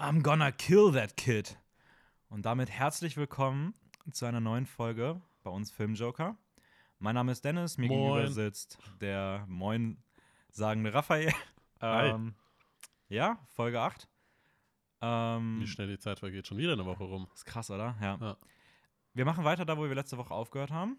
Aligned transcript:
I'm 0.00 0.22
gonna 0.22 0.52
kill 0.52 0.92
that 0.92 1.16
kid. 1.16 1.58
Und 2.28 2.46
damit 2.46 2.70
herzlich 2.70 3.16
willkommen 3.16 3.74
zu 4.12 4.26
einer 4.26 4.38
neuen 4.38 4.64
Folge 4.64 5.20
bei 5.42 5.50
uns 5.50 5.72
Filmjoker. 5.72 6.36
Mein 7.00 7.16
Name 7.16 7.32
ist 7.32 7.44
Dennis, 7.44 7.78
mir 7.78 7.88
Moin. 7.88 7.98
gegenüber 7.98 8.30
sitzt 8.30 8.78
der 9.00 9.44
Moin 9.48 10.00
sagende 10.52 10.94
Raphael. 10.94 11.32
Hi. 11.80 12.10
Ähm, 12.10 12.36
ja, 13.08 13.44
Folge 13.48 13.80
8. 13.80 14.08
Ähm, 15.00 15.62
Wie 15.62 15.66
schnell 15.66 15.88
die 15.88 15.98
Zeit 15.98 16.20
vergeht, 16.20 16.46
schon 16.46 16.58
wieder 16.58 16.74
eine 16.74 16.86
Woche 16.86 17.02
rum. 17.02 17.26
ist 17.34 17.44
krass, 17.44 17.68
oder? 17.68 17.96
Ja. 18.00 18.18
Ja. 18.20 18.36
Wir 19.14 19.24
machen 19.24 19.42
weiter 19.42 19.64
da, 19.64 19.76
wo 19.78 19.82
wir 19.82 19.94
letzte 19.96 20.16
Woche 20.16 20.32
aufgehört 20.32 20.70
haben. 20.70 20.96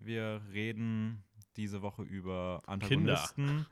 Wir 0.00 0.40
reden 0.52 1.22
diese 1.56 1.82
Woche 1.82 2.02
über 2.02 2.62
Antagonisten. 2.66 3.66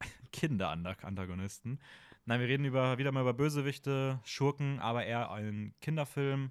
Kinder-Antagonisten. 0.32 1.80
Nein, 2.26 2.40
wir 2.40 2.48
reden 2.48 2.64
über, 2.64 2.98
wieder 2.98 3.12
mal 3.12 3.22
über 3.22 3.34
Bösewichte, 3.34 4.20
Schurken, 4.24 4.78
aber 4.78 5.04
eher 5.04 5.30
einen 5.30 5.74
Kinderfilm 5.80 6.50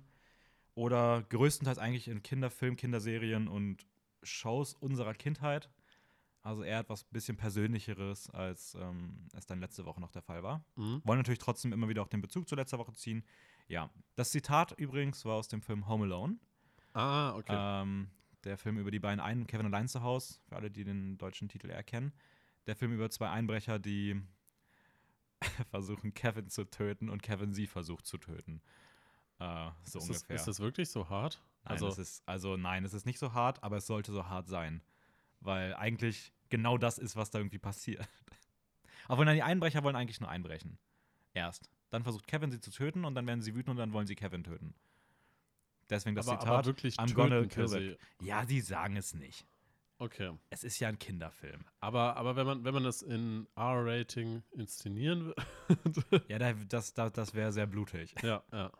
oder 0.75 1.23
größtenteils 1.29 1.77
eigentlich 1.77 2.07
in 2.07 2.23
Kinderfilm, 2.23 2.75
Kinderserien 2.75 3.47
und 3.47 3.85
Shows 4.23 4.73
unserer 4.73 5.13
Kindheit. 5.13 5.69
Also 6.41 6.63
eher 6.63 6.79
etwas 6.79 7.03
bisschen 7.03 7.35
Persönlicheres, 7.35 8.29
als 8.29 8.75
ähm, 8.75 9.27
es 9.35 9.45
dann 9.45 9.59
letzte 9.59 9.85
Woche 9.85 9.99
noch 9.99 10.11
der 10.11 10.21
Fall 10.21 10.41
war. 10.41 10.63
Mhm. 10.75 11.01
Wollen 11.03 11.19
natürlich 11.19 11.39
trotzdem 11.39 11.73
immer 11.73 11.89
wieder 11.89 12.01
auch 12.01 12.07
den 12.07 12.21
Bezug 12.21 12.47
zu 12.47 12.55
letzter 12.55 12.79
Woche 12.79 12.93
ziehen. 12.93 13.25
Ja, 13.67 13.89
das 14.15 14.31
Zitat 14.31 14.71
übrigens 14.71 15.25
war 15.25 15.35
aus 15.35 15.49
dem 15.49 15.61
Film 15.61 15.88
Home 15.88 16.05
Alone. 16.05 16.38
Ah, 16.93 17.35
okay. 17.35 17.55
Ähm, 17.55 18.09
der 18.45 18.57
Film 18.57 18.77
über 18.77 18.89
die 18.89 18.99
beiden 18.99 19.19
ein 19.19 19.47
Kevin 19.47 19.65
allein 19.65 19.88
zu 19.88 20.01
Haus, 20.01 20.41
für 20.47 20.55
alle, 20.55 20.71
die 20.71 20.85
den 20.85 21.17
deutschen 21.17 21.49
Titel 21.49 21.69
erkennen. 21.69 22.13
Der 22.67 22.75
Film 22.75 22.93
über 22.93 23.09
zwei 23.09 23.29
Einbrecher, 23.29 23.77
die 23.77 24.21
versuchen, 25.70 26.13
Kevin 26.13 26.49
zu 26.49 26.66
töten 26.66 27.09
und 27.09 27.23
Kevin 27.23 27.53
sie 27.53 27.67
versucht 27.67 28.05
zu 28.05 28.17
töten. 28.17 28.61
Äh, 29.39 29.70
so 29.84 29.99
ist, 29.99 30.09
das, 30.09 30.17
ungefähr. 30.17 30.35
ist 30.35 30.47
das 30.47 30.59
wirklich 30.59 30.89
so 30.89 31.09
hart? 31.09 31.41
nein, 31.63 31.72
also, 31.73 31.88
es 31.88 31.97
ist, 31.97 32.23
also 32.27 32.58
nein, 32.58 32.83
es 32.86 32.94
ist 32.94 33.05
nicht 33.05 33.19
so 33.19 33.33
hart, 33.33 33.63
aber 33.63 33.78
es 33.78 33.88
sollte 33.88 34.11
so 34.11 34.28
hart 34.28 34.47
sein. 34.47 34.81
Weil 35.41 35.73
eigentlich 35.75 36.33
genau 36.50 36.78
das 36.78 36.97
ist, 36.97 37.16
was 37.16 37.30
da 37.31 37.39
irgendwie 37.39 37.59
passiert. 37.59 38.08
Obwohl, 39.08 39.25
nein, 39.25 39.36
die 39.36 39.44
Einbrecher 39.44 39.83
wollen 39.83 39.95
eigentlich 39.95 40.19
nur 40.19 40.30
einbrechen. 40.30 40.78
Erst. 41.33 41.69
Dann 41.89 42.03
versucht 42.03 42.28
Kevin 42.28 42.52
sie 42.52 42.59
zu 42.59 42.72
töten 42.72 43.06
und 43.06 43.16
dann 43.16 43.25
werden 43.25 43.41
sie 43.41 43.56
wütend 43.56 43.69
und 43.69 43.78
dann 43.78 43.94
wollen 43.94 44.08
sie 44.08 44.16
Kevin 44.16 44.44
töten. 44.44 44.75
Deswegen 45.89 46.16
das 46.16 46.28
aber, 46.28 46.39
Zitat. 46.39 46.53
aber 46.53 46.66
wirklich 46.66 46.95
I'm 47.00 47.13
gonna 47.13 47.45
kill. 47.45 47.97
Ja, 48.22 48.45
die 48.45 48.61
sagen 48.61 48.95
es 48.95 49.13
nicht. 49.13 49.47
Okay. 50.02 50.31
Es 50.50 50.64
ist 50.64 50.80
ja 50.80 50.88
ein 50.88 50.97
Kinderfilm. 50.97 51.66
Aber, 51.81 52.16
aber 52.16 52.36
wenn 52.38 52.45
man, 52.47 52.64
wenn 52.64 52.73
man 52.73 52.83
das 52.86 53.02
in 53.02 53.47
R-Rating 53.55 54.44
inszenieren 54.52 55.33
würde. 55.67 56.23
Ja, 56.30 56.39
da- 56.39 56.53
das, 56.53 56.94
das, 56.94 57.11
das 57.11 57.33
wäre 57.33 57.52
sehr 57.52 57.67
blutig. 57.67 58.16
ja, 58.23 58.41
ja. 58.52 58.72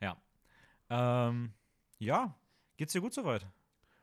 Ja. 0.00 0.16
Ähm, 1.28 1.52
ja, 1.98 2.34
geht's 2.76 2.92
dir 2.94 3.00
gut 3.02 3.12
soweit? 3.14 3.46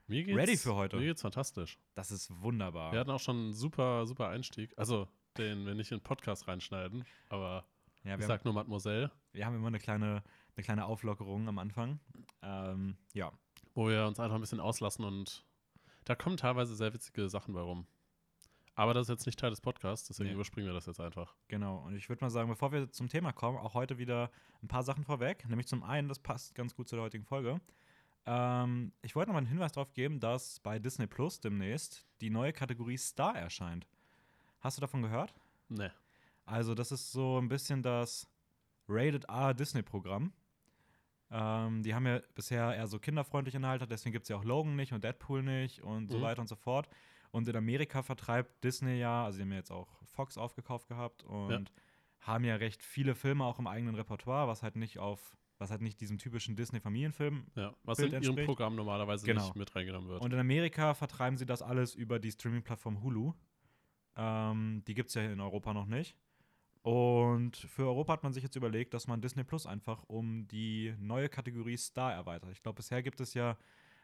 Mir 0.08 0.24
geht's, 0.24 0.38
Ready 0.38 0.58
für 0.58 0.76
heute. 0.76 0.98
Mir 0.98 1.08
geht's 1.08 1.22
fantastisch. 1.22 1.80
Das 1.96 2.12
ist 2.12 2.30
wunderbar. 2.42 2.92
Wir 2.92 3.00
hatten 3.00 3.12
auch 3.12 3.20
schon 3.20 3.36
einen 3.38 3.54
super, 3.54 4.06
super 4.06 4.30
Einstieg. 4.30 4.72
Also, 4.78 5.08
den 5.38 5.66
wir 5.66 5.74
nicht 5.76 5.92
in 5.92 5.98
den 5.98 6.04
Podcast 6.04 6.48
reinschneiden, 6.48 7.04
aber 7.30 7.66
ja, 8.04 8.18
ich 8.18 8.26
sag 8.26 8.46
nur 8.46 8.54
Mademoiselle, 8.54 9.10
haben, 9.10 9.20
wir 9.34 9.46
haben 9.46 9.56
immer 9.56 9.68
eine 9.68 9.80
kleine, 9.80 10.24
eine 10.56 10.64
kleine 10.64 10.86
Auflockerung 10.86 11.48
am 11.48 11.60
Anfang. 11.60 12.00
Ähm, 12.42 12.96
ja. 13.14 13.32
wo 13.74 13.88
wir 13.90 14.06
uns 14.06 14.20
einfach 14.20 14.36
ein 14.36 14.42
bisschen 14.42 14.60
auslassen 14.62 15.04
und 15.04 15.46
da 16.10 16.16
kommen 16.16 16.38
teilweise 16.38 16.76
sehr 16.76 16.92
witzige 16.92 17.30
Sachen 17.30 17.54
bei 17.54 17.62
rum. 17.62 17.86
Aber 18.74 18.96
das 18.96 19.04
ist 19.04 19.10
jetzt 19.10 19.26
nicht 19.28 19.38
Teil 19.40 19.52
des 19.52 19.62
Podcasts, 19.62 20.08
deswegen 20.08 20.30
Nee. 20.30 20.34
überspringen 20.36 20.68
wir 20.68 20.74
das 20.74 20.88
jetzt 20.88 21.00
einfach. 21.00 21.36
Genau, 21.50 21.86
und 21.86 21.96
ich 21.96 22.10
würde 22.10 22.24
mal 22.24 22.30
sagen, 22.32 22.50
bevor 22.50 22.72
wir 22.72 22.90
zum 22.92 23.10
Thema 23.10 23.32
kommen, 23.32 23.60
auch 23.60 23.76
heute 23.76 24.00
wieder 24.00 24.32
ein 24.64 24.68
paar 24.68 24.82
Sachen 24.82 25.04
vorweg. 25.04 25.48
Nämlich 25.48 25.68
zum 25.68 25.84
einen, 25.84 26.08
das 26.08 26.18
passt 26.18 26.56
ganz 26.56 26.74
gut 26.76 26.88
zu 26.90 26.96
der 26.96 27.04
heutigen 27.04 27.26
Folge. 27.26 27.62
Ähm, 28.26 28.92
ich 29.04 29.16
wollte 29.16 29.30
noch 29.30 29.34
mal 29.34 29.40
einen 29.40 29.48
Hinweis 29.48 29.74
darauf 29.74 29.94
geben, 29.94 30.20
dass 30.20 30.60
bei 30.62 30.80
Disney 30.80 31.06
Plus 31.06 31.40
demnächst 31.42 32.08
die 32.22 32.32
neue 32.32 32.54
Kategorie 32.54 32.98
Star 32.98 33.36
erscheint. 33.38 33.86
Hast 34.62 34.78
du 34.78 34.82
davon 34.82 35.04
gehört? 35.04 35.32
Ne. 35.68 35.94
Also, 36.46 36.74
das 36.74 36.92
ist 36.92 37.12
so 37.12 37.38
ein 37.40 37.50
bisschen 37.50 37.84
das 37.84 38.28
Rated 38.88 39.26
R 39.26 39.54
Disney-Programm. 39.54 40.34
Ähm, 41.32 41.84
die 41.84 41.94
haben 41.94 42.08
ja 42.08 42.22
bisher 42.34 42.76
eher 42.76 42.88
so 42.88 42.98
kinderfreundliche 43.00 43.58
Inhalte, 43.58 43.86
deswegen 43.88 44.14
gibt 44.14 44.24
es 44.24 44.30
ja 44.30 44.38
auch 44.38 44.44
Logan 44.44 44.76
nicht 44.76 44.94
und 44.94 45.04
Deadpool 45.04 45.44
nicht 45.44 45.82
und 45.82 46.10
so 46.12 46.18
Mhm. 46.18 46.22
weiter 46.24 46.42
und 46.42 46.48
so 46.48 46.56
fort. 46.56 46.90
Und 47.32 47.48
in 47.48 47.56
Amerika 47.56 48.02
vertreibt 48.02 48.64
Disney 48.64 48.98
ja, 49.00 49.26
also 49.26 49.38
die 49.38 49.44
haben 49.44 49.52
ja 49.52 49.58
jetzt 49.58 49.72
auch 49.72 49.88
Fox 50.06 50.38
aufgekauft 50.38 50.88
gehabt 50.88 51.24
und 51.24 51.72
haben 52.22 52.44
ja 52.44 52.56
recht 52.56 52.82
viele 52.82 53.14
Filme 53.14 53.46
auch 53.46 53.60
im 53.60 53.68
eigenen 53.68 53.94
Repertoire, 53.96 54.48
was 54.48 54.64
halt 54.64 54.76
nicht 54.76 54.98
auf, 54.98 55.38
was 55.60 55.70
halt 55.70 55.82
nicht 55.82 56.02
diesem 56.02 56.18
typischen 56.18 56.56
Disney-Familienfilm 56.56 57.46
Ja, 57.56 57.76
was 57.84 57.98
Bild 57.98 58.14
in 58.14 58.24
ihrem 58.24 58.30
entspricht. 58.30 58.46
Programm 58.48 58.76
normalerweise 58.76 59.26
Genau. 59.28 59.44
nicht 59.44 59.56
mit 59.56 59.76
reingenommen 59.76 60.10
wird. 60.10 60.22
Und 60.24 60.34
in 60.34 60.40
Amerika 60.40 60.96
vertreiben 60.96 61.38
sie 61.38 61.46
das 61.46 61.62
alles 61.62 61.94
über 61.94 62.18
die 62.18 62.32
Streaming-Plattform 62.32 63.04
Hulu. 63.04 63.34
Ähm, 64.16 64.84
die 64.88 64.96
gibt 64.96 65.10
es 65.10 65.16
ja 65.16 65.22
in 65.22 65.40
Europa 65.40 65.74
noch 65.74 65.86
nicht. 65.86 66.18
Und 66.82 67.58
für 67.58 67.84
Europa 67.84 68.14
hat 68.14 68.24
man 68.24 68.32
sich 68.34 68.44
jetzt 68.44 68.56
überlegt, 68.56 68.94
dass 68.94 69.08
man 69.08 69.22
Disney 69.22 69.44
Plus 69.44 69.66
einfach 69.66 70.04
um 70.08 70.48
die 70.48 70.96
neue 71.00 71.28
Kategorie 71.30 71.78
Star 71.78 72.14
erweitert. 72.14 72.52
Ich 72.52 72.62
glaube, 72.64 72.78
bisher 72.78 73.04
gibt 73.04 73.20
es 73.20 73.34
ja 73.34 73.58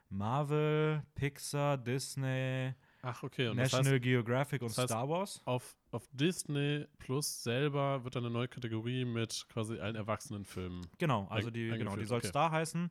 Marvel, 0.09 1.01
Pixar, 1.15 1.77
Disney, 1.77 2.73
Ach, 3.01 3.21
okay. 3.23 3.47
Und 3.49 3.57
das 3.57 3.71
National 3.71 3.93
heißt, 3.93 4.03
Geographic 4.03 4.61
und 4.61 4.69
das 4.69 4.77
heißt- 4.77 4.87
Star 4.87 5.07
Wars. 5.09 5.41
auf, 5.45 5.75
auf 5.91 6.07
Disney 6.11 6.85
Plus 6.97 7.43
selber 7.43 8.03
wird 8.03 8.15
dann 8.15 8.25
eine 8.25 8.33
neue 8.33 8.47
Kategorie 8.47 9.05
mit 9.05 9.45
quasi 9.49 9.79
allen 9.79 9.95
Erwachsenenfilmen. 9.95 10.85
Genau, 10.97 11.27
also 11.29 11.49
die, 11.51 11.69
genau, 11.69 11.95
die 11.95 12.05
soll 12.05 12.17
okay. 12.19 12.27
Star 12.27 12.51
heißen. 12.51 12.89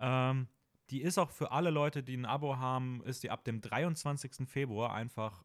Ähm, 0.00 0.48
die 0.90 1.02
ist 1.02 1.18
auch 1.18 1.30
für 1.30 1.52
alle 1.52 1.70
Leute, 1.70 2.02
die 2.02 2.16
ein 2.16 2.24
Abo 2.24 2.56
haben, 2.56 3.02
ist 3.04 3.22
die 3.22 3.30
ab 3.30 3.44
dem 3.44 3.60
23. 3.60 4.48
Februar 4.48 4.92
einfach 4.94 5.44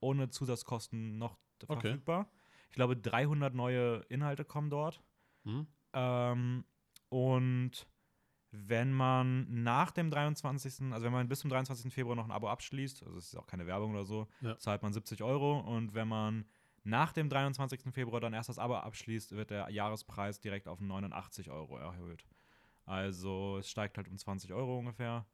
ohne 0.00 0.28
Zusatzkosten 0.30 1.18
noch 1.18 1.36
Okay. 1.68 1.80
verfügbar. 1.80 2.28
Ich 2.72 2.74
glaube, 2.76 2.96
300 2.96 3.52
neue 3.54 3.96
Inhalte 4.08 4.46
kommen 4.46 4.70
dort. 4.70 5.02
Hm? 5.44 5.66
Ähm, 5.92 6.64
und 7.10 7.86
wenn 8.50 8.92
man 8.94 9.62
nach 9.62 9.90
dem 9.90 10.10
23., 10.10 10.90
also 10.90 11.04
wenn 11.04 11.12
man 11.12 11.28
bis 11.28 11.40
zum 11.40 11.50
23. 11.50 11.92
Februar 11.92 12.16
noch 12.16 12.24
ein 12.24 12.30
Abo 12.30 12.48
abschließt, 12.48 13.02
also 13.02 13.18
es 13.18 13.26
ist 13.26 13.36
auch 13.36 13.46
keine 13.46 13.66
Werbung 13.66 13.90
oder 13.92 14.06
so, 14.06 14.26
Ja. 14.40 14.56
zahlt 14.58 14.80
man 14.82 14.94
70 14.94 15.22
Euro. 15.22 15.60
Und 15.60 15.92
wenn 15.92 16.08
man 16.08 16.46
nach 16.82 17.12
dem 17.12 17.28
23. 17.28 17.92
Februar 17.92 18.22
dann 18.22 18.32
erst 18.32 18.48
das 18.48 18.58
Abo 18.58 18.74
abschließt, 18.76 19.32
wird 19.32 19.50
der 19.50 19.68
Jahrespreis 19.68 20.40
direkt 20.40 20.66
auf 20.66 20.80
89 20.80 21.50
Euro 21.50 21.76
erhöht. 21.76 22.24
Also 22.86 23.58
es 23.58 23.68
steigt 23.68 23.98
halt 23.98 24.08
um 24.08 24.16
20 24.16 24.50
Euro 24.54 24.78
ungefähr. 24.78 25.26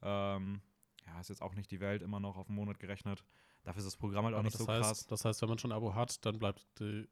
Ähm, 0.00 0.60
ja, 1.06 1.18
ist 1.18 1.28
jetzt 1.28 1.42
auch 1.42 1.54
nicht 1.56 1.72
die 1.72 1.80
Welt, 1.80 2.02
immer 2.02 2.20
noch 2.20 2.36
auf 2.36 2.46
einen 2.48 2.54
Monat 2.56 2.78
gerechnet. 2.78 3.24
Dafür 3.64 3.78
ist 3.80 3.86
das 3.86 3.96
Programm 3.96 4.24
halt 4.26 4.34
auch 4.34 4.38
Aber 4.38 4.44
nicht 4.44 4.56
so 4.56 4.66
heißt, 4.68 4.80
krass. 4.82 5.06
das 5.06 5.24
heißt, 5.24 5.42
wenn 5.42 5.48
man 5.48 5.58
schon 5.58 5.72
ein 5.72 5.76
Abo 5.76 5.94
hat, 5.94 6.24
dann 6.24 6.38
bleibt, 6.38 6.66
die, 6.78 7.08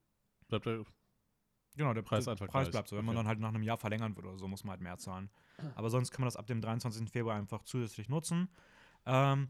bleibt 0.49 0.67
der. 0.67 0.85
Genau, 1.77 1.95
der 1.95 2.03
Preis 2.03 2.25
der 2.25 2.33
einfach 2.33 2.47
Preis 2.47 2.65
gleich. 2.67 2.73
bleibt 2.73 2.89
so. 2.89 2.97
Wenn 2.97 3.05
man 3.07 3.15
Okay. 3.17 3.21
dann 3.25 3.29
halt 3.29 3.41
nach 3.41 3.49
einem 3.49 3.63
Jahr 3.63 3.79
verlängern 3.79 4.15
würde 4.15 4.29
oder 4.29 4.39
so, 4.39 4.47
muss 4.47 4.63
man 4.63 4.73
halt 4.73 4.83
mehr 4.83 4.99
zahlen. 4.99 5.31
Aber 5.75 5.89
sonst 5.89 6.11
kann 6.11 6.21
man 6.21 6.27
das 6.27 6.37
ab 6.37 6.47
dem 6.47 6.61
23. 6.61 7.09
Februar 7.11 7.37
einfach 7.37 7.63
zusätzlich 7.65 8.11
nutzen. 8.11 8.51
Ähm, 9.07 9.49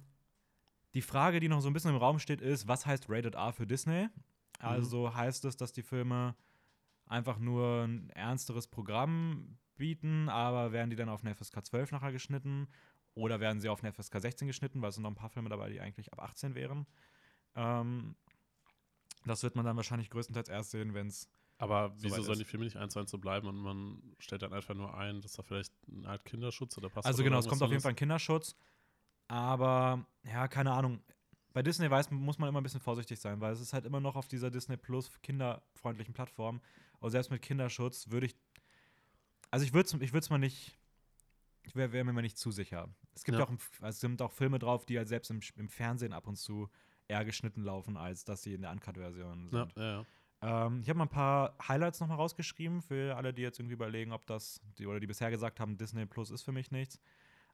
die 0.94 1.02
Frage, 1.02 1.40
die 1.40 1.48
noch 1.48 1.60
so 1.60 1.68
ein 1.68 1.72
bisschen 1.72 1.90
im 1.90 1.96
Raum 1.96 2.20
steht, 2.20 2.40
ist, 2.40 2.68
was 2.68 2.86
heißt 2.86 3.06
Rated 3.08 3.34
R 3.34 3.52
für 3.52 3.66
Disney? 3.66 4.08
Also 4.60 5.12
heißt 5.12 5.44
es, 5.44 5.56
dass 5.56 5.72
die 5.72 5.82
Filme 5.82 6.36
einfach 7.06 7.38
nur 7.38 7.82
ein 7.82 8.10
ernsteres 8.10 8.68
Programm 8.68 9.58
bieten, 9.76 10.28
aber 10.28 10.70
werden 10.70 10.90
die 10.90 10.96
dann 10.96 11.08
auf 11.08 11.24
eine 11.24 11.34
FSK 11.34 11.64
12 11.66 11.90
nachher 11.90 12.12
geschnitten? 12.12 12.68
Oder 13.14 13.40
werden 13.40 13.60
sie 13.60 13.68
auf 13.68 13.82
eine 13.82 13.92
FSK 13.92 14.20
16 14.20 14.48
geschnitten, 14.48 14.80
weil 14.80 14.88
es 14.88 14.94
sind 14.94 15.02
noch 15.02 15.10
ein 15.10 15.16
paar 15.16 15.30
Filme 15.30 15.48
dabei, 15.48 15.68
die 15.68 15.80
eigentlich 15.80 16.12
ab 16.12 16.22
18 16.22 16.54
wären? 16.54 16.86
Ähm, 17.54 18.14
das 19.24 19.42
wird 19.42 19.54
man 19.54 19.64
dann 19.64 19.76
wahrscheinlich 19.76 20.10
größtenteils 20.10 20.48
erst 20.48 20.70
sehen, 20.70 20.94
wenn 20.94 21.08
es 21.08 21.28
Aber 21.58 21.92
wieso 21.98 22.22
sollen 22.22 22.38
die 22.38 22.44
Filme 22.44 22.64
nicht 22.64 22.76
eins 22.76 22.94
zu 22.94 23.00
eins 23.00 23.10
so 23.10 23.18
bleiben 23.18 23.46
und 23.46 23.56
man 23.56 24.02
stellt 24.18 24.42
dann 24.42 24.52
einfach 24.52 24.74
nur 24.74 24.96
ein, 24.96 25.20
dass 25.20 25.32
da 25.32 25.42
vielleicht 25.42 25.72
eine 25.88 26.08
Art 26.08 26.24
Kinderschutz 26.24 26.76
oder 26.78 26.88
passt 26.88 27.06
Also 27.06 27.22
genau, 27.22 27.38
es 27.38 27.46
kommt 27.46 27.62
auf 27.62 27.70
jeden 27.70 27.82
Fall 27.82 27.92
ein 27.92 27.96
Kinderschutz. 27.96 28.56
Aber 29.28 30.04
ja, 30.24 30.48
keine 30.48 30.72
Ahnung. 30.72 31.02
Bei 31.52 31.62
Disney 31.62 31.90
weiß, 31.90 32.10
muss 32.10 32.38
man 32.38 32.48
immer 32.48 32.60
ein 32.60 32.62
bisschen 32.62 32.80
vorsichtig 32.80 33.20
sein, 33.20 33.40
weil 33.40 33.52
es 33.52 33.60
ist 33.60 33.74
halt 33.74 33.84
immer 33.84 34.00
noch 34.00 34.16
auf 34.16 34.26
dieser 34.26 34.50
Disney 34.50 34.76
Plus 34.76 35.10
kinderfreundlichen 35.22 36.14
Plattform. 36.14 36.60
Und 36.98 37.10
selbst 37.10 37.30
mit 37.30 37.42
Kinderschutz 37.42 38.10
würde 38.10 38.26
ich. 38.26 38.36
Also 39.50 39.66
ich 39.66 39.74
würde 39.74 39.86
es 39.86 39.94
ich 40.00 40.12
würd's 40.12 40.30
mal 40.30 40.38
nicht. 40.38 40.78
Ich 41.64 41.74
wäre 41.76 41.92
wär 41.92 42.04
mir 42.04 42.12
mal 42.12 42.22
nicht 42.22 42.38
zu 42.38 42.50
sicher. 42.50 42.88
Es 43.14 43.24
gibt 43.24 43.38
Ja. 43.38 43.44
auch, 43.44 43.50
also 43.50 43.86
es 43.88 44.00
sind 44.00 44.20
auch 44.22 44.32
Filme 44.32 44.58
drauf, 44.58 44.84
die 44.86 44.98
halt 44.98 45.08
selbst 45.08 45.30
im, 45.30 45.40
im 45.56 45.68
Fernsehen 45.68 46.12
ab 46.12 46.26
und 46.26 46.36
zu 46.36 46.68
eher 47.08 47.24
geschnitten 47.24 47.62
laufen, 47.62 47.96
als 47.96 48.24
dass 48.24 48.42
sie 48.42 48.54
in 48.54 48.62
der 48.62 48.70
Uncut-Version 48.72 49.48
sind. 49.50 49.72
ja, 49.76 49.82
ja. 50.00 50.06
Ähm, 50.66 50.80
ich 50.82 50.88
habe 50.88 50.98
mal 50.98 51.04
ein 51.04 51.08
paar 51.10 51.56
Highlights 51.68 52.00
nochmal 52.00 52.16
rausgeschrieben 52.16 52.82
für 52.82 53.16
alle, 53.16 53.32
die 53.32 53.42
jetzt 53.42 53.60
irgendwie 53.60 53.74
überlegen, 53.74 54.12
ob 54.12 54.26
das, 54.26 54.60
die, 54.78 54.86
oder 54.86 54.98
die 54.98 55.06
bisher 55.06 55.30
gesagt 55.30 55.60
haben, 55.60 55.76
Disney 55.76 56.04
Plus 56.06 56.30
ist 56.30 56.42
für 56.42 56.50
mich 56.52 56.70
nichts. 56.72 56.98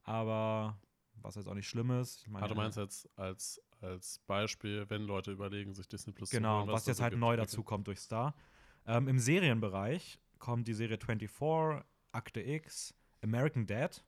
Aber 0.04 0.78
was 1.20 1.34
jetzt 1.34 1.48
auch 1.48 1.54
nicht 1.54 1.68
schlimm 1.68 1.90
ist. 1.90 2.22
Ich 2.22 2.28
meine, 2.28 2.46
du 2.48 2.54
meinst 2.54 2.78
jetzt 2.78 3.08
als, 3.18 3.60
als 3.80 4.20
Beispiel, 4.26 4.88
wenn 4.88 5.02
Leute 5.02 5.32
überlegen, 5.32 5.74
sich 5.74 5.88
Disney 5.88 6.12
Plus 6.12 6.30
Genau, 6.30 6.60
zu 6.60 6.64
holen, 6.66 6.72
was, 6.72 6.84
da 6.84 6.92
jetzt 6.92 7.00
halt 7.02 7.12
gibt. 7.12 7.20
neu 7.20 7.36
dazu 7.36 7.62
kommt 7.62 7.86
durch 7.88 7.98
Star. 8.00 8.34
Ähm, 8.86 9.08
Im 9.08 9.18
Serienbereich 9.18 10.18
kommt 10.38 10.68
die 10.68 10.74
Serie 10.74 10.96
24, 10.98 11.84
Akte 12.12 12.40
X, 12.40 12.94
American 13.22 13.66
Dad, 13.66 14.04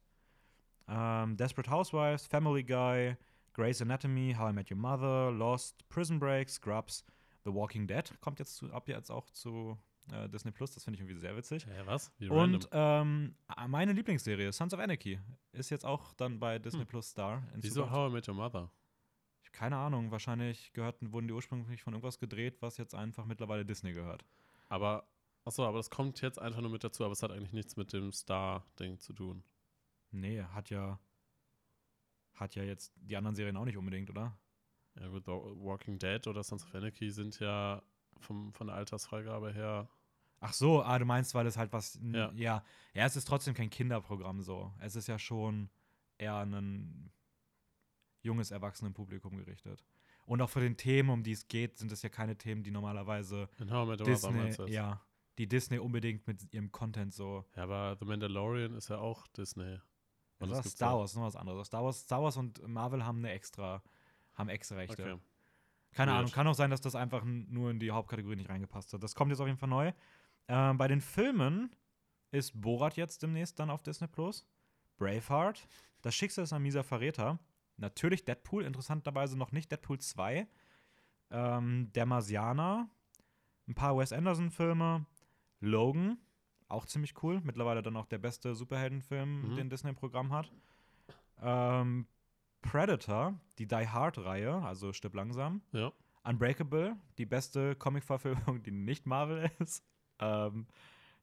ähm, 0.89 1.37
Desperate 1.37 1.71
Housewives, 1.71 2.27
Family 2.27 2.63
Guy, 2.63 3.17
Grey's 3.53 3.81
Anatomy, 3.83 4.35
How 4.39 4.51
I 4.51 4.53
Met 4.53 4.71
Your 4.71 4.79
Mother, 4.79 5.31
Lost, 5.31 5.89
Prison 5.89 6.19
Break, 6.19 6.49
Scrubs, 6.49 7.05
The 7.45 7.53
Walking 7.53 7.87
Dead 7.87 8.13
kommt 8.21 8.39
jetzt 8.39 8.57
zu, 8.57 8.73
ab 8.73 8.89
jetzt 8.89 9.11
auch 9.11 9.31
zu 9.31 9.79
äh, 10.13 10.29
Disney 10.29 10.51
Plus. 10.51 10.73
Das 10.73 10.85
finde 10.85 10.97
ich 10.97 11.01
irgendwie 11.01 11.19
sehr 11.19 11.37
witzig. 11.37 11.67
Hä, 11.67 11.83
was? 11.87 12.13
Wie 12.19 12.29
Und 12.29 12.69
ähm, 12.73 13.35
meine 13.69 13.93
Lieblingsserie, 13.93 14.53
Sons 14.53 14.75
of 14.75 14.81
Anarchy, 14.81 15.19
ist 15.53 15.71
jetzt 15.71 15.85
auch 15.87 16.13
dann 16.15 16.39
bei 16.39 16.59
Disney 16.59 16.81
Hm. 16.81 16.87
Plus 16.87 17.11
Star. 17.11 17.43
in 17.55 17.63
Wieso 17.63 17.83
Zukunft. 17.83 17.95
How 17.97 18.11
I 18.11 18.13
Met 18.13 18.29
Your 18.29 18.35
Mother? 18.35 18.71
Keine 19.53 19.77
Ahnung, 19.77 20.11
wahrscheinlich 20.13 20.73
gehörten, 20.75 21.13
wurden 21.13 21.27
die 21.27 21.35
ursprünglich 21.35 21.83
von 21.83 21.93
irgendwas 21.93 22.19
gedreht, 22.21 22.59
was 22.61 22.77
jetzt 22.77 22.95
einfach 22.95 23.25
mittlerweile 23.25 23.65
Disney 23.65 23.93
gehört. 23.93 24.25
Aber, 24.69 25.09
achso, 25.51 25.67
aber 25.67 25.79
das 25.79 25.91
kommt 25.91 26.21
jetzt 26.21 26.39
einfach 26.39 26.61
nur 26.61 26.71
mit 26.71 26.85
dazu, 26.85 27.05
aber 27.05 27.13
es 27.13 27.23
hat 27.23 27.33
eigentlich 27.33 27.53
nichts 27.53 27.77
mit 27.77 27.93
dem 27.93 28.13
Star-Ding 28.13 29.01
zu 29.01 29.13
tun. 29.13 29.43
Nee, 30.13 30.43
hat 30.43 30.71
ja. 30.71 30.99
Hat 32.35 32.55
ja 32.55 32.63
jetzt 32.63 32.93
die 32.97 33.17
anderen 33.17 33.35
Serien 33.35 33.57
auch 33.57 33.65
nicht 33.65 33.77
unbedingt, 33.77 34.09
oder? 34.11 34.39
Ja 34.99 35.09
gut, 35.09 35.25
The 35.27 35.33
Walking 35.33 35.99
Dead 35.99 36.25
oder 36.27 36.43
Sons 36.43 36.65
of 36.65 36.75
Anarchy 36.75 37.11
sind 37.11 37.39
ja 37.41 37.83
vom, 38.19 38.53
von 38.53 38.69
der 38.69 38.77
Altersfreigabe 38.77 39.53
her. 39.53 39.89
Ach 40.39 40.53
so, 40.53 40.83
ah, 40.83 40.99
du 40.99 41.05
meinst, 41.05 41.35
weil 41.35 41.47
es 41.47 41.57
halt 41.57 41.73
was. 41.73 41.99
Ja. 42.03 42.31
ja. 42.33 42.65
Ja, 42.95 43.05
es 43.05 43.17
ist 43.17 43.27
trotzdem 43.27 43.55
kein 43.55 43.71
Kinderprogramm 43.71 44.41
so. 44.41 44.73
Es 44.79 44.97
ist 44.97 45.09
ja 45.09 45.19
schon 45.19 45.69
eher 46.17 46.35
an 46.35 46.55
ein 46.55 47.13
junges 48.23 48.51
Erwachsenenpublikum 48.51 49.37
gerichtet. 49.37 49.85
Und 50.27 50.41
auch 50.41 50.51
für 50.51 50.61
den 50.61 50.77
Themen, 50.77 51.11
um 51.11 51.23
die 51.23 51.33
es 51.33 51.49
geht, 51.49 51.77
sind 51.79 51.91
es 51.91 52.03
ja 52.03 52.09
keine 52.09 52.37
Themen, 52.37 52.63
die 52.63 52.71
normalerweise 52.71 53.49
In 53.59 53.71
How 53.71 53.87
I 53.87 53.91
Met 53.91 54.07
Disney, 54.07 54.71
ja, 54.71 55.03
die 55.39 55.49
Disney 55.49 55.79
unbedingt 55.79 56.27
mit 56.27 56.53
ihrem 56.53 56.71
Content 56.73 57.15
so. 57.15 57.45
Ja, 57.57 57.65
aber 57.65 57.97
The 57.99 58.05
Mandalorian 58.05 58.75
ist 58.75 58.89
ja 58.89 58.99
auch 58.99 59.27
Disney. 59.29 59.75
Und 60.39 60.49
Also 60.49 60.55
das 60.55 60.63
gibt's 60.65 60.77
Star 60.77 60.99
Wars 60.99 61.11
ist 61.13 61.17
noch 61.17 61.25
was 61.25 61.37
anderes. 61.37 61.67
Star 61.69 61.85
Wars, 61.85 62.01
Star 62.01 62.23
Wars 62.23 62.37
und 62.37 62.67
Marvel 62.67 63.05
haben 63.05 63.19
eine 63.19 63.31
extra, 63.31 63.83
haben 64.35 64.49
extra 64.49 64.77
Rechte. 64.77 65.03
Okay. 65.03 65.21
Keine 65.93 66.13
Weird. 66.13 66.19
Ahnung, 66.21 66.33
kann 66.33 66.47
auch 66.47 66.55
sein, 66.55 66.71
dass 66.71 66.81
das 66.81 66.95
einfach 66.95 67.25
nur 67.25 67.71
in 67.71 67.79
die 67.81 67.91
Hauptkategorie 67.91 68.37
nicht 68.37 68.49
reingepasst 68.49 68.93
hat. 68.93 69.03
Das 69.03 69.15
kommt 69.15 69.31
jetzt 69.31 69.41
auf 69.41 69.47
jeden 69.47 69.59
Fall 69.59 69.69
neu. 69.69 69.93
Ähm, 70.49 70.79
bei 70.79 70.89
den 70.89 71.01
Filmen 71.01 71.75
ist 72.31 72.61
Borat 72.61 72.97
jetzt 72.97 73.23
demnächst 73.23 73.59
dann 73.59 73.71
auf 73.71 73.83
Disney 73.83 74.07
Plus. 74.07 74.47
Braveheart, 74.99 75.67
Das 76.03 76.15
Schicksal 76.15 76.45
ist 76.45 76.53
ein 76.53 76.63
mieser 76.63 76.85
Verräter. 76.85 77.39
Natürlich 77.77 78.25
Deadpool, 78.25 78.65
interessanterweise 78.65 79.37
noch 79.37 79.53
nicht 79.53 79.71
Deadpool 79.73 79.99
2. 79.99 80.47
Ähm, 81.31 81.91
Der 81.93 82.07
Marsianer, 82.07 82.89
ein 83.69 83.75
paar 83.75 83.97
Wes 83.99 84.13
Anderson-Filme. 84.13 85.07
Logan, 85.61 86.19
auch 86.69 86.87
ziemlich 86.87 87.15
cool. 87.23 87.41
Mittlerweile 87.45 87.83
dann 87.83 87.97
auch 87.97 88.07
der 88.07 88.19
beste 88.19 88.55
Superheldenfilm, 88.55 89.51
Mhm. 89.53 89.57
den 89.57 89.71
Disney 89.71 89.91
im 89.91 89.97
Programm 89.97 90.33
hat. 90.33 90.51
Ähm, 91.43 92.07
Predator, 92.63 93.35
die 93.59 93.67
Die 93.67 93.89
Hard-Reihe, 93.89 94.63
also 94.63 94.93
Stirb 94.93 95.15
langsam. 95.15 95.63
Ja. 95.73 95.93
Unbreakable, 96.25 96.97
die 97.19 97.25
beste 97.27 97.75
Comic-Verfilmung, 97.77 98.63
die 98.63 98.71
nicht 98.73 99.07
Marvel 99.07 99.51
ist. 99.59 99.83
Ähm, 100.19 100.67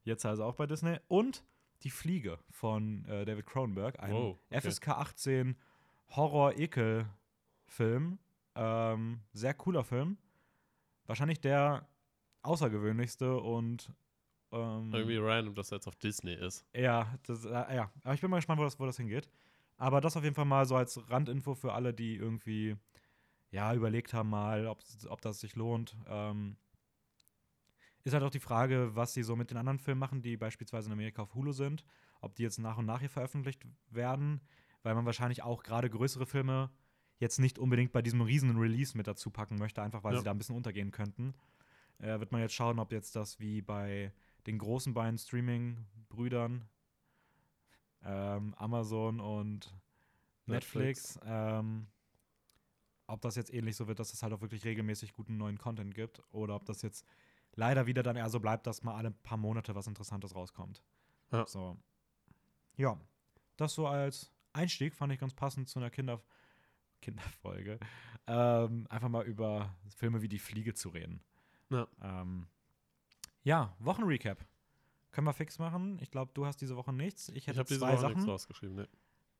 jetzt 0.03 0.25
also 0.25 0.43
auch 0.43 0.55
bei 0.55 0.65
Disney. 0.65 0.97
Und 1.07 1.43
Die 1.83 1.91
Fliege 1.91 2.39
von 2.49 3.05
äh, 3.05 3.23
David 3.25 3.45
Cronenberg, 3.45 3.99
ein 3.99 4.11
Wow, 4.11 4.39
okay. 4.49 4.61
FSK 4.61 4.87
18 4.89 5.55
Horror-Ekel-Film. 6.15 8.17
Ähm, 8.55 9.19
sehr 9.33 9.53
cooler 9.53 9.83
Film. 9.83 10.17
Wahrscheinlich 11.05 11.39
der 11.39 11.87
außergewöhnlichste 12.41 13.37
und 13.39 13.91
ähm, 14.51 14.91
Irgendwie 14.93 15.17
random, 15.17 15.55
dass 15.55 15.71
er 15.71 15.77
jetzt 15.77 15.87
auf 15.87 15.95
Disney 15.95 16.33
ist. 16.33 16.65
ja, 16.73 17.13
das, 17.23 17.45
äh, 17.45 17.49
ja, 17.49 17.91
aber 18.03 18.13
ich 18.13 18.21
bin 18.21 18.29
mal 18.29 18.37
gespannt, 18.37 18.59
wo 18.59 18.63
das, 18.63 18.79
wo 18.79 18.85
das 18.85 18.97
hingeht. 18.97 19.29
Aber 19.77 20.01
das 20.01 20.17
auf 20.17 20.23
jeden 20.23 20.35
Fall 20.35 20.45
mal 20.45 20.65
so 20.65 20.75
als 20.75 21.09
Randinfo 21.09 21.53
für 21.55 21.73
alle, 21.73 21.93
die 21.93 22.15
irgendwie 22.15 22.75
ja 23.51 23.73
überlegt 23.73 24.13
haben 24.13 24.29
mal, 24.29 24.67
ob, 24.67 24.81
ob 25.09 25.21
das 25.21 25.39
sich 25.39 25.55
lohnt. 25.55 25.95
Ähm, 26.07 26.57
ist 28.03 28.13
halt 28.13 28.23
auch 28.23 28.29
die 28.31 28.39
Frage, 28.39 28.95
was 28.95 29.13
sie 29.13 29.23
so 29.23 29.35
mit 29.35 29.51
den 29.51 29.57
anderen 29.57 29.79
Filmen 29.79 29.99
machen, 29.99 30.21
die 30.21 30.37
beispielsweise 30.37 30.87
in 30.87 30.93
Amerika 30.93 31.21
auf 31.23 31.35
Hulu 31.35 31.51
sind, 31.51 31.83
ob 32.21 32.35
die 32.35 32.43
jetzt 32.43 32.57
nach 32.57 32.77
und 32.77 32.85
nach 32.85 33.01
hier 33.01 33.09
veröffentlicht 33.09 33.65
werden, 33.89 34.41
weil 34.83 34.95
man 34.95 35.05
wahrscheinlich 35.05 35.43
auch 35.43 35.61
gerade 35.63 35.89
größere 35.89 36.25
Filme 36.25 36.71
jetzt 37.19 37.39
nicht 37.39 37.59
unbedingt 37.59 37.91
bei 37.91 38.01
diesem 38.01 38.21
riesen 38.21 38.57
Release 38.57 38.95
mit 38.95 39.07
dazu 39.07 39.29
packen 39.29 39.57
möchte, 39.57 39.81
einfach 39.81 40.03
weil 40.03 40.13
Ja. 40.13 40.19
sie 40.19 40.25
da 40.25 40.31
ein 40.31 40.37
bisschen 40.37 40.55
untergehen 40.55 40.91
könnten. 40.91 41.33
Äh, 41.99 42.19
wird 42.19 42.31
man 42.31 42.41
jetzt 42.41 42.53
schauen, 42.53 42.79
ob 42.79 42.91
jetzt 42.91 43.15
das 43.15 43.39
wie 43.39 43.61
bei 43.61 44.13
den 44.47 44.57
großen 44.57 44.93
beiden 44.93 45.17
Streaming-Brüdern, 45.17 46.67
ähm, 48.03 48.53
Amazon 48.55 49.19
und 49.19 49.73
Netflix, 50.45 51.19
ähm, 51.25 51.87
ob 53.05 53.21
das 53.21 53.35
jetzt 53.35 53.53
ähnlich 53.53 53.75
so 53.75 53.87
wird, 53.87 53.99
dass 53.99 54.13
es 54.13 54.23
halt 54.23 54.33
auch 54.33 54.41
wirklich 54.41 54.63
regelmäßig 54.65 55.13
guten 55.13 55.37
neuen 55.37 55.57
Content 55.57 55.93
gibt 55.93 56.23
oder 56.31 56.55
ob 56.55 56.65
das 56.65 56.81
jetzt 56.81 57.05
leider 57.53 57.85
wieder 57.85 58.03
dann 58.03 58.15
eher 58.15 58.29
so 58.29 58.39
bleibt, 58.39 58.65
dass 58.67 58.83
mal 58.83 58.95
alle 58.95 59.11
paar 59.11 59.37
Monate 59.37 59.75
was 59.75 59.87
Interessantes 59.87 60.33
rauskommt. 60.33 60.81
Ja. 61.31 61.45
So. 61.45 61.77
Ja, 62.77 62.99
das 63.57 63.73
so 63.73 63.87
als 63.87 64.31
Einstieg 64.53 64.95
fand 64.95 65.11
ich 65.11 65.19
ganz 65.19 65.33
passend 65.33 65.67
zu 65.67 65.79
einer 65.79 65.89
Kinder 65.89 66.21
Kinderfolge. 67.01 67.79
Ähm, 68.25 68.87
einfach 68.89 69.09
mal 69.09 69.25
über 69.25 69.75
Filme 69.95 70.21
wie 70.21 70.27
Die 70.27 70.39
Fliege 70.39 70.73
zu 70.73 70.89
reden. 70.89 71.21
Ja. 71.69 71.87
Ähm, 72.01 72.47
ja, 73.47 73.73
Wochenrecap. 73.79 74.45
Können 75.11 75.25
wir 75.25 75.31
fix 75.33 75.57
machen. 75.57 75.97
Ich 76.01 76.11
glaube, 76.11 76.31
du 76.33 76.45
hast 76.45 76.59
diese 76.59 76.75
Woche 76.75 76.91
nichts. 76.91 77.29
Ich 77.29 77.37
Ich 77.37 77.47
hätte 77.47 77.59
habe 77.59 77.67
diese 77.69 77.79
zwei 77.79 77.93
Woche 77.93 78.01
Sachen. 78.01 78.15
nichts 78.15 78.27
rausgeschrieben. 78.27 78.75
Ne. 78.75 78.89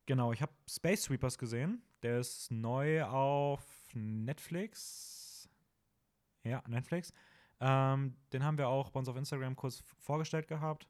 Genau, 0.06 0.32
ich 0.32 0.42
habe 0.42 0.54
Space 0.68 1.04
Sweepers 1.04 1.38
gesehen. 1.38 1.84
Der 2.04 2.20
ist 2.20 2.50
neu 2.50 3.04
auf 3.04 3.66
Netflix. 3.94 5.50
Ja, 6.44 6.64
Netflix. 6.68 7.12
Ähm, 7.60 8.16
den 8.32 8.46
haben 8.46 8.58
wir 8.58 8.70
auch 8.70 8.92
bei 8.92 9.00
uns 9.00 9.10
auf 9.10 9.18
Instagram 9.18 9.58
kurz 9.58 9.84
vorgestellt 9.98 10.48
gehabt. 10.48 10.88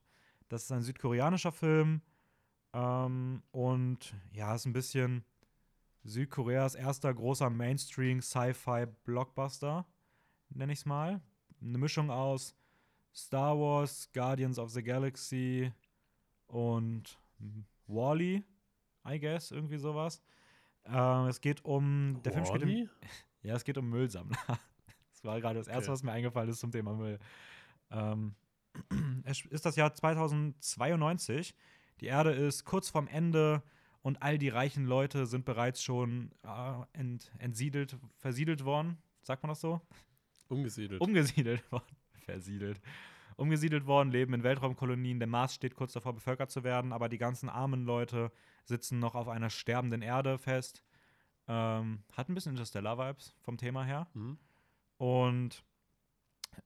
Das 0.48 0.62
ist 0.64 0.72
ein 0.72 0.84
südkoreanischer 0.84 1.52
Film. 1.52 2.04
Ähm, 2.74 3.42
und 3.52 4.14
ja, 4.32 4.54
ist 4.54 4.66
ein 4.68 4.74
bisschen 4.74 5.26
Südkoreas 6.04 6.76
erster 6.76 7.12
großer 7.14 7.50
Mainstream-Sci-Fi-Blockbuster, 7.50 9.88
nenne 10.50 10.74
ich 10.74 10.80
es 10.80 10.86
mal. 10.86 11.22
Eine 11.60 11.80
Mischung 11.80 12.12
aus 12.12 12.54
Star 13.18 13.58
Wars, 13.58 14.10
Guardians 14.14 14.60
of 14.60 14.70
the 14.70 14.84
Galaxy 14.84 15.72
und 16.46 17.18
Wally, 17.88 18.44
I 19.10 19.20
guess, 19.20 19.50
irgendwie 19.50 19.78
sowas. 19.78 20.22
Ähm, 20.86 21.26
es 21.28 21.42
geht 21.42 21.66
um. 21.66 22.22
Der 22.24 22.32
Film 22.32 22.46
spielt 22.46 22.62
im, 22.64 22.90
ja, 23.42 23.56
es 23.56 23.64
geht 23.64 23.78
um 23.78 23.90
Müllsammler. 23.90 24.38
Das 25.12 25.24
war 25.24 25.42
gerade 25.42 25.58
das 25.58 25.68
Erste, 25.68 25.86
Okay. 25.86 25.94
was 25.94 26.04
mir 26.04 26.12
eingefallen 26.12 26.48
ist 26.48 26.60
zum 26.60 26.72
Thema 26.72 26.94
Müll. 26.94 27.18
Ähm, 27.90 28.36
es 29.24 29.44
ist 29.48 29.66
das 29.66 29.76
Jahr 29.76 29.92
2092. 29.92 31.56
Die 32.02 32.06
Erde 32.06 32.34
ist 32.34 32.66
kurz 32.66 32.90
vorm 32.90 33.08
Ende 33.08 33.64
und 34.04 34.22
all 34.22 34.38
die 34.38 34.50
reichen 34.50 34.86
Leute 34.86 35.26
sind 35.26 35.44
bereits 35.44 35.82
schon 35.82 36.32
äh, 36.44 36.84
ent, 36.94 37.32
entsiedelt, 37.40 37.98
versiedelt 38.18 38.64
worden. 38.64 39.00
Sagt 39.24 39.42
man 39.42 39.50
das 39.50 39.60
so? 39.60 39.82
Umgesiedelt. 40.50 41.02
Umgesiedelt 41.02 41.64
worden. 41.72 41.97
Versiedelt. 42.28 42.82
Umgesiedelt 43.38 43.86
worden, 43.86 44.12
leben 44.12 44.34
in 44.34 44.44
Weltraumkolonien. 44.44 45.20
Der 45.20 45.28
Mars 45.28 45.54
steht 45.54 45.76
kurz 45.76 45.94
davor, 45.94 46.14
bevölkert 46.14 46.52
zu 46.52 46.64
werden, 46.64 46.92
aber 46.92 47.08
die 47.08 47.18
ganzen 47.18 47.50
armen 47.50 47.86
Leute 47.86 48.32
sitzen 48.66 49.00
noch 49.00 49.16
auf 49.16 49.28
einer 49.30 49.50
sterbenden 49.50 50.02
Erde 50.02 50.38
fest. 50.38 50.84
Ähm, 51.48 52.00
hat 52.12 52.28
ein 52.28 52.34
bisschen 52.34 52.52
Interstellar-Vibes 52.54 53.34
vom 53.40 53.58
Thema 53.58 53.86
her. 53.86 54.08
Mhm. 54.14 54.38
Und 54.98 55.64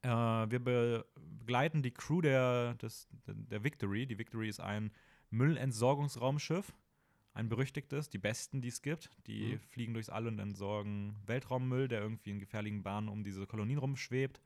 äh, 0.01 0.07
wir 0.07 0.59
be 0.59 1.05
begleiten 1.41 1.81
die 1.83 1.91
Crew 1.91 2.21
der, 2.21 2.75
des, 2.75 3.07
der 3.27 3.63
Victory. 3.63 4.05
Die 4.07 4.17
Victory 4.17 4.47
ist 4.47 4.61
ein 4.61 4.91
Müllentsorgungsraumschiff. 5.29 6.73
Ein 7.33 7.49
berüchtigtes, 7.49 8.09
die 8.09 8.17
besten, 8.17 8.61
die 8.61 8.69
es 8.69 8.81
gibt. 8.81 9.09
Die 9.27 9.53
Mhm. 9.53 9.59
fliegen 9.59 9.93
durchs 9.93 10.09
All 10.09 10.27
und 10.27 10.39
entsorgen 10.39 11.15
Weltraummüll, 11.25 11.87
der 11.87 12.01
irgendwie 12.01 12.31
in 12.31 12.39
gefährlichen 12.39 12.83
Bahnen 12.83 13.09
um 13.09 13.23
diese 13.23 13.45
Kolonien 13.45 13.79
rumschwebt. 13.79 14.41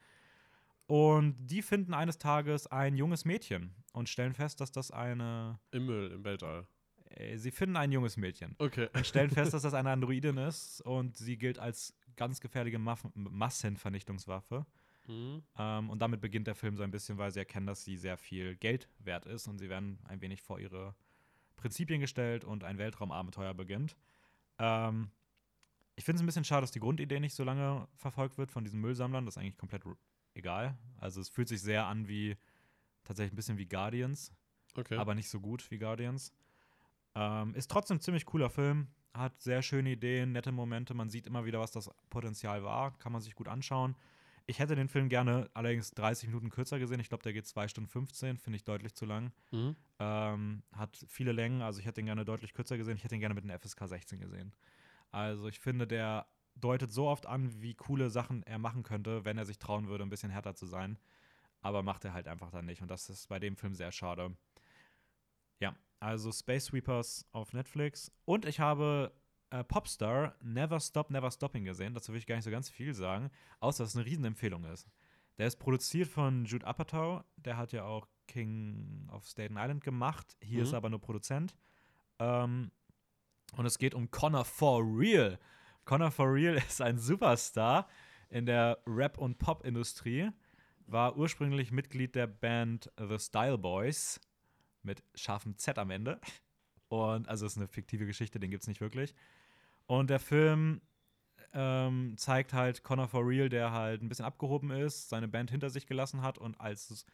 Und 0.87 1.35
die 1.47 1.61
finden 1.61 1.93
eines 1.93 2.17
Tages 2.17 2.67
ein 2.67 2.95
junges 2.95 3.25
Mädchen 3.25 3.75
und 3.93 4.07
stellen 4.09 4.33
fest, 4.33 4.61
dass 4.61 4.71
das 4.71 4.91
eine. 4.91 5.59
Im 5.71 5.85
Müll, 5.87 6.11
im 6.11 6.23
Weltall. 6.23 6.67
Äh, 7.09 7.37
sie 7.37 7.51
finden 7.51 7.75
ein 7.75 7.91
junges 7.91 8.17
Mädchen 8.17 8.55
Okay. 8.59 8.89
und 8.93 9.05
stellen 9.05 9.31
fest, 9.31 9.53
dass 9.53 9.61
das 9.63 9.73
eine 9.73 9.91
Androidin 9.91 10.37
ist 10.37 10.81
und 10.81 11.17
sie 11.17 11.37
gilt 11.37 11.59
als 11.59 11.95
ganz 12.15 12.39
gefährliche 12.39 12.79
Maff 12.79 13.05
Massenvernichtungswaffe. 13.15 14.65
Mhm. 15.07 15.43
Ähm, 15.57 15.89
und 15.89 15.99
damit 16.01 16.21
beginnt 16.21 16.47
der 16.47 16.55
Film 16.55 16.77
so 16.77 16.83
ein 16.83 16.91
bisschen, 16.91 17.17
weil 17.17 17.31
sie 17.31 17.39
erkennen, 17.39 17.67
dass 17.67 17.83
sie 17.83 17.97
sehr 17.97 18.17
viel 18.17 18.55
Geld 18.55 18.89
wert 18.99 19.25
ist 19.25 19.47
und 19.47 19.59
sie 19.59 19.69
werden 19.69 19.99
ein 20.05 20.21
wenig 20.21 20.41
vor 20.41 20.59
ihre 20.59 20.95
Prinzipien 21.57 22.01
gestellt 22.01 22.43
und 22.43 22.63
ein 22.63 22.77
Weltraumabenteuer 22.77 23.53
beginnt. 23.53 23.95
Ähm, 24.59 25.11
ich 25.95 26.03
finde 26.03 26.17
es 26.17 26.23
ein 26.23 26.25
bisschen 26.25 26.43
schade, 26.43 26.61
dass 26.61 26.71
die 26.71 26.79
Grundidee 26.79 27.19
nicht 27.19 27.35
so 27.35 27.43
lange 27.43 27.87
verfolgt 27.95 28.37
wird 28.37 28.51
von 28.51 28.63
diesen 28.63 28.81
Müllsammlern. 28.81 29.25
Das 29.25 29.35
ist 29.35 29.37
eigentlich 29.41 29.57
komplett 29.57 29.83
egal. 30.35 30.77
Also 30.97 31.21
es 31.21 31.29
fühlt 31.29 31.47
sich 31.47 31.61
sehr 31.61 31.85
an 31.87 32.07
wie 32.07 32.37
Tatsächlich 33.03 33.33
ein 33.33 33.35
bisschen 33.35 33.57
wie 33.59 33.67
Guardians, 33.67 34.33
Okay. 34.75 34.97
aber 34.97 35.13
nicht 35.13 35.29
so 35.29 35.39
gut 35.39 35.69
wie 35.69 35.77
Guardians. 35.77 36.33
Ähm, 37.13 37.53
ist 37.53 37.69
trotzdem 37.69 37.97
ein 37.97 38.01
ziemlich 38.01 38.25
cooler 38.25 38.49
Film. 38.49 38.87
Hat 39.13 39.39
sehr 39.41 39.61
schöne 39.61 39.91
Ideen, 39.91 40.31
nette 40.31 40.51
Momente. 40.51 40.93
Man 40.95 41.09
sieht 41.09 41.27
immer 41.27 41.45
wieder, 41.45 41.59
was 41.59 41.71
das 41.71 41.89
Potenzial 42.09 42.63
war. 42.63 42.97
Kann 42.97 43.11
man 43.11 43.21
sich 43.21 43.35
gut 43.35 43.47
anschauen. 43.47 43.95
Ich 44.47 44.57
hätte 44.59 44.75
den 44.75 44.89
Film 44.89 45.07
gerne 45.07 45.49
allerdings 45.53 45.91
30 45.91 46.27
Minuten 46.29 46.49
kürzer 46.49 46.79
gesehen. 46.79 46.99
Ich 46.99 47.09
glaube, 47.09 47.21
der 47.23 47.33
geht 47.33 47.45
2 47.47 47.67
Stunden 47.67 47.89
15. 47.89 48.37
Finde 48.37 48.57
ich 48.57 48.63
deutlich 48.63 48.95
zu 48.95 49.05
lang. 49.05 49.31
mhm. 49.51 49.75
Ähm, 49.99 50.63
hat 50.73 50.97
viele 51.07 51.31
Längen. 51.31 51.61
Also 51.61 51.79
ich 51.79 51.85
hätte 51.85 51.95
den 52.01 52.07
gerne 52.07 52.25
deutlich 52.25 52.53
kürzer 52.53 52.77
gesehen. 52.77 52.97
Ich 52.97 53.03
hätte 53.03 53.13
ihn 53.15 53.21
gerne 53.21 53.35
mit 53.35 53.43
einem 53.43 53.57
FSK 53.59 53.87
16 53.87 54.19
gesehen. 54.19 54.51
Also 55.11 55.47
ich 55.47 55.59
finde, 55.59 55.87
der 55.87 56.25
deutet 56.55 56.91
so 56.91 57.07
oft 57.07 57.25
an, 57.25 57.61
wie 57.61 57.73
coole 57.75 58.09
Sachen 58.09 58.43
er 58.43 58.57
machen 58.59 58.83
könnte, 58.83 59.25
wenn 59.25 59.37
er 59.37 59.45
sich 59.45 59.59
trauen 59.59 59.87
würde, 59.87 60.03
ein 60.03 60.09
bisschen 60.09 60.31
härter 60.31 60.55
zu 60.55 60.65
sein. 60.65 60.97
Aber 61.61 61.83
macht 61.83 62.05
er 62.05 62.13
halt 62.13 62.27
einfach 62.27 62.51
dann 62.51 62.65
nicht. 62.65 62.81
Und 62.81 62.89
das 62.89 63.09
ist 63.09 63.27
bei 63.27 63.39
dem 63.39 63.55
Film 63.57 63.73
sehr 63.73 63.91
schade. 63.91 64.35
Ja, 65.59 65.75
also 65.99 66.31
Space 66.31 66.65
Sweepers 66.65 67.25
auf 67.31 67.53
Netflix. 67.53 68.11
Und 68.25 68.45
ich 68.45 68.59
habe 68.59 69.11
äh, 69.49 69.63
Popstar 69.63 70.35
Never 70.41 70.79
Stop, 70.79 71.09
Never 71.09 71.31
Stopping 71.31 71.65
gesehen. 71.65 71.93
Dazu 71.93 72.11
will 72.11 72.19
ich 72.19 72.27
gar 72.27 72.35
nicht 72.35 72.45
so 72.45 72.51
ganz 72.51 72.69
viel 72.69 72.93
sagen, 72.93 73.29
außer 73.59 73.83
dass 73.83 73.91
es 73.91 73.95
eine 73.97 74.05
Riesenempfehlung 74.05 74.63
ist. 74.65 74.87
Der 75.37 75.47
ist 75.47 75.57
produziert 75.57 76.07
von 76.07 76.45
Jude 76.45 76.65
Apatow. 76.65 77.23
Der 77.37 77.57
hat 77.57 77.71
ja 77.73 77.83
auch 77.83 78.07
King 78.27 79.09
of 79.11 79.25
Staten 79.27 79.57
Island 79.57 79.83
gemacht. 79.83 80.37
Hier 80.41 80.59
Mhm. 80.59 80.63
ist 80.63 80.71
er 80.73 80.77
aber 80.77 80.89
nur 80.89 81.01
Produzent. 81.01 81.55
Ähm, 82.19 82.71
und 83.57 83.65
es 83.65 83.77
geht 83.77 83.93
um 83.95 84.09
Connor 84.11 84.45
for 84.45 84.81
Real. 84.83 85.39
Connor 85.85 86.11
for 86.11 86.33
Real 86.33 86.55
ist 86.67 86.81
ein 86.81 86.97
Superstar 86.97 87.87
in 88.29 88.45
der 88.45 88.79
Rap- 88.85 89.17
und 89.17 89.37
Pop-Industrie. 89.37 90.31
War 90.87 91.17
ursprünglich 91.17 91.71
Mitglied 91.71 92.15
der 92.15 92.27
Band 92.27 92.91
The 92.97 93.17
Style 93.17 93.57
Boys 93.57 94.19
mit 94.83 95.03
scharfem 95.15 95.57
Z 95.57 95.79
am 95.79 95.89
Ende. 95.89 96.19
Und 96.89 97.27
also 97.27 97.45
es 97.45 97.53
ist 97.53 97.57
eine 97.57 97.67
fiktive 97.67 98.05
Geschichte, 98.05 98.39
den 98.39 98.51
gibt 98.51 98.63
es 98.63 98.67
nicht 98.67 98.81
wirklich. 98.81 99.15
Und 99.87 100.09
der 100.09 100.19
Film 100.19 100.81
ähm, 101.53 102.15
zeigt 102.17 102.53
halt 102.53 102.83
Connor 102.83 103.07
for 103.07 103.25
Real, 103.25 103.49
der 103.49 103.71
halt 103.71 104.01
ein 104.01 104.09
bisschen 104.09 104.25
abgehoben 104.25 104.71
ist, 104.71 105.09
seine 105.09 105.27
Band 105.27 105.51
hinter 105.51 105.69
sich 105.69 105.87
gelassen 105.87 106.21
hat 106.21 106.37
und 106.37 106.59
als 106.59 107.05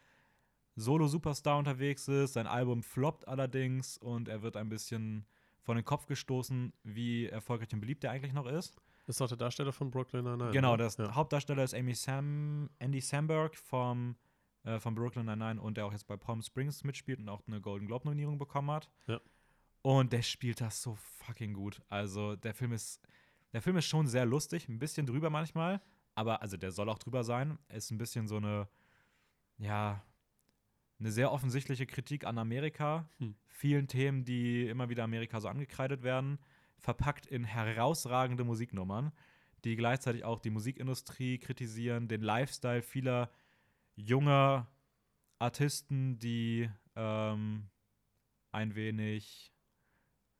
Solo-Superstar 0.76 1.58
unterwegs 1.58 2.08
ist. 2.08 2.34
Sein 2.34 2.48
Album 2.48 2.84
floppt 2.84 3.28
allerdings 3.28 3.98
und 3.98 4.28
er 4.28 4.42
wird 4.42 4.58
ein 4.58 4.70
bisschen 4.70 5.26
vor 5.62 5.76
den 5.76 5.86
Kopf 5.86 6.08
gestoßen, 6.08 6.74
wie 6.84 7.28
erfolgreich 7.28 7.74
und 7.74 7.82
beliebt 7.82 8.04
er 8.04 8.12
eigentlich 8.12 8.34
noch 8.34 8.48
ist. 8.48 8.76
Ist 9.08 9.22
doch 9.22 9.28
der 9.28 9.38
Darsteller 9.38 9.72
von 9.72 9.92
Brooklyn 9.92 10.24
Nine-Nine. 10.24 10.52
Genau, 10.52 10.76
ne? 10.76 10.90
der 10.98 11.06
ja. 11.06 11.16
Hauptdarsteller 11.16 11.64
ist 11.64 11.74
Amy 11.74 11.94
Sam, 11.94 12.70
Andy 12.80 13.02
Samberg 13.02 13.56
vom, 13.56 14.16
äh, 14.64 14.80
von 14.80 14.96
Brooklyn 14.96 15.26
Nine-Nine 15.26 15.62
und 15.62 15.78
der 15.78 15.86
auch 15.86 15.92
jetzt 15.92 16.08
bei 16.08 16.18
Palm 16.18 16.42
Springs 16.42 16.84
mitspielt 16.84 17.20
und 17.20 17.30
auch 17.30 17.42
eine 17.48 17.62
Golden 17.62 17.88
Globe-Nominierung 17.88 18.38
bekommen 18.38 18.72
hat. 18.72 18.90
Ja. 19.08 19.20
Und 19.82 20.14
der 20.14 20.22
spielt 20.22 20.62
das 20.62 20.82
so 20.82 20.96
fucking 20.96 21.54
gut. 21.54 21.82
Also 21.90 22.36
der 22.36 22.54
Film 22.54 22.72
ist, 22.72 23.02
der 23.54 23.62
Film 23.62 23.78
ist 23.78 23.86
schon 23.86 24.08
sehr 24.08 24.26
lustig, 24.26 24.70
ein 24.70 24.80
bisschen 24.80 25.06
drüber 25.06 25.30
manchmal, 25.30 25.82
aber 26.14 26.42
also 26.42 26.58
der 26.58 26.72
soll 26.72 26.90
auch 26.90 27.00
drüber 27.00 27.24
sein. 27.24 27.58
Ist 27.70 27.92
ein 27.92 27.98
bisschen 27.98 28.28
so 28.28 28.38
eine, 28.38 28.68
ja, 29.58 30.04
eine 31.02 31.12
sehr 31.12 31.32
offensichtliche 31.32 31.86
Kritik 31.86 32.26
an 32.26 32.38
Amerika, 32.38 33.10
Hm. 33.18 33.36
vielen 33.48 33.88
Themen, 33.88 34.24
die 34.24 34.68
immer 34.68 34.90
wieder 34.90 35.04
Amerika 35.04 35.42
so 35.42 35.48
angekreidet 35.48 36.04
werden, 36.04 36.40
verpackt 36.78 37.26
in 37.26 37.44
herausragende 37.44 38.44
Musiknummern, 38.44 39.12
die 39.66 39.76
gleichzeitig 39.76 40.24
auch 40.24 40.40
die 40.40 40.50
Musikindustrie 40.52 41.38
kritisieren, 41.40 42.08
den 42.08 42.22
Lifestyle 42.22 42.82
vieler 42.82 43.30
junger 43.96 44.68
Artisten, 45.40 46.18
die 46.20 46.70
ähm, 46.96 47.68
ein 48.52 48.76
wenig 48.76 49.52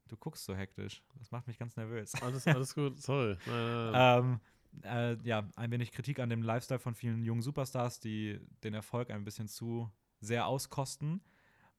Du 0.08 0.18
guckst 0.18 0.44
so 0.44 0.54
hektisch. 0.54 1.02
Das 1.20 1.32
macht 1.32 1.48
mich 1.48 1.58
ganz 1.58 1.78
nervös. 1.78 2.14
Alles, 2.16 2.46
alles 2.46 2.76
gut, 2.76 3.00
sorry. 3.02 3.38
Ähm, 3.48 4.42
äh, 4.84 5.16
ja, 5.24 5.50
ein 5.56 5.72
wenig 5.72 5.94
Kritik 5.94 6.20
an 6.20 6.30
dem 6.30 6.44
Lifestyle 6.44 6.82
von 6.82 6.96
vielen 6.96 7.24
jungen 7.24 7.42
Superstars, 7.42 8.02
die 8.02 8.38
den 8.62 8.74
Erfolg 8.74 9.10
ein 9.10 9.24
bisschen 9.24 9.48
zu 9.48 9.90
sehr 10.22 10.48
auskosten. 10.48 11.22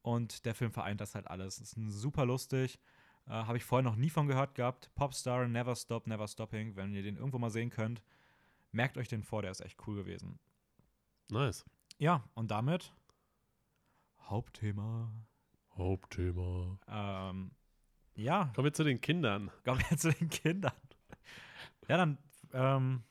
Und 0.03 0.45
der 0.47 0.55
Film 0.55 0.73
vereint 0.73 1.01
das 1.01 1.15
halt 1.15 1.29
alles. 1.29 1.59
Ist 1.61 1.77
super 1.89 2.27
lustig. 2.27 2.79
Äh, 3.27 3.31
Habe 3.31 3.57
ich 3.57 3.65
vorher 3.65 3.85
noch 3.89 3.97
nie 3.97 4.11
von 4.11 4.27
gehört 4.27 4.55
gehabt. 4.55 4.91
Popstar, 4.95 5.47
Never 5.49 5.77
Stop, 5.77 6.07
Never 6.07 6.27
Stopping. 6.29 6.75
Wenn 6.77 6.93
ihr 6.93 7.03
den 7.03 7.17
irgendwo 7.17 7.39
mal 7.39 7.51
sehen 7.51 7.71
könnt, 7.71 8.03
merkt 8.73 8.99
euch 8.99 9.09
den 9.09 9.23
vor, 9.23 9.43
der 9.43 9.53
ist 9.53 9.61
echt 9.61 9.79
cool 9.87 9.97
gewesen. 9.97 10.39
nice. 11.31 11.65
Ja, 11.99 12.25
und 12.35 12.51
damit 12.51 12.93
Hauptthema. 14.23 15.13
Hauptthema. 15.77 16.79
Ähm, 16.89 17.53
ja, 18.15 18.51
Kommen 18.55 18.65
wir 18.67 18.73
zu 18.73 18.85
den 18.85 19.01
Kindern. 19.01 19.51
kommen 19.65 19.83
wir 19.89 19.97
zu 19.97 20.11
den 20.11 20.29
Kindern. 20.29 20.73
Ja, 21.89 21.97
dann, 21.97 22.19
ähm, 22.53 23.03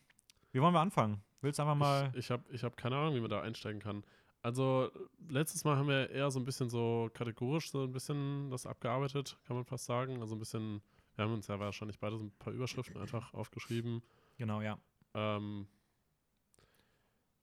wie 0.52 0.62
wollen 0.62 0.74
wir 0.74 0.80
anfangen? 0.80 1.22
Willst 1.42 1.60
du 1.60 1.64
einfach 1.64 1.76
mal. 1.76 2.10
Ich, 2.14 2.20
ich 2.20 2.32
habe 2.32 2.44
ich 2.54 2.64
hab 2.64 2.78
keine 2.78 2.98
Ahnung, 2.98 3.16
wie 3.16 3.20
man 3.22 3.30
da 3.30 3.42
einsteigen 3.42 3.80
kann. 3.82 4.04
Also, 4.44 4.90
letztes 5.30 5.64
Mal 5.64 5.78
haben 5.78 5.88
wir 5.88 6.10
eher 6.10 6.32
so 6.32 6.40
ein 6.40 6.46
bisschen 6.46 6.70
so 6.70 7.10
kategorisch 7.14 7.70
so 7.70 7.84
ein 7.84 7.92
bisschen 7.92 8.50
das 8.50 8.66
abgearbeitet, 8.66 9.38
kann 9.46 9.56
man 9.56 9.66
fast 9.66 9.86
sagen. 9.86 10.20
Also 10.22 10.36
ein 10.36 10.40
bisschen, 10.40 10.82
wir 11.16 11.26
haben 11.26 11.34
uns 11.34 11.48
ja 11.48 11.60
wahrscheinlich 11.60 12.00
beide 12.00 12.18
so 12.18 12.24
ein 12.24 12.32
paar 12.40 12.54
Überschriften 12.54 13.00
einfach 13.00 13.34
aufgeschrieben. 13.34 14.02
Genau, 14.38 14.62
ja. 14.62 14.80
Ähm, 15.14 15.68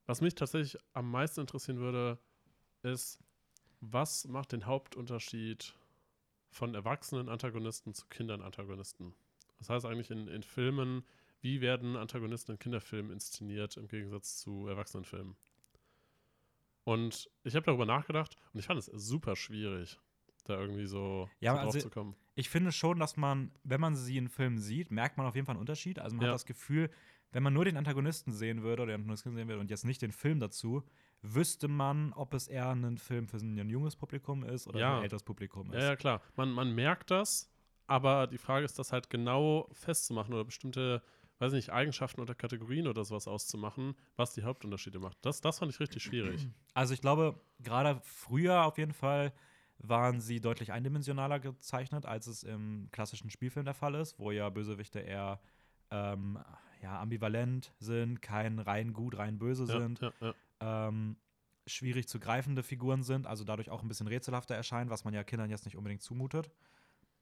was 0.07 0.21
mich 0.21 0.35
tatsächlich 0.35 0.77
am 0.93 1.11
meisten 1.11 1.41
interessieren 1.41 1.79
würde, 1.79 2.19
ist, 2.83 3.21
was 3.81 4.27
macht 4.27 4.53
den 4.53 4.67
Hauptunterschied 4.67 5.75
von 6.51 6.75
erwachsenen 6.75 7.29
Antagonisten 7.29 7.95
zu 7.95 8.07
Kindern-Antagonisten? 8.09 9.15
Das 9.59 9.71
heißt 9.71 9.87
eigentlich 9.87 10.11
in, 10.11 10.27
in 10.27 10.43
Filmen, 10.43 11.05
wie 11.41 11.61
werden 11.61 11.97
Antagonisten 11.97 12.53
in 12.53 12.59
Kinderfilmen 12.59 13.13
inszeniert 13.13 13.77
im 13.77 13.87
Gegensatz 13.87 14.39
zu 14.39 14.67
Erwachsenenfilmen? 14.67 15.37
Und 16.89 17.29
ich 17.45 17.55
habe 17.55 17.67
darüber 17.67 17.85
nachgedacht 17.85 18.35
und 18.55 18.61
ich 18.61 18.67
fand 18.67 18.79
es 18.79 18.87
super 18.87 19.37
schwierig, 19.37 19.99
da 20.45 20.59
irgendwie 20.59 20.87
so, 20.87 21.29
Ja, 21.41 21.53
so 21.53 21.59
also- 21.59 21.73
drauf 21.73 21.83
zu 21.83 21.91
kommen. 21.91 22.15
Ich 22.35 22.49
finde 22.49 22.73
schon, 22.73 22.99
dass 22.99 23.17
man, 23.19 23.51
wenn 23.65 23.81
man 23.81 23.95
sie 23.95 24.17
in 24.17 24.29
Filmen 24.29 24.59
sieht, 24.59 24.91
merkt 24.91 25.19
man 25.19 25.27
auf 25.27 25.35
jeden 25.35 25.45
Fall 25.45 25.55
einen 25.57 25.61
Unterschied. 25.61 25.99
Also 25.99 26.17
man 26.17 26.25
Ja. 26.25 26.29
hat 26.31 26.35
das 26.37 26.47
Gefühl, 26.47 26.89
wenn 27.33 27.43
man 27.43 27.53
nur 27.53 27.67
den 27.67 27.77
Antagonisten 27.77 28.33
sehen 28.33 28.63
würde 28.63 28.85
oder 28.85 28.93
den 28.93 29.01
Antagonisten 29.03 29.35
sehen 29.35 29.49
würde 29.49 29.61
und 29.61 29.71
jetzt 29.71 29.85
nicht 29.85 30.01
den 30.01 30.13
Film 30.13 30.41
dazu, 30.41 30.83
wüsste 31.21 31.69
man, 31.69 32.13
ob 32.15 32.33
es 32.33 32.49
eher 32.49 32.71
ein 32.71 32.97
Film 32.97 33.27
für 33.29 33.37
ein 33.37 33.69
junges 33.69 33.97
Publikum 33.97 34.45
ist 34.45 34.67
oder 34.67 34.79
Ja. 34.81 34.97
ein 34.97 35.03
älteres 35.03 35.25
Publikum 35.25 35.71
ist. 35.73 35.83
Ja, 35.83 35.89
ja, 35.91 35.97
klar. 35.97 36.23
Man, 36.37 36.51
man 36.53 36.75
merkt 36.75 37.11
das, 37.11 37.51
aber 37.87 38.29
die 38.29 38.39
Frage 38.39 38.65
ist, 38.65 38.79
das 38.79 38.93
halt 38.93 39.11
genau 39.11 39.69
festzumachen 39.73 40.33
oder 40.33 40.45
bestimmte, 40.45 41.03
weiß 41.39 41.53
nicht, 41.53 41.71
Eigenschaften 41.71 42.21
oder 42.21 42.35
Kategorien 42.35 42.87
oder 42.87 43.05
sowas 43.05 43.29
auszumachen, 43.29 43.95
was 44.17 44.35
die 44.35 44.43
Hauptunterschiede 44.43 44.99
macht. 44.99 45.19
Das, 45.23 45.41
das 45.41 45.59
fand 45.59 45.73
ich 45.73 45.81
richtig 45.81 46.03
schwierig. 46.03 46.49
Also 46.75 46.95
ich 46.95 47.01
glaube, 47.01 47.41
gerade 47.61 48.01
früher 48.03 48.65
auf 48.65 48.79
jeden 48.79 48.93
Fall 48.93 49.33
waren 49.79 50.21
sie 50.21 50.41
deutlich 50.41 50.73
eindimensionaler 50.73 51.39
gezeichnet, 51.39 52.05
als 52.07 52.27
es 52.27 52.43
im 52.43 52.89
klassischen 52.91 53.31
Spielfilm 53.31 53.65
der 53.65 53.75
Fall 53.75 53.95
ist, 53.95 54.19
wo 54.19 54.33
ja 54.33 54.49
Bösewichte 54.51 54.99
eher 54.99 55.41
ähm, 55.91 56.39
ja, 56.83 57.01
ambivalent 57.01 57.73
sind, 57.79 58.21
kein 58.21 58.59
rein 58.59 58.93
gut, 58.93 59.17
rein 59.19 59.39
böse 59.39 59.65
Ja, 59.67 59.81
sind. 59.81 60.01
ja, 60.01 60.13
ja. 60.21 60.89
ähm, 60.89 61.17
schwierig 61.67 62.09
zu 62.09 62.19
greifende 62.19 62.63
Figuren 62.63 63.03
sind, 63.03 63.27
also 63.27 63.45
dadurch 63.45 63.71
auch 63.71 63.83
ein 63.83 63.89
bisschen 63.89 64.07
rätselhafter 64.09 64.55
erscheinen, 64.55 64.91
was 64.91 65.05
man 65.05 65.15
ja 65.15 65.23
Kindern 65.23 65.51
jetzt 65.51 65.65
nicht 65.65 65.77
unbedingt 65.77 66.03
zumutet. 66.03 66.51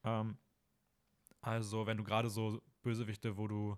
Ähm, 0.05 0.39
also, 1.41 1.87
wenn 1.87 1.97
du 1.97 2.05
gerade 2.05 2.31
so 2.31 2.63
Bösewichte, 2.83 3.37
wo 3.37 3.49
du 3.49 3.77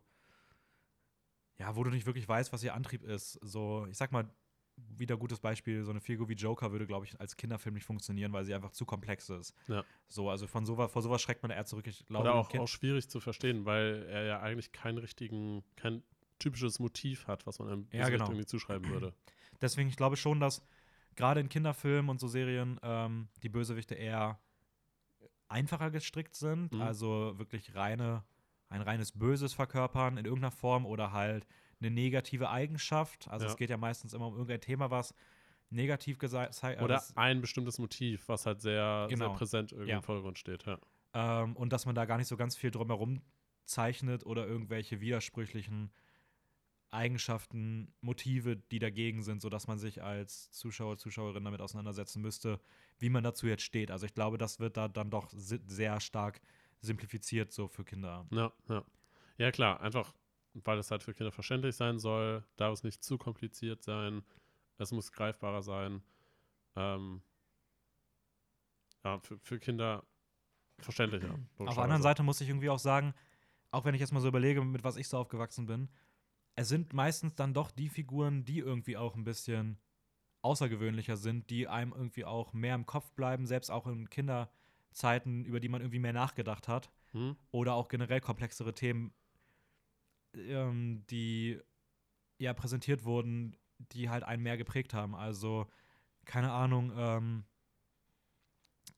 ja, 1.59 1.75
wo 1.77 1.85
du 1.85 1.91
nicht 1.91 2.07
wirklich 2.07 2.29
weißt, 2.29 2.53
was 2.53 2.63
ihr 2.63 2.75
Antrieb 2.75 3.03
ist, 3.03 3.33
so, 3.43 3.87
ich 3.91 3.97
sag 3.97 4.13
mal, 4.13 4.29
wieder 4.77 5.17
gutes 5.17 5.41
Beispiel, 5.41 5.83
so 5.85 5.91
eine 5.91 6.01
Figur 6.01 6.29
wie 6.29 6.35
Joker 6.35 6.71
würde, 6.71 6.87
glaube 6.87 7.05
ich, 7.05 7.21
als 7.21 7.37
Kinderfilm 7.37 7.75
nicht 7.75 7.85
funktionieren, 7.85 8.33
weil 8.33 8.45
sie 8.45 8.55
einfach 8.55 8.71
zu 8.71 8.87
komplex 8.87 9.29
ist. 9.29 9.53
Ja. 9.67 9.85
So, 10.07 10.31
also 10.31 10.47
von 10.47 10.65
sowas, 10.67 10.93
vor 10.93 11.03
sowas 11.03 11.21
schreckt 11.21 11.43
man 11.43 11.51
eher 11.51 11.65
zurück. 11.65 11.87
Ich 11.89 12.07
glaube, 12.07 12.23
Oder 12.29 12.35
auch, 12.37 12.49
Kind- 12.49 12.63
auch 12.63 12.69
schwierig 12.69 13.11
zu 13.11 13.19
verstehen, 13.19 13.65
weil 13.65 14.07
er 14.09 14.23
ja 14.25 14.41
eigentlich 14.41 14.71
keinen 14.71 14.99
richtigen, 14.99 15.65
kein 15.75 16.05
typisches 16.39 16.79
Motiv 16.79 17.27
hat, 17.27 17.45
was 17.45 17.59
man 17.59 17.69
einem 17.69 17.89
Ja, 17.93 18.09
genau. 18.09 18.27
irgendwie 18.27 18.47
zuschreiben 18.47 18.89
würde. 18.89 19.13
Deswegen, 19.61 19.89
ich 19.89 19.97
glaube 19.97 20.17
schon, 20.17 20.39
dass 20.39 20.65
gerade 21.17 21.41
in 21.41 21.49
Kinderfilmen 21.49 22.09
und 22.09 22.21
so 22.21 22.29
Serien 22.29 22.79
ähm, 22.85 23.27
die 23.43 23.49
Bösewichte 23.49 23.97
eher 23.97 24.39
einfacher 25.49 25.91
gestrickt 25.91 26.37
sind. 26.37 26.73
Mhm. 26.73 26.83
Also 26.83 27.35
wirklich 27.39 27.75
reine, 27.75 28.23
ein 28.69 28.83
reines 28.83 29.13
Böses 29.13 29.55
verkörpern 29.55 30.17
in 30.19 30.25
irgendeiner 30.25 30.51
Form 30.51 30.87
oder 30.87 31.13
halt 31.13 31.47
eine 31.81 31.91
negative 31.91 32.51
Eigenschaft. 32.51 33.29
Also 33.29 33.47
Ja. 33.47 33.51
es 33.53 33.57
geht 33.57 33.71
ja 33.71 33.77
meistens 33.77 34.13
immer 34.15 34.27
um 34.27 34.35
irgendein 34.35 34.61
Thema, 34.61 34.91
was 34.91 35.15
negativ 35.71 36.19
gesagt 36.19 36.63
äh, 36.63 36.83
Oder 36.83 37.03
ein 37.17 37.41
bestimmtes 37.41 37.79
Motiv, 37.79 38.29
was 38.29 38.47
halt 38.47 38.61
sehr, 38.61 39.07
Genau. 39.11 39.29
sehr 39.29 39.37
präsent 39.39 39.73
irgendwie 39.73 39.91
Ja. 39.91 39.97
im 39.99 40.03
Vordergrund 40.03 40.39
steht. 40.39 40.65
Ja. 40.67 40.79
ähm, 41.15 41.57
und 41.57 41.73
dass 41.73 41.87
man 41.87 41.95
da 41.95 42.05
gar 42.05 42.19
nicht 42.19 42.29
so 42.29 42.37
ganz 42.37 42.57
viel 42.57 42.71
drumherum 42.71 43.23
zeichnet 43.65 44.25
oder 44.25 44.47
irgendwelche 44.47 45.01
widersprüchlichen 45.01 45.93
Eigenschaften, 46.91 47.93
Motive, 48.01 48.57
die 48.57 48.79
dagegen 48.79 49.23
sind, 49.23 49.43
sodass 49.43 49.67
man 49.67 49.79
sich 49.79 50.03
als 50.03 50.51
Zuschauer, 50.53 50.97
Zuschauerin 50.97 51.45
damit 51.45 51.61
auseinandersetzen 51.61 52.23
müsste, 52.23 52.61
wie 52.99 53.11
man 53.11 53.23
dazu 53.23 53.47
jetzt 53.47 53.63
steht. 53.63 53.91
Also 53.91 54.07
ich 54.07 54.15
glaube, 54.15 54.39
das 54.39 54.59
wird 54.59 54.79
da 54.79 54.89
dann 54.89 55.11
doch 55.11 55.29
sehr 55.35 56.01
stark 56.01 56.41
simplifiziert 56.81 57.53
so 57.53 57.69
für 57.69 57.85
Kinder. 57.85 58.27
Ja, 58.31 58.53
ja. 58.69 58.85
Ja, 59.39 59.53
klar, 59.53 59.81
einfach, 59.81 60.15
weil 60.55 60.79
es 60.79 60.91
halt 60.91 61.03
für 61.03 61.15
Kinder 61.15 61.31
verständlich 61.31 61.77
sein 61.77 61.99
soll, 61.99 62.45
darf 62.57 62.73
es 62.73 62.83
nicht 62.83 63.05
zu 63.05 63.19
kompliziert 63.19 63.83
sein, 63.83 64.23
es 64.79 64.91
muss 64.91 65.13
greifbarer 65.13 65.63
sein. 65.63 66.03
Ähm, 66.77 67.23
ja, 69.05 69.19
für, 69.21 69.39
für 69.39 69.59
Kinder 69.59 70.05
verständlicher. 70.79 71.39
Auf 71.59 71.75
der 71.75 71.85
anderen 71.85 72.03
Seite 72.03 72.23
muss 72.23 72.41
ich 72.41 72.49
irgendwie 72.49 72.71
auch 72.71 72.79
sagen, 72.79 73.15
auch 73.71 73.85
wenn 73.85 73.95
ich 73.95 74.01
jetzt 74.01 74.13
mal 74.13 74.21
so 74.21 74.29
überlege, 74.29 74.65
mit 74.65 74.85
was 74.85 74.97
ich 74.97 75.09
so 75.09 75.19
aufgewachsen 75.19 75.67
bin, 75.67 75.89
es 76.55 76.69
sind 76.69 76.93
meistens 76.93 77.35
dann 77.35 77.55
doch 77.55 77.71
die 77.71 77.89
Figuren, 77.89 78.45
die 78.45 78.59
irgendwie 78.59 78.97
auch 78.97 79.15
ein 79.15 79.25
bisschen 79.25 79.79
außergewöhnlicher 80.43 81.17
sind, 81.17 81.51
die 81.51 81.69
einem 81.69 81.93
irgendwie 81.93 82.25
auch 82.25 82.53
mehr 82.53 82.75
im 82.75 82.87
Kopf 82.87 83.13
bleiben, 83.13 83.47
selbst 83.47 83.71
auch 83.71 83.87
in 83.87 84.09
Kinderzeiten, 84.89 85.45
über 85.45 85.61
die 85.61 85.69
man 85.69 85.81
irgendwie 85.81 85.99
mehr 85.99 86.13
nachgedacht 86.13 86.69
hat. 86.69 86.91
Hm? 87.13 87.37
Oder 87.51 87.75
auch 87.75 87.89
generell 87.89 88.21
komplexere 88.21 88.75
Themen, 88.75 89.13
ähm, 90.35 91.05
die 91.11 91.61
ja 92.39 92.53
präsentiert 92.55 93.05
wurden, 93.05 93.57
die 93.93 94.09
halt 94.09 94.25
einen 94.25 94.43
mehr 94.43 94.57
geprägt 94.57 94.95
haben. 94.95 95.15
Also, 95.15 95.67
keine 96.25 96.53
Ahnung, 96.53 96.93
ähm, 96.97 97.45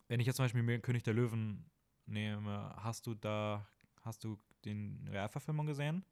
wenn 0.09 0.20
ich 0.20 0.26
jetzt 0.26 0.37
zum 0.37 0.44
Beispiel 0.44 0.62
mir 0.62 0.78
König 0.80 1.02
der 1.04 1.14
Löwen 1.14 1.70
nehme, 2.06 2.75
hast 2.76 3.06
du 3.06 3.14
da, 3.14 3.66
hast 4.02 4.25
du 4.25 4.38
den 4.64 5.06
Realverfilmung 5.11 5.66
gesehen? 5.66 6.04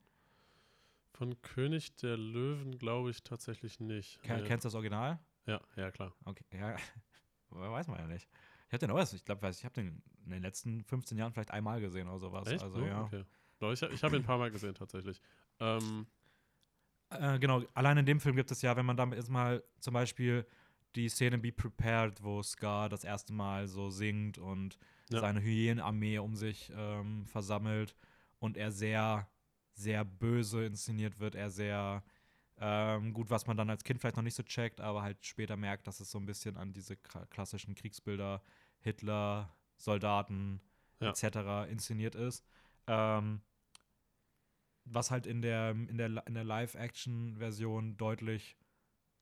Von 1.12 1.40
König 1.42 1.96
der 1.96 2.16
Löwen 2.16 2.78
glaube 2.78 3.10
ich 3.10 3.24
tatsächlich 3.24 3.80
nicht. 3.80 4.22
Ken, 4.22 4.40
Nee. 4.40 4.46
Kennst 4.46 4.64
du 4.64 4.68
das 4.68 4.74
Original? 4.74 5.18
Ja, 5.46 5.60
ja, 5.74 5.90
klar. 5.90 6.14
Okay, 6.24 6.44
ja, 6.52 6.76
weiß 7.50 7.88
man 7.88 7.98
ja 7.98 8.06
nicht. 8.06 8.28
Ich 8.68 8.72
habe 8.74 8.78
den 8.86 8.90
auch, 8.90 8.98
erst- 8.98 9.14
ich 9.14 9.24
glaube, 9.24 9.48
ich 9.48 9.64
habe 9.64 9.74
den 9.74 10.02
in 10.24 10.30
den 10.30 10.42
letzten 10.42 10.84
15 10.84 11.16
Jahren 11.18 11.32
vielleicht 11.32 11.50
einmal 11.50 11.80
gesehen 11.80 12.06
oder 12.08 12.18
sowas. 12.18 12.48
Echt? 12.48 12.62
Also, 12.62 12.80
Oh, 12.80 12.86
ja. 12.86 13.02
okay. 13.04 13.24
Ich 13.72 13.82
ich 13.82 14.04
habe 14.04 14.14
ihn 14.16 14.22
ein 14.22 14.26
paar 14.26 14.38
Mal 14.38 14.50
gesehen, 14.50 14.74
tatsächlich. 14.74 15.20
Ähm, 15.58 16.06
Äh, 17.10 17.38
genau, 17.38 17.62
allein 17.74 17.96
in 17.98 18.06
dem 18.06 18.20
Film 18.20 18.36
gibt 18.36 18.50
es 18.50 18.60
ja, 18.62 18.76
wenn 18.76 18.84
man 18.86 18.96
da 18.96 19.04
jetzt 19.06 19.30
mal 19.30 19.64
zum 19.80 19.94
Beispiel 19.94 20.46
die 20.94 21.08
Szene 21.08 21.38
Be 21.38 21.52
Prepared, 21.52 22.22
wo 22.22 22.42
Scar 22.42 22.88
das 22.88 23.02
erste 23.04 23.32
Mal 23.32 23.66
so 23.66 23.88
singt 23.90 24.36
und 24.38 24.78
Ja. 25.10 25.20
seine 25.20 25.40
Hyänenarmee 25.40 26.18
um 26.18 26.34
sich 26.36 26.70
ähm, 26.76 27.24
versammelt 27.26 27.96
und 28.38 28.56
er 28.58 28.70
sehr, 28.70 29.26
sehr 29.72 30.04
böse 30.04 30.66
inszeniert 30.66 31.18
wird, 31.18 31.34
er 31.34 31.50
sehr 31.50 32.02
ähm, 32.60 33.12
gut, 33.12 33.30
was 33.30 33.46
man 33.46 33.56
dann 33.56 33.70
als 33.70 33.84
Kind 33.84 34.00
vielleicht 34.00 34.16
noch 34.16 34.22
nicht 34.24 34.34
so 34.34 34.42
checkt, 34.42 34.80
aber 34.80 35.02
halt 35.02 35.24
später 35.24 35.56
merkt, 35.56 35.86
dass 35.86 36.00
es 36.00 36.10
so 36.10 36.18
ein 36.18 36.26
bisschen 36.26 36.56
an 36.56 36.72
diese 36.72 36.94
kla- 36.94 37.26
klassischen 37.26 37.74
Kriegsbilder 37.74 38.42
Hitler, 38.80 39.54
Soldaten 39.76 40.60
Ja. 41.00 41.10
etc. 41.10 41.66
inszeniert 41.70 42.14
ist. 42.14 42.44
Ähm, 42.86 43.42
was 44.84 45.10
halt 45.10 45.26
in 45.26 45.42
der, 45.42 45.70
in 45.70 45.98
der, 45.98 46.26
in 46.26 46.34
der 46.34 46.44
Live-Action-Version 46.44 47.96
deutlich 47.96 48.56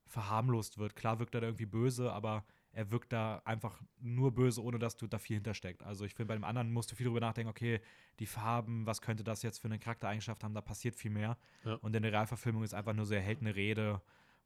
verharmlost 0.06 0.78
wird. 0.78 0.94
Klar 0.94 1.18
wirkt 1.18 1.34
er 1.34 1.40
da 1.40 1.48
irgendwie 1.48 1.66
böse, 1.66 2.12
aber 2.12 2.44
er 2.76 2.90
wirkt 2.90 3.10
da 3.10 3.40
einfach 3.46 3.80
nur 4.00 4.34
böse, 4.34 4.62
ohne 4.62 4.78
dass 4.78 4.98
du 4.98 5.06
da 5.06 5.18
viel 5.18 5.36
hintersteckt. 5.36 5.82
Also 5.82 6.04
ich 6.04 6.14
finde, 6.14 6.28
bei 6.28 6.34
dem 6.34 6.44
anderen 6.44 6.70
musst 6.70 6.92
du 6.92 6.94
viel 6.94 7.06
drüber 7.06 7.20
nachdenken, 7.20 7.48
okay, 7.48 7.80
die 8.18 8.26
Farben, 8.26 8.84
was 8.84 9.00
könnte 9.00 9.24
das 9.24 9.42
jetzt 9.42 9.60
für 9.60 9.68
eine 9.68 9.78
Charaktereigenschaft 9.78 10.44
haben, 10.44 10.52
da 10.52 10.60
passiert 10.60 10.94
viel 10.94 11.10
mehr. 11.10 11.38
Ja. 11.64 11.74
Und 11.76 11.96
in 11.96 12.02
der 12.02 12.12
Realverfilmung 12.12 12.62
ist 12.62 12.74
einfach 12.74 12.92
nur 12.92 13.06
so, 13.06 13.14
er 13.14 13.22
hält 13.22 13.40
eine 13.40 13.56
Rede, 13.56 14.02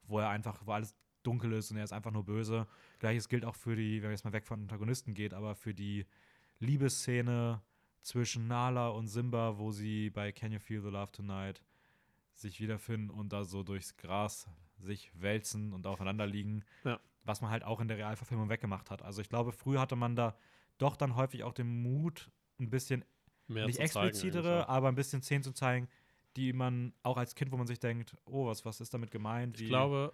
wo 0.06 0.20
er 0.20 0.28
einfach, 0.28 0.64
wo 0.64 0.70
alles 0.70 0.94
dunkel 1.24 1.52
ist 1.54 1.72
und 1.72 1.78
er 1.78 1.84
ist 1.84 1.92
einfach 1.92 2.12
nur 2.12 2.24
böse. 2.24 2.68
Gleiches 3.00 3.28
gilt 3.28 3.44
auch 3.44 3.56
für 3.56 3.74
die, 3.74 3.96
wenn 3.96 4.10
man 4.10 4.12
jetzt 4.12 4.24
mal 4.24 4.32
weg 4.32 4.46
von 4.46 4.60
Antagonisten 4.60 5.12
geht, 5.12 5.34
aber 5.34 5.56
für 5.56 5.74
die 5.74 6.06
Liebesszene 6.60 7.60
zwischen 8.00 8.46
Nala 8.46 8.90
und 8.90 9.08
Simba, 9.08 9.58
wo 9.58 9.72
sie 9.72 10.08
bei 10.10 10.30
Can 10.30 10.52
You 10.52 10.60
Feel 10.60 10.82
the 10.82 10.88
Love 10.88 11.10
Tonight 11.10 11.64
sich 12.34 12.60
wiederfinden 12.60 13.10
und 13.10 13.32
da 13.32 13.42
so 13.42 13.64
durchs 13.64 13.96
Gras 13.96 14.48
sich 14.78 15.10
wälzen 15.20 15.72
und 15.72 15.84
aufeinander 15.86 16.28
liegen, 16.28 16.64
Ja. 16.84 17.00
Was 17.24 17.40
man 17.40 17.50
halt 17.50 17.64
auch 17.64 17.80
in 17.80 17.88
der 17.88 17.96
Realverfilmung 17.96 18.48
weggemacht 18.48 18.90
hat. 18.90 19.02
Also 19.02 19.20
ich 19.20 19.28
glaube, 19.28 19.52
früher 19.52 19.80
hatte 19.80 19.96
man 19.96 20.16
da 20.16 20.36
doch 20.78 20.96
dann 20.96 21.16
häufig 21.16 21.44
auch 21.44 21.52
den 21.52 21.82
Mut, 21.82 22.30
ein 22.58 22.70
bisschen 22.70 23.04
mehr 23.46 23.66
nicht 23.66 23.78
explizitere, 23.78 24.68
aber 24.68 24.88
ein 24.88 24.94
bisschen 24.94 25.22
Szenen 25.22 25.42
zu 25.42 25.52
zeigen, 25.52 25.88
die 26.36 26.52
man 26.52 26.92
auch 27.02 27.16
als 27.16 27.34
Kind, 27.34 27.52
wo 27.52 27.56
man 27.56 27.66
sich 27.66 27.80
denkt, 27.80 28.16
oh, 28.24 28.46
was, 28.46 28.64
was 28.64 28.80
ist 28.80 28.94
damit 28.94 29.10
gemeint? 29.10 29.60
Ich 29.60 29.68
glaube, 29.68 30.12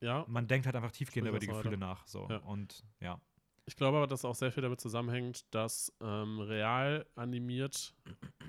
ja, 0.00 0.24
man 0.28 0.48
denkt 0.48 0.66
halt 0.66 0.76
einfach 0.76 0.92
tiefgehend 0.92 1.28
über 1.28 1.38
die 1.38 1.46
Gefühle 1.46 1.76
nach. 1.76 2.06
So. 2.06 2.26
Ja. 2.28 2.38
Und 2.38 2.84
ja. 3.00 3.20
Ich 3.66 3.76
glaube 3.76 3.98
aber, 3.98 4.06
dass 4.06 4.24
auch 4.24 4.34
sehr 4.34 4.50
viel 4.50 4.62
damit 4.62 4.80
zusammenhängt, 4.80 5.44
dass 5.54 5.92
ähm, 6.00 6.40
real 6.40 7.06
animiert, 7.14 7.94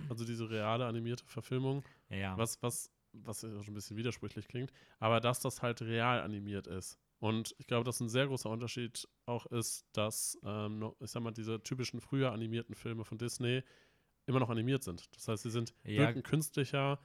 also 0.09 0.25
diese 0.25 0.49
reale 0.49 0.87
animierte 0.87 1.25
Verfilmung, 1.25 1.83
Ja, 2.09 2.35
was, 2.37 2.63
was, 2.63 2.89
was 3.11 3.43
ja 3.43 3.49
schon 3.61 3.73
ein 3.73 3.75
bisschen 3.75 3.97
widersprüchlich 3.97 4.47
klingt, 4.47 4.71
aber 4.99 5.19
dass 5.19 5.39
das 5.39 5.61
halt 5.61 5.81
real 5.81 6.21
animiert 6.21 6.65
ist. 6.65 6.97
Und 7.21 7.53
ich 7.59 7.67
glaube, 7.67 7.83
dass 7.83 7.99
ein 7.99 8.09
sehr 8.09 8.25
großer 8.25 8.49
Unterschied 8.49 9.07
auch 9.27 9.45
ist, 9.45 9.85
dass, 9.93 10.39
ähm, 10.43 10.91
ich 10.99 11.11
sag 11.11 11.21
mal, 11.21 11.29
diese 11.29 11.61
typischen 11.61 12.01
früher 12.01 12.31
animierten 12.31 12.73
Filme 12.73 13.05
von 13.05 13.19
Disney 13.19 13.61
immer 14.25 14.39
noch 14.39 14.49
animiert 14.49 14.83
sind. 14.83 15.07
Das 15.15 15.27
heißt, 15.27 15.43
sie 15.43 15.51
sind 15.51 15.75
Ja. 15.83 15.99
wirken 16.07 16.23
künstlicher 16.23 16.99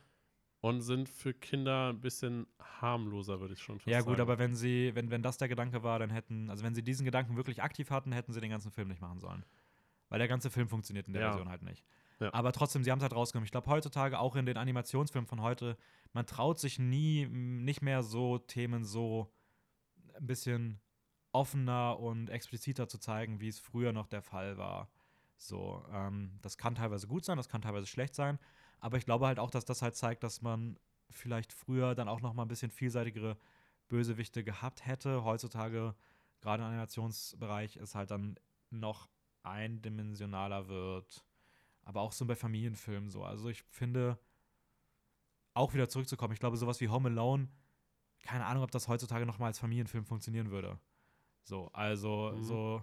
und 0.63 0.81
sind 0.81 1.11
für 1.11 1.35
Kinder 1.35 1.91
ein 1.91 2.01
bisschen 2.01 2.47
harmloser, 2.59 3.41
würde 3.41 3.53
ich 3.53 3.61
schon 3.61 3.79
fast 3.79 3.89
Ja, 3.89 3.99
sagen. 4.01 4.11
gut, 4.11 4.21
aber 4.21 4.39
wenn 4.39 4.55
sie, 4.55 4.95
wenn, 4.95 5.11
wenn 5.11 5.23
das 5.23 5.37
der 5.37 5.49
Gedanke 5.49 5.83
war, 5.83 5.99
dann 5.99 6.09
hätten, 6.09 6.49
also 6.49 6.65
wenn 6.65 6.75
sie 6.75 6.83
diesen 6.83 7.05
Gedanken 7.05 7.37
wirklich 7.37 7.63
aktiv 7.63 7.91
hatten, 7.91 8.11
hätten 8.13 8.33
sie 8.33 8.41
den 8.41 8.51
ganzen 8.51 8.71
Film 8.71 8.89
nicht 8.89 9.03
machen 9.03 9.21
sollen. 9.21 9.45
Weil 10.09 10.19
der 10.19 10.29
ganze 10.29 10.49
Film 10.51 10.67
funktioniert 10.69 11.09
in 11.09 11.13
der 11.13 11.21
Ja. 11.21 11.29
Version 11.29 11.51
halt 11.51 11.61
nicht. 11.63 11.85
Ja. 12.21 12.33
Aber 12.33 12.53
trotzdem, 12.53 12.83
sie 12.85 12.91
haben 12.91 13.01
es 13.01 13.03
halt 13.03 13.13
rausgenommen. 13.15 13.45
Ich 13.45 13.51
glaube, 13.53 13.69
heutzutage, 13.69 14.19
auch 14.19 14.35
in 14.35 14.47
den 14.47 14.57
Animationsfilmen 14.57 15.27
von 15.29 15.43
heute, 15.43 15.77
man 16.15 16.25
traut 16.25 16.59
sich 16.59 16.79
nie, 16.79 17.27
nicht 17.27 17.83
mehr 17.83 18.03
so 18.03 18.39
Themen 18.39 18.83
so 18.87 19.31
ein 20.17 20.27
bisschen 20.27 20.81
offener 21.33 21.99
und 21.99 22.31
expliziter 22.31 22.89
zu 22.89 22.99
zeigen, 22.99 23.41
wie 23.41 23.49
es 23.49 23.59
früher 23.59 23.93
noch 23.93 24.07
der 24.07 24.23
Fall 24.23 24.57
war. 24.57 24.91
So, 25.37 25.85
ähm, 25.93 26.39
das 26.43 26.57
kann 26.57 26.75
teilweise 26.75 27.07
gut 27.07 27.25
sein, 27.25 27.37
das 27.37 27.49
kann 27.49 27.63
teilweise 27.63 27.87
schlecht 27.87 28.15
sein, 28.15 28.39
aber 28.81 28.97
ich 28.97 29.05
glaube 29.05 29.27
halt 29.27 29.39
auch, 29.39 29.51
dass 29.51 29.65
das 29.65 29.83
halt 29.83 29.95
zeigt, 29.95 30.23
dass 30.23 30.41
man 30.41 30.79
vielleicht 31.11 31.53
früher 31.53 31.95
dann 31.95 32.09
auch 32.09 32.21
noch 32.21 32.33
mal 32.33 32.43
ein 32.43 32.49
bisschen 32.49 32.71
vielseitigere 32.71 33.37
Bösewichte 33.89 34.45
gehabt 34.45 34.87
hätte. 34.87 35.25
Heutzutage, 35.25 35.95
gerade 36.41 36.63
im 36.63 36.69
Animationsbereich, 36.69 37.77
ist 37.77 37.95
halt 37.95 38.11
dann 38.11 38.39
noch 38.71 39.09
eindimensionaler 39.43 40.69
wird. 40.69 41.25
Aber 41.85 42.01
auch 42.01 42.13
so 42.13 42.27
bei 42.27 42.35
Familienfilmen 42.35 43.11
so. 43.11 43.23
Also 43.23 43.49
ich 43.49 43.63
finde, 43.63 44.19
auch 45.55 45.73
wieder 45.73 45.89
zurückzukommen, 45.89 46.35
ich 46.35 46.41
glaube, 46.41 46.57
sowas 46.57 46.81
wie 46.81 46.89
Home 46.89 47.09
Alone, 47.09 47.49
keine 48.27 48.47
Ahnung, 48.47 48.63
ob 48.65 48.71
das 48.71 48.89
heutzutage 48.89 49.27
noch 49.27 49.39
mal 49.39 49.47
als 49.47 49.59
Familienfilm 49.59 50.05
funktionieren 50.05 50.51
würde. 50.51 50.79
So, 51.45 51.71
also 51.73 52.37
Mhm. 52.37 52.41
so, 52.41 52.83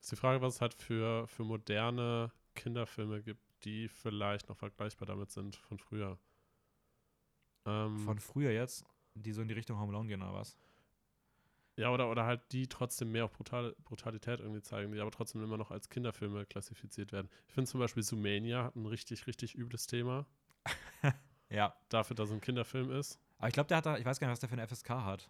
Ist 0.00 0.12
die 0.12 0.16
Frage, 0.16 0.42
was 0.42 0.56
es 0.56 0.60
halt 0.62 0.74
für, 0.74 1.26
für 1.28 1.44
moderne 1.44 2.32
Kinderfilme 2.56 3.22
gibt, 3.22 3.42
die 3.64 3.88
vielleicht 3.88 4.48
noch 4.48 4.56
vergleichbar 4.58 5.06
damit 5.06 5.30
sind 5.30 5.56
von 5.56 5.78
früher. 5.78 6.18
Ähm, 7.66 7.96
von 8.04 8.20
früher 8.20 8.52
jetzt, 8.52 8.84
die 9.14 9.32
so 9.32 9.42
in 9.42 9.48
die 9.48 9.54
Richtung 9.54 9.78
Home 9.80 9.92
Alone 9.92 10.08
gehen 10.08 10.22
oder 10.22 10.34
was? 10.34 10.56
ja, 11.76 11.90
oder, 11.92 12.10
oder 12.10 12.24
halt 12.24 12.40
die 12.52 12.68
trotzdem 12.68 13.12
mehr 13.12 13.24
auf 13.26 13.32
Brutal, 13.32 13.74
Brutalität 13.84 14.40
irgendwie 14.40 14.62
zeigen, 14.62 14.92
die 14.92 15.00
aber 15.00 15.10
trotzdem 15.10 15.42
immer 15.42 15.58
noch 15.58 15.70
als 15.70 15.88
Kinderfilme 15.90 16.46
klassifiziert 16.46 17.12
werden. 17.12 17.28
Ich 17.48 17.54
finde 17.54 17.70
zum 17.70 17.80
Beispiel 17.80 18.02
Zoomania 18.02 18.64
hat 18.64 18.76
ein 18.76 18.86
richtig, 18.86 19.26
richtig 19.26 19.54
übles 19.56 19.86
Thema. 19.86 20.26
Ja. 21.50 21.74
Dafür, 21.88 22.14
dass 22.14 22.28
es 22.28 22.34
ein 22.34 22.40
Kinderfilm 22.40 22.90
ist. 22.92 23.18
Aber 23.38 23.48
ich 23.48 23.54
glaube, 23.54 23.68
der 23.68 23.78
hat 23.78 23.86
da, 23.86 23.98
ich 23.98 24.04
weiß 24.04 24.18
gar 24.18 24.28
nicht, 24.28 24.32
was 24.32 24.40
der 24.40 24.48
für 24.48 24.54
eine 24.54 24.66
FSK 24.66 24.90
hat. 24.90 25.28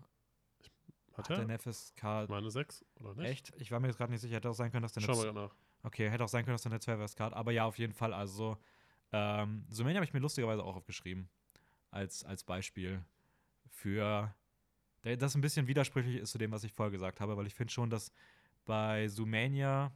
Hat 1.14 1.28
der 1.28 1.36
er? 1.38 1.42
eine 1.42 1.58
FSK 1.58 2.02
Meine 2.28 2.50
sechs 2.50 2.84
oder 3.00 3.14
nicht? 3.14 3.30
Echt? 3.30 3.52
Ich 3.56 3.70
war 3.70 3.80
mir 3.80 3.88
jetzt 3.88 3.96
gerade 3.96 4.12
nicht 4.12 4.20
sicher. 4.20 4.36
Hätte 4.36 4.50
auch 4.50 4.54
sein 4.54 4.70
können, 4.70 4.82
dass 4.82 4.92
der 4.92 5.00
Schau 5.00 5.12
eine 5.12 5.32
mal 5.32 5.32
grad 5.32 5.50
nach. 5.50 5.56
Okay, 5.82 6.10
hätte 6.10 6.24
auch 6.24 6.28
sein 6.28 6.44
können, 6.44 6.54
dass 6.54 6.62
der 6.62 6.72
eine 6.72 6.80
12 6.80 7.10
FSK 7.10 7.20
hat. 7.20 7.32
Aber 7.32 7.52
ja, 7.52 7.64
auf 7.64 7.78
jeden 7.78 7.92
Fall. 7.92 8.12
Also, 8.12 8.58
ähm, 9.12 9.64
Sumania 9.68 9.96
habe 9.96 10.04
ich 10.04 10.12
mir 10.12 10.20
lustigerweise 10.20 10.62
auch 10.62 10.76
aufgeschrieben. 10.76 11.28
Als, 11.90 12.24
als 12.24 12.44
Beispiel 12.44 13.02
für. 13.70 14.34
Das 15.02 15.36
ein 15.36 15.40
bisschen 15.40 15.68
widersprüchlich 15.68 16.16
ist 16.16 16.32
zu 16.32 16.38
dem, 16.38 16.50
was 16.50 16.64
ich 16.64 16.72
vorher 16.72 16.90
gesagt 16.90 17.20
habe, 17.20 17.36
weil 17.36 17.46
ich 17.46 17.54
finde 17.54 17.72
schon, 17.72 17.90
dass 17.90 18.10
bei 18.64 19.06
Zoomania, 19.06 19.92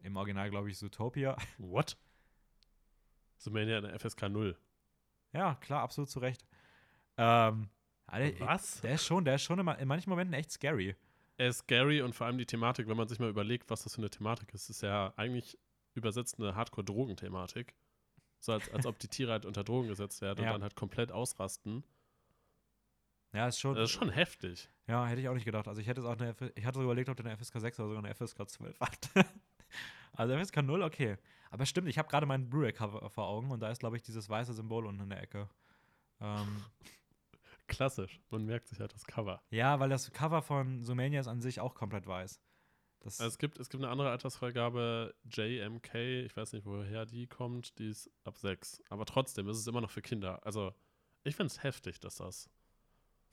im 0.00 0.16
Original 0.16 0.48
glaube 0.48 0.70
ich 0.70 0.78
Zootopia, 0.78 1.36
What? 1.58 1.98
Zoomania 3.36 3.78
in 3.78 3.84
der 3.84 4.00
FSK 4.00 4.30
0. 4.30 4.56
ja, 5.34 5.56
klar, 5.56 5.82
absolut 5.82 6.08
zu 6.08 6.18
Recht. 6.20 6.46
Ähm, 7.16 7.68
Alter, 8.06 8.46
Was? 8.46 8.80
Der 8.80 8.94
ist 8.94 9.04
schon, 9.06 9.24
der 9.24 9.36
ist 9.36 9.42
schon 9.42 9.58
in, 9.58 9.64
ma- 9.64 9.74
in 9.74 9.88
manchen 9.88 10.10
Momenten 10.10 10.34
echt 10.34 10.50
scary. 10.50 10.94
Er 11.38 11.48
ist 11.48 11.58
scary 11.58 12.02
und 12.02 12.14
vor 12.14 12.26
allem 12.26 12.38
die 12.38 12.46
Thematik, 12.46 12.88
wenn 12.88 12.96
man 12.96 13.08
sich 13.08 13.18
mal 13.18 13.28
überlegt, 13.30 13.70
was 13.70 13.84
das 13.84 13.94
für 13.94 14.00
eine 14.02 14.10
Thematik 14.10 14.52
ist, 14.54 14.68
ist 14.70 14.82
ja 14.82 15.12
eigentlich 15.16 15.58
übersetzt 15.94 16.38
eine 16.38 16.54
Hardcore-Drogenthematik. 16.54 17.74
So 18.40 18.52
als, 18.52 18.68
als 18.72 18.86
ob 18.86 18.98
die 18.98 19.08
Tiere 19.08 19.32
halt 19.32 19.46
unter 19.46 19.62
Drogen 19.64 19.88
gesetzt 19.88 20.20
werden 20.20 20.42
Ja. 20.42 20.50
und 20.50 20.54
dann 20.54 20.62
halt 20.62 20.74
komplett 20.74 21.12
ausrasten. 21.12 21.84
Ja, 23.32 23.48
ist 23.48 23.60
schon. 23.60 23.74
Das 23.76 23.84
ist 23.84 23.90
schon 23.96 24.10
heftig. 24.10 24.68
Ja, 24.86 25.06
hätte 25.06 25.20
ich 25.20 25.28
auch 25.28 25.34
nicht 25.34 25.44
gedacht. 25.44 25.68
Also 25.68 25.80
ich 25.80 25.86
hätte 25.86 26.00
es 26.00 26.06
auch 26.06 26.18
eine, 26.18 26.30
F 26.30 26.42
ich 26.54 26.64
hatte 26.66 26.78
so 26.78 26.82
überlegt, 26.84 27.08
ob 27.08 27.16
der 27.16 27.26
eine 27.26 27.36
FSK 27.36 27.60
6 27.60 27.80
oder 27.80 27.88
sogar 27.88 28.04
eine 28.04 28.14
FSK 28.14 28.48
12 28.48 28.80
hat. 28.80 29.10
also 30.12 30.36
FSK 30.38 30.62
0, 30.62 30.82
okay. 30.82 31.16
Aber 31.50 31.64
stimmt, 31.66 31.88
ich 31.88 31.98
habe 31.98 32.08
gerade 32.08 32.26
meinen 32.26 32.50
Blu-ray-Cover 32.50 33.08
vor 33.10 33.26
Augen 33.26 33.50
und 33.50 33.60
da 33.60 33.70
ist, 33.70 33.78
glaube 33.78 33.96
ich, 33.96 34.02
dieses 34.02 34.28
weiße 34.28 34.52
Symbol 34.54 34.86
unten 34.86 35.02
in 35.02 35.10
der 35.10 35.22
Ecke. 35.22 35.48
Ähm, 36.20 36.62
Klassisch. 37.72 38.20
Man 38.30 38.44
merkt 38.44 38.68
sich 38.68 38.78
halt 38.80 38.94
das 38.94 39.04
Cover. 39.04 39.42
ja, 39.50 39.80
weil 39.80 39.88
das 39.88 40.10
Cover 40.12 40.42
von 40.42 40.82
Sumania 40.82 41.20
ist 41.20 41.26
an 41.28 41.40
sich 41.40 41.60
auch 41.60 41.74
komplett 41.74 42.06
weiß. 42.06 42.40
Das, 43.00 43.18
Also 43.20 43.28
es, 43.32 43.38
gibt, 43.38 43.58
es 43.58 43.68
gibt 43.68 43.82
eine 43.82 43.90
andere 43.90 44.10
Altersfreigabe, 44.10 45.14
JMK, 45.24 45.94
ich 46.24 46.36
weiß 46.36 46.52
nicht, 46.52 46.64
woher 46.66 47.04
die 47.04 47.26
kommt, 47.26 47.78
die 47.78 47.88
ist 47.88 48.08
ab 48.24 48.36
6. 48.38 48.80
Aber 48.90 49.04
trotzdem 49.06 49.48
ist 49.48 49.56
es 49.56 49.66
immer 49.66 49.80
noch 49.80 49.90
für 49.90 50.02
Kinder. 50.02 50.44
Also, 50.46 50.72
ich 51.24 51.34
finde 51.34 51.48
es 51.48 51.62
heftig, 51.64 51.98
dass 51.98 52.16
das. 52.16 52.48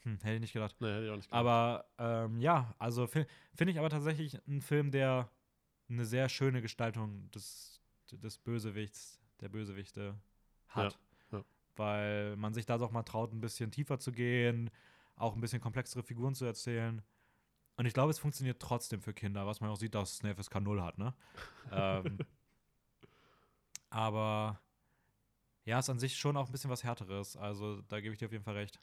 hm, 0.01 0.17
hätte 0.21 0.35
ich 0.35 0.41
nicht 0.41 0.53
gedacht. 0.53 0.79
Ne, 0.81 0.91
hätte 0.95 1.05
ich 1.05 1.11
auch 1.11 1.15
nicht 1.17 1.27
gedacht. 1.29 1.39
Aber 1.39 1.85
ähm, 1.99 2.41
ja, 2.41 2.73
also 2.79 3.05
fi- 3.05 3.25
finde 3.53 3.71
ich 3.73 3.77
aber 3.79 3.89
tatsächlich 3.89 4.43
einen 4.47 4.61
Film, 4.61 4.89
der 4.91 5.29
eine 5.87 6.05
sehr 6.05 6.29
schöne 6.29 6.61
Gestaltung 6.61 7.29
des, 7.31 7.79
des 8.11 8.37
Bösewichts, 8.39 9.19
der 9.39 9.49
Bösewichte 9.49 10.19
hat. 10.69 10.93
Ja. 10.93 10.99
Weil 11.75 12.35
man 12.35 12.53
sich 12.53 12.65
da 12.65 12.77
doch 12.77 12.91
mal 12.91 13.03
traut, 13.03 13.33
ein 13.33 13.41
bisschen 13.41 13.71
tiefer 13.71 13.99
zu 13.99 14.11
gehen, 14.11 14.69
auch 15.15 15.35
ein 15.35 15.41
bisschen 15.41 15.61
komplexere 15.61 16.03
Figuren 16.03 16.35
zu 16.35 16.45
erzählen. 16.45 17.01
Und 17.77 17.85
ich 17.85 17.93
glaube, 17.93 18.11
es 18.11 18.19
funktioniert 18.19 18.61
trotzdem 18.61 19.01
für 19.01 19.13
Kinder, 19.13 19.47
was 19.47 19.61
man 19.61 19.69
auch 19.69 19.77
sieht, 19.77 19.95
dass 19.95 20.13
es 20.13 20.23
eine 20.23 20.35
FSK 20.35 20.59
0 20.59 20.81
hat, 20.81 20.97
ne? 20.97 21.13
ähm, 21.71 22.17
aber 23.89 24.59
ja, 25.65 25.79
ist 25.79 25.89
an 25.89 25.99
sich 25.99 26.17
schon 26.17 26.35
auch 26.35 26.47
ein 26.47 26.51
bisschen 26.51 26.69
was 26.69 26.83
Härteres. 26.83 27.37
Also 27.37 27.81
da 27.83 28.01
gebe 28.01 28.13
ich 28.13 28.19
dir 28.19 28.25
auf 28.25 28.31
jeden 28.31 28.43
Fall 28.43 28.55
recht. 28.55 28.79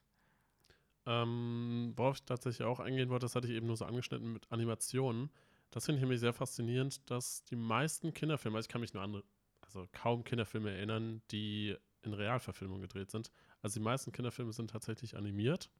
Ähm, 1.04 1.92
worauf 1.96 2.16
ich 2.16 2.24
tatsächlich 2.24 2.66
auch 2.66 2.80
eingehen 2.80 3.10
wollte, 3.10 3.26
das 3.26 3.34
hatte 3.36 3.46
ich 3.48 3.54
eben 3.54 3.66
nur 3.66 3.76
so 3.76 3.84
angeschnitten 3.84 4.32
mit 4.32 4.50
Animationen. 4.50 5.30
Das 5.70 5.84
finde 5.84 5.98
ich 5.98 6.02
nämlich 6.02 6.20
sehr 6.20 6.32
faszinierend, 6.32 7.08
dass 7.10 7.44
die 7.44 7.56
meisten 7.56 8.12
Kinderfilme, 8.12 8.56
also 8.56 8.66
ich 8.66 8.72
kann 8.72 8.80
mich 8.80 8.94
nur 8.94 9.02
an, 9.02 9.22
also 9.60 9.86
kaum 9.92 10.24
Kinderfilme 10.24 10.70
erinnern, 10.70 11.22
die 11.30 11.76
in 12.06 12.14
Realverfilmung 12.14 12.80
gedreht 12.80 13.10
sind. 13.10 13.30
Also 13.62 13.78
die 13.80 13.84
meisten 13.84 14.12
Kinderfilme 14.12 14.52
sind 14.52 14.70
tatsächlich 14.70 15.16
animiert. 15.16 15.70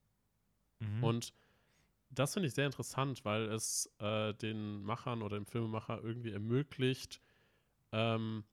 Mhm. 0.81 1.05
Und 1.05 1.33
das 2.11 2.35
finde 2.35 2.49
ich 2.49 2.55
sehr 2.55 2.67
interessant, 2.67 3.25
weil 3.25 3.45
es 3.45 3.93
äh, 3.99 4.33
den 4.35 4.83
Machern 4.83 5.23
oder 5.23 5.37
dem 5.37 5.47
Filmemacher 5.47 6.03
irgendwie 6.03 6.33
ermöglicht, 6.33 7.21
ähm, 7.93 8.45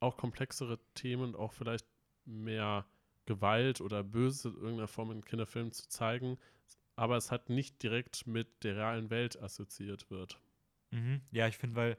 auch 0.00 0.16
komplexere 0.16 0.78
Themen, 0.94 1.34
auch 1.34 1.52
vielleicht 1.52 1.86
mehr 2.24 2.86
Gewalt 3.26 3.80
oder 3.80 4.02
Böse 4.02 4.48
in 4.48 4.54
irgendeiner 4.54 4.88
Form 4.88 5.10
in 5.10 5.24
Kinderfilmen 5.24 5.72
zu 5.72 5.88
zeigen, 5.88 6.38
aber 6.96 7.16
es 7.16 7.30
halt 7.30 7.50
nicht 7.50 7.82
direkt 7.82 8.26
mit 8.26 8.64
der 8.64 8.76
realen 8.76 9.10
Welt 9.10 9.40
assoziiert 9.40 10.10
wird. 10.10 10.40
Mhm. 10.90 11.20
Ja, 11.30 11.46
ich 11.46 11.58
finde, 11.58 11.76
weil 11.76 11.98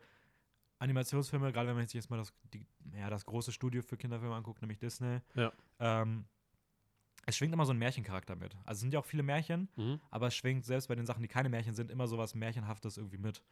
Animationsfilme, 0.80 1.52
gerade 1.52 1.68
wenn 1.70 1.76
man 1.76 1.86
sich 1.86 1.94
jetzt 1.96 2.10
mal 2.10 2.18
das, 2.18 2.34
die, 2.54 2.66
ja, 2.98 3.10
das 3.10 3.26
große 3.26 3.52
Studio 3.52 3.82
für 3.82 3.98
Kinderfilme 3.98 4.36
anguckt, 4.36 4.62
nämlich 4.62 4.80
Disney, 4.80 5.20
Ja. 5.36 5.52
ähm, 5.80 6.26
es 7.26 7.38
schwingt 7.38 7.54
immer 7.54 7.66
so 7.66 7.74
ein 7.74 7.78
Märchencharakter 7.78 8.36
mit. 8.36 8.56
Also 8.66 8.72
es 8.78 8.80
sind 8.80 8.94
ja 8.94 9.00
auch 9.00 9.06
viele 9.06 9.24
Märchen, 9.24 9.70
Mhm. 9.76 10.00
aber 10.10 10.28
es 10.28 10.36
schwingt 10.36 10.66
selbst 10.66 10.88
bei 10.88 10.96
den 10.96 11.06
Sachen, 11.06 11.22
die 11.22 11.28
keine 11.28 11.50
Märchen 11.50 11.76
sind, 11.76 11.92
immer 11.92 12.08
so 12.08 12.18
was 12.18 12.34
Märchenhaftes 12.34 12.98
irgendwie 12.98 13.18
mit. 13.18 13.44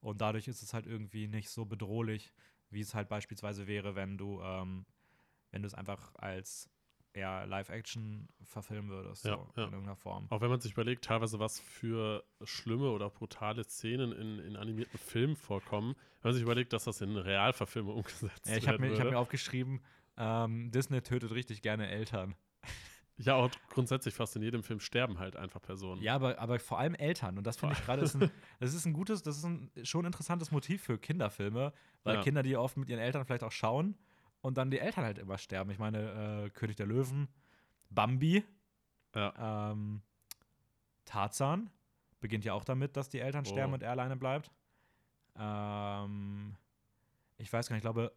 Und 0.00 0.20
dadurch 0.20 0.46
ist 0.48 0.62
es 0.62 0.72
halt 0.72 0.86
irgendwie 0.86 1.26
nicht 1.26 1.50
so 1.50 1.64
bedrohlich, 1.66 2.32
wie 2.70 2.80
es 2.80 2.94
halt 2.94 3.08
beispielsweise 3.08 3.66
wäre, 3.66 3.96
wenn 3.96 4.16
du, 4.16 4.40
ähm, 4.42 4.86
wenn 5.50 5.62
du 5.62 5.66
es 5.66 5.74
einfach 5.74 6.14
als 6.14 6.70
eher 7.18 7.46
Live-Action 7.46 8.28
verfilmen 8.42 8.90
würdest, 8.90 9.24
Ja, 9.24 9.36
so 9.36 9.60
ja. 9.60 9.66
in 9.66 9.72
irgendeiner 9.72 9.96
Form. 9.96 10.26
Auch 10.30 10.40
wenn 10.40 10.50
man 10.50 10.60
sich 10.60 10.72
überlegt, 10.72 11.04
teilweise 11.04 11.38
was 11.38 11.60
für 11.60 12.24
schlimme 12.44 12.90
oder 12.90 13.10
brutale 13.10 13.64
Szenen 13.64 14.12
in, 14.12 14.38
in 14.38 14.56
animierten 14.56 14.98
Filmen 14.98 15.36
vorkommen, 15.36 15.94
wenn 16.22 16.30
man 16.30 16.34
sich 16.34 16.42
überlegt, 16.42 16.72
dass 16.72 16.84
das 16.84 17.00
in 17.00 17.16
Realverfilme 17.16 17.90
umgesetzt 17.92 18.48
Ja, 18.48 18.56
ich 18.56 18.66
habe 18.68 18.78
werden 18.78 18.88
mir, 18.88 18.92
ich 18.92 18.98
würde. 18.98 19.10
mir 19.10 19.18
aufgeschrieben, 19.18 19.80
ähm, 20.16 20.70
Disney 20.70 21.00
tötet 21.02 21.32
richtig 21.32 21.62
gerne 21.62 21.88
Eltern. 21.88 22.34
Ja, 23.20 23.34
auch 23.34 23.50
grundsätzlich 23.70 24.14
fast 24.14 24.36
in 24.36 24.42
jedem 24.42 24.62
Film 24.62 24.78
sterben 24.78 25.18
halt 25.18 25.34
einfach 25.34 25.60
Personen. 25.60 26.00
Ja, 26.00 26.14
aber, 26.14 26.38
aber 26.38 26.60
vor 26.60 26.78
allem 26.78 26.94
Eltern. 26.94 27.36
Und 27.36 27.44
das 27.48 27.56
finde 27.56 27.74
ich 27.76 27.84
gerade, 27.84 28.00
das 28.60 28.74
ist 28.74 28.84
ein 28.86 28.92
gutes, 28.92 29.22
das 29.24 29.38
ist 29.38 29.42
ein 29.44 29.72
schon 29.82 30.04
interessantes 30.04 30.52
Motiv 30.52 30.84
für 30.84 30.98
Kinderfilme, 30.98 31.72
weil 32.04 32.14
Ja. 32.14 32.20
Kinder, 32.22 32.44
die 32.44 32.56
oft 32.56 32.76
mit 32.76 32.88
ihren 32.88 33.00
Eltern 33.00 33.24
vielleicht 33.24 33.42
auch 33.42 33.50
schauen 33.50 33.96
und 34.48 34.58
dann 34.58 34.70
die 34.70 34.80
Eltern 34.80 35.04
halt 35.04 35.18
immer 35.18 35.38
sterben. 35.38 35.70
Ich 35.70 35.78
meine, 35.78 36.44
äh, 36.46 36.50
König 36.50 36.76
der 36.76 36.86
Löwen, 36.86 37.28
Bambi, 37.90 38.42
Ja. 39.14 39.70
ähm, 39.72 40.02
Tarzan 41.04 41.70
beginnt 42.20 42.44
ja 42.44 42.52
auch 42.54 42.64
damit, 42.64 42.96
dass 42.96 43.08
die 43.08 43.20
Eltern 43.20 43.44
Oh. 43.46 43.48
sterben 43.50 43.72
und 43.74 43.82
er 43.82 43.92
alleine 43.92 44.16
bleibt. 44.16 44.50
Ähm, 45.36 46.56
ich 47.36 47.52
weiß 47.52 47.68
gar 47.68 47.74
nicht, 47.76 47.80
ich 47.84 47.90
glaube, 47.90 48.12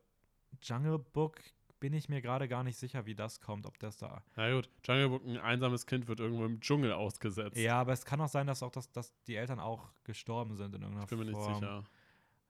Jungle 0.63 0.99
Book 0.99 1.39
bin 1.79 1.93
ich 1.93 2.09
mir 2.09 2.21
gerade 2.21 2.47
gar 2.47 2.63
nicht 2.63 2.77
sicher, 2.77 3.05
wie 3.05 3.15
das 3.15 3.39
kommt, 3.41 3.65
ob 3.65 3.79
das 3.79 3.97
da 3.97 4.21
Na 4.35 4.51
gut, 4.53 4.69
Jungle 4.85 5.09
Book, 5.09 5.25
ein 5.25 5.37
einsames 5.37 5.85
Kind 5.85 6.07
wird 6.07 6.19
irgendwo 6.19 6.45
im 6.45 6.59
Dschungel 6.59 6.91
ausgesetzt. 6.93 7.57
Ja, 7.57 7.79
aber 7.81 7.93
es 7.93 8.05
kann 8.05 8.21
auch 8.21 8.27
sein, 8.27 8.47
dass 8.47 8.61
auch 8.63 8.71
das, 8.71 8.91
dass 8.91 9.13
die 9.23 9.35
Eltern 9.35 9.59
auch 9.59 9.91
gestorben 10.03 10.55
sind 10.55 10.75
in 10.75 10.81
irgendeiner 10.81 11.03
Ich 11.05 11.09
bin 11.09 11.19
mir 11.19 11.25
nicht 11.25 11.33
Form. 11.35 11.53
sicher. 11.55 11.83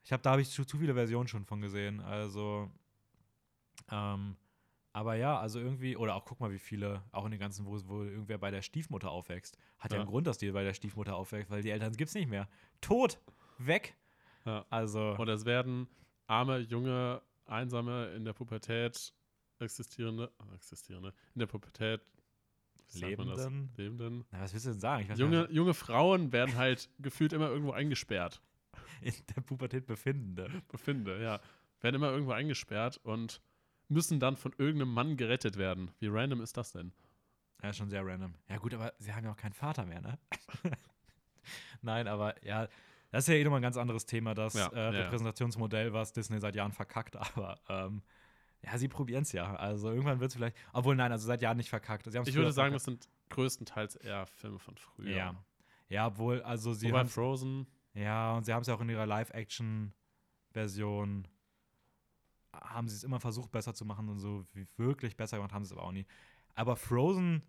Ich 0.03 0.11
habe 0.11 0.23
da 0.23 0.31
habe 0.31 0.41
ich 0.41 0.49
zu, 0.49 0.65
zu 0.65 0.77
viele 0.77 0.93
Versionen 0.95 1.27
schon 1.27 1.45
von 1.45 1.61
gesehen. 1.61 1.99
Also, 2.01 2.71
ähm, 3.91 4.35
aber 4.93 5.15
ja, 5.15 5.39
also 5.39 5.59
irgendwie 5.59 5.95
oder 5.95 6.15
auch 6.15 6.25
guck 6.25 6.39
mal, 6.39 6.51
wie 6.51 6.59
viele 6.59 7.03
auch 7.11 7.23
in 7.25 7.31
den 7.31 7.39
ganzen, 7.39 7.65
wo, 7.65 7.79
wo 7.85 8.03
irgendwer 8.03 8.37
bei 8.37 8.51
der 8.51 8.61
Stiefmutter 8.61 9.09
aufwächst, 9.11 9.57
hat 9.79 9.91
ja, 9.91 9.97
Ja. 9.97 10.01
einen 10.01 10.09
Grund, 10.09 10.27
dass 10.27 10.37
die 10.37 10.51
bei 10.51 10.63
der 10.63 10.73
Stiefmutter 10.73 11.15
aufwächst, 11.15 11.49
weil 11.49 11.61
die 11.61 11.69
Eltern 11.69 11.93
gibt's 11.93 12.13
nicht 12.13 12.27
mehr. 12.29 12.49
Tot, 12.81 13.19
weg. 13.57 13.95
Ja. 14.45 14.65
Also 14.69 15.15
Und 15.17 15.29
es 15.29 15.45
werden 15.45 15.87
arme, 16.27 16.59
junge, 16.59 17.21
einsame, 17.45 18.07
in 18.15 18.25
der 18.25 18.33
Pubertät 18.33 19.13
existierende, 19.59 20.31
existierende, 20.55 21.13
in 21.35 21.39
der 21.39 21.47
Pubertät? 21.47 22.01
Lebenden? 22.93 23.69
Lebenden. 23.77 24.25
na, 24.31 24.41
was 24.41 24.51
willst 24.53 24.65
du 24.65 24.71
denn 24.71 24.79
sagen? 24.81 25.07
Junge, 25.15 25.43
gar 25.43 25.51
junge 25.51 25.73
Frauen 25.73 26.33
werden 26.33 26.55
halt 26.55 26.89
gefühlt 26.99 27.31
immer 27.31 27.47
irgendwo 27.49 27.71
eingesperrt. 27.71 28.41
nicht, 29.01 29.19
in 29.19 29.35
der 29.35 29.41
Pubertät 29.41 29.85
befindende. 29.85 30.49
Befinde, 30.67 31.21
ja. 31.23 31.39
Werden 31.79 31.95
immer 31.95 32.11
irgendwo 32.11 32.33
eingesperrt 32.33 32.97
und 33.03 33.41
müssen 33.91 34.19
dann 34.19 34.37
von 34.37 34.53
irgendeinem 34.57 34.93
Mann 34.93 35.17
gerettet 35.17 35.57
werden. 35.57 35.91
Wie 35.99 36.07
random 36.07 36.41
ist 36.41 36.57
das 36.57 36.71
denn? 36.71 36.93
Ja, 37.61 37.73
schon 37.73 37.89
sehr 37.89 38.05
random. 38.05 38.33
Ja, 38.49 38.57
gut, 38.57 38.73
aber 38.73 38.93
sie 38.97 39.13
haben 39.13 39.25
ja 39.25 39.31
auch 39.31 39.37
keinen 39.37 39.53
Vater 39.53 39.85
mehr, 39.85 40.01
ne? 40.01 40.17
Nein, 41.81 42.07
aber 42.07 42.43
ja, 42.43 42.67
das 43.11 43.25
ist 43.25 43.27
ja 43.27 43.35
eh 43.35 43.43
nochmal 43.43 43.59
ein 43.59 43.63
ganz 43.63 43.77
anderes 43.77 44.05
Thema, 44.05 44.33
das 44.33 44.53
Ja, 44.53 44.67
äh, 44.67 44.77
ja. 44.77 44.89
Repräsentationsmodell, 44.89 45.91
was 45.93 46.13
Disney 46.13 46.39
seit 46.39 46.55
Jahren 46.55 46.71
verkackt, 46.71 47.15
aber 47.17 47.59
ähm, 47.69 48.01
ja, 48.63 48.77
sie 48.77 48.87
probieren 48.87 49.23
es 49.23 49.33
ja. 49.33 49.55
Also 49.55 49.89
irgendwann 49.89 50.19
wird 50.19 50.31
es 50.31 50.35
vielleicht, 50.35 50.55
obwohl 50.71 50.95
nein, 50.95 51.11
also 51.11 51.27
seit 51.27 51.41
Jahren 51.41 51.57
nicht 51.57 51.69
verkackt. 51.69 52.07
Ich 52.07 52.13
würde 52.13 52.53
sagen, 52.53 52.73
das 52.73 52.83
verkackt. 52.83 53.03
sind 53.03 53.09
größtenteils 53.29 53.97
eher 53.97 54.25
Filme 54.25 54.59
von 54.59 54.77
früher. 54.77 55.15
Ja. 55.15 55.35
Ja, 55.89 56.07
obwohl, 56.07 56.41
also 56.43 56.73
sie 56.73 56.87
Wobei 56.87 57.03
Frozen, 57.05 57.67
ja, 57.93 58.37
und 58.37 58.45
sie 58.45 58.53
haben 58.53 58.61
es 58.61 58.67
ja 58.67 58.75
auch 58.75 58.81
in 58.81 58.87
ihrer 58.87 59.05
Live-Action-Version 59.05 61.27
haben 62.53 62.87
sie 62.87 62.95
es 62.95 63.03
immer 63.03 63.19
versucht, 63.19 63.51
besser 63.51 63.73
zu 63.73 63.85
machen 63.85 64.09
und 64.09 64.19
so 64.19 64.45
wie 64.53 64.67
wirklich 64.77 65.15
besser 65.15 65.37
gemacht 65.37 65.53
haben 65.53 65.63
sie 65.65 65.73
es 65.73 65.77
aber 65.77 65.87
auch 65.87 65.91
nie. 65.91 66.05
Aber 66.55 66.75
Frozen, 66.75 67.43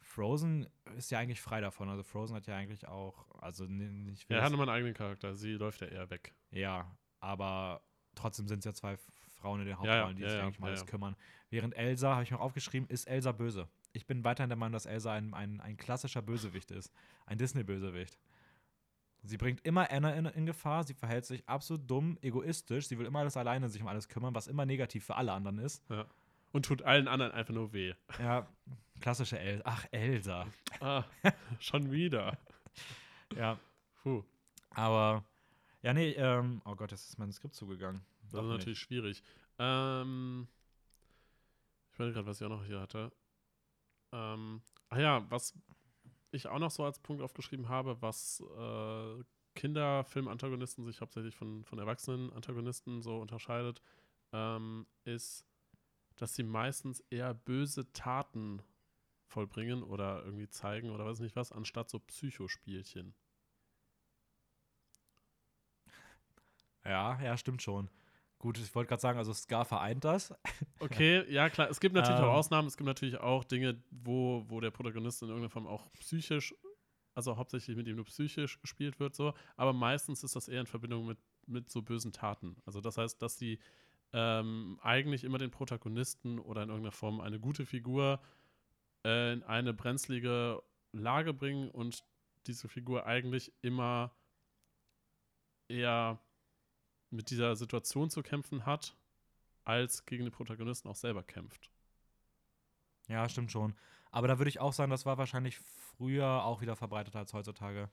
Frozen 0.00 0.68
ist 0.96 1.10
ja 1.10 1.18
eigentlich 1.18 1.40
frei 1.40 1.60
davon. 1.60 1.88
Also 1.88 2.02
Frozen 2.02 2.36
hat 2.36 2.46
ja 2.46 2.56
eigentlich 2.56 2.86
auch, 2.86 3.26
also 3.40 3.64
ni- 3.66 3.90
nicht 3.90 4.28
ja, 4.30 4.38
er 4.38 4.44
hat 4.44 4.52
immer 4.52 4.62
einen 4.62 4.70
eigenen 4.70 4.94
Charakter. 4.94 5.34
Sie 5.34 5.52
läuft 5.52 5.80
ja 5.80 5.88
eher 5.88 6.08
weg. 6.10 6.34
ja, 6.50 6.96
aber 7.20 7.82
trotzdem 8.14 8.46
sind 8.46 8.60
es 8.60 8.64
ja 8.64 8.72
zwei 8.72 8.96
Frauen 9.36 9.60
in 9.60 9.66
den 9.66 9.76
Ja, 9.76 9.84
ja, 9.84 9.90
Hauptrollen, 9.96 10.16
die 10.16 10.22
ja, 10.22 10.28
sich 10.28 10.38
ja, 10.38 10.44
eigentlich 10.44 10.58
um 10.58 10.64
ja, 10.64 10.68
alles 10.68 10.80
ja. 10.80 10.86
kümmern. 10.86 11.16
Während 11.50 11.76
Elsa, 11.76 12.12
habe 12.12 12.22
ich 12.22 12.30
mir 12.30 12.40
aufgeschrieben, 12.40 12.88
ist 12.88 13.06
Elsa 13.08 13.32
böse. 13.32 13.68
Ich 13.92 14.06
bin 14.06 14.22
weiterhin 14.24 14.50
der 14.50 14.56
Meinung, 14.56 14.72
dass 14.74 14.86
Elsa 14.86 15.12
ein, 15.14 15.34
ein, 15.34 15.60
ein 15.60 15.76
klassischer 15.76 16.22
Bösewicht 16.22 16.70
ist. 16.70 16.92
Ein 17.26 17.38
Disney-Bösewicht. 17.38 18.18
Sie 19.22 19.36
bringt 19.36 19.60
immer 19.66 19.90
Anna 19.90 20.12
in, 20.14 20.26
in 20.26 20.46
Gefahr, 20.46 20.84
sie 20.84 20.94
verhält 20.94 21.26
sich 21.26 21.46
absolut 21.48 21.90
dumm, 21.90 22.18
egoistisch, 22.22 22.86
sie 22.86 22.98
will 22.98 23.06
immer 23.06 23.18
alles 23.20 23.36
alleine 23.36 23.68
sich 23.68 23.82
um 23.82 23.88
alles 23.88 24.08
kümmern, 24.08 24.34
was 24.34 24.46
immer 24.46 24.64
negativ 24.64 25.04
für 25.04 25.16
alle 25.16 25.32
anderen 25.32 25.58
ist. 25.58 25.82
Und 26.52 26.64
tut 26.64 26.82
allen 26.82 27.08
anderen 27.08 27.32
einfach 27.32 27.52
nur 27.52 27.72
weh. 27.72 27.94
Ja, 28.18 28.48
klassische 29.00 29.38
Elsa. 29.38 29.62
Ach, 29.66 29.84
Elsa. 29.90 30.46
Ah, 30.80 31.04
schon 31.58 31.90
wieder. 31.90 32.38
Ja, 33.36 33.58
Puh, 34.02 34.22
aber, 34.70 35.24
ja, 35.82 35.92
nee, 35.92 36.12
ähm, 36.12 36.62
oh 36.64 36.74
Gott, 36.74 36.92
jetzt 36.92 37.08
ist 37.08 37.18
mein 37.18 37.32
Skript 37.32 37.54
zugegangen. 37.54 38.00
das 38.30 38.42
ist 38.42 38.48
natürlich 38.48 38.78
schwierig. 38.78 39.22
Ähm, 39.58 40.48
ich 41.92 41.98
weiß 41.98 42.14
gerade, 42.14 42.26
was 42.26 42.40
ich 42.40 42.46
auch 42.46 42.50
noch 42.50 42.64
hier 42.64 42.80
hatte. 42.80 43.12
Ähm, 44.12 44.62
ah 44.88 44.98
ja, 44.98 45.30
was 45.30 45.52
ich 46.30 46.46
auch 46.46 46.58
noch 46.58 46.70
so 46.70 46.84
als 46.84 46.98
Punkt 47.00 47.22
aufgeschrieben 47.22 47.68
habe, 47.68 48.00
was 48.02 48.42
äh, 48.56 49.24
Kinderfilm-Antagonisten 49.54 50.84
sich 50.84 51.00
hauptsächlich 51.00 51.34
von, 51.34 51.64
von 51.64 51.78
Erwachsenen-Antagonisten 51.78 53.02
so 53.02 53.18
unterscheidet, 53.18 53.82
ähm, 54.32 54.86
ist, 55.04 55.46
dass 56.16 56.34
sie 56.34 56.42
meistens 56.42 57.00
eher 57.10 57.34
böse 57.34 57.92
Taten 57.92 58.62
vollbringen 59.26 59.82
oder 59.82 60.24
irgendwie 60.24 60.48
zeigen 60.48 60.90
oder 60.90 61.04
weiß 61.04 61.20
nicht 61.20 61.36
was, 61.36 61.52
anstatt 61.52 61.90
so 61.90 61.98
Psychospielchen. 61.98 63.14
Ja, 66.84 67.20
ja, 67.22 67.36
stimmt 67.36 67.62
schon. 67.62 67.88
Gut, 68.38 68.56
ich 68.58 68.72
wollte 68.74 68.88
gerade 68.88 69.00
sagen, 69.02 69.18
also 69.18 69.32
Scar 69.32 69.64
vereint 69.64 70.04
das. 70.04 70.32
Okay, 70.80 71.24
ja 71.28 71.50
klar, 71.50 71.68
es 71.70 71.80
gibt 71.80 71.94
natürlich 71.94 72.20
Ähm. 72.20 72.26
auch 72.26 72.34
Ausnahmen, 72.34 72.68
es 72.68 72.76
gibt 72.76 72.86
natürlich 72.86 73.18
auch 73.18 73.42
Dinge, 73.42 73.82
wo, 73.90 74.44
wo 74.48 74.60
der 74.60 74.70
Protagonist 74.70 75.22
in 75.22 75.28
irgendeiner 75.28 75.50
Form 75.50 75.66
auch 75.66 75.90
psychisch, 75.94 76.54
also 77.14 77.36
hauptsächlich 77.36 77.76
mit 77.76 77.88
ihm 77.88 77.96
nur 77.96 78.04
psychisch 78.04 78.60
gespielt 78.60 79.00
wird, 79.00 79.16
so, 79.16 79.34
aber 79.56 79.72
meistens 79.72 80.22
ist 80.22 80.36
das 80.36 80.46
eher 80.46 80.60
in 80.60 80.66
Verbindung 80.66 81.06
mit, 81.06 81.18
mit 81.46 81.68
so 81.68 81.82
bösen 81.82 82.12
Taten. 82.12 82.56
Also 82.64 82.80
das 82.80 82.96
heißt, 82.96 83.20
dass 83.20 83.38
sie 83.38 83.58
ähm, 84.12 84.78
eigentlich 84.82 85.24
immer 85.24 85.38
den 85.38 85.50
Protagonisten 85.50 86.38
oder 86.38 86.62
in 86.62 86.68
irgendeiner 86.68 86.92
Form 86.92 87.20
eine 87.20 87.40
gute 87.40 87.66
Figur 87.66 88.20
äh, 89.04 89.32
in 89.32 89.42
eine 89.42 89.74
brenzlige 89.74 90.62
Lage 90.92 91.34
bringen 91.34 91.70
und 91.70 92.04
diese 92.46 92.68
Figur 92.68 93.04
eigentlich 93.04 93.52
immer 93.62 94.12
eher 95.68 96.20
mit 97.10 97.30
dieser 97.30 97.56
Situation 97.56 98.10
zu 98.10 98.22
kämpfen 98.22 98.66
hat, 98.66 98.96
als 99.64 100.04
gegen 100.04 100.24
den 100.24 100.32
Protagonisten 100.32 100.88
auch 100.88 100.96
selber 100.96 101.22
kämpft. 101.22 101.70
Ja, 103.08 103.28
stimmt 103.28 103.50
schon. 103.50 103.74
Aber 104.10 104.28
da 104.28 104.38
würde 104.38 104.48
ich 104.48 104.60
auch 104.60 104.72
sagen, 104.72 104.90
das 104.90 105.06
war 105.06 105.18
wahrscheinlich 105.18 105.58
früher 105.58 106.44
auch 106.44 106.60
wieder 106.60 106.76
verbreiteter 106.76 107.18
als 107.18 107.32
heutzutage. 107.32 107.90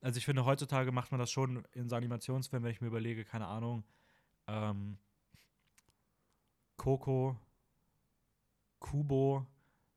Also 0.00 0.18
ich 0.18 0.24
finde, 0.24 0.44
heutzutage 0.44 0.92
macht 0.92 1.10
man 1.10 1.18
das 1.18 1.30
schon 1.30 1.64
in 1.72 1.88
so 1.88 1.96
Animationsfilmen, 1.96 2.64
wenn 2.64 2.72
ich 2.72 2.80
mir 2.80 2.86
überlege, 2.86 3.24
keine 3.24 3.46
Ahnung, 3.46 3.84
ähm, 4.46 4.98
Coco, 6.76 7.36
Kubo 8.78 9.46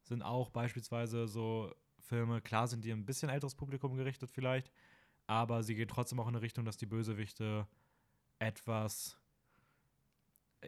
sind 0.03 0.23
auch 0.23 0.49
beispielsweise 0.49 1.27
so 1.27 1.73
Filme. 1.99 2.41
Klar 2.41 2.67
sind 2.67 2.84
die 2.84 2.91
ein 2.91 3.05
bisschen 3.05 3.29
älteres 3.29 3.55
Publikum 3.55 3.95
gerichtet 3.95 4.31
vielleicht, 4.31 4.71
aber 5.27 5.63
sie 5.63 5.75
gehen 5.75 5.88
trotzdem 5.88 6.19
auch 6.19 6.27
in 6.27 6.36
eine 6.36 6.41
Richtung, 6.41 6.65
dass 6.65 6.77
die 6.77 6.88
Bösewichte 6.88 7.67
etwas 8.41 9.21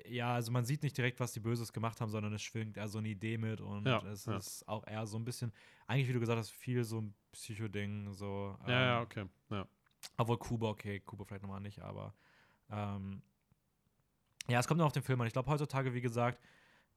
ja, 0.07 0.33
also 0.33 0.51
man 0.51 0.65
sieht 0.65 0.81
nicht 0.81 0.97
direkt, 0.97 1.19
was 1.19 1.33
die 1.33 1.39
Böses 1.39 1.71
gemacht 1.71 2.01
haben, 2.01 2.09
sondern 2.09 2.33
es 2.33 2.41
schwingt 2.41 2.77
eher 2.77 2.87
so 2.87 2.97
eine 2.97 3.09
Idee 3.09 3.37
mit 3.37 3.61
und 3.61 3.85
Ja, 3.85 4.03
es 4.07 4.25
ja. 4.25 4.37
ist 4.37 4.67
auch 4.67 4.87
eher 4.87 5.05
so 5.05 5.17
ein 5.17 5.25
bisschen, 5.25 5.53
eigentlich 5.85 6.07
wie 6.07 6.13
du 6.13 6.19
gesagt 6.19 6.39
hast, 6.39 6.51
viel 6.51 6.83
so 6.83 7.01
ein 7.01 7.13
Psycho-Ding, 7.31 8.11
so. 8.13 8.57
Ja, 8.67 8.71
ja, 8.71 8.97
ähm, 8.97 9.03
okay. 9.03 9.25
Ja. 9.49 9.67
Obwohl 10.17 10.37
Kuba, 10.37 10.69
okay, 10.69 10.99
Kuba 10.99 11.25
vielleicht 11.25 11.43
nochmal 11.43 11.61
nicht, 11.61 11.79
aber 11.79 12.13
ähm, 12.71 13.21
ja, 14.47 14.59
es 14.59 14.67
kommt 14.67 14.79
noch 14.79 14.87
auf 14.87 14.93
den 14.93 15.03
Film 15.03 15.21
an. 15.21 15.27
Ich 15.27 15.33
glaube, 15.33 15.49
heutzutage, 15.49 15.93
wie 15.93 16.01
gesagt, 16.01 16.43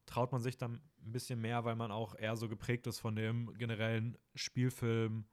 traut 0.07 0.33
man 0.33 0.41
sich 0.41 0.57
dann 0.57 0.81
ein 1.05 1.13
bisschen 1.13 1.41
mehr, 1.41 1.65
weil 1.65 1.77
man 1.77 1.93
auch 1.93 2.15
eher 2.19 2.37
so 2.37 2.49
geprägt 2.49 2.87
ist 2.87 2.99
von 2.99 3.15
dem 3.15 3.53
generellen 3.59 4.17
Spielfilm, 4.35 5.27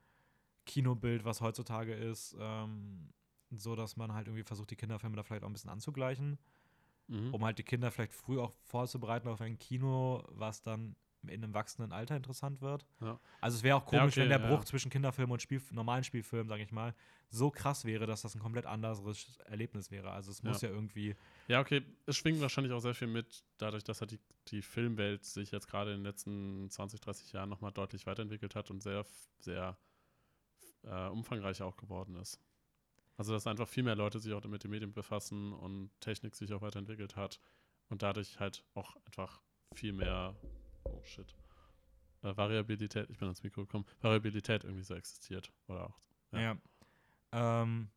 Kinobild, 0.66 1.24
was 1.24 1.40
heutzutage 1.40 1.94
ist, 1.94 2.36
ähm, 2.38 3.08
so 3.50 3.76
dass 3.76 3.96
man 3.96 4.12
halt 4.14 4.26
irgendwie 4.28 4.44
versucht, 4.44 4.70
die 4.70 4.76
Kinderfilme 4.76 5.16
da 5.16 5.22
vielleicht 5.22 5.44
auch 5.44 5.48
ein 5.48 5.52
bisschen 5.52 5.70
anzugleichen 5.70 6.38
Mhm. 7.06 7.34
um 7.34 7.44
halt 7.44 7.58
die 7.58 7.62
Kinder 7.64 7.90
vielleicht 7.90 8.14
früh 8.14 8.40
auch 8.40 8.52
vorzubereiten 8.62 9.28
auf 9.28 9.40
ein 9.40 9.58
Kino, 9.58 10.24
was 10.28 10.62
dann 10.62 10.96
in 11.22 11.42
einem 11.44 11.54
wachsenden 11.54 11.92
Alter 11.92 12.16
interessant 12.16 12.60
wird. 12.60 12.86
Ja. 13.00 13.18
Also 13.40 13.56
es 13.56 13.62
wäre 13.62 13.76
auch 13.76 13.82
Ja, 13.82 13.88
komisch, 14.00 14.12
okay, 14.14 14.20
wenn 14.22 14.28
der 14.30 14.38
ja. 14.38 14.48
Bruch 14.48 14.64
zwischen 14.64 14.90
Kinderfilm 14.90 15.30
und 15.30 15.40
Spiel, 15.42 15.60
normalen 15.70 16.04
Spielfilm, 16.04 16.48
sage 16.48 16.62
ich 16.62 16.72
mal, 16.72 16.94
so 17.30 17.50
krass 17.50 17.84
wäre, 17.84 18.06
dass 18.06 18.22
das 18.22 18.34
ein 18.34 18.40
komplett 18.40 18.66
anderes 18.66 19.38
Erlebnis 19.46 19.90
wäre. 19.90 20.10
Also 20.12 20.30
es 20.30 20.42
muss 20.42 20.60
ja, 20.62 20.68
irgendwie, 20.70 21.14
Ja, 21.48 21.60
okay. 21.60 21.82
Es 22.06 22.16
schwingt 22.16 22.40
wahrscheinlich 22.40 22.72
auch 22.72 22.80
sehr 22.80 22.94
viel 22.94 23.08
mit, 23.08 23.44
dadurch, 23.58 23.84
dass 23.84 24.00
halt 24.00 24.12
die, 24.12 24.20
die 24.48 24.62
Filmwelt 24.62 25.24
sich 25.24 25.50
jetzt 25.50 25.66
gerade 25.68 25.92
in 25.92 25.98
den 25.98 26.04
letzten 26.04 26.70
20, 26.70 27.00
30 27.00 27.32
Jahren 27.32 27.48
nochmal 27.48 27.72
deutlich 27.72 28.06
weiterentwickelt 28.06 28.54
hat 28.54 28.70
und 28.70 28.82
sehr, 28.82 29.04
sehr 29.40 29.76
äh, 30.84 31.08
umfangreich 31.08 31.62
auch 31.62 31.76
geworden 31.76 32.16
ist. 32.16 32.40
Also, 33.16 33.32
dass 33.32 33.46
einfach 33.46 33.68
viel 33.68 33.82
mehr 33.82 33.94
Leute 33.94 34.18
sich 34.18 34.32
auch 34.32 34.44
mit 34.44 34.64
den 34.64 34.70
Medien 34.70 34.92
befassen 34.92 35.52
und 35.52 35.90
Technik 36.00 36.34
sich 36.34 36.52
auch 36.52 36.62
weiterentwickelt 36.62 37.16
hat 37.16 37.40
und 37.88 38.02
dadurch 38.02 38.40
halt 38.40 38.64
auch 38.74 38.96
einfach 39.06 39.40
viel 39.74 39.92
mehr, 39.92 40.34
oh 40.84 41.02
shit, 41.04 41.34
äh, 42.22 42.36
Variabilität, 42.36 43.08
ich 43.10 43.18
bin 43.18 43.28
ans 43.28 43.42
Mikro 43.42 43.62
gekommen, 43.62 43.84
Variabilität 44.00 44.64
irgendwie 44.64 44.82
so 44.82 44.94
existiert. 44.94 45.52
Oder 45.68 45.86
auch. 45.86 46.00
Ja. 46.32 46.40
ja. 46.40 47.62
Ähm, 47.62 47.88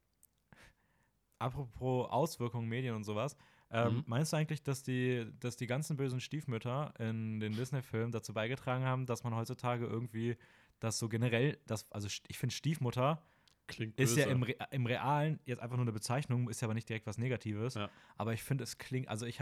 apropos 1.40 2.10
Auswirkungen, 2.10 2.68
Medien 2.68 2.96
und 2.96 3.04
sowas. 3.04 3.36
Ähm, 3.70 3.96
Mhm. 3.96 4.04
Meinst 4.06 4.34
du 4.34 4.38
eigentlich, 4.38 4.64
dass 4.64 4.84
die, 4.84 5.28
dass 5.40 5.58
die 5.58 5.68
ganzen 5.68 5.98
bösen 5.98 6.22
Stiefmütter 6.22 6.94
in 7.00 7.40
den 7.40 7.54
Disney-Filmen 7.54 8.12
dazu 8.12 8.34
beigetragen 8.34 8.86
haben, 8.86 9.06
dass 9.06 9.24
man 9.24 9.36
heutzutage 9.36 9.86
irgendwie 9.86 10.38
das 10.80 11.00
so 11.00 11.10
generell, 11.10 11.58
das, 11.66 11.92
also 11.92 12.08
ich 12.28 12.38
finde 12.38 12.54
Stiefmutter 12.56 13.22
Klingt 13.68 14.00
ist 14.00 14.16
böse. 14.16 14.22
ja 14.22 14.28
im, 14.28 14.44
Re 14.44 14.56
im 14.72 14.86
Realen 14.86 15.40
jetzt 15.46 15.60
einfach 15.60 15.76
nur 15.76 15.84
eine 15.84 15.92
Bezeichnung, 15.92 16.50
ist 16.50 16.62
ja 16.62 16.68
aber 16.68 16.74
nicht 16.74 16.88
direkt 16.88 17.06
was 17.06 17.18
Negatives. 17.18 17.76
Ja. 17.76 17.90
Aber 18.16 18.34
ich 18.34 18.44
finde, 18.44 18.64
es 18.64 18.78
klingt, 18.78 19.08
also 19.10 19.26
ich 19.26 19.42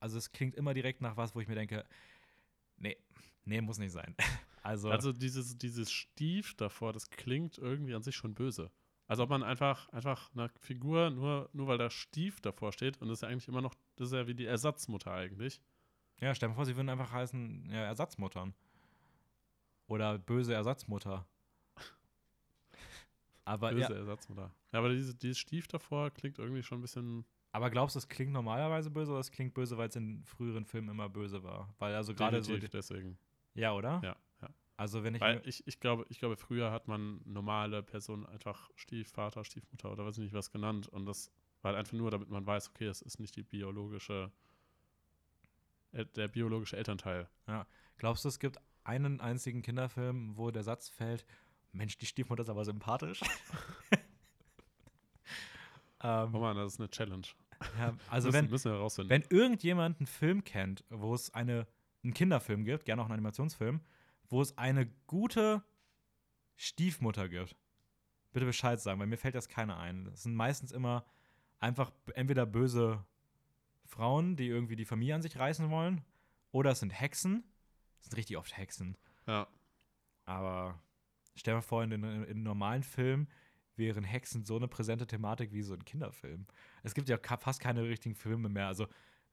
also 0.00 0.18
es 0.18 0.32
klingt 0.32 0.54
immer 0.54 0.74
direkt 0.74 1.00
nach 1.00 1.16
was, 1.16 1.34
wo 1.34 1.40
ich 1.40 1.48
mir 1.48 1.54
denke, 1.54 1.84
nee, 2.76 2.96
nee, 3.44 3.60
muss 3.60 3.78
nicht 3.78 3.92
sein. 3.92 4.14
Also, 4.66 4.88
Also 4.88 5.12
dieses, 5.12 5.58
dieses 5.58 5.92
Stief 5.92 6.54
davor, 6.54 6.94
das 6.94 7.10
klingt 7.10 7.58
irgendwie 7.58 7.94
an 7.94 8.02
sich 8.02 8.16
schon 8.16 8.34
böse. 8.34 8.70
Also 9.06 9.22
ob 9.24 9.28
man 9.28 9.42
einfach, 9.42 9.90
einfach 9.90 10.30
eine 10.32 10.48
Figur, 10.58 11.10
nur, 11.10 11.50
nur 11.52 11.66
weil 11.66 11.76
da 11.76 11.90
Stief 11.90 12.40
davor 12.40 12.72
steht, 12.72 12.98
und 13.02 13.08
das 13.08 13.18
ist 13.18 13.22
ja 13.22 13.28
eigentlich 13.28 13.46
immer 13.46 13.60
noch, 13.60 13.74
das 13.96 14.08
ist 14.08 14.14
ja 14.14 14.26
wie 14.26 14.34
die 14.34 14.46
Ersatzmutter 14.46 15.12
eigentlich. 15.12 15.60
ja, 16.18 16.34
stell 16.34 16.48
dir 16.48 16.54
vor, 16.54 16.64
sie 16.64 16.76
würden 16.76 16.88
einfach 16.88 17.12
heißen, 17.12 17.68
ja, 17.70 17.84
Ersatzmuttern. 17.84 18.54
Oder 19.86 20.18
böse 20.18 20.54
Ersatzmutter. 20.54 21.26
Aber, 23.44 23.70
Böse 23.70 23.92
ja, 23.92 23.98
Ersatzmutter. 23.98 24.54
Ja, 24.72 24.78
aber 24.78 24.88
dieses, 24.90 25.16
dieses 25.18 25.38
Stief 25.38 25.68
davor 25.68 26.10
klingt 26.10 26.38
irgendwie 26.38 26.62
schon 26.62 26.78
ein 26.78 26.82
bisschen 26.82 27.24
aber 27.54 27.70
glaubst 27.70 27.94
du, 27.94 27.98
es 28.00 28.08
klingt 28.08 28.32
normalerweise 28.32 28.90
böse 28.90 29.12
oder 29.12 29.20
es 29.20 29.30
klingt 29.30 29.54
böse, 29.54 29.78
weil 29.78 29.88
es 29.88 29.94
in 29.94 30.24
früheren 30.24 30.64
Filmen 30.64 30.88
immer 30.88 31.08
böse 31.08 31.44
war? 31.44 31.72
Weil 31.78 31.94
also 31.94 32.12
gerade 32.12 32.42
so. 32.42 32.48
definitiv 32.48 32.70
deswegen. 32.70 33.16
Ja, 33.54 33.72
oder? 33.74 34.00
Ja, 34.02 34.16
ja. 34.42 34.48
Also, 34.76 35.04
wenn 35.04 35.14
ich. 35.14 35.20
Weil 35.20 35.40
ich, 35.44 35.64
ich, 35.64 35.78
glaube, 35.78 36.04
ich 36.08 36.18
glaube, 36.18 36.36
früher 36.36 36.72
hat 36.72 36.88
man 36.88 37.20
normale 37.24 37.84
Personen 37.84 38.26
einfach 38.26 38.72
Stiefvater, 38.74 39.44
Stiefmutter 39.44 39.92
oder 39.92 40.04
weiß 40.04 40.18
ich 40.18 40.24
nicht 40.24 40.34
was 40.34 40.50
genannt. 40.50 40.88
Und 40.88 41.06
das 41.06 41.30
war 41.62 41.68
halt 41.68 41.78
einfach 41.78 41.92
nur, 41.92 42.10
damit 42.10 42.28
man 42.28 42.44
weiß, 42.44 42.70
okay, 42.70 42.86
es 42.86 43.02
ist 43.02 43.20
nicht 43.20 43.36
die 43.36 43.44
biologische, 43.44 44.32
äh, 45.92 46.04
der 46.06 46.26
biologische 46.26 46.76
Elternteil. 46.76 47.28
Glaubst 47.98 48.24
du, 48.24 48.30
es 48.30 48.40
gibt 48.40 48.58
einen 48.82 49.20
einzigen 49.20 49.62
Kinderfilm, 49.62 50.36
wo 50.36 50.50
der 50.50 50.64
Satz 50.64 50.88
fällt, 50.88 51.24
Mensch, 51.74 51.98
die 51.98 52.06
Stiefmutter 52.06 52.42
ist 52.42 52.48
aber 52.48 52.64
sympathisch? 52.64 53.20
ähm, 56.02 56.30
Oh 56.32 56.38
Mann, 56.38 56.56
das 56.56 56.74
ist 56.74 56.80
eine 56.80 56.90
Challenge. 56.90 57.26
ja, 57.78 57.94
also 58.08 58.28
müssen, 58.28 58.44
wenn, 58.44 58.50
müssen 58.50 58.70
wir 58.70 58.78
herausfinden. 58.78 59.10
wenn 59.10 59.22
irgendjemand 59.28 59.98
einen 59.98 60.06
Film 60.06 60.44
kennt, 60.44 60.84
wo 60.90 61.14
es 61.14 61.32
eine, 61.34 61.66
einen 62.02 62.14
Kinderfilm 62.14 62.64
gibt, 62.64 62.84
gerne 62.84 63.02
auch 63.02 63.06
einen 63.06 63.14
Animationsfilm, 63.14 63.80
wo 64.28 64.40
es 64.40 64.56
eine 64.56 64.86
gute 65.06 65.62
Stiefmutter 66.56 67.28
gibt, 67.28 67.56
bitte 68.32 68.46
Bescheid 68.46 68.80
sagen, 68.80 69.00
weil 69.00 69.06
mir 69.06 69.16
fällt 69.16 69.34
das 69.34 69.48
keiner 69.48 69.78
ein. 69.78 70.04
Das 70.04 70.22
sind 70.22 70.34
meistens 70.34 70.72
immer 70.72 71.04
einfach 71.60 71.92
entweder 72.14 72.46
böse 72.46 73.04
Frauen, 73.84 74.36
die 74.36 74.46
irgendwie 74.46 74.76
die 74.76 74.84
Familie 74.84 75.14
an 75.14 75.22
sich 75.22 75.38
reißen 75.38 75.70
wollen, 75.70 76.04
oder 76.52 76.70
es 76.70 76.80
sind 76.80 76.90
Hexen. 76.90 77.44
Es 78.00 78.06
sind 78.06 78.16
richtig 78.16 78.36
oft 78.36 78.56
Hexen. 78.56 78.96
ja. 79.26 79.46
Aber 80.26 80.80
stell 81.34 81.52
dir 81.52 81.56
mal 81.58 81.62
vor, 81.62 81.82
in 81.82 81.92
in 81.92 82.02
den 82.02 82.42
normalen 82.42 82.82
Filmen 82.82 83.28
wären 83.76 84.04
Hexen 84.04 84.44
so 84.44 84.56
eine 84.56 84.68
präsente 84.68 85.06
Thematik 85.06 85.52
wie 85.52 85.62
so 85.62 85.74
ein 85.74 85.84
Kinderfilm. 85.84 86.46
Es 86.82 86.94
gibt 86.94 87.08
ja 87.08 87.18
fast 87.18 87.60
keine 87.60 87.82
richtigen 87.82 88.14
Filme 88.14 88.48
mehr. 88.48 88.68
Also, 88.68 88.86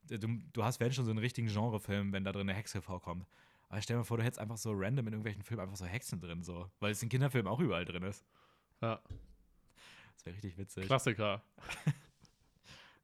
du, 0.08 0.40
du 0.52 0.64
hast, 0.64 0.80
wenn 0.80 0.92
schon, 0.92 1.04
so 1.04 1.10
einen 1.10 1.20
richtigen 1.20 1.46
Genrefilm, 1.46 2.12
wenn 2.12 2.24
da 2.24 2.32
drin 2.32 2.48
eine 2.48 2.54
Hexe 2.58 2.82
vorkommt. 2.82 3.26
Aber 3.68 3.80
stell 3.80 3.94
dir 3.94 3.98
mal 3.98 4.04
vor, 4.04 4.16
du 4.18 4.24
hättest 4.24 4.40
einfach 4.40 4.56
so 4.56 4.72
random 4.72 5.06
in 5.06 5.12
irgendwelchen 5.12 5.42
Filmen 5.42 5.62
einfach 5.62 5.76
so 5.76 5.86
Hexen 5.86 6.20
drin, 6.20 6.42
so. 6.42 6.70
Weil 6.80 6.92
es 6.92 7.02
in 7.02 7.08
Kinderfilmen 7.08 7.50
auch 7.50 7.60
überall 7.60 7.84
drin 7.84 8.02
ist. 8.02 8.24
ja. 8.80 9.00
Das 10.14 10.26
wäre 10.26 10.34
richtig 10.36 10.58
witzig. 10.58 10.86
Klassiker. 10.86 11.42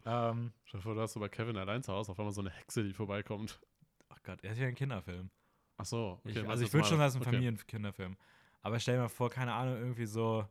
Ähm, 0.07 0.53
Stell 0.65 0.79
dir 0.81 0.83
vor, 0.85 0.95
du 0.95 1.01
hast 1.03 1.13
so 1.13 1.21
bei 1.21 1.29
Kevin 1.29 1.57
allein 1.57 1.83
zu 1.83 1.93
Hause 1.93 2.13
auf 2.13 2.19
einmal 2.19 2.33
so 2.33 2.41
eine 2.41 2.51
Hexe, 2.51 2.83
die 2.83 2.95
vorbeikommt. 2.95 3.61
ach 4.09 4.23
Gott, 4.23 4.43
er 4.43 4.53
ist 4.53 4.59
ja 4.59 4.67
ein 4.67 4.75
Kinderfilm. 4.75 5.31
Ach 5.77 5.85
so, 5.85 6.21
okay. 6.25 6.41
ich, 6.41 6.49
also 6.49 6.65
ich 6.65 6.73
würde 6.73 6.87
schon 6.89 6.99
mal? 6.99 7.05
als 7.05 7.15
ein 7.15 7.21
Okay. 7.21 7.31
Familienkinderfilm. 7.31 8.17
Aber 8.63 8.79
stell 8.81 8.97
dir 8.97 9.03
mal 9.03 9.09
vor, 9.09 9.31
keine 9.31 9.53
Ahnung, 9.53 9.77
irgendwie 9.77 10.07
so, 10.07 10.47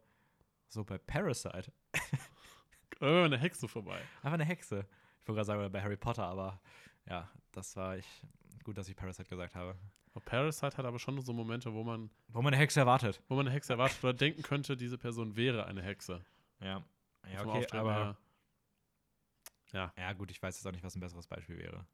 so 0.70 0.84
bei 0.84 0.98
Parasite. 0.98 1.72
Oh, 3.00 3.06
eine 3.26 3.38
Hexe 3.38 3.68
vorbei. 3.68 4.02
Einfach 4.24 4.34
eine 4.34 4.46
Hexe. 4.46 4.80
Ich 5.22 5.28
wollte 5.28 5.36
gerade 5.38 5.46
sagen, 5.46 5.72
bei 5.72 5.84
Harry 5.84 5.98
Potter, 5.98 6.24
aber 6.24 6.60
ja, 7.08 7.30
das 7.52 7.76
war 7.76 7.96
ich. 7.96 8.08
Gut, 8.64 8.76
dass 8.76 8.90
ich 8.90 8.96
Parasite 8.96 9.30
gesagt 9.30 9.54
habe. 9.54 9.78
Aber 10.16 10.26
Parasite 10.26 10.76
hat 10.78 10.84
aber 10.84 10.98
schon 10.98 11.22
so 11.22 11.32
Momente, 11.32 11.72
wo 11.72 11.84
man, 11.84 12.10
Wo 12.30 12.42
man 12.42 12.52
eine 12.56 12.60
Hexe 12.62 12.80
erwartet. 12.80 13.22
wo 13.28 13.36
man 13.36 13.46
eine 13.46 13.54
Hexe 13.56 13.74
erwartet 13.74 14.04
oder 14.04 14.14
denken 14.16 14.42
könnte, 14.42 14.76
diese 14.76 14.98
Person 14.98 15.36
wäre 15.36 15.68
eine 15.68 15.84
Hexe. 15.84 16.26
Ja. 16.60 16.84
Ja, 17.32 17.40
Vom 17.42 17.50
okay, 17.50 17.58
Auftreten 17.60 17.78
aber. 17.78 17.94
her. 17.94 18.18
Ja. 19.74 19.94
Ja, 19.96 20.14
gut, 20.14 20.32
ich 20.32 20.42
weiß 20.42 20.56
jetzt 20.58 20.66
auch 20.66 20.72
nicht, 20.72 20.84
was 20.84 20.96
ein 20.96 21.00
besseres 21.02 21.28
Beispiel 21.28 21.60
wäre. 21.60 21.86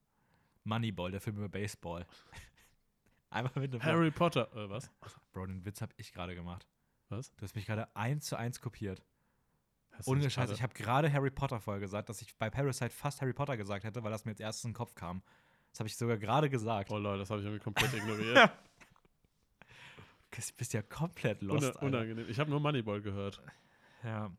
Moneyball, 0.64 1.12
der 1.12 1.20
Film 1.20 1.36
über 1.36 1.50
Baseball. 1.50 2.06
Einfach 3.34 3.56
mit 3.56 3.72
einem 3.74 3.84
Harry 3.84 4.12
Potter. 4.12 4.52
Äh, 4.56 4.70
was? 4.70 4.92
Bro, 5.32 5.48
den 5.48 5.66
Witz 5.66 5.82
habe 5.82 5.94
ich 5.98 6.14
gerade 6.14 6.36
gemacht. 6.36 6.68
Was? 7.10 7.34
Du 7.36 7.44
hast 7.44 7.56
mich 7.56 7.66
gerade 7.66 7.94
eins 7.96 8.26
zu 8.28 8.36
eins 8.36 8.62
kopiert. 8.62 9.04
Hast 9.92 10.08
Ohne 10.08 10.30
Scheiß, 10.30 10.50
ich 10.52 10.64
habe 10.64 10.74
gerade 10.74 11.12
Harry 11.12 11.30
Potter 11.30 11.60
vorher 11.60 11.80
gesagt, 11.80 12.10
dass 12.10 12.22
ich 12.22 12.36
bei 12.38 12.50
Parasite 12.50 12.90
fast 12.90 13.22
Harry 13.22 13.34
Potter 13.34 13.58
gesagt 13.58 13.84
hätte, 13.84 14.04
weil 14.04 14.12
das 14.12 14.26
mir 14.26 14.32
als 14.32 14.40
erstes 14.40 14.64
in 14.66 14.72
den 14.72 14.76
Kopf 14.76 14.96
kam. 14.96 15.22
Das 15.72 15.80
habe 15.80 15.88
ich 15.88 15.96
sogar 15.98 16.18
gerade 16.18 16.50
gesagt. 16.50 16.90
Oh 16.92 16.98
Leute, 16.98 17.20
das 17.20 17.30
habe 17.30 17.42
ich 17.42 17.46
irgendwie 17.46 17.64
komplett 17.64 17.94
ignoriert. 17.94 18.50
Du 20.32 20.42
bist 20.58 20.74
ja 20.74 20.82
komplett 20.82 21.44
lost. 21.44 21.60
Una 21.60 21.68
Alter. 21.68 21.82
unangenehm. 21.86 22.26
Ich 22.28 22.40
habe 22.40 22.50
nur 22.50 22.60
Moneyball 22.60 23.02
gehört. 23.04 23.40
Ja. 24.04 24.32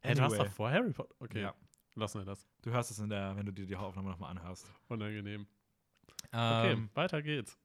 Hey, 0.00 0.14
du 0.14 0.22
hast 0.22 0.32
Anyway. 0.32 0.46
doch 0.46 0.52
vor 0.54 0.70
Harry 0.70 0.92
Potter. 0.92 1.12
Okay, 1.18 1.42
Ja. 1.42 1.54
lassen 1.96 2.20
wir 2.20 2.24
das. 2.24 2.46
Du 2.62 2.70
hörst 2.70 2.92
es 2.92 3.00
in 3.00 3.08
der, 3.10 3.36
wenn 3.36 3.46
du 3.46 3.52
dir 3.52 3.66
die 3.66 3.74
Aufnahme 3.74 4.10
nochmal 4.10 4.30
anhörst. 4.30 4.72
Unangenehm. 4.88 5.48
Okay, 6.28 6.72
Ähm, 6.72 6.88
weiter 6.94 7.20
geht's. 7.20 7.58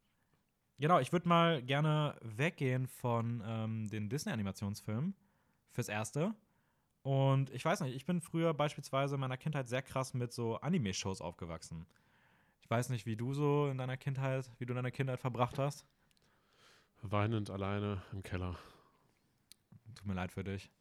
Genau, 0.77 0.99
ich 0.99 1.11
würde 1.13 1.27
mal 1.29 1.63
gerne 1.63 2.17
weggehen 2.21 2.87
von 2.87 3.41
ähm, 3.45 3.89
den 3.89 4.09
Disney-Animationsfilmen 4.09 5.15
fürs 5.71 5.87
Erste. 5.89 6.35
Und 7.01 7.49
ich 7.51 7.63
weiß 7.63 7.81
nicht, 7.81 7.95
ich 7.95 8.05
bin 8.05 8.19
früher 8.19 8.53
beispielsweise 8.53 9.15
in 9.15 9.21
meiner 9.21 9.37
Kindheit 9.37 9.69
sehr 9.69 9.81
krass 9.81 10.13
mit 10.13 10.33
so 10.33 10.57
Anime-Shows 10.57 11.21
aufgewachsen. 11.21 11.85
Ich 12.61 12.69
weiß 12.69 12.89
nicht, 12.89 13.05
wie 13.05 13.15
du 13.15 13.33
so 13.33 13.67
in 13.67 13.77
deiner 13.77 13.95
Kindheit, 13.95 14.49
wie 14.57 14.65
du 14.65 14.73
deine 14.73 14.91
Kindheit 14.91 15.19
verbracht 15.19 15.59
hast. 15.59 15.85
Weinend 17.03 17.51
alleine 17.51 18.01
im 18.11 18.23
Keller. 18.23 18.57
Tut 19.95 20.07
mir 20.07 20.15
leid 20.15 20.31
für 20.31 20.43
dich. 20.43 20.71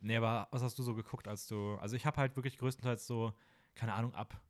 Nee, 0.00 0.16
aber 0.16 0.48
was 0.50 0.62
hast 0.62 0.78
du 0.78 0.82
so 0.82 0.94
geguckt, 0.94 1.28
als 1.28 1.46
du. 1.46 1.74
Also 1.76 1.96
ich 1.96 2.06
habe 2.06 2.16
halt 2.16 2.34
wirklich 2.36 2.58
größtenteils 2.58 3.06
so, 3.06 3.34
keine 3.74 3.92
Ahnung, 3.92 4.14
ab 4.14 4.40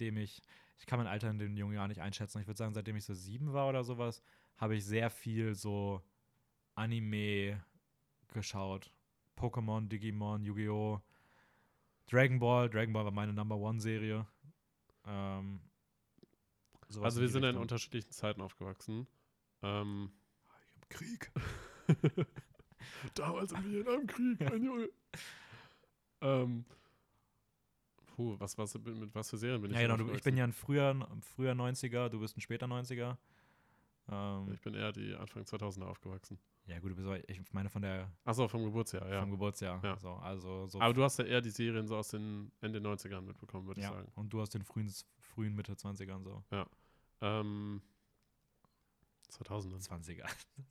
dem 0.00 0.16
ich. 0.16 0.42
Ich 0.82 0.86
kann 0.86 0.98
mein 0.98 1.06
Alter 1.06 1.30
in 1.30 1.38
den 1.38 1.56
jungen 1.56 1.74
Jahren 1.76 1.90
nicht 1.90 2.00
einschätzen. 2.00 2.40
Ich 2.40 2.48
würde 2.48 2.58
sagen, 2.58 2.74
seitdem 2.74 2.96
ich 2.96 3.04
so 3.04 3.14
sieben 3.14 3.52
war 3.52 3.68
oder 3.68 3.84
sowas, 3.84 4.20
habe 4.56 4.74
ich 4.74 4.84
sehr 4.84 5.10
viel 5.10 5.54
so 5.54 6.02
Anime 6.74 7.64
geschaut. 8.32 8.92
Pokémon, 9.36 9.86
Digimon, 9.88 10.42
Yu-Gi-Oh! 10.44 11.00
Dragon 12.10 12.40
Ball. 12.40 12.68
Dragon 12.68 12.92
Ball 12.92 13.04
war 13.04 13.12
meine 13.12 13.32
Number 13.32 13.56
One-Serie. 13.58 14.26
Ähm, 15.06 15.60
Also 17.00 17.20
wir 17.20 17.28
sind 17.28 17.42
in 17.42 17.44
Richtung. 17.50 17.62
unterschiedlichen 17.62 18.10
Zeiten 18.10 18.40
aufgewachsen. 18.40 19.06
Ähm, 19.62 20.10
Krieg. 20.88 21.30
Damals 23.14 23.50
sind 23.50 23.70
wir 23.70 23.82
in 23.82 23.88
einem 23.88 24.06
Krieg, 24.08 24.40
mein 24.40 24.64
Junge. 24.64 24.88
ähm, 26.22 26.64
puh, 28.22 28.36
was, 28.38 28.56
was, 28.58 28.74
mit 28.78 29.14
was 29.14 29.30
für 29.30 29.36
Serien 29.36 29.60
bin 29.60 29.70
ich 29.70 29.76
Ja, 29.76 29.82
genau, 29.82 29.96
du, 29.96 30.12
ich 30.12 30.22
bin 30.22 30.36
ja 30.36 30.44
ein 30.44 30.52
früher, 30.52 30.94
früher 31.20 31.52
90er, 31.52 32.08
du 32.08 32.20
bist 32.20 32.36
ein 32.36 32.40
später 32.40 32.66
90er. 32.66 33.16
Ähm, 34.10 34.52
Ich 34.52 34.60
bin 34.60 34.74
eher 34.74 34.92
die 34.92 35.14
Anfang 35.14 35.42
2000er 35.42 35.84
aufgewachsen. 35.84 36.38
Ja, 36.66 36.78
gut, 36.78 36.92
du 36.92 36.94
bist 36.94 37.06
aber, 37.06 37.28
ich 37.28 37.40
meine 37.52 37.68
von 37.68 37.82
der 37.82 38.12
Achso, 38.24 38.46
vom 38.46 38.64
Geburtsjahr, 38.64 39.08
ja. 39.08 39.20
vom 39.20 39.32
Geburtsjahr. 39.32 39.80
Ja. 39.82 39.98
So, 39.98 40.12
also 40.12 40.66
so 40.66 40.80
Aber 40.80 40.94
du 40.94 41.02
hast 41.02 41.18
ja 41.18 41.24
eher 41.24 41.40
die 41.40 41.50
Serien 41.50 41.88
so 41.88 41.96
aus 41.96 42.08
den 42.08 42.52
Ende 42.60 42.78
90ern 42.78 43.22
mitbekommen, 43.22 43.66
würde 43.66 43.80
ich 43.80 43.86
ja, 43.86 43.92
sagen. 43.92 44.10
und 44.14 44.32
du 44.32 44.40
aus 44.40 44.50
den 44.50 44.62
frühen, 44.62 44.92
frühen 45.18 45.54
Mitte 45.54 45.72
20ern 45.72 46.22
so. 46.22 46.44
Ähm, 47.20 47.82
2000 49.28 49.82
20er. 49.82 50.24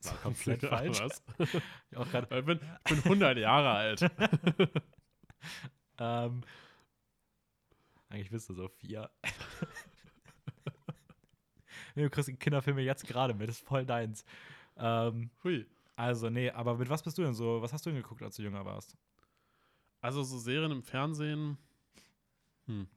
War 0.03 0.13
komplett 0.21 0.61
falsch. 0.61 0.99
Was? 1.01 1.23
Ich 1.91 1.97
Ich 1.97 2.45
bin, 2.45 2.59
ich 2.85 3.03
bin 3.03 3.03
100 3.03 3.37
Jahre 3.37 3.69
alt. 3.71 4.01
ähm, 5.99 6.43
eigentlich 8.11 8.31
bist 8.31 8.49
du 8.49 8.53
so 8.53 8.67
vier. 8.67 9.09
nee, 11.95 12.03
du 12.03 12.09
kriegst 12.09 12.29
die 12.29 12.35
Kinderfilme 12.35 12.81
jetzt 12.81 13.05
gerade 13.07 13.33
mit, 13.33 13.49
ist 13.49 13.65
voll 13.65 13.85
deins. 13.85 14.23
Ähm, 14.77 15.29
Hui. 15.43 15.65
also, 15.95 16.29
nee, 16.29 16.49
aber 16.49 16.77
mit 16.77 16.89
was 16.89 17.03
bist 17.03 17.17
du 17.17 17.23
denn 17.23 17.33
so? 17.33 17.61
Was 17.61 17.73
hast 17.73 17.85
du 17.85 17.91
denn 17.91 18.01
geguckt, 18.01 18.23
als 18.23 18.35
du 18.35 18.43
jünger 18.43 18.65
warst? 18.65 18.95
Also 20.01 20.23
so 20.23 20.39
Serien 20.39 20.71
im 20.71 20.83
Fernsehen. 20.83 21.57
Hm. 22.65 22.87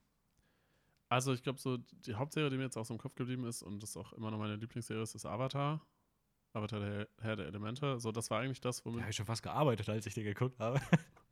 Also 1.09 1.33
ich 1.35 1.43
glaube 1.43 1.59
so 1.59 1.77
die 1.77 2.15
Hauptserie, 2.15 2.51
die 2.51 2.57
mir 2.57 2.65
jetzt 2.65 2.77
auch 2.77 2.87
so 2.87 2.95
im 2.95 2.99
Kopf 2.99 3.15
geblieben 3.15 3.45
ist 3.45 3.63
und 3.63 3.83
das 3.83 3.97
auch 3.97 4.13
immer 4.15 4.31
noch 4.31 4.39
meine 4.39 4.57
Lieblingsserie 4.57 5.03
ist, 5.03 5.15
ist 5.15 5.27
Avatar. 5.27 5.85
Avatar 6.55 6.81
der 6.81 7.09
Herr 7.21 7.37
der 7.37 7.47
Elemente. 7.47 8.01
So, 8.01 8.11
das 8.11 8.31
war 8.31 8.41
eigentlich 8.41 8.61
das, 8.61 8.79
Da 8.79 8.85
womit. 8.87 9.03
habe 9.03 9.11
ich 9.11 9.17
schon 9.17 9.27
fast 9.27 9.43
gearbeitet, 9.43 9.89
als 9.89 10.07
ich 10.07 10.15
den 10.15 10.25
geguckt 10.25 10.59
habe. 10.59 10.81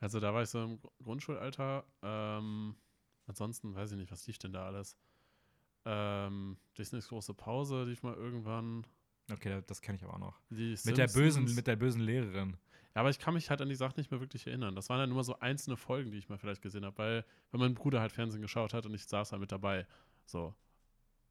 Also 0.00 0.20
da 0.20 0.34
war 0.34 0.42
ich 0.42 0.48
so 0.50 0.62
im 0.62 0.80
Gr- 0.80 0.90
Grundschulalter. 1.02 1.84
Ähm, 2.02 2.76
ansonsten 3.26 3.74
weiß 3.74 3.92
ich 3.92 3.98
nicht, 3.98 4.10
was 4.12 4.26
lief 4.26 4.38
denn 4.38 4.52
da 4.52 4.66
alles? 4.66 4.96
Ähm, 5.86 6.56
Disneys 6.78 7.08
große 7.08 7.34
Pause 7.34 7.84
lief 7.84 8.02
mal 8.02 8.14
irgendwann. 8.14 8.86
Okay, 9.30 9.62
das 9.66 9.80
kenne 9.80 9.96
ich 9.96 10.04
aber 10.04 10.14
auch 10.14 10.18
noch. 10.18 10.40
Die 10.50 10.76
Mit 10.84 10.98
der 10.98 11.08
bösen, 11.08 11.54
mit 11.54 11.66
der 11.66 11.76
bösen 11.76 12.00
Lehrerin. 12.02 12.56
Ja, 12.94 13.00
aber 13.00 13.10
ich 13.10 13.18
kann 13.18 13.34
mich 13.34 13.50
halt 13.50 13.60
an 13.60 13.68
die 13.68 13.74
Sachen 13.74 13.94
nicht 13.98 14.10
mehr 14.10 14.20
wirklich 14.20 14.46
erinnern. 14.46 14.76
Das 14.76 14.88
waren 14.88 14.98
dann 14.98 15.10
nur 15.10 15.24
so 15.24 15.38
einzelne 15.40 15.76
Folgen, 15.76 16.10
die 16.10 16.18
ich 16.18 16.28
mal 16.28 16.38
vielleicht 16.38 16.62
gesehen 16.62 16.84
habe, 16.84 16.96
weil, 16.98 17.24
weil 17.50 17.60
mein 17.60 17.74
Bruder 17.74 18.00
halt 18.00 18.12
Fernsehen 18.12 18.42
geschaut 18.42 18.72
hat 18.72 18.86
und 18.86 18.94
ich 18.94 19.04
saß 19.06 19.30
da 19.30 19.38
mit 19.38 19.50
dabei. 19.50 19.86
So. 20.26 20.54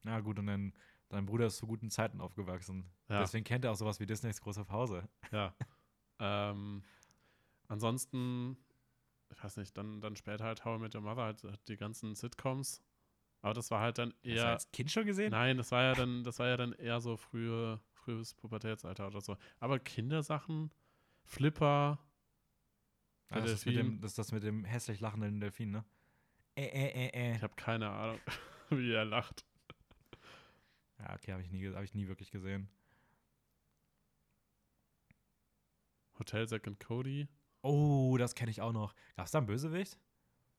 Ja, 0.04 0.19
gut, 0.19 0.39
und 0.39 0.47
dann, 0.47 0.73
dein 1.10 1.26
Bruder 1.26 1.45
ist 1.45 1.58
zu 1.58 1.65
guten 1.67 1.89
Zeiten 1.89 2.19
aufgewachsen. 2.19 2.91
Ja. 3.08 3.19
Deswegen 3.21 3.45
kennt 3.45 3.63
er 3.63 3.71
auch 3.71 3.76
sowas 3.76 3.99
wie 3.99 4.06
Disneys 4.06 4.41
große 4.41 4.65
Pause. 4.65 5.08
Ja. 5.32 5.56
ähm, 6.19 6.84
ansonsten, 7.67 8.58
ich 9.32 9.43
weiß 9.43 9.58
nicht, 9.58 9.78
dann, 9.78 10.02
dann 10.02 10.15
später 10.15 10.45
halt 10.45 10.65
How 10.65 10.78
I 10.78 10.82
Met 10.82 10.95
Your 10.95 11.02
Mother, 11.02 11.23
halt, 11.23 11.43
halt 11.43 11.67
die 11.67 11.78
ganzen 11.78 12.15
Sitcoms. 12.15 12.84
Aber 13.41 13.54
das 13.54 13.71
war 13.71 13.82
halt 13.82 13.97
dann 13.97 14.10
Hast 14.10 14.23
du 14.23 14.30
eher. 14.30 14.47
als 14.47 14.71
Kind 14.71 14.91
schon 14.91 15.06
gesehen? 15.06 15.32
Nein, 15.32 15.58
das 15.58 15.71
war 15.71 15.84
ja 15.84 15.93
dann, 15.93 16.23
das 16.23 16.39
war 16.39 16.47
ja 16.47 16.58
dann 16.58 16.73
eher 16.73 17.02
so 17.02 17.17
frühe, 17.17 17.82
frühes 17.91 18.34
Pubertätsalter 18.34 19.08
oder 19.08 19.21
so. 19.21 19.36
Aber 19.60 19.80
Kindersachen, 19.80 20.71
Flipper, 21.23 21.99
Ah, 23.34 23.41
das, 23.41 23.52
ist 23.52 23.65
dem, 23.65 23.99
das 23.99 24.12
ist 24.12 24.19
das 24.19 24.32
mit 24.32 24.43
dem 24.43 24.63
hässlich 24.63 24.99
lachenden 24.99 25.39
Delfin, 25.39 25.71
ne? 25.71 25.84
Äh, 26.56 26.65
äh, 26.65 27.08
äh, 27.08 27.32
äh. 27.32 27.36
ich 27.36 27.41
habe 27.41 27.56
keine 27.56 27.89
Ahnung, 27.89 28.19
wie 28.69 28.91
er 28.91 29.06
lacht. 29.06 29.43
Ja, 30.99 31.15
okay, 31.15 31.32
habe 31.32 31.41
ich, 31.41 31.49
nie 31.49 31.67
hab 31.67 31.84
ich 31.84 31.95
nie 31.95 32.08
wirklich 32.08 32.30
gesehen. 32.30 32.69
Hotel 36.19 36.47
Zack 36.47 36.67
and 36.67 36.80
Cody, 36.80 37.28
Oh, 37.63 38.17
das 38.17 38.36
kenne 38.36 38.52
ich 38.52 38.62
auch 38.62 38.73
noch. 38.73 38.93
Gab 39.15 39.26
es 39.26 39.32
da 39.32 39.39
einen 39.39 39.47
Bösewicht? 39.47 39.97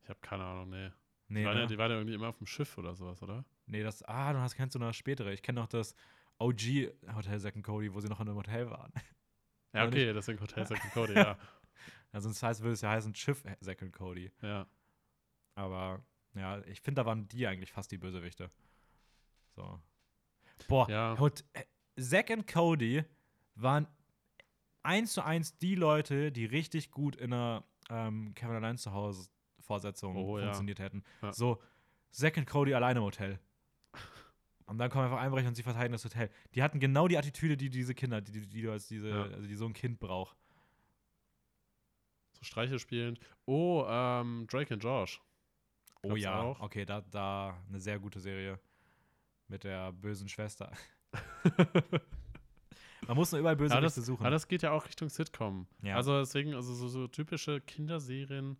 ich 0.02 0.08
habe 0.08 0.18
keine 0.20 0.44
Ahnung, 0.44 0.68
nee. 0.70 0.90
Nee, 1.28 1.40
die, 1.40 1.46
waren 1.46 1.56
ja, 1.56 1.62
ne? 1.62 1.66
die 1.68 1.78
waren 1.78 1.90
ja 1.90 1.96
irgendwie 1.96 2.14
immer 2.14 2.28
auf 2.28 2.36
dem 2.38 2.46
Schiff 2.46 2.76
oder 2.76 2.94
sowas, 2.94 3.22
oder? 3.22 3.44
nee, 3.66 3.82
das. 3.82 4.02
Ah, 4.02 4.32
du 4.32 4.38
hast, 4.40 4.54
kennst 4.56 4.74
du 4.74 4.78
noch 4.78 4.88
das 4.88 4.96
spätere. 4.96 5.32
Ich 5.32 5.42
kenne 5.42 5.60
noch 5.60 5.68
das 5.68 5.94
OG 6.38 6.90
Hotel 7.14 7.40
Zack 7.40 7.56
and 7.56 7.64
Cody, 7.64 7.94
wo 7.94 8.00
sie 8.00 8.08
noch 8.08 8.20
in 8.20 8.28
einem 8.28 8.36
Hotel 8.36 8.68
waren. 8.70 8.92
Ja, 9.72 9.86
okay, 9.86 10.12
deswegen 10.12 10.38
Hotel 10.40 10.64
Zack 10.66 10.78
Cody, 10.92 11.14
ja. 11.14 11.36
Also, 12.12 12.28
das 12.28 12.40
heißt, 12.40 12.60
würde 12.60 12.74
es 12.74 12.80
ja 12.82 12.90
heißen 12.90 13.12
Schiff 13.14 13.42
Zack 13.60 13.82
and 13.82 13.92
Cody. 13.92 14.30
ja. 14.40 14.66
Aber 15.56 16.00
ja, 16.34 16.60
ich 16.66 16.80
finde, 16.80 17.02
da 17.02 17.06
waren 17.06 17.26
die 17.26 17.44
eigentlich 17.46 17.72
fast 17.72 17.90
die 17.90 17.98
Bösewichte. 17.98 18.50
So. 19.56 19.80
Boah, 20.68 20.88
Ja. 20.88 21.16
Zack 21.98 22.30
und 22.30 22.46
Cody 22.46 23.04
waren 23.56 23.88
eins 24.84 25.12
zu 25.12 25.22
eins 25.24 25.58
die 25.58 25.74
Leute, 25.74 26.30
die 26.32 26.44
richtig 26.44 26.90
gut 26.90 27.16
in 27.16 27.32
einer 27.32 27.64
ähm, 27.90 28.34
Kevin 28.34 28.56
allein 28.56 28.78
zu 28.78 28.92
Hause 28.92 29.28
Vorsetzung 29.60 30.14
Oh, 30.16 30.38
ja. 30.38 30.44
funktioniert 30.44 30.78
hätten. 30.78 31.02
Ja. 31.22 31.32
So, 31.32 31.60
Zack 32.10 32.36
und 32.36 32.46
Cody 32.46 32.74
alleine 32.74 33.00
im 33.00 33.04
Hotel. 33.04 33.38
Und 34.66 34.78
dann 34.78 34.88
kommen 34.90 35.04
einfach 35.04 35.18
Einbrecher 35.20 35.48
und 35.48 35.54
sie 35.56 35.62
verteidigen 35.62 35.92
das 35.92 36.04
Hotel. 36.04 36.30
Die 36.54 36.62
hatten 36.62 36.80
genau 36.80 37.06
die 37.08 37.18
Attitüde, 37.18 37.56
die 37.56 37.68
diese 37.70 37.94
Kinder, 37.94 38.20
die, 38.22 38.32
die, 38.32 38.46
die 38.48 38.62
du 38.62 38.72
als 38.72 38.86
diese, 38.88 39.08
Ja. 39.10 39.22
also 39.24 39.46
die 39.46 39.54
so 39.56 39.66
ein 39.66 39.74
Kind 39.74 39.98
braucht. 40.00 40.36
So 42.32 42.44
Streiche 42.44 42.78
spielend. 42.78 43.20
Oh, 43.46 43.84
ähm, 43.88 44.46
Drake 44.50 44.72
and 44.72 44.82
Josh. 44.82 45.20
Oh 46.02 46.08
Gab's 46.10 46.20
ja, 46.22 46.40
auch. 46.40 46.60
okay, 46.60 46.84
da, 46.84 47.00
da 47.02 47.58
eine 47.68 47.78
sehr 47.80 47.98
gute 47.98 48.20
Serie 48.20 48.58
mit 49.48 49.64
der 49.64 49.92
bösen 49.92 50.28
Schwester. 50.28 50.72
Man 53.07 53.17
muss 53.17 53.33
nur 53.33 53.40
überall 53.40 53.57
böse 53.57 53.73
Aber 53.75 53.83
das, 53.83 53.94
suchen. 53.94 54.23
aber 54.23 54.31
das 54.31 54.48
geht 54.48 54.63
ja 54.63 54.73
auch 54.73 54.87
Richtung 54.87 55.09
Sitcom. 55.09 55.67
Ja. 55.83 55.96
Also 55.96 56.19
deswegen, 56.19 56.55
also 56.55 56.75
so, 56.75 56.88
so 56.88 57.07
typische 57.09 57.61
Kinderserien, 57.61 58.57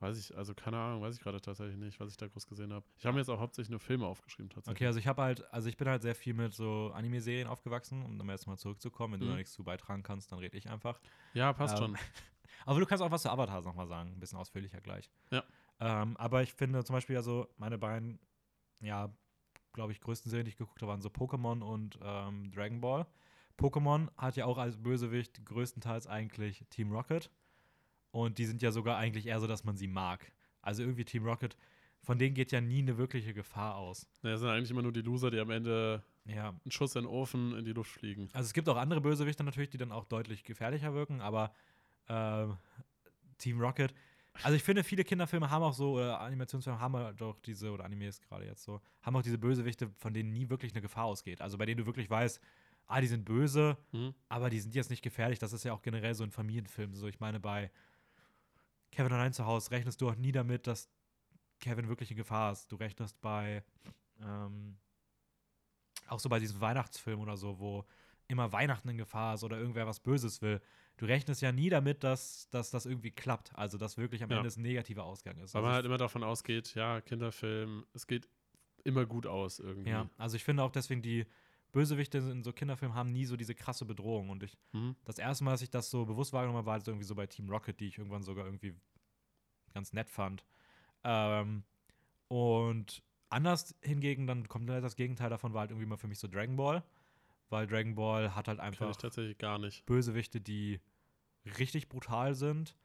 weiß 0.00 0.18
ich, 0.18 0.36
also 0.36 0.54
keine 0.54 0.76
Ahnung, 0.78 1.02
weiß 1.02 1.14
ich 1.16 1.20
gerade 1.22 1.40
tatsächlich 1.40 1.76
nicht, 1.76 1.98
was 2.00 2.10
ich 2.10 2.16
da 2.16 2.26
groß 2.28 2.46
gesehen 2.46 2.72
habe. 2.72 2.84
Ich 2.98 3.06
habe 3.06 3.14
mir 3.14 3.20
jetzt 3.20 3.28
auch 3.30 3.40
hauptsächlich 3.40 3.70
nur 3.70 3.80
Filme 3.80 4.06
aufgeschrieben 4.06 4.50
tatsächlich. 4.50 4.76
Okay, 4.78 4.86
also 4.86 4.98
ich 4.98 5.06
habe 5.06 5.22
halt, 5.22 5.50
also 5.52 5.68
ich 5.68 5.76
bin 5.76 5.88
halt 5.88 6.02
sehr 6.02 6.14
viel 6.14 6.34
mit 6.34 6.52
so 6.54 6.90
Anime-Serien 6.94 7.48
aufgewachsen, 7.48 8.02
um 8.02 8.18
dann 8.18 8.28
jetzt 8.28 8.46
mal 8.46 8.56
zurückzukommen. 8.58 9.14
Wenn 9.14 9.20
du 9.20 9.26
Mhm. 9.26 9.30
da 9.30 9.36
nichts 9.36 9.52
zu 9.52 9.64
beitragen 9.64 10.02
kannst, 10.02 10.32
dann 10.32 10.38
rede 10.38 10.56
ich 10.58 10.68
einfach. 10.68 11.00
Ja, 11.34 11.52
passt 11.52 11.76
Ähm, 11.78 11.82
schon. 11.82 11.96
Aber 12.66 12.80
du 12.80 12.86
kannst 12.86 13.02
auch 13.02 13.10
was 13.10 13.22
zu 13.22 13.30
Avatar 13.30 13.62
nochmal 13.62 13.86
sagen, 13.86 14.10
ein 14.12 14.20
bisschen 14.20 14.38
ausführlicher 14.38 14.80
gleich. 14.80 15.10
Ja. 15.30 15.44
Ähm, 15.78 16.16
aber 16.16 16.42
ich 16.42 16.54
finde 16.54 16.82
zum 16.84 16.94
Beispiel, 16.94 17.16
also 17.18 17.46
meine 17.58 17.76
beiden, 17.76 18.18
ja, 18.80 19.14
glaube 19.76 19.92
ich, 19.92 20.00
größten 20.00 20.28
Serien, 20.28 20.44
die 20.44 20.50
ich 20.50 20.56
geguckt 20.56 20.82
habe, 20.82 20.90
waren 20.90 21.00
so 21.00 21.08
Pokémon 21.08 21.62
und 21.62 21.98
ähm, 22.02 22.50
Dragon 22.50 22.80
Ball. 22.80 23.06
Pokémon 23.56 24.08
hat 24.16 24.36
ja 24.36 24.44
auch 24.46 24.58
als 24.58 24.76
Bösewicht 24.76 25.44
größtenteils 25.44 26.08
eigentlich 26.08 26.64
Team 26.70 26.90
Rocket. 26.90 27.30
Und 28.10 28.38
die 28.38 28.46
sind 28.46 28.62
ja 28.62 28.72
sogar 28.72 28.96
eigentlich 28.98 29.26
eher 29.26 29.38
so, 29.40 29.46
dass 29.46 29.62
man 29.62 29.76
sie 29.76 29.86
mag. 29.86 30.32
Also 30.62 30.82
irgendwie 30.82 31.04
Team 31.04 31.24
Rocket 31.24 31.56
von 32.06 32.18
denen 32.18 32.34
geht 32.34 32.52
ja 32.52 32.60
nie 32.60 32.78
eine 32.78 32.98
wirkliche 32.98 33.34
Gefahr 33.34 33.74
aus. 33.76 34.06
Ja, 34.22 34.30
das 34.30 34.40
sind 34.40 34.48
eigentlich 34.48 34.70
immer 34.70 34.82
nur 34.82 34.92
die 34.92 35.02
Loser, 35.02 35.30
die 35.32 35.40
am 35.40 35.50
Ende 35.50 36.04
Ja. 36.24 36.50
einen 36.50 36.70
Schuss 36.70 36.94
in 36.94 37.02
den 37.02 37.10
Ofen 37.10 37.56
in 37.56 37.64
die 37.64 37.72
Luft 37.72 37.90
fliegen. 37.90 38.28
Also 38.32 38.46
es 38.46 38.52
gibt 38.52 38.68
auch 38.68 38.76
andere 38.76 39.00
Bösewichte 39.00 39.42
natürlich, 39.42 39.70
die 39.70 39.76
dann 39.76 39.90
auch 39.90 40.04
deutlich 40.04 40.44
gefährlicher 40.44 40.94
wirken, 40.94 41.20
aber 41.20 41.52
ähm, 42.08 42.58
Team 43.38 43.60
Rocket. 43.60 43.92
Also 44.42 44.56
ich 44.56 44.62
finde, 44.62 44.84
viele 44.84 45.04
Kinderfilme 45.04 45.50
haben 45.50 45.62
auch 45.62 45.72
so, 45.74 45.94
oder 45.94 46.20
Animationsfilme 46.20 46.78
haben 46.80 46.96
halt 46.96 47.20
doch 47.20 47.38
diese, 47.40 47.70
oder 47.70 47.84
Animes 47.84 48.20
gerade 48.20 48.44
jetzt 48.46 48.62
so, 48.62 48.80
haben 49.02 49.16
auch 49.16 49.22
diese 49.22 49.38
Bösewichte, 49.38 49.90
von 49.98 50.12
denen 50.14 50.32
nie 50.32 50.48
wirklich 50.48 50.72
eine 50.72 50.82
Gefahr 50.82 51.04
ausgeht. 51.04 51.40
Also 51.40 51.58
bei 51.58 51.66
denen 51.66 51.78
du 51.78 51.86
wirklich 51.86 52.08
weißt, 52.10 52.40
ah, 52.86 53.00
die 53.00 53.06
sind 53.08 53.24
böse, 53.24 53.76
Mhm. 53.92 54.14
aber 54.28 54.50
die 54.50 54.60
sind 54.60 54.74
jetzt 54.74 54.90
nicht 54.90 55.02
gefährlich. 55.02 55.38
Das 55.38 55.52
ist 55.52 55.64
ja 55.64 55.72
auch 55.72 55.82
generell 55.82 56.14
so 56.14 56.24
in 56.24 56.30
Familienfilmen 56.30 56.94
so. 56.94 57.08
Ich 57.08 57.20
meine, 57.20 57.40
bei 57.40 57.70
Kevin 58.92 59.12
allein 59.12 59.32
zu 59.32 59.44
Hause 59.46 59.70
rechnest 59.72 60.00
du 60.00 60.08
auch 60.08 60.14
nie 60.14 60.32
damit, 60.32 60.66
dass 60.66 60.88
Kevin 61.60 61.88
wirklich 61.88 62.10
in 62.10 62.16
Gefahr 62.16 62.52
ist. 62.52 62.70
Du 62.70 62.76
rechnest 62.76 63.20
bei 63.20 63.62
ähm, 64.22 64.76
auch 66.08 66.20
so 66.20 66.28
bei 66.28 66.38
diesen 66.38 66.60
Weihnachtsfilmen 66.60 67.22
oder 67.22 67.36
so, 67.36 67.58
wo 67.58 67.84
immer 68.28 68.52
Weihnachten 68.52 68.88
in 68.88 68.98
Gefahr 68.98 69.34
ist 69.34 69.44
oder 69.44 69.58
irgendwer 69.58 69.86
was 69.86 70.00
Böses 70.00 70.40
will. 70.42 70.60
Du 70.98 71.04
rechnest 71.04 71.42
ja 71.42 71.52
nie 71.52 71.68
damit, 71.68 72.04
dass, 72.04 72.48
dass 72.50 72.70
das 72.70 72.86
irgendwie 72.86 73.10
klappt. 73.10 73.54
Also, 73.54 73.76
dass 73.76 73.98
wirklich 73.98 74.22
am 74.22 74.30
Ja. 74.30 74.38
Ende 74.38 74.48
es 74.48 74.56
ein 74.56 74.62
negativer 74.62 75.04
Ausgang 75.04 75.38
ist. 75.38 75.54
Weil 75.54 75.60
Also 75.60 75.66
man 75.66 75.74
halt 75.74 75.84
immer 75.86 75.98
davon 75.98 76.22
ausgeht, 76.24 76.74
ja, 76.74 77.00
Kinderfilm, 77.02 77.84
es 77.92 78.06
geht 78.06 78.28
immer 78.84 79.04
gut 79.04 79.26
aus 79.26 79.58
irgendwie. 79.58 79.90
ja, 79.90 80.08
also 80.16 80.36
ich 80.36 80.44
finde 80.44 80.62
auch 80.62 80.70
deswegen, 80.70 81.02
die 81.02 81.26
Bösewichte 81.72 82.18
in 82.18 82.42
so 82.42 82.52
Kinderfilmen 82.52 82.96
haben 82.96 83.12
nie 83.12 83.26
so 83.26 83.36
diese 83.36 83.54
krasse 83.54 83.84
Bedrohung. 83.84 84.30
Und 84.30 84.42
ich, 84.42 84.56
Mhm. 84.72 84.96
das 85.04 85.18
erste 85.18 85.44
Mal, 85.44 85.50
dass 85.50 85.62
ich 85.62 85.70
das 85.70 85.90
so 85.90 86.06
bewusst 86.06 86.32
wahrgenommen 86.32 86.58
habe, 86.58 86.66
war 86.66 86.74
halt 86.74 86.88
irgendwie 86.88 87.04
so 87.04 87.14
bei 87.14 87.26
Team 87.26 87.50
Rocket, 87.50 87.78
die 87.80 87.88
ich 87.88 87.98
irgendwann 87.98 88.22
sogar 88.22 88.46
irgendwie 88.46 88.74
ganz 89.74 89.92
nett 89.92 90.08
fand. 90.08 90.44
Ähm, 91.04 91.64
und 92.28 93.02
anders 93.28 93.74
hingegen, 93.82 94.26
dann 94.26 94.48
komplett 94.48 94.82
das 94.82 94.96
Gegenteil 94.96 95.28
davon 95.30 95.52
war 95.52 95.60
halt 95.60 95.70
irgendwie 95.72 95.86
mal 95.86 95.96
für 95.96 96.08
mich 96.08 96.18
so 96.18 96.28
Dragon 96.28 96.56
Ball. 96.56 96.82
Weil 97.48 97.66
Dragon 97.66 97.94
Ball 97.94 98.34
hat 98.34 98.48
halt 98.48 98.60
einfach 98.60 98.90
ich 98.90 98.96
tatsächlich 98.96 99.38
gar 99.38 99.58
nicht. 99.58 99.86
Bösewichte, 99.86 100.40
die 100.40 100.80
richtig 101.58 101.88
brutal 101.88 102.34
sind, 102.34 102.76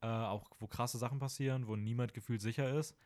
äh, 0.00 0.06
auch 0.06 0.50
wo 0.58 0.66
krasse 0.66 0.98
Sachen 0.98 1.18
passieren, 1.18 1.66
wo 1.66 1.76
niemand 1.76 2.14
gefühlt 2.14 2.40
sicher 2.40 2.78
ist. 2.78 2.96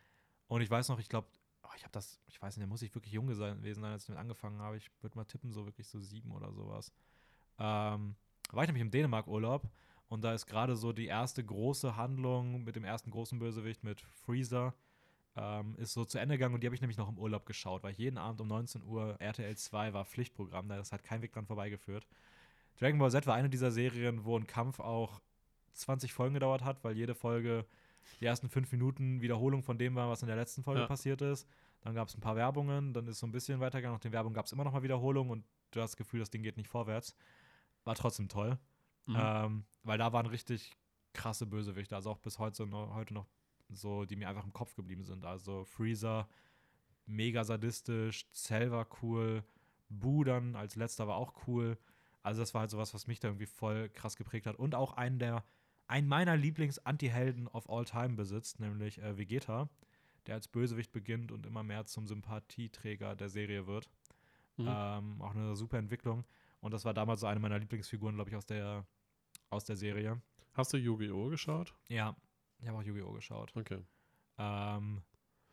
Und 0.47 0.61
ich 0.61 0.69
weiß 0.69 0.89
noch, 0.89 0.99
ich 0.99 1.09
glaube, 1.09 1.27
oh, 1.63 1.69
ich 1.75 1.83
habe 1.83 1.91
das, 1.91 2.19
ich 2.27 2.41
weiß 2.41 2.57
nicht, 2.57 2.63
da 2.63 2.67
muss 2.67 2.81
ich 2.81 2.93
wirklich 2.95 3.13
jung 3.13 3.27
gewesen 3.27 3.81
sein, 3.81 3.91
als 3.91 4.03
ich 4.03 4.07
damit 4.07 4.21
angefangen 4.21 4.59
habe. 4.61 4.77
Ich 4.77 4.89
würde 5.01 5.17
mal 5.17 5.25
tippen, 5.25 5.51
so 5.51 5.65
wirklich 5.65 5.87
so 5.87 5.99
sieben 5.99 6.31
oder 6.31 6.51
sowas. 6.53 6.91
Ähm, 7.59 8.15
war 8.51 8.63
ich 8.63 8.67
nämlich 8.67 8.81
im 8.81 8.91
Dänemark-Urlaub 8.91 9.69
und 10.07 10.23
da 10.23 10.33
ist 10.33 10.45
gerade 10.45 10.75
so 10.75 10.91
die 10.91 11.05
erste 11.05 11.43
große 11.43 11.95
Handlung 11.95 12.63
mit 12.63 12.75
dem 12.75 12.83
ersten 12.83 13.11
großen 13.11 13.39
Bösewicht, 13.39 13.83
mit 13.83 14.01
Freezer, 14.01 14.73
ähm, 15.35 15.75
ist 15.77 15.93
so 15.93 16.05
zu 16.05 16.17
Ende 16.17 16.35
gegangen 16.35 16.53
und 16.53 16.61
die 16.61 16.67
habe 16.67 16.75
ich 16.75 16.81
nämlich 16.81 16.97
noch 16.97 17.09
im 17.09 17.17
Urlaub 17.17 17.45
geschaut, 17.45 17.83
weil 17.83 17.91
ich 17.93 17.97
jeden 17.97 18.17
Abend 18.17 18.41
um 18.41 18.47
19 18.47 18.83
Uhr 18.83 19.15
RTL 19.19 19.55
2 19.55 19.93
war 19.93 20.05
Pflichtprogramm, 20.05 20.67
da 20.67 20.79
ist 20.79 20.91
halt 20.91 21.03
kein 21.03 21.21
Weg 21.21 21.31
dran 21.31 21.45
vorbeigeführt. 21.45 22.05
Dragon 22.79 22.99
Ball 22.99 23.11
Z 23.11 23.27
war 23.27 23.35
eine 23.35 23.49
dieser 23.49 23.71
Serien, 23.71 24.25
wo 24.25 24.37
ein 24.37 24.47
Kampf 24.47 24.79
auch 24.79 25.21
20 25.73 26.13
Folgen 26.13 26.33
gedauert 26.33 26.63
hat, 26.63 26.83
weil 26.83 26.97
jede 26.97 27.15
Folge 27.15 27.65
die 28.19 28.25
ersten 28.25 28.49
fünf 28.49 28.71
Minuten 28.71 29.21
Wiederholung 29.21 29.63
von 29.63 29.77
dem 29.77 29.95
war, 29.95 30.09
was 30.09 30.21
in 30.21 30.27
der 30.27 30.35
letzten 30.35 30.63
Folge 30.63 30.81
Ja. 30.81 30.87
passiert 30.87 31.21
ist. 31.21 31.47
Dann 31.81 31.95
gab 31.95 32.07
es 32.07 32.15
ein 32.15 32.21
paar 32.21 32.35
Werbungen, 32.35 32.93
dann 32.93 33.07
ist 33.07 33.19
so 33.19 33.27
ein 33.27 33.31
bisschen 33.31 33.59
weitergegangen. 33.59 33.95
Nach 33.95 34.01
den 34.01 34.11
Werbungen 34.11 34.33
gab 34.33 34.45
es 34.45 34.51
immer 34.51 34.63
noch 34.63 34.73
mal 34.73 34.83
Wiederholung 34.83 35.29
und 35.29 35.45
du 35.71 35.81
hast 35.81 35.91
das 35.91 35.97
Gefühl, 35.97 36.19
das 36.19 36.29
Ding 36.29 36.43
geht 36.43 36.57
nicht 36.57 36.67
vorwärts. 36.67 37.15
War 37.83 37.95
trotzdem 37.95 38.27
toll. 38.27 38.57
Mhm. 39.05 39.15
Ähm, 39.17 39.65
weil 39.83 39.97
da 39.97 40.13
waren 40.13 40.25
richtig 40.27 40.75
krasse 41.13 41.45
Bösewichte, 41.45 41.95
also 41.95 42.11
auch 42.11 42.19
bis 42.19 42.39
heute, 42.39 42.55
so 42.55 42.93
heute 42.93 43.13
noch 43.13 43.27
so, 43.75 44.05
die 44.05 44.15
mir 44.15 44.29
einfach 44.29 44.45
im 44.45 44.53
Kopf 44.53 44.75
geblieben 44.75 45.03
sind. 45.03 45.25
Also 45.25 45.65
Freezer, 45.65 46.27
mega 47.05 47.43
sadistisch, 47.43 48.29
Cell 48.31 48.71
war 48.71 48.87
cool, 49.01 49.43
Boo 49.89 50.23
dann 50.23 50.55
als 50.55 50.75
letzter 50.75 51.07
war 51.07 51.17
auch 51.17 51.47
cool. 51.47 51.77
Also 52.23 52.41
das 52.41 52.53
war 52.53 52.61
halt 52.61 52.71
sowas, 52.71 52.93
was 52.93 53.07
mich 53.07 53.19
da 53.19 53.27
irgendwie 53.27 53.45
voll 53.45 53.89
krass 53.89 54.15
geprägt 54.15 54.45
hat. 54.45 54.55
Und 54.55 54.75
auch 54.75 54.93
einen 54.93 55.19
der, 55.19 55.43
einen 55.87 56.07
meiner 56.07 56.37
Lieblings-Anti-Helden 56.37 57.47
of 57.47 57.69
all 57.69 57.83
time 57.85 58.15
besitzt, 58.15 58.59
nämlich 58.59 59.01
äh, 59.01 59.17
Vegeta, 59.17 59.69
der 60.27 60.35
als 60.35 60.47
Bösewicht 60.47 60.91
beginnt 60.91 61.31
und 61.31 61.45
immer 61.45 61.63
mehr 61.63 61.85
zum 61.85 62.07
Sympathieträger 62.07 63.15
der 63.15 63.29
Serie 63.29 63.67
wird. 63.67 63.89
Mhm. 64.57 64.67
Ähm, 64.69 65.21
auch 65.21 65.35
eine 65.35 65.55
super 65.55 65.77
Entwicklung. 65.77 66.23
Und 66.61 66.73
das 66.73 66.85
war 66.85 66.93
damals 66.93 67.21
so 67.21 67.27
eine 67.27 67.39
meiner 67.39 67.59
Lieblingsfiguren, 67.59 68.15
glaube 68.15 68.29
ich, 68.29 68.35
aus 68.35 68.45
der, 68.45 68.85
aus 69.49 69.65
der 69.65 69.75
Serie. 69.75 70.21
Hast 70.53 70.73
du 70.73 70.77
Yu-Gi-Oh! 70.77 71.29
geschaut? 71.29 71.73
Ja, 71.87 72.15
ich 72.61 72.67
habe 72.67 72.77
auch 72.77 72.83
Yu-Gi-Oh! 72.83 73.11
geschaut. 73.11 73.51
Okay. 73.55 73.79
Ähm, 74.37 75.01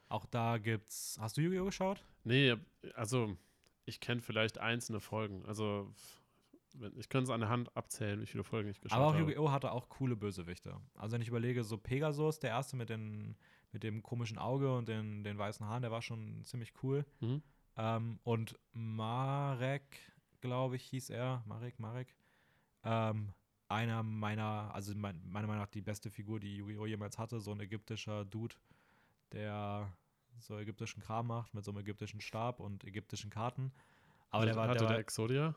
auch 0.09 0.26
da 0.26 0.59
gibt's. 0.59 1.16
Hast 1.20 1.36
du 1.36 1.40
Yu-Gi-Oh! 1.40 1.64
geschaut? 1.66 2.04
Nee, 2.24 2.56
also 2.94 3.36
ich 3.84 4.00
kenne 4.00 4.20
vielleicht 4.20 4.59
einzelne 4.59 5.00
Folgen. 5.00 5.44
Also 5.46 5.92
ich 6.96 7.09
könnte 7.09 7.24
es 7.24 7.30
an 7.30 7.40
der 7.40 7.48
Hand 7.48 7.74
abzählen, 7.76 8.20
wie 8.20 8.26
viele 8.26 8.44
Folgen 8.44 8.68
ich 8.68 8.80
geschaut 8.80 8.98
Aber 8.98 9.09
auch 9.09 9.14
habe. 9.14 9.22
Yu-Gi-Oh! 9.22 9.50
hatte 9.50 9.72
auch 9.72 9.88
coole 9.88 10.16
Bösewichte. 10.16 10.76
Also 10.94 11.14
wenn 11.14 11.22
ich 11.22 11.28
überlege, 11.28 11.64
so 11.64 11.78
Pegasus, 11.78 12.38
der 12.38 12.50
erste 12.50 12.76
mit, 12.76 12.90
den, 12.90 13.36
mit 13.72 13.82
dem 13.82 14.02
komischen 14.02 14.38
Auge 14.38 14.74
und 14.76 14.88
den, 14.88 15.24
den 15.24 15.38
weißen 15.38 15.66
Haaren, 15.66 15.82
der 15.82 15.90
war 15.90 16.02
schon 16.02 16.44
ziemlich 16.44 16.72
cool. 16.82 17.04
Mhm. 17.20 17.42
Ähm, 17.76 18.20
und 18.22 18.59
Marek, 18.72 19.98
glaube 20.40 20.76
ich, 20.76 20.82
hieß 20.84 21.11
er. 21.11 21.42
Marek, 21.46 21.78
Marek. 21.78 22.14
Ähm, 22.84 23.32
einer 23.68 24.02
meiner, 24.02 24.74
also 24.74 24.94
mein, 24.94 25.20
meiner 25.28 25.46
Meinung 25.46 25.62
nach 25.62 25.70
die 25.70 25.82
beste 25.82 26.10
Figur, 26.10 26.40
die 26.40 26.56
Yu-Gi-Oh! 26.56 26.86
jemals 26.86 27.18
hatte. 27.18 27.40
So 27.40 27.52
ein 27.52 27.60
ägyptischer 27.60 28.24
Dude, 28.24 28.56
der 29.32 29.92
so 30.40 30.58
ägyptischen 30.58 31.02
Kram 31.02 31.26
macht 31.26 31.54
mit 31.54 31.64
so 31.64 31.70
einem 31.70 31.80
ägyptischen 31.80 32.20
Stab 32.20 32.60
und 32.60 32.84
ägyptischen 32.84 33.30
Karten. 33.30 33.72
Aber 34.30 34.46
der 34.46 34.56
war, 34.56 34.68
hatte 34.68 34.80
der 34.80 34.88
der 34.88 34.98
Exodia? 34.98 35.54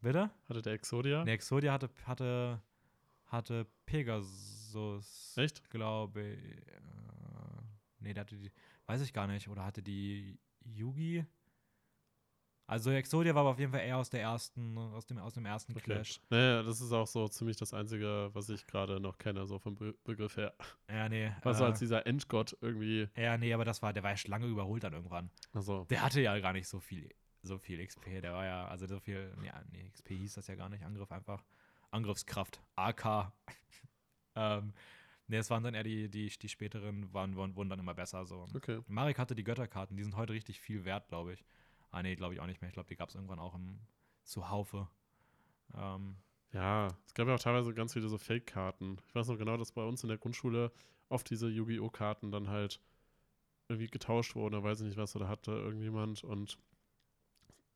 bitte? 0.00 0.30
Hatte 0.48 0.62
der 0.62 0.72
Exodia? 0.74 1.24
Nee, 1.24 1.34
Exodia 1.34 1.72
hatte, 1.72 1.90
hatte, 2.04 2.62
hatte 3.26 3.66
Pegasus, 3.86 5.36
Echt? 5.36 5.68
glaube 5.70 6.22
ich. 6.22 6.68
Äh, 6.68 6.80
nee, 8.00 8.14
der 8.14 8.22
hatte 8.22 8.36
die, 8.36 8.50
weiß 8.86 9.00
ich 9.02 9.12
gar 9.12 9.26
nicht. 9.26 9.48
Oder 9.48 9.64
hatte 9.64 9.82
die 9.82 10.38
Yugi? 10.64 11.24
Also 12.70 12.92
Exodia 12.92 13.34
war 13.34 13.40
aber 13.40 13.50
auf 13.50 13.58
jeden 13.58 13.72
Fall 13.72 13.80
eher 13.80 13.96
aus 13.96 14.10
der 14.10 14.20
ersten, 14.20 14.78
aus 14.78 15.04
dem, 15.04 15.18
aus 15.18 15.34
dem 15.34 15.44
ersten 15.44 15.72
Okay. 15.72 15.80
Clash. 15.80 16.20
Naja, 16.30 16.62
das 16.62 16.80
ist 16.80 16.92
auch 16.92 17.08
so 17.08 17.26
ziemlich 17.26 17.56
das 17.56 17.74
Einzige, 17.74 18.30
was 18.32 18.48
ich 18.48 18.64
gerade 18.64 19.00
noch 19.00 19.18
kenne, 19.18 19.44
so 19.44 19.58
vom 19.58 19.74
Be 19.74 19.92
Begriff 20.04 20.36
her. 20.36 20.54
Ja, 20.88 21.08
nee. 21.08 21.32
Was 21.42 21.58
so 21.58 21.64
äh, 21.64 21.66
als 21.66 21.80
dieser 21.80 22.06
Endgott 22.06 22.56
irgendwie. 22.60 23.08
ja, 23.16 23.36
nee, 23.36 23.52
aber 23.52 23.64
das 23.64 23.82
war, 23.82 23.92
der 23.92 24.04
war 24.04 24.10
ja 24.12 24.16
schon 24.16 24.30
lange 24.30 24.46
überholt 24.46 24.84
dann 24.84 24.92
irgendwann. 24.92 25.32
Also, 25.52 25.84
Der 25.90 26.00
hatte 26.00 26.20
ja 26.20 26.38
gar 26.38 26.52
nicht 26.52 26.68
so 26.68 26.78
viel, 26.78 27.08
so 27.42 27.58
viel 27.58 27.84
XP. 27.84 28.20
Der 28.22 28.34
war 28.34 28.44
ja, 28.44 28.68
also 28.68 28.86
so 28.86 29.00
viel, 29.00 29.34
nee, 29.40 29.50
nee 29.72 29.90
XP 29.90 30.10
hieß 30.10 30.34
das 30.34 30.46
ja 30.46 30.54
gar 30.54 30.68
nicht. 30.68 30.84
Angriff 30.84 31.10
einfach. 31.10 31.42
Angriffskraft. 31.90 32.62
AK. 32.76 33.32
ähm, 34.36 34.74
nee, 35.26 35.38
es 35.38 35.50
waren 35.50 35.64
dann 35.64 35.74
eher 35.74 35.82
die, 35.82 36.08
die, 36.08 36.28
die 36.28 36.48
späteren, 36.48 37.12
waren, 37.12 37.34
wurden, 37.34 37.56
wurden 37.56 37.68
dann 37.68 37.80
immer 37.80 37.94
besser. 37.94 38.24
So. 38.26 38.46
okay. 38.54 38.78
Marek 38.86 39.18
hatte 39.18 39.34
die 39.34 39.42
Götterkarten, 39.42 39.96
die 39.96 40.04
sind 40.04 40.14
heute 40.14 40.34
richtig 40.34 40.60
viel 40.60 40.84
wert, 40.84 41.08
glaube 41.08 41.32
ich. 41.32 41.44
Ah, 41.90 42.02
nee, 42.02 42.14
glaube 42.16 42.34
ich 42.34 42.40
auch 42.40 42.46
nicht 42.46 42.60
mehr. 42.60 42.68
Ich 42.68 42.74
glaube, 42.74 42.88
die 42.88 42.96
gab 42.96 43.08
es 43.08 43.14
irgendwann 43.14 43.38
auch 43.38 43.54
im 43.54 43.80
Zuhaufe. 44.24 44.88
Ähm, 45.74 46.16
Ja, 46.52 46.88
es 47.06 47.14
gab 47.14 47.28
ja 47.28 47.34
auch 47.34 47.40
teilweise 47.40 47.74
ganz 47.74 47.92
viele 47.92 48.08
so 48.08 48.18
Fake-Karten. 48.18 48.98
Ich 49.06 49.14
weiß 49.14 49.28
noch 49.28 49.38
genau, 49.38 49.56
dass 49.56 49.72
bei 49.72 49.84
uns 49.84 50.02
in 50.02 50.08
der 50.08 50.18
Grundschule 50.18 50.72
oft 51.08 51.28
diese 51.30 51.48
Yu-Gi-Oh! 51.48 51.90
Karten 51.90 52.30
dann 52.30 52.48
halt 52.48 52.80
irgendwie 53.68 53.88
getauscht 53.88 54.34
wurden, 54.34 54.54
da 54.54 54.62
weiß 54.64 54.80
ich 54.80 54.86
nicht 54.88 54.96
was, 54.96 55.14
oder 55.14 55.28
hatte 55.28 55.52
irgendjemand 55.52 56.24
und 56.24 56.58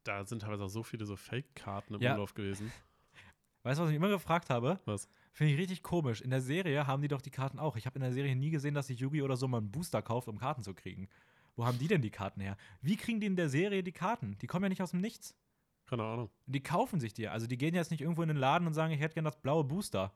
da 0.03 0.25
sind 0.25 0.43
teilweise 0.43 0.65
auch 0.65 0.69
so 0.69 0.83
viele 0.83 1.07
so 1.07 1.17
Fake-Karten 1.17 1.95
im 1.95 2.01
Ja. 2.01 2.13
Umlauf 2.13 2.35
gewesen. 2.35 2.73
weißt 3.63 3.79
du, 3.79 3.85
was 3.85 3.91
ich 3.91 3.97
immer 3.97 4.09
gefragt 4.09 4.51
habe? 4.51 4.81
Was? 4.85 5.09
Finde 5.33 5.53
ich 5.53 5.59
richtig 5.59 5.83
komisch. 5.83 6.21
In 6.21 6.31
der 6.31 6.41
Serie 6.41 6.87
haben 6.87 7.03
die 7.03 7.09
doch 7.09 7.23
die 7.23 7.31
Karten 7.31 7.59
auch. 7.59 7.77
Ich 7.77 7.87
habe 7.87 7.97
in 7.97 8.03
der 8.03 8.13
Serie 8.13 8.37
nie 8.37 8.51
gesehen, 8.51 8.75
dass 8.75 8.89
sich 8.89 8.99
Yugi 8.99 9.23
oder 9.23 9.37
so 9.37 9.49
mal 9.49 9.59
einen 9.59 9.71
Booster 9.71 10.03
kauft, 10.03 10.29
um 10.29 10.39
Karten 10.39 10.63
zu 10.63 10.75
kriegen. 10.75 11.09
Wo 11.57 11.65
haben 11.65 11.79
die 11.79 11.89
denn 11.89 12.03
die 12.03 12.11
Karten 12.11 12.41
her? 12.41 12.57
Wie 12.81 12.97
kriegen 12.97 13.21
die 13.21 13.27
in 13.27 13.37
der 13.37 13.49
Serie 13.49 13.83
die 13.83 13.93
Karten? 13.93 14.37
Die 14.39 14.47
kommen 14.47 14.65
ja 14.65 14.69
nicht 14.69 14.83
aus 14.83 14.91
dem 14.91 15.01
Nichts. 15.01 15.37
Keine 15.87 16.03
Ahnung. 16.03 16.31
Die 16.47 16.63
kaufen 16.63 16.99
sich 16.99 17.13
die. 17.13 17.29
Also 17.29 17.47
die 17.47 17.59
gehen 17.59 17.75
jetzt 17.75 17.91
nicht 17.91 18.01
irgendwo 18.01 18.23
in 18.23 18.29
den 18.29 18.37
Laden 18.37 18.67
und 18.67 18.75
sagen, 18.75 18.93
ich 18.93 19.01
hätte 19.01 19.15
gerne 19.15 19.29
das 19.29 19.41
blaue 19.41 19.65
Booster. 19.65 20.13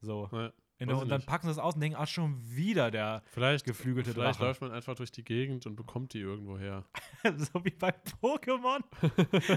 So. 0.00 0.28
Weiß 0.30 0.52
der, 0.86 0.96
und 0.96 1.08
dann 1.08 1.18
nicht. 1.18 1.26
packen 1.26 1.46
sie 1.46 1.52
es 1.52 1.58
aus 1.58 1.74
und 1.74 1.80
denken, 1.80 1.96
ach, 1.98 2.06
schon 2.06 2.40
wieder 2.44 2.90
der 2.90 3.22
vielleicht, 3.32 3.64
geflügelte 3.64 4.12
vielleicht 4.12 4.38
Drache. 4.38 4.44
läuft 4.46 4.60
man 4.60 4.70
einfach 4.70 4.94
durch 4.94 5.10
die 5.10 5.24
Gegend 5.24 5.66
und 5.66 5.74
bekommt 5.74 6.12
die 6.14 6.20
irgendwo 6.20 6.56
her. 6.56 6.84
so 7.36 7.64
wie 7.64 7.70
bei 7.70 7.92
Pokémon. 8.22 8.82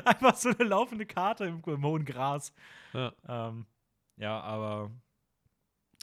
Einfach 0.06 0.36
so 0.36 0.50
eine 0.50 0.68
laufende 0.68 1.06
Karte 1.06 1.46
im, 1.46 1.62
im 1.64 1.86
hohen 1.86 2.06
Gras. 2.06 2.52
Ja. 2.94 3.14
Ähm, 3.28 3.68
ja, 4.18 4.40
aber. 4.42 4.90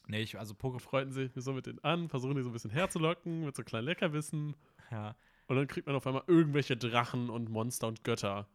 Nee, 0.07 0.21
ich, 0.21 0.39
also 0.39 0.55
Pokémon. 0.55 0.79
Freunden 0.79 1.13
sich 1.13 1.33
so 1.35 1.53
mit 1.53 1.67
denen 1.67 1.83
an, 1.83 2.09
versuchen 2.09 2.37
die 2.37 2.43
so 2.43 2.51
ein 2.51 2.53
bisschen 2.53 2.71
herzulocken 2.71 3.45
mit 3.45 3.57
so 3.57 3.65
kleinen 3.65 3.87
Leckerbissen 3.87 4.55
Ja. 4.91 5.17
und 5.47 5.57
dann 5.57 5.67
kriegt 5.67 5.87
man 5.87 5.97
auf 5.97 6.07
einmal 6.07 6.25
irgendwelche 6.27 6.77
Drachen 6.77 7.31
und 7.31 7.49
Monster 7.51 7.87
und 7.89 8.05
Götter. 8.05 8.49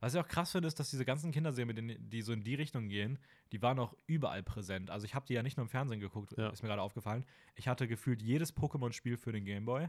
Was 0.00 0.14
ich 0.14 0.20
auch 0.20 0.26
krass 0.28 0.52
finde, 0.52 0.66
ist, 0.66 0.80
dass 0.80 0.88
diese 0.90 1.04
ganzen 1.04 1.30
Kinderserien, 1.30 1.76
denen, 1.76 2.08
die 2.10 2.22
so 2.22 2.32
in 2.32 2.42
die 2.42 2.54
Richtung 2.54 2.88
gehen, 2.88 3.18
die 3.52 3.60
waren 3.60 3.78
auch 3.78 3.94
überall 4.06 4.42
präsent. 4.42 4.88
Also 4.90 5.04
ich 5.04 5.14
habe 5.14 5.26
die 5.26 5.34
ja 5.34 5.42
nicht 5.42 5.58
nur 5.58 5.64
im 5.64 5.68
Fernsehen 5.68 6.00
geguckt, 6.00 6.34
Ja. 6.38 6.48
ist 6.48 6.62
mir 6.62 6.68
gerade 6.68 6.80
aufgefallen. 6.80 7.26
Ich 7.54 7.68
hatte 7.68 7.86
gefühlt 7.86 8.22
jedes 8.22 8.56
Pokémon-Spiel 8.56 9.18
für 9.18 9.32
den 9.32 9.44
Gameboy 9.44 9.88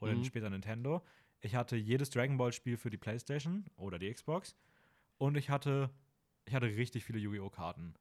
oder 0.00 0.14
Mhm. 0.14 0.24
später 0.24 0.48
Nintendo. 0.48 1.04
Ich 1.40 1.54
hatte 1.56 1.76
jedes 1.76 2.10
Dragon 2.10 2.36
Ball 2.36 2.52
Spiel 2.52 2.76
für 2.76 2.90
die 2.90 2.98
PlayStation 2.98 3.64
oder 3.76 3.98
die 3.98 4.12
Xbox. 4.12 4.54
Und 5.18 5.36
ich 5.36 5.50
hatte, 5.50 5.90
ich 6.44 6.54
hatte 6.54 6.66
richtig 6.66 7.04
viele 7.04 7.18
Yu-Gi-Oh! 7.18 7.50
Karten. 7.50 7.94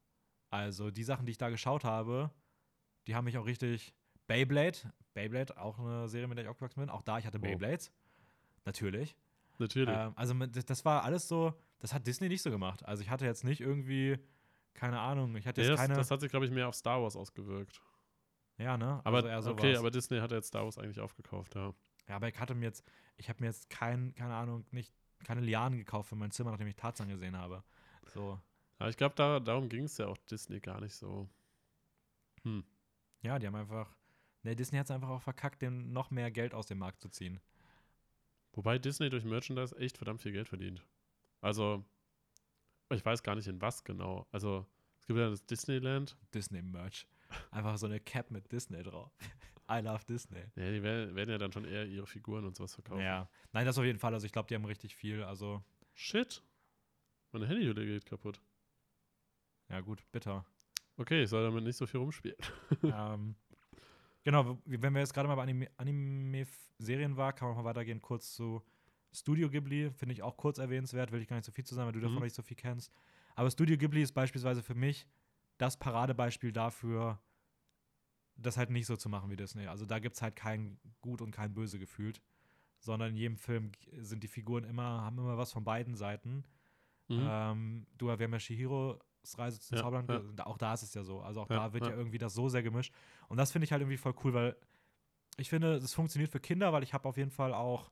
Also 0.52 0.92
die 0.92 1.04
Sachen, 1.04 1.26
die 1.26 1.32
ich 1.32 1.38
da 1.40 1.50
geschaut 1.50 1.84
habe, 1.84 2.30
die 3.08 3.16
haben 3.16 3.26
mich 3.26 3.38
auch 3.38 3.46
richtig. 3.48 3.94
Beyblade, 4.28 4.78
Beyblade, 5.22 5.58
auch 5.58 5.80
eine 5.80 6.08
Serie, 6.08 6.28
mit 6.28 6.38
der 6.38 6.46
ich 6.46 6.50
aufgewachsen 6.50 6.80
bin. 6.80 6.90
Auch 6.90 7.02
da, 7.02 7.18
ich 7.18 7.26
hatte 7.26 7.38
Oh. 7.40 7.42
Beyblades. 7.42 7.92
Natürlich. 8.66 9.16
Natürlich. 9.60 9.96
Ähm, 9.96 10.14
also 10.16 10.34
das- 10.46 10.86
war 10.86 11.04
alles 11.04 11.28
so, 11.28 11.54
das 11.80 11.94
hat 11.94 12.06
Disney 12.06 12.28
nicht 12.30 12.42
so 12.44 12.52
gemacht. 12.52 12.86
Also 12.86 13.02
ich 13.02 13.10
hatte 13.10 13.26
jetzt 13.26 13.44
nicht 13.44 13.60
irgendwie, 13.62 14.20
keine 14.74 15.00
Ahnung, 15.00 15.36
ich 15.36 15.48
hatte 15.48 15.62
jetzt 15.62 15.72
das, 15.72 15.80
keine. 15.80 15.96
das 15.96 16.12
hat 16.12 16.20
sich, 16.22 16.30
glaube 16.30 16.46
ich, 16.46 16.52
mehr 16.52 16.68
auf 16.68 16.76
Star 16.76 17.02
Wars 17.02 17.16
ausgewirkt. 17.16 17.82
ja, 18.58 18.78
ne? 18.78 19.02
Aber 19.04 19.18
Also 19.18 19.28
eher 19.30 19.42
sowas. 19.42 19.54
okay, 19.60 19.76
aber 19.78 19.90
Disney 19.92 20.20
hat 20.20 20.32
jetzt 20.32 20.48
Star 20.48 20.64
Wars 20.66 20.78
eigentlich 20.78 21.00
aufgekauft, 21.00 21.56
ja. 21.56 21.74
Ja, 22.08 22.16
aber 22.16 22.28
ich 22.28 22.40
hatte 22.40 22.54
mir 22.56 22.66
jetzt, 22.66 22.84
ich 23.18 23.28
habe 23.30 23.40
mir 23.42 23.48
jetzt 23.48 23.70
kein, 23.70 24.14
keine 24.16 24.36
Ahnung, 24.36 24.66
nicht, 24.72 24.94
keine 25.26 25.42
Lianen 25.42 25.78
gekauft 25.80 26.10
für 26.10 26.16
mein 26.16 26.32
Zimmer, 26.32 26.52
nachdem 26.52 26.68
ich 26.68 26.76
Tarzan 26.76 27.10
gesehen 27.10 27.36
habe. 27.36 27.64
So. 28.14 28.40
Aber 28.80 28.90
ich 28.90 28.98
glaube, 28.98 29.16
da, 29.16 29.40
darum 29.40 29.68
ging 29.70 29.86
es 29.86 29.98
ja 29.98 30.06
auch 30.08 30.18
Disney 30.30 30.60
gar 30.60 30.80
nicht 30.80 30.94
so. 30.94 31.28
Hm. 32.44 32.64
Ja, 33.24 33.40
die 33.40 33.48
haben 33.48 33.56
einfach. 33.56 33.97
Ne, 34.48 34.56
Disney 34.56 34.78
hat 34.80 34.86
es 34.86 34.92
einfach 34.92 35.10
auch 35.10 35.22
verkackt, 35.22 35.62
dem 35.62 35.92
noch 35.92 36.10
mehr 36.10 36.32
Geld 36.32 36.54
aus 36.54 36.68
dem 36.68 36.78
Markt 36.78 37.02
zu 37.02 37.10
ziehen. 37.10 37.42
Wobei 38.54 38.80
Disney 38.80 39.10
durch 39.10 39.26
Merchandise 39.26 39.76
echt 39.78 39.98
verdammt 39.98 40.22
viel 40.22 40.32
Geld 40.32 40.48
verdient. 40.48 40.86
Also, 41.42 41.84
ich 42.90 43.06
weiß 43.06 43.24
gar 43.24 43.36
nicht 43.36 43.48
in 43.48 43.60
was 43.60 43.84
genau. 43.84 44.26
Also, 44.32 44.66
es 45.00 45.06
gibt 45.06 45.20
ja 45.20 45.30
das 45.30 45.46
Disneyland. 45.46 46.16
Disney-Merch. 46.34 47.08
Einfach 47.52 47.78
so 47.78 47.88
eine 47.88 48.00
Cap 48.00 48.32
mit 48.32 48.50
Disney 48.50 48.82
drauf. 48.84 49.12
I 49.70 49.82
love 49.82 50.06
Disney. 50.06 50.46
Ja, 50.56 50.72
die 50.72 50.82
werden, 50.82 51.30
ja 51.30 51.38
dann 51.38 51.52
schon 51.52 51.66
eher 51.66 51.86
ihre 51.86 52.08
Figuren 52.08 52.46
und 52.46 52.56
sowas 52.56 52.74
verkaufen. 52.74 53.02
Ja. 53.02 53.30
Nein, 53.52 53.66
das 53.66 53.78
auf 53.78 53.84
jeden 53.84 54.00
Fall. 54.00 54.14
Also 54.14 54.26
ich 54.26 54.32
glaube, 54.32 54.48
die 54.48 54.56
haben 54.56 54.64
richtig 54.64 54.96
viel. 54.96 55.24
Also, 55.24 55.62
Shit. 55.94 56.42
Meine 57.34 57.48
Handyhülle 57.48 57.86
geht 57.86 58.06
kaputt. 58.06 58.40
ja 59.68 59.82
gut, 59.82 60.10
bitter. 60.14 60.46
Okay, 60.96 61.24
ich 61.24 61.30
soll 61.30 61.44
damit 61.44 61.66
nicht 61.66 61.76
so 61.76 61.86
viel 61.86 62.00
rumspielen. 62.00 62.38
ähm, 62.84 63.36
genau, 64.28 64.58
wenn 64.66 64.94
wir 64.94 65.00
jetzt 65.00 65.14
gerade 65.14 65.28
mal 65.30 65.36
bei 65.36 65.44
Anime- 65.44 65.70
Anime-Serien 65.78 67.16
war, 67.16 67.32
kann 67.34 67.48
man 67.48 67.58
mal 67.58 67.64
weitergehen 67.64 68.02
kurz 68.02 68.34
zu 68.34 68.62
Studio 69.14 69.50
Ghibli. 69.50 69.90
Finde 69.92 70.14
ich 70.14 70.22
auch 70.22 70.36
kurz 70.36 70.58
erwähnenswert, 70.58 71.12
will 71.12 71.22
ich 71.22 71.28
gar 71.28 71.38
nicht 71.38 71.46
so 71.46 71.52
viel 71.52 71.64
zu 71.66 71.76
sagen, 71.76 71.88
weil 71.88 71.94
du 71.94 72.02
davon 72.02 72.18
Mhm. 72.18 72.24
nicht 72.24 72.36
so 72.36 72.42
viel 72.44 72.58
kennst. 72.58 72.92
Aber 73.36 73.50
Studio 73.50 73.78
Ghibli 73.78 74.02
ist 74.02 74.12
beispielsweise 74.14 74.62
für 74.62 74.76
mich 74.76 75.08
das 75.58 75.78
Paradebeispiel 75.78 76.52
dafür, 76.52 77.20
das 78.36 78.58
halt 78.58 78.70
nicht 78.70 78.86
so 78.86 78.96
zu 78.98 79.10
machen 79.10 79.30
wie 79.32 79.36
Disney. 79.38 79.66
Also 79.68 79.86
da 79.86 80.00
gibt 80.00 80.16
es 80.16 80.22
halt 80.22 80.36
kein 80.36 80.78
Gut 81.02 81.22
und 81.22 81.32
kein 81.32 81.54
Böse 81.54 81.80
gefühlt, 81.80 82.22
sondern 82.80 83.12
in 83.12 83.16
jedem 83.18 83.38
Film 83.38 83.72
sind 83.98 84.24
die 84.24 84.28
Figuren 84.28 84.66
immer, 84.66 85.02
haben 85.02 85.18
immer 85.18 85.38
was 85.38 85.52
von 85.54 85.64
beiden 85.64 85.96
Seiten. 85.96 86.44
Mhm. 87.08 87.26
Ähm, 87.28 87.88
du, 87.98 88.08
wir 88.08 88.12
haben 88.20 88.34
ja 88.34 88.40
Shihiros 88.40 89.00
Reise 89.36 89.60
zum 89.60 89.78
Ja, 89.78 89.84
Zauberland, 89.84 90.38
ja. 90.40 90.46
auch 90.46 90.58
da 90.58 90.74
ist 90.76 90.84
es 90.84 90.94
ja 90.94 91.04
so. 91.04 91.22
Also 91.22 91.42
auch 91.42 91.50
Ja, 91.50 91.56
da 91.68 91.74
wird 91.74 91.86
ja. 91.88 91.92
irgendwie 91.94 92.18
das 92.20 92.34
so 92.36 92.50
sehr 92.50 92.62
gemischt. 92.62 92.94
Und 93.30 93.38
das 93.38 93.52
finde 93.52 93.66
ich 93.66 93.72
halt 93.72 93.82
irgendwie 93.82 93.98
voll 93.98 94.14
cool, 94.24 94.34
weil 94.34 94.56
ich 95.38 95.50
finde, 95.50 95.76
es 95.76 95.94
funktioniert 95.94 96.32
für 96.32 96.40
Kinder, 96.40 96.72
weil 96.74 96.84
ich 96.84 96.94
habe 96.94 97.08
auf 97.10 97.18
jeden 97.18 97.32
Fall 97.32 97.54
auch 97.54 97.90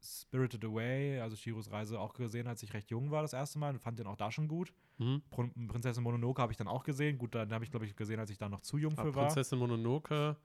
Spirited 0.00 0.64
Away, 0.64 1.20
also 1.20 1.34
Shihiros 1.36 1.70
Reise, 1.72 1.98
auch 1.98 2.14
gesehen, 2.14 2.46
als 2.46 2.62
ich 2.62 2.72
recht 2.72 2.90
jung 2.90 3.10
war 3.10 3.22
das 3.22 3.32
erste 3.32 3.58
Mal 3.58 3.70
und 3.74 3.80
fand 3.80 3.98
den 3.98 4.06
auch 4.06 4.16
da 4.16 4.30
schon 4.30 4.46
gut. 4.46 4.72
Mhm. 4.98 5.22
Prin- 5.30 5.66
Prinzessin 5.68 6.02
Mononoke 6.04 6.40
habe 6.40 6.52
ich 6.52 6.56
dann 6.58 6.68
auch 6.68 6.84
gesehen. 6.84 7.18
Gut, 7.18 7.34
dann 7.34 7.52
habe 7.52 7.64
ich, 7.64 7.70
glaube 7.70 7.84
ich, 7.84 7.96
gesehen, 7.96 8.20
als 8.20 8.30
ich 8.30 8.38
da 8.38 8.48
noch 8.48 8.60
zu 8.60 8.78
jung 8.78 8.92
Aber 8.92 9.10
für 9.10 9.14
war. 9.16 9.26
Prinzessin 9.26 9.58
Mononoke 9.58 10.36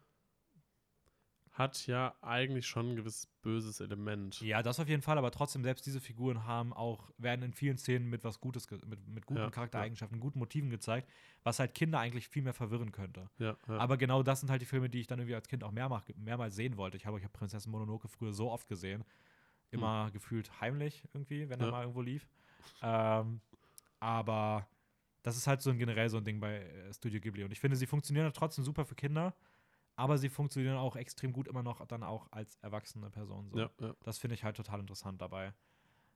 hat 1.54 1.86
ja 1.86 2.16
eigentlich 2.22 2.66
schon 2.66 2.90
ein 2.92 2.96
gewisses 2.96 3.28
böses 3.44 3.80
Element. 3.80 4.42
Ja, 4.42 4.64
das 4.64 4.80
auf 4.80 4.90
jeden 4.90 5.04
Fall, 5.04 5.20
aber 5.20 5.30
trotzdem, 5.30 5.64
selbst 5.64 5.86
diese 5.86 6.02
Figuren 6.02 6.46
haben 6.46 6.74
auch, 6.74 7.12
werden 7.20 7.44
in 7.44 7.54
vielen 7.54 7.78
Szenen 7.78 8.10
mit 8.10 8.24
was 8.24 8.40
Gutes, 8.40 8.70
mit, 8.72 9.08
mit 9.08 9.26
guten 9.28 9.40
Ja, 9.42 9.50
Charaktereigenschaften, 9.52 10.20
guten 10.20 10.40
Motiven 10.40 10.72
gezeigt, 10.72 11.08
was 11.44 11.60
halt 11.60 11.76
Kinder 11.76 12.00
eigentlich 12.00 12.28
viel 12.28 12.42
mehr 12.42 12.54
verwirren 12.56 12.92
könnte. 12.92 13.30
Ja, 13.38 13.56
ja. 13.68 13.78
Aber 13.78 13.98
genau 13.98 14.24
das 14.24 14.40
sind 14.40 14.50
halt 14.50 14.64
die 14.64 14.66
Filme, 14.66 14.90
die 14.90 15.00
ich 15.00 15.08
dann 15.08 15.20
irgendwie 15.20 15.36
als 15.36 15.48
Kind 15.48 15.64
auch 15.64 15.72
mehrmach, 15.72 16.04
mehrmals 16.16 16.56
sehen 16.56 16.76
wollte. 16.76 16.98
Ich 16.98 17.06
habe 17.06 17.20
ich 17.20 17.24
hab 17.24 17.34
Prinzessin 17.34 17.72
Mononoke 17.72 18.08
früher 18.08 18.34
so 18.34 18.50
oft 18.52 18.68
gesehen. 18.68 19.04
Immer 19.70 20.10
gefühlt 20.12 20.60
heimlich 20.62 21.04
irgendwie, 21.14 21.50
wenn 21.50 21.60
er 21.60 21.68
Ja. 21.68 21.72
mal 21.72 21.82
irgendwo 21.82 22.02
lief. 22.02 22.28
Ähm, 22.82 23.42
aber 24.00 24.68
das 25.22 25.38
ist 25.38 25.48
halt 25.48 25.62
so 25.62 25.70
ein 25.70 25.78
generell 25.78 26.10
so 26.10 26.18
ein 26.18 26.24
Ding 26.26 26.40
bei 26.40 26.58
äh, 26.62 26.94
Studio 26.94 27.20
Ghibli. 27.20 27.44
Und 27.44 27.52
ich 27.52 27.60
finde, 27.60 27.78
sie 27.78 27.86
funktionieren 27.88 28.32
trotzdem 28.34 28.64
super 28.64 28.86
für 28.86 28.96
Kinder, 28.96 29.34
aber 29.96 30.18
sie 30.18 30.30
funktionieren 30.30 30.78
auch 30.78 30.96
extrem 30.96 31.34
gut 31.34 31.48
immer 31.48 31.64
noch 31.64 31.86
dann 31.86 32.04
auch 32.04 32.32
als 32.32 32.56
erwachsene 32.62 33.10
Person. 33.10 33.50
So. 33.50 33.60
ja, 33.60 33.70
ja. 33.80 33.94
Das 34.04 34.18
finde 34.18 34.36
ich 34.36 34.44
halt 34.44 34.58
total 34.58 34.80
interessant 34.80 35.22
dabei. 35.22 35.54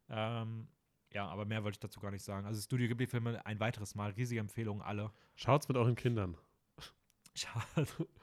Ähm, 0.10 0.68
ja, 1.14 1.28
aber 1.28 1.46
mehr 1.46 1.64
wollte 1.64 1.76
ich 1.76 1.80
dazu 1.80 2.00
gar 2.00 2.12
nicht 2.12 2.24
sagen. 2.24 2.46
Also 2.46 2.62
Studio 2.62 2.88
Ghibli-Filme 2.88 3.46
ein 3.46 3.60
weiteres 3.60 3.96
Mal, 3.96 4.12
riesige 4.12 4.42
Empfehlung, 4.42 4.82
alle. 4.82 5.12
Schaut's 5.36 5.68
mit 5.68 5.78
euren 5.78 5.96
Kindern. 5.96 6.38
Schaut, 7.36 7.64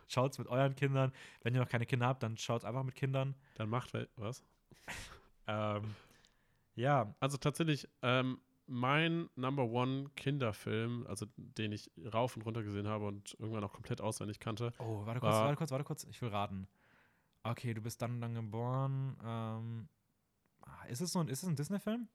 schaut's 0.09 0.39
mit 0.39 0.49
euren 0.49 0.75
Kindern. 0.75 1.13
Wenn 1.43 1.55
ihr 1.55 1.61
noch 1.61 1.69
keine 1.69 1.87
Kinder 1.87 2.09
habt, 2.09 2.23
dann 2.23 2.37
schaut's 2.37 2.65
einfach 2.65 2.83
mit 2.83 2.97
Kindern. 2.97 3.37
Dann 3.55 3.69
macht 3.69 3.93
was? 4.17 4.45
Ähm, 5.47 5.95
ja, 6.75 7.15
Also 7.21 7.37
tatsächlich, 7.37 7.87
ähm, 8.01 8.41
mein 8.67 9.29
Number 9.37 9.65
One 9.65 10.11
Kinderfilm, 10.17 11.07
also 11.07 11.27
den 11.37 11.73
ich 11.73 11.91
rauf 12.13 12.37
und 12.37 12.43
runter 12.43 12.63
gesehen 12.63 12.89
habe 12.89 13.07
und 13.07 13.35
irgendwann 13.39 13.65
auch 13.65 13.73
komplett 13.73 14.01
auswendig 14.01 14.41
kannte. 14.41 14.73
oh, 14.79 15.05
warte 15.07 15.21
kurz, 15.21 15.33
War- 15.33 15.45
warte 15.45 15.57
kurz, 15.57 15.71
warte 15.71 15.85
kurz. 15.85 16.05
Ich 16.05 16.21
will 16.23 16.29
raten. 16.31 16.67
Okay, 17.43 17.75
du 17.75 17.81
bist 17.83 18.01
dann 18.01 18.13
und 18.13 18.21
dann 18.23 18.35
geboren. 18.35 19.17
Ähm, 19.23 19.89
ah, 20.63 20.85
ist 20.89 21.01
es 21.03 21.13
so 21.13 21.21
ein, 21.21 21.29
ist 21.29 21.43
es 21.43 21.49
ein 21.49 21.57
Disney-Film? 21.57 22.09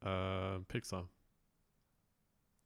Äh, 0.00 0.60
Pixar. 0.60 1.08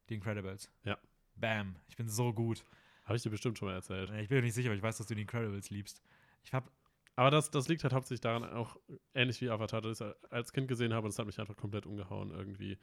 Die 0.09 0.15
Incredibles. 0.15 0.69
Ja. 0.83 0.97
Bam, 1.35 1.75
ich 1.87 1.95
bin 1.97 2.07
so 2.07 2.33
gut. 2.33 2.65
Habe 3.05 3.17
ich 3.17 3.23
dir 3.23 3.29
bestimmt 3.29 3.57
schon 3.57 3.67
mal 3.67 3.73
erzählt. 3.75 4.09
Ich 4.21 4.29
bin 4.29 4.37
mir 4.37 4.43
nicht 4.43 4.53
sicher, 4.53 4.69
aber 4.69 4.75
ich 4.75 4.83
weiß, 4.83 4.97
dass 4.97 5.07
du 5.07 5.15
die 5.15 5.21
Incredibles 5.21 5.69
liebst. 5.69 6.01
Ich 6.43 6.53
hab, 6.53 6.71
Aber 7.15 7.29
das, 7.29 7.51
das 7.51 7.67
liegt 7.67 7.83
halt 7.83 7.93
hauptsächlich 7.93 8.21
daran, 8.21 8.43
auch 8.45 8.77
ähnlich 9.13 9.41
wie 9.41 9.49
Avatar, 9.49 9.81
dass 9.81 10.01
ich 10.01 10.07
als 10.31 10.53
Kind 10.53 10.67
gesehen 10.67 10.93
habe 10.93 11.05
und 11.05 11.11
das 11.13 11.19
hat 11.19 11.25
mich 11.25 11.39
einfach 11.39 11.55
komplett 11.57 11.85
umgehauen 11.85 12.31
irgendwie. 12.31 12.77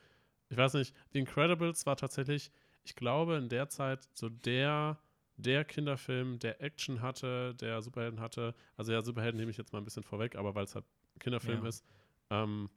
Ich 0.50 0.56
weiß 0.56 0.74
nicht, 0.74 0.94
The 1.12 1.18
Incredibles 1.20 1.86
war 1.86 1.96
tatsächlich, 1.96 2.50
ich 2.84 2.94
glaube, 2.94 3.36
in 3.36 3.48
der 3.48 3.68
Zeit 3.68 4.08
so 4.14 4.28
der, 4.28 4.98
der 5.36 5.64
Kinderfilm, 5.64 6.38
der 6.38 6.60
Action 6.60 7.00
hatte, 7.02 7.54
der 7.54 7.82
Superhelden 7.82 8.20
hatte. 8.20 8.54
Also 8.76 8.92
ja, 8.92 9.02
Superhelden 9.02 9.38
nehme 9.38 9.50
ich 9.50 9.56
jetzt 9.56 9.72
mal 9.72 9.78
ein 9.78 9.84
bisschen 9.84 10.04
vorweg, 10.04 10.36
aber 10.36 10.54
weil 10.54 10.64
es 10.64 10.74
halt 10.74 10.84
Kinderfilm 11.18 11.62
Ja. 11.62 11.68
ist, 11.68 11.84
ähm, 12.30 12.70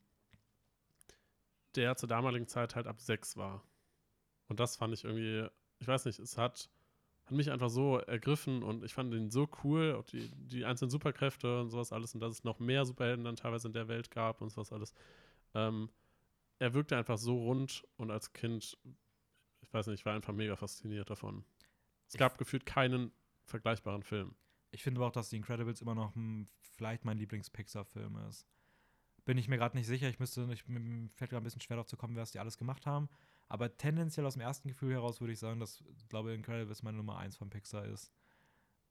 der 1.75 1.95
zur 1.95 2.09
damaligen 2.09 2.47
Zeit 2.47 2.75
halt 2.75 2.87
ab 2.87 2.99
sechs 3.01 3.37
war. 3.37 3.63
Und 4.47 4.59
das 4.59 4.75
fand 4.75 4.93
ich 4.93 5.03
irgendwie, 5.05 5.47
ich 5.79 5.87
weiß 5.87 6.05
nicht, 6.05 6.19
es 6.19 6.37
hat, 6.37 6.69
hat 7.31 7.37
mich 7.37 7.49
einfach 7.51 7.69
so 7.69 7.97
ergriffen 7.97 8.61
und 8.61 8.83
ich 8.83 8.93
fand 8.93 9.13
den 9.13 9.31
so 9.31 9.49
cool, 9.63 9.95
auch 9.95 10.03
die, 10.03 10.29
die 10.35 10.65
einzelnen 10.65 10.89
Superkräfte 10.91 11.61
und 11.61 11.69
sowas 11.69 11.91
alles 11.93 12.13
und 12.13 12.19
dass 12.19 12.33
es 12.33 12.43
noch 12.43 12.59
mehr 12.59 12.85
Superhelden 12.85 13.23
dann 13.23 13.37
teilweise 13.37 13.67
in 13.67 13.73
der 13.73 13.87
Welt 13.87 14.11
gab 14.11 14.41
und 14.41 14.49
sowas 14.49 14.71
alles. 14.73 14.93
Ähm, 15.53 15.89
er 16.59 16.73
wirkte 16.73 16.97
einfach 16.97 17.17
so 17.17 17.37
rund 17.37 17.87
und 17.97 18.11
als 18.11 18.33
Kind, 18.33 18.77
ich 19.61 19.73
weiß 19.73 19.87
nicht, 19.87 20.01
ich 20.01 20.05
war 20.05 20.13
einfach 20.13 20.33
mega 20.33 20.55
fasziniert 20.55 21.09
davon. 21.09 21.45
Es 22.07 22.15
Ich- 22.15 22.19
gab 22.19 22.37
gefühlt 22.37 22.65
keinen 22.65 23.11
vergleichbaren 23.45 24.03
Film. 24.03 24.35
Ich 24.71 24.83
finde 24.83 24.99
aber 24.99 25.07
auch, 25.07 25.11
dass 25.13 25.29
die 25.29 25.37
Incredibles 25.37 25.81
immer 25.81 25.95
noch 25.95 26.13
hm, 26.15 26.47
vielleicht 26.59 27.05
mein 27.05 27.17
Lieblings-Pixar-Film 27.17 28.17
ist. 28.29 28.45
Bin 29.25 29.37
ich 29.37 29.47
mir 29.47 29.57
gerade 29.57 29.77
nicht 29.77 29.87
sicher. 29.87 30.09
Ich 30.09 30.19
müsste, 30.19 30.47
ich, 30.51 30.67
mir 30.67 31.09
fällt 31.15 31.29
gerade 31.31 31.41
ein 31.41 31.43
bisschen 31.43 31.61
schwer 31.61 31.77
darauf 31.77 31.87
zu 31.87 31.97
kommen, 31.97 32.15
was 32.15 32.31
die 32.31 32.39
alles 32.39 32.57
gemacht 32.57 32.85
haben. 32.85 33.07
Aber 33.51 33.75
tendenziell 33.75 34.25
aus 34.25 34.33
dem 34.33 34.41
ersten 34.41 34.69
Gefühl 34.69 34.93
heraus 34.93 35.19
würde 35.19 35.33
ich 35.33 35.39
sagen, 35.39 35.59
dass, 35.59 35.83
ich 35.97 36.07
glaube, 36.07 36.33
Incredibles 36.33 36.83
meine 36.83 36.97
Nummer 36.97 37.17
1 37.17 37.35
von 37.35 37.49
Pixar 37.49 37.85
ist. 37.85 38.13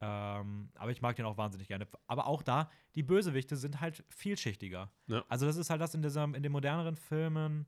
Ähm, 0.02 0.70
aber 0.74 0.90
ich 0.90 1.00
mag 1.00 1.16
den 1.16 1.24
auch 1.24 1.38
wahnsinnig 1.38 1.68
gerne. 1.68 1.88
Aber 2.06 2.26
auch 2.26 2.42
da, 2.42 2.70
die 2.94 3.02
Bösewichte 3.02 3.56
sind 3.56 3.80
halt 3.80 4.04
vielschichtiger. 4.10 4.92
Ja. 5.06 5.24
Also, 5.28 5.46
das 5.46 5.56
ist 5.56 5.70
halt 5.70 5.80
das 5.80 5.94
in, 5.94 6.02
dieser, 6.02 6.24
in 6.24 6.42
den 6.42 6.52
moderneren 6.52 6.96
Filmen 6.96 7.66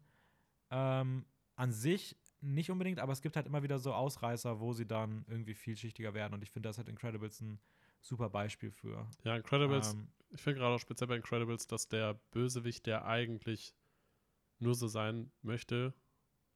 ähm, 0.71 1.25
an 1.57 1.73
sich 1.73 2.17
nicht 2.43 2.71
unbedingt, 2.71 2.99
aber 2.99 3.13
es 3.13 3.23
gibt 3.23 3.37
halt 3.37 3.47
immer 3.47 3.63
wieder 3.63 3.79
so 3.79 3.95
Ausreißer, 3.95 4.61
wo 4.61 4.73
sie 4.73 4.87
dann 4.87 5.25
irgendwie 5.29 5.55
vielschichtiger 5.55 6.13
werden. 6.13 6.35
Und 6.35 6.43
ich 6.43 6.51
finde, 6.51 6.69
das 6.69 6.77
hat 6.77 6.89
Incredibles 6.89 7.41
ein 7.41 7.59
super 8.01 8.29
Beispiel 8.29 8.71
für. 8.71 9.09
Ja, 9.25 9.37
Incredibles, 9.37 9.95
Ähm, 9.95 10.09
ich 10.31 10.43
finde 10.43 10.59
gerade 10.59 10.75
auch 10.75 10.81
speziell 10.81 11.09
bei 11.09 11.17
Incredibles, 11.17 11.67
dass 11.69 11.89
der 11.89 12.15
Bösewicht, 12.33 12.85
der 12.85 13.07
eigentlich 13.07 13.75
nur 14.59 14.75
so 14.75 14.89
sein 14.89 15.31
möchte, 15.41 15.95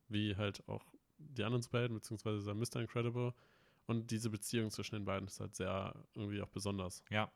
wie 0.09 0.37
halt 0.37 0.67
auch 0.69 0.85
die 1.19 1.45
anderen 1.45 1.63
Superhelden, 1.63 1.95
beziehungsweise 1.97 2.39
dieser 2.39 2.55
Mr. 2.55 2.81
Incredible. 2.83 3.33
Und 3.87 4.11
diese 4.11 4.31
Beziehung 4.31 4.71
zwischen 4.71 4.97
den 4.97 5.05
beiden 5.05 5.29
ist 5.29 5.39
halt 5.41 5.55
sehr 5.55 5.95
irgendwie 6.15 6.43
auch 6.43 6.49
besonders. 6.49 7.03
ja. 7.11 7.31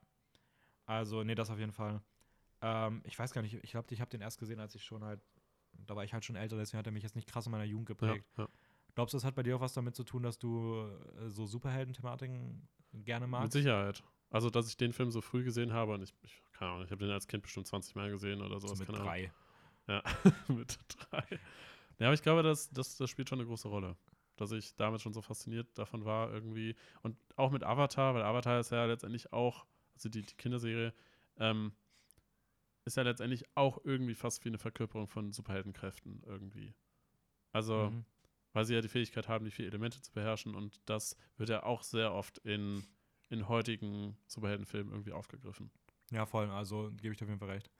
Also, 0.86 1.22
nee, 1.22 1.36
das 1.36 1.50
auf 1.50 1.58
jeden 1.60 1.70
Fall. 1.72 2.02
Ähm, 2.62 3.00
ich 3.04 3.16
weiß 3.16 3.32
gar 3.32 3.42
nicht, 3.42 3.54
ich 3.54 3.70
glaube, 3.70 3.86
ich 3.94 4.00
habe 4.00 4.10
den 4.10 4.20
erst 4.20 4.40
gesehen, 4.40 4.58
als 4.58 4.74
ich 4.74 4.82
schon 4.84 5.04
halt, 5.04 5.20
da 5.86 5.94
war 5.94 6.02
ich 6.02 6.12
halt 6.12 6.24
schon 6.24 6.34
älter, 6.34 6.56
deswegen 6.56 6.78
hat 6.78 6.86
er 6.86 6.92
mich 6.92 7.04
jetzt 7.04 7.14
nicht 7.14 7.28
krass 7.28 7.46
in 7.46 7.52
meiner 7.52 7.62
Jugend 7.64 7.88
Ja, 7.88 7.94
geprägt. 7.94 8.26
ja. 8.36 8.48
Glaubst 8.96 9.14
du, 9.14 9.16
das 9.18 9.24
hat 9.24 9.36
bei 9.36 9.44
dir 9.44 9.54
auch 9.56 9.60
was 9.60 9.72
damit 9.72 9.94
zu 9.94 10.02
tun, 10.02 10.24
dass 10.24 10.38
du 10.40 10.82
äh, 11.20 11.28
so 11.28 11.46
Superhelden-Thematiken 11.46 12.68
gerne 12.92 13.26
Mit 13.26 13.30
magst? 13.30 13.52
Sicherheit. 13.52 14.02
Also, 14.30 14.50
dass 14.50 14.68
ich 14.68 14.76
den 14.76 14.92
Film 14.92 15.12
so 15.12 15.20
früh 15.20 15.44
gesehen 15.44 15.72
habe 15.72 15.94
und 15.94 16.02
ich, 16.02 16.12
ich 16.22 16.42
keine 16.52 16.72
Ahnung, 16.72 16.84
ich 16.84 16.90
habe 16.90 17.04
den 17.04 17.12
als 17.12 17.28
Kind 17.28 17.44
bestimmt 17.44 17.68
20 17.68 17.94
Mal 17.94 18.10
gesehen 18.10 18.42
oder 18.42 18.58
So 18.60 18.66
sowas. 18.66 18.80
mit 18.80 18.86
keine 18.88 18.98
Ahnung. 18.98 19.10
drei. 19.12 19.32
Ja, 19.86 20.02
mit 20.48 20.76
drei. 20.88 21.38
Ja, 22.00 22.06
aber 22.06 22.14
ich 22.14 22.22
glaube, 22.22 22.42
das, 22.42 22.70
das, 22.70 22.96
das 22.96 23.08
spielt 23.08 23.28
schon 23.28 23.38
eine 23.38 23.46
große 23.46 23.68
Rolle. 23.68 23.96
Dass 24.36 24.52
ich 24.52 24.74
damit 24.74 25.02
schon 25.02 25.12
so 25.12 25.20
fasziniert 25.20 25.78
davon 25.78 26.04
war, 26.04 26.32
irgendwie. 26.32 26.74
Und 27.02 27.16
auch 27.36 27.50
mit 27.50 27.62
Avatar, 27.62 28.14
weil 28.14 28.22
Avatar 28.22 28.58
ist 28.58 28.72
ja 28.72 28.86
letztendlich 28.86 29.32
auch, 29.32 29.66
also 29.94 30.08
die, 30.08 30.22
die 30.22 30.34
Kinderserie, 30.34 30.92
ähm, 31.38 31.72
ist 32.86 32.96
ja 32.96 33.02
letztendlich 33.02 33.44
auch 33.54 33.78
irgendwie 33.84 34.14
fast 34.14 34.44
wie 34.44 34.48
eine 34.48 34.58
Verkörperung 34.58 35.06
von 35.08 35.32
Superheldenkräften 35.32 36.22
irgendwie. 36.26 36.74
Also, 37.52 37.90
Mhm. 37.90 38.04
weil 38.52 38.64
sie 38.64 38.74
ja 38.74 38.80
die 38.80 38.88
Fähigkeit 38.88 39.28
haben, 39.28 39.44
die 39.44 39.50
vier 39.50 39.66
Elemente 39.66 40.00
zu 40.00 40.10
beherrschen 40.12 40.54
und 40.54 40.80
das 40.86 41.16
wird 41.36 41.50
ja 41.50 41.62
auch 41.64 41.82
sehr 41.82 42.14
oft 42.14 42.38
in, 42.38 42.84
in 43.28 43.48
heutigen 43.48 44.16
Superheldenfilmen 44.26 44.92
irgendwie 44.92 45.12
aufgegriffen. 45.12 45.70
Ja, 46.10 46.26
voll. 46.26 46.50
Also 46.50 46.90
gebe 46.96 47.12
ich 47.12 47.18
dir 47.18 47.24
auf 47.26 47.28
jeden 47.30 47.38
Fall 47.40 47.50
recht. 47.50 47.70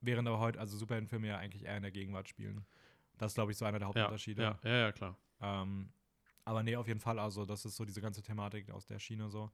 Während 0.00 0.26
aber 0.28 0.38
heute, 0.38 0.58
also 0.58 0.76
Superheldenfilme 0.76 1.28
ja 1.28 1.38
eigentlich 1.38 1.64
eher 1.64 1.76
in 1.76 1.82
der 1.82 1.92
Gegenwart 1.92 2.28
spielen. 2.28 2.64
Das 3.18 3.32
ist, 3.32 3.34
glaube 3.34 3.52
ich, 3.52 3.58
so 3.58 3.64
einer 3.66 3.78
der 3.78 3.88
Ja, 3.88 3.94
Hauptunterschiede. 3.94 4.42
ja, 4.42 4.58
ja, 4.64 4.76
ja, 4.78 4.92
klar. 4.92 5.16
Ähm, 5.40 5.92
aber 6.44 6.62
nee, 6.62 6.74
auf 6.76 6.88
jeden 6.88 7.00
Fall. 7.00 7.18
Also, 7.18 7.44
das 7.44 7.64
ist 7.64 7.76
so 7.76 7.84
diese 7.84 8.00
ganze 8.00 8.22
Thematik 8.22 8.70
aus 8.70 8.86
der 8.86 8.98
Schiene 8.98 9.28
so. 9.28 9.50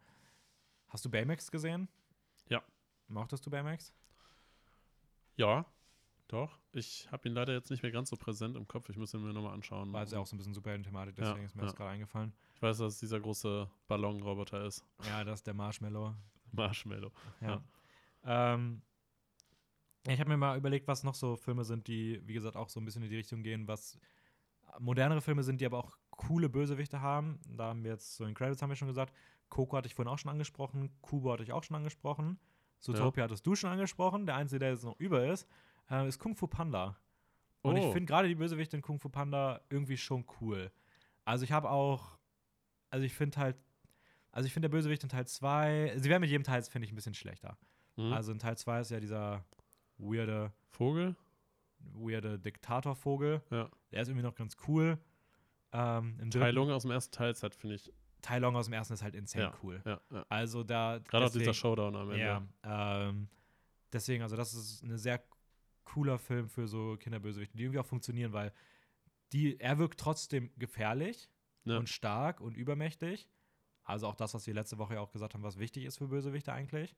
Hast 0.88 1.04
du 1.04 1.10
Baymax 1.10 1.50
gesehen? 1.50 1.88
Ja. 2.48 2.62
Mochtest 3.08 3.44
du 3.44 3.50
Baymax? 3.50 3.92
Ja, 5.36 5.66
doch. 6.28 6.58
Ich 6.72 7.10
habe 7.12 7.28
ihn 7.28 7.34
leider 7.34 7.52
jetzt 7.52 7.70
nicht 7.70 7.82
mehr 7.82 7.92
ganz 7.92 8.10
so 8.10 8.16
präsent 8.16 8.56
im 8.56 8.66
Kopf. 8.66 8.88
Ich 8.88 8.96
muss 8.96 9.12
ihn 9.14 9.22
mir 9.22 9.32
nochmal 9.32 9.52
anschauen. 9.54 9.92
War 9.92 10.02
es 10.02 10.12
ja 10.12 10.18
auch 10.18 10.26
so 10.26 10.34
ein 10.34 10.38
bisschen 10.38 10.54
Superhelden-Thematik, 10.54 11.18
Ja, 11.18 11.24
deswegen 11.26 11.46
ist 11.46 11.54
mir 11.56 11.62
ja. 11.62 11.66
das 11.66 11.76
gerade 11.76 11.90
eingefallen. 11.90 12.32
Ich 12.54 12.62
weiß, 12.62 12.78
dass 12.78 12.94
es 12.94 13.00
dieser 13.00 13.20
große 13.20 13.68
Ballonroboter 13.88 14.64
ist. 14.64 14.84
Ja, 15.06 15.24
das 15.24 15.40
ist 15.40 15.46
der 15.46 15.54
Marshmallow. 15.54 16.14
Marshmallow. 16.52 17.12
Ja. 17.40 17.62
Ähm, 18.24 18.80
ja, 18.80 18.95
ich 20.14 20.20
habe 20.20 20.30
mir 20.30 20.36
mal 20.36 20.56
überlegt, 20.56 20.86
was 20.88 21.02
noch 21.04 21.14
so 21.14 21.36
Filme 21.36 21.64
sind, 21.64 21.86
die, 21.88 22.20
wie 22.26 22.34
gesagt, 22.34 22.56
auch 22.56 22.68
so 22.68 22.80
ein 22.80 22.84
bisschen 22.84 23.02
in 23.02 23.10
die 23.10 23.16
Richtung 23.16 23.42
gehen, 23.42 23.66
was 23.66 23.98
modernere 24.78 25.20
Filme 25.20 25.42
sind, 25.42 25.60
die 25.60 25.66
aber 25.66 25.78
auch 25.78 25.96
coole 26.10 26.48
Bösewichte 26.48 27.00
haben. 27.00 27.40
Da 27.48 27.68
haben 27.68 27.82
wir 27.84 27.92
jetzt 27.92 28.16
so 28.16 28.24
in 28.24 28.34
Credits 28.34 28.60
haben 28.62 28.68
wir 28.70 28.76
schon 28.76 28.88
gesagt. 28.88 29.14
Coco 29.48 29.76
hatte 29.76 29.86
ich 29.86 29.94
vorhin 29.94 30.12
auch 30.12 30.18
schon 30.18 30.30
angesprochen. 30.30 30.90
Kubo 31.02 31.32
hatte 31.32 31.42
ich 31.44 31.52
auch 31.52 31.62
schon 31.62 31.76
angesprochen. 31.76 32.38
Zootopia 32.80 33.24
hattest 33.24 33.46
du 33.46 33.54
schon 33.54 33.70
angesprochen. 33.70 34.26
Der 34.26 34.34
einzige, 34.36 34.58
der 34.60 34.70
jetzt 34.70 34.84
noch 34.84 34.98
über 34.98 35.26
ist, 35.26 35.48
äh, 35.90 36.06
ist 36.06 36.18
Kung 36.18 36.34
Fu 36.36 36.46
Panda. 36.46 36.96
Und 37.62 37.76
ich 37.76 37.84
Oh. 37.84 37.92
finde 37.92 38.06
gerade 38.06 38.28
die 38.28 38.34
Bösewichte 38.34 38.76
in 38.76 38.82
Kung 38.82 38.98
Fu 39.00 39.08
Panda 39.08 39.60
irgendwie 39.70 39.96
schon 39.96 40.24
cool. 40.40 40.70
Also 41.24 41.44
ich 41.44 41.52
habe 41.52 41.70
auch, 41.70 42.18
also 42.90 43.04
ich 43.04 43.14
finde 43.14 43.38
halt, 43.38 43.56
also 44.30 44.46
ich 44.46 44.52
finde 44.52 44.68
der 44.68 44.76
Bösewicht 44.76 45.02
in 45.02 45.08
Teil 45.08 45.26
2, 45.26 45.94
sie 45.96 46.08
werden 46.10 46.20
mit 46.20 46.30
jedem 46.30 46.44
Teil, 46.44 46.62
finde 46.62 46.86
ich, 46.86 46.92
ein 46.92 46.96
bisschen 46.96 47.14
schlechter. 47.14 47.56
Hm? 47.96 48.12
Also 48.12 48.32
in 48.32 48.38
Teil 48.38 48.56
2 48.58 48.80
ist 48.80 48.90
ja 48.90 49.00
dieser 49.00 49.44
weirde, 49.98 50.52
Vogel? 50.70 51.16
weirde 51.78 52.38
Diktatorvogel. 52.38 53.42
Ja. 53.50 53.70
Der 53.92 54.02
ist 54.02 54.08
irgendwie 54.08 54.24
noch 54.26 54.34
ganz 54.34 54.56
cool. 54.66 54.98
Ähm, 55.72 56.30
Tai 56.30 56.50
Lung 56.50 56.70
aus 56.70 56.82
dem 56.82 56.90
ersten 56.90 57.12
Teil 57.14 57.30
ist 57.30 57.42
halt, 57.42 57.54
finde 57.54 57.76
ich. 57.76 57.92
Tai 58.22 58.38
Long 58.38 58.56
aus 58.56 58.66
dem 58.66 58.72
ersten 58.74 58.94
ist 58.94 59.02
halt 59.02 59.14
insane 59.14 59.52
cool. 59.62 59.80
Ja, 59.84 60.00
ja. 60.10 60.26
Also 60.28 60.64
da. 60.64 60.98
Gerade 60.98 61.26
auch 61.26 61.30
dieser 61.30 61.54
Showdown 61.54 61.94
am 61.94 62.10
Ende. 62.10 62.24
Ja, 62.64 63.08
ähm, 63.08 63.28
deswegen, 63.92 64.22
also 64.22 64.36
das 64.36 64.54
ist 64.54 64.82
ein 64.82 64.96
sehr 64.98 65.22
cooler 65.84 66.18
Film 66.18 66.48
für 66.48 66.66
so 66.66 66.96
Kinderbösewichte, 66.98 67.56
die 67.56 67.64
irgendwie 67.64 67.78
auch 67.78 67.86
funktionieren, 67.86 68.32
weil 68.32 68.52
die, 69.32 69.60
er 69.60 69.78
wirkt 69.78 70.00
trotzdem 70.00 70.50
gefährlich 70.56 71.30
Ja. 71.64 71.78
und 71.78 71.88
stark 71.88 72.40
und 72.40 72.56
übermächtig. 72.56 73.28
Also 73.84 74.08
auch 74.08 74.16
das, 74.16 74.34
was 74.34 74.46
wir 74.48 74.54
letzte 74.54 74.78
Woche 74.78 74.94
ja 74.94 75.00
auch 75.00 75.12
gesagt 75.12 75.34
haben, 75.34 75.44
was 75.44 75.58
wichtig 75.58 75.84
ist 75.84 75.98
für 75.98 76.08
Bösewichte 76.08 76.52
eigentlich. 76.52 76.96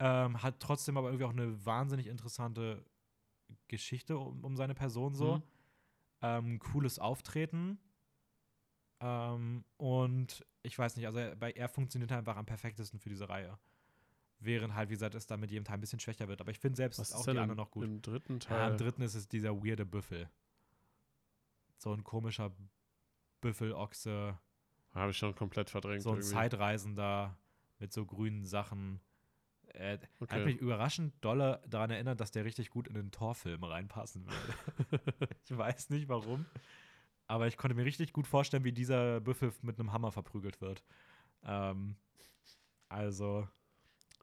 Ähm, 0.00 0.42
hat 0.42 0.60
trotzdem 0.60 0.96
aber 0.96 1.08
irgendwie 1.08 1.24
auch 1.24 1.30
eine 1.32 1.64
wahnsinnig 1.66 2.06
interessante 2.06 2.84
Geschichte 3.66 4.16
um, 4.18 4.44
um 4.44 4.56
seine 4.56 4.74
Person 4.74 5.14
so. 5.14 5.36
Mhm. 5.38 5.42
Ähm, 6.20 6.58
cooles 6.60 6.98
Auftreten. 6.98 7.78
Ähm, 9.00 9.64
und 9.76 10.44
ich 10.62 10.78
weiß 10.78 10.96
nicht, 10.96 11.06
also 11.06 11.18
er, 11.18 11.36
bei, 11.36 11.52
er 11.52 11.68
funktioniert 11.68 12.12
einfach 12.12 12.36
am 12.36 12.46
perfektesten 12.46 12.98
für 12.98 13.08
diese 13.08 13.28
Reihe. 13.28 13.58
Während 14.40 14.74
halt, 14.74 14.88
wie 14.88 14.94
gesagt, 14.94 15.14
es 15.16 15.26
dann 15.26 15.40
mit 15.40 15.50
jedem 15.50 15.64
Teil 15.64 15.78
ein 15.78 15.80
bisschen 15.80 15.98
schwächer 15.98 16.28
wird. 16.28 16.40
Aber 16.40 16.50
ich 16.50 16.58
finde 16.60 16.76
selbst 16.76 16.98
Was 17.00 17.12
auch 17.12 17.20
ist 17.20 17.26
die 17.26 17.30
denn 17.32 17.38
anderen 17.38 17.56
noch 17.56 17.70
gut. 17.70 17.84
im 17.84 18.02
dritten 18.02 18.34
Ja, 18.34 18.38
Teil? 18.38 18.70
im 18.72 18.76
dritten 18.78 19.02
ist 19.02 19.14
es 19.16 19.26
dieser 19.28 19.56
weirde 19.64 19.84
Büffel. 19.84 20.30
So 21.78 21.92
ein 21.92 22.04
komischer 22.04 22.52
Büffelochse, 23.40 24.38
Habe 24.94 25.10
ich 25.10 25.16
schon 25.18 25.34
komplett 25.34 25.70
verdrängt. 25.70 26.02
so 26.02 26.10
ein 26.10 26.16
irgendwie. 26.18 26.32
Zeitreisender 26.34 27.36
mit 27.78 27.92
so 27.92 28.04
grünen 28.04 28.44
Sachen. 28.44 29.00
Äh, 29.74 29.98
Hat 29.98 30.08
Okay. 30.20 30.44
mich 30.44 30.56
überraschend 30.56 31.12
dolle 31.20 31.62
daran 31.68 31.90
erinnert, 31.90 32.20
dass 32.20 32.30
der 32.30 32.44
richtig 32.44 32.70
gut 32.70 32.88
in 32.88 32.94
den 32.94 33.10
Torfilm 33.10 33.62
reinpassen 33.64 34.26
würde. 34.26 35.02
ich 35.44 35.56
weiß 35.56 35.90
nicht 35.90 36.08
warum. 36.08 36.46
Aber 37.26 37.46
ich 37.46 37.56
konnte 37.56 37.74
mir 37.76 37.84
richtig 37.84 38.12
gut 38.12 38.26
vorstellen, 38.26 38.64
wie 38.64 38.72
dieser 38.72 39.20
Büffel 39.20 39.52
mit 39.62 39.78
einem 39.78 39.92
Hammer 39.92 40.10
verprügelt 40.12 40.60
wird. 40.60 40.82
Ähm, 41.44 41.96
also, 42.88 43.46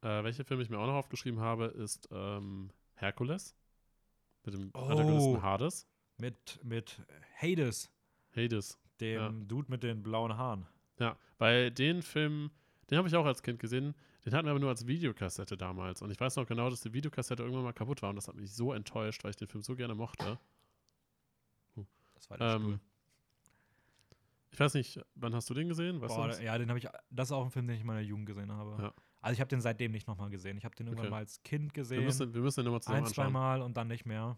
Äh, 0.02 0.24
welche 0.24 0.44
Filme 0.44 0.62
ich 0.62 0.70
mir 0.70 0.78
auch 0.78 0.86
noch 0.88 0.94
aufgeschrieben 0.96 1.40
habe, 1.40 1.66
ist 1.66 2.08
ähm, 2.12 2.70
Herkules. 2.96 3.56
Mit 4.44 4.54
dem 4.54 4.70
Oh. 4.74 4.80
Antagonisten 4.82 5.42
Hades. 5.42 5.88
mit, 6.18 6.60
mit 6.64 7.02
Hades, 7.42 7.92
Hades. 8.36 8.78
dem 9.02 9.40
Ja. 9.40 9.46
Dude 9.48 9.72
mit 9.72 9.82
den 9.84 10.04
blauen 10.04 10.36
Haaren. 10.38 10.68
Ja, 11.00 11.18
weil 11.40 11.72
den 11.72 12.02
Film, 12.04 12.52
den 12.90 12.98
habe 12.98 13.08
ich 13.08 13.16
auch 13.16 13.26
als 13.26 13.42
Kind 13.44 13.60
gesehen. 13.60 13.96
Den 14.26 14.34
hatten 14.34 14.46
wir 14.46 14.52
aber 14.52 14.60
nur 14.60 14.70
als 14.70 14.86
Videokassette 14.88 15.58
damals. 15.58 16.02
Und 16.02 16.12
ich 16.12 16.20
weiß 16.20 16.36
noch 16.36 16.46
genau, 16.48 16.70
dass 16.70 16.82
die 16.82 16.94
Videokassette 16.94 17.44
irgendwann 17.44 17.64
mal 17.64 17.74
kaputt 17.74 18.02
war. 18.02 18.10
Und 18.12 18.16
das 18.16 18.28
hat 18.28 18.36
mich 18.36 18.52
so 18.52 18.74
enttäuscht, 18.74 19.24
weil 19.24 19.32
ich 19.32 19.38
den 19.38 19.48
Film 19.48 19.62
so 19.64 19.76
gerne 19.76 19.96
mochte. 19.96 20.40
Das 22.16 22.30
war 22.30 22.38
der 22.38 22.48
Ähm, 22.56 22.62
Stuhl. 22.62 22.80
Ich 24.52 24.60
weiß 24.60 24.74
nicht, 24.76 25.02
wann 25.16 25.36
hast 25.36 25.50
du 25.50 25.54
den 25.54 25.68
gesehen? 25.68 26.00
Weißt 26.00 26.16
Boah, 26.16 26.40
ja, 26.42 26.58
den 26.58 26.70
habe 26.70 26.80
ich. 26.80 26.88
Das 27.10 27.28
ist 27.28 27.32
auch 27.34 27.44
ein 27.44 27.52
Film, 27.52 27.68
den 27.68 27.76
ich 27.76 27.82
in 27.82 27.88
meiner 27.88 28.00
Jugend 28.00 28.26
gesehen 28.26 28.52
habe. 28.52 28.82
Ja. 28.82 28.94
Also 29.22 29.34
ich 29.34 29.40
habe 29.42 29.50
den 29.50 29.60
seitdem 29.60 29.92
nicht 29.92 30.08
nochmal 30.08 30.30
gesehen. 30.30 30.58
Ich 30.58 30.64
habe 30.66 30.76
den 30.76 30.88
irgendwann 30.88 31.08
Okay. 31.08 31.12
mal 31.12 31.18
als 31.18 31.42
Kind 31.44 31.76
Wir 31.76 31.82
gesehen. 31.82 32.04
müssen, 32.06 32.34
wir 32.34 32.42
müssen 32.42 32.62
den 32.62 32.66
nochmal 32.66 32.82
zusammen 32.82 33.06
ein, 33.06 33.14
zwei. 33.14 33.30
Mal 33.30 33.62
und 33.62 33.76
dann 33.76 33.88
nicht 33.88 34.06
mehr. 34.06 34.38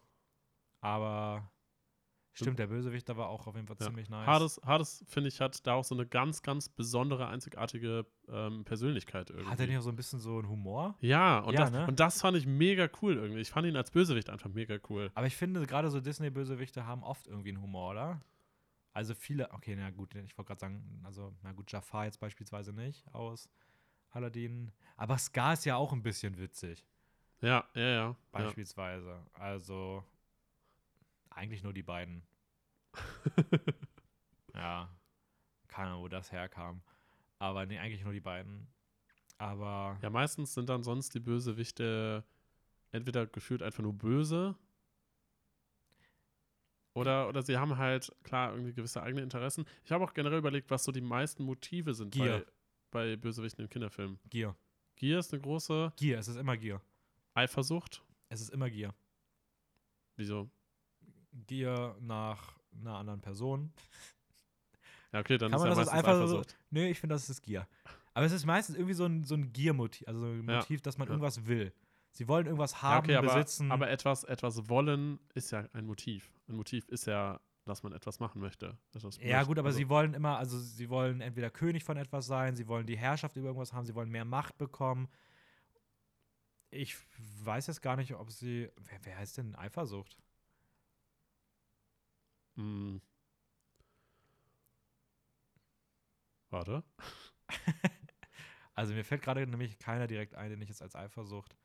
Aber 0.82 1.52
stimmt, 2.38 2.60
der 2.60 2.68
Bösewicht, 2.68 3.08
da 3.10 3.18
war 3.18 3.30
auch 3.30 3.48
auf 3.48 3.56
jeden 3.56 3.68
Fall 3.68 3.78
Ja. 3.80 3.86
ziemlich 3.88 4.10
nice. 4.10 4.26
Hades, 4.28 4.62
Hades 4.66 5.04
finde 5.08 5.30
ich, 5.30 5.40
hat 5.42 5.66
da 5.68 5.74
auch 5.74 5.84
so 5.84 5.96
eine 5.96 6.06
ganz, 6.06 6.42
ganz 6.42 6.70
besondere, 6.70 7.28
einzigartige 7.28 8.06
ähm, 8.30 8.64
Persönlichkeit 8.66 9.30
irgendwie. 9.30 9.50
Hat 9.50 9.60
er 9.60 9.68
nicht 9.68 9.78
auch 9.78 9.82
so 9.82 9.90
ein 9.90 9.96
bisschen 9.96 10.20
so 10.20 10.38
einen 10.40 10.48
Humor? 10.50 10.96
ja, 11.02 11.40
und, 11.40 11.54
Ja, 11.54 11.62
das, 11.62 11.72
ne? 11.72 11.88
und 11.88 12.00
das 12.00 12.22
fand 12.22 12.38
ich 12.38 12.46
mega 12.46 12.90
cool 13.02 13.16
irgendwie. 13.18 13.42
Ich 13.42 13.50
fand 13.50 13.68
ihn 13.68 13.76
als 13.76 13.92
Bösewicht 13.92 14.30
einfach 14.30 14.50
mega 14.50 14.78
cool. 14.90 15.12
Aber 15.16 15.28
ich 15.28 15.36
finde, 15.36 15.66
gerade 15.66 15.90
so 15.90 16.00
Disney-Bösewichte 16.00 16.86
haben 16.86 17.04
oft 17.04 17.28
irgendwie 17.28 17.50
einen 17.50 17.62
Humor, 17.62 17.92
oder? 17.92 18.22
Also 18.94 19.14
viele, 19.14 19.52
okay, 19.54 19.76
na 19.78 19.92
gut, 19.92 20.16
ich 20.16 20.36
wollte 20.38 20.48
gerade 20.48 20.60
sagen, 20.60 21.02
also, 21.04 21.32
na 21.44 21.52
gut, 21.52 21.72
Jafar 21.72 22.06
jetzt 22.06 22.20
beispielsweise 22.20 22.74
nicht 22.74 23.06
aus 23.14 23.48
Aladdin. 24.10 24.72
Aber 24.96 25.18
Scar 25.20 25.54
ist 25.54 25.66
ja 25.66 25.76
auch 25.76 25.94
ein 25.94 26.02
bisschen 26.02 26.38
witzig, 26.40 26.84
Ja, 27.42 27.64
ja, 27.76 27.82
ja. 27.82 27.90
ja. 27.94 28.16
beispielsweise. 28.32 29.20
Also, 29.34 30.04
eigentlich 31.38 31.64
nur 31.64 31.74
die 31.74 31.84
beiden. 31.84 32.24
ja, 34.54 34.90
keine 35.68 35.90
Ahnung, 35.90 36.04
wo 36.04 36.08
das 36.08 36.32
herkam. 36.32 36.82
Aber 37.40 37.66
nee, 37.66 37.78
eigentlich 37.78 38.04
nur 38.04 38.14
die 38.14 38.20
beiden. 38.20 38.68
Aber 39.38 39.98
Ja, 40.02 40.10
meistens 40.10 40.54
sind 40.54 40.68
dann 40.70 40.84
sonst 40.84 41.14
die 41.14 41.20
Bösewichte 41.20 42.26
entweder 42.92 43.28
gefühlt 43.28 43.62
einfach 43.62 43.84
nur 43.84 43.94
böse 43.94 44.56
oder, 46.98 47.30
oder 47.30 47.44
sie 47.44 47.58
haben 47.58 47.78
halt, 47.78 48.12
klar, 48.24 48.54
irgendwie 48.54 48.74
gewisse 48.74 49.04
eigene 49.04 49.22
Interessen. 49.22 49.66
Ich 49.86 49.92
habe 49.92 50.04
auch 50.04 50.16
generell 50.16 50.40
überlegt, 50.40 50.72
was 50.72 50.84
so 50.84 50.92
die 50.92 51.02
meisten 51.02 51.44
Motive 51.44 51.94
sind 51.94 52.12
Gier. 52.12 52.44
bei, 52.90 53.12
bei 53.12 53.16
Bösewichten 53.16 53.64
in 53.66 53.70
Kinderfilmen. 53.70 54.20
Gier. 54.32 54.56
Gier 54.96 55.20
ist 55.20 55.32
eine 55.32 55.44
große 55.44 55.94
Gier, 55.96 56.18
es 56.18 56.28
ist 56.28 56.38
immer 56.38 56.58
Gier. 56.58 56.82
Eifersucht. 57.36 58.04
Es 58.30 58.42
ist 58.42 58.50
immer 58.50 58.72
Gier. 58.72 58.96
Wieso? 60.16 60.50
Gier 61.46 61.96
nach 62.00 62.58
einer 62.80 62.96
anderen 62.98 63.22
Person. 63.22 63.72
Ja, 65.14 65.22
okay, 65.22 65.38
dann 65.38 65.52
Kann 65.52 65.60
ist 65.60 65.64
man 65.64 65.70
ja 65.72 65.76
das 65.86 65.88
einfach 65.88 66.14
so- 66.16 66.18
Eifersucht. 66.40 66.58
Nee, 66.70 66.90
ich 66.90 67.00
finde, 67.00 67.16
das 67.16 67.30
ist 67.30 67.42
Gier. 67.42 67.66
Aber 68.14 68.26
es 68.26 68.34
ist 68.34 68.46
meistens 68.46 68.76
irgendwie 68.76 68.94
so 68.94 69.06
ein, 69.06 69.24
so 69.24 69.36
ein 69.36 69.54
Gier-Motiv, 69.54 70.06
also 70.06 70.20
so 70.20 70.26
ein 70.28 70.48
Ja. 70.50 70.58
Motiv, 70.58 70.82
dass 70.82 70.98
man 70.98 71.08
Ja. 71.08 71.14
irgendwas 71.14 71.46
will. 71.46 71.72
Sie 72.12 72.28
wollen 72.28 72.46
irgendwas 72.46 72.74
Ja, 72.74 72.82
haben, 72.82 73.06
okay, 73.06 73.16
aber, 73.16 73.34
besitzen. 73.34 73.72
aber 73.72 73.90
etwas, 73.90 74.26
etwas 74.26 74.68
wollen 74.68 75.18
ist 75.34 75.52
ja 75.52 75.64
ein 75.72 75.86
Motiv. 75.86 76.30
Ein 76.50 76.56
Motiv 76.58 76.90
ist 76.90 77.08
ja, 77.08 77.40
dass 77.64 77.84
man 77.84 77.94
etwas 77.94 78.20
machen 78.20 78.42
möchte. 78.42 78.78
Ja, 79.22 79.44
gut, 79.44 79.58
aber 79.58 79.68
Also- 79.68 79.78
sie 79.78 79.88
wollen 79.88 80.14
immer, 80.14 80.38
also 80.38 80.60
sie 80.60 80.90
wollen 80.90 81.22
entweder 81.22 81.52
König 81.52 81.86
von 81.86 81.96
etwas 81.96 82.26
sein, 82.26 82.58
sie 82.58 82.68
wollen 82.68 82.86
die 82.86 82.98
Herrschaft 82.98 83.38
über 83.38 83.48
irgendwas 83.48 83.72
haben, 83.72 83.86
sie 83.86 83.96
wollen 83.96 84.10
mehr 84.10 84.26
Macht 84.26 84.58
bekommen. 84.58 85.08
Ich 86.70 86.98
weiß 87.44 87.68
jetzt 87.68 87.82
gar 87.82 87.96
nicht, 87.96 88.14
ob 88.14 88.30
sie. 88.30 88.70
Wer, 88.76 89.00
wer 89.04 89.18
heißt 89.20 89.38
denn 89.38 89.56
Eifersucht? 89.56 90.18
Mm. 92.58 92.98
Warte. 96.50 96.84
Also 98.78 98.94
mir 98.94 99.04
fällt 99.04 99.24
gerade 99.24 99.46
nämlich 99.48 99.80
keiner 99.80 100.06
direkt 100.06 100.36
ein, 100.36 100.52
den 100.52 100.62
ich 100.62 100.70
jetzt 100.70 100.84
als 100.84 100.96
Eifersucht. 100.96 101.58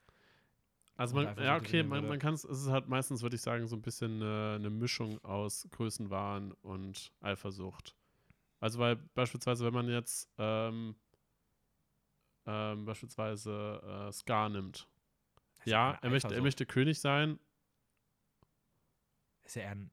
Also 0.96 1.14
man, 1.14 1.36
ja, 1.36 1.56
okay, 1.56 1.82
man, 1.82 2.08
man 2.08 2.18
kann 2.18 2.32
es, 2.32 2.42
es 2.42 2.62
ist 2.62 2.68
halt 2.68 2.88
meistens, 2.88 3.20
würde 3.20 3.36
ich 3.36 3.42
sagen, 3.42 3.66
so 3.66 3.76
ein 3.76 3.82
bisschen 3.82 4.22
eine, 4.22 4.54
eine 4.54 4.70
Mischung 4.70 5.22
aus 5.22 5.68
Größenwahn 5.72 6.52
und 6.62 7.12
Eifersucht. 7.20 7.94
Also 8.60 8.78
weil 8.78 8.96
beispielsweise, 8.96 9.66
wenn 9.66 9.74
man 9.74 9.90
jetzt 9.90 10.30
ähm, 10.38 10.94
ähm, 12.46 12.86
beispielsweise 12.86 14.08
äh, 14.08 14.12
Scar 14.12 14.48
nimmt. 14.48 14.88
Ja, 15.66 15.98
er 16.00 16.08
möchte, 16.08 16.34
er 16.34 16.40
möchte 16.40 16.64
König 16.64 16.98
sein. 16.98 17.38
Ist 19.44 19.56
ja 19.56 19.62
eher 19.62 19.72
ein, 19.72 19.90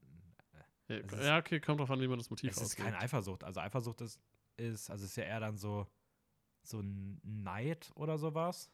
Ja, 0.89 0.95
ist- 0.97 1.23
ja, 1.23 1.37
okay, 1.37 1.59
kommt 1.59 1.79
drauf 1.79 1.89
an, 1.91 2.01
wie 2.01 2.07
man 2.07 2.17
das 2.17 2.29
Motiv 2.29 2.51
es 2.51 2.61
ist 2.61 2.75
keine 2.75 2.89
auslegt. 2.89 3.03
Eifersucht. 3.03 3.43
Also 3.43 3.59
Eifersucht 3.61 4.01
ist, 4.01 4.19
ist, 4.57 4.89
also 4.89 5.05
ist 5.05 5.15
ja 5.15 5.23
eher 5.23 5.39
dann 5.39 5.57
so, 5.57 5.87
so 6.63 6.79
ein 6.81 7.21
Neid 7.23 7.91
oder 7.95 8.17
sowas. 8.17 8.69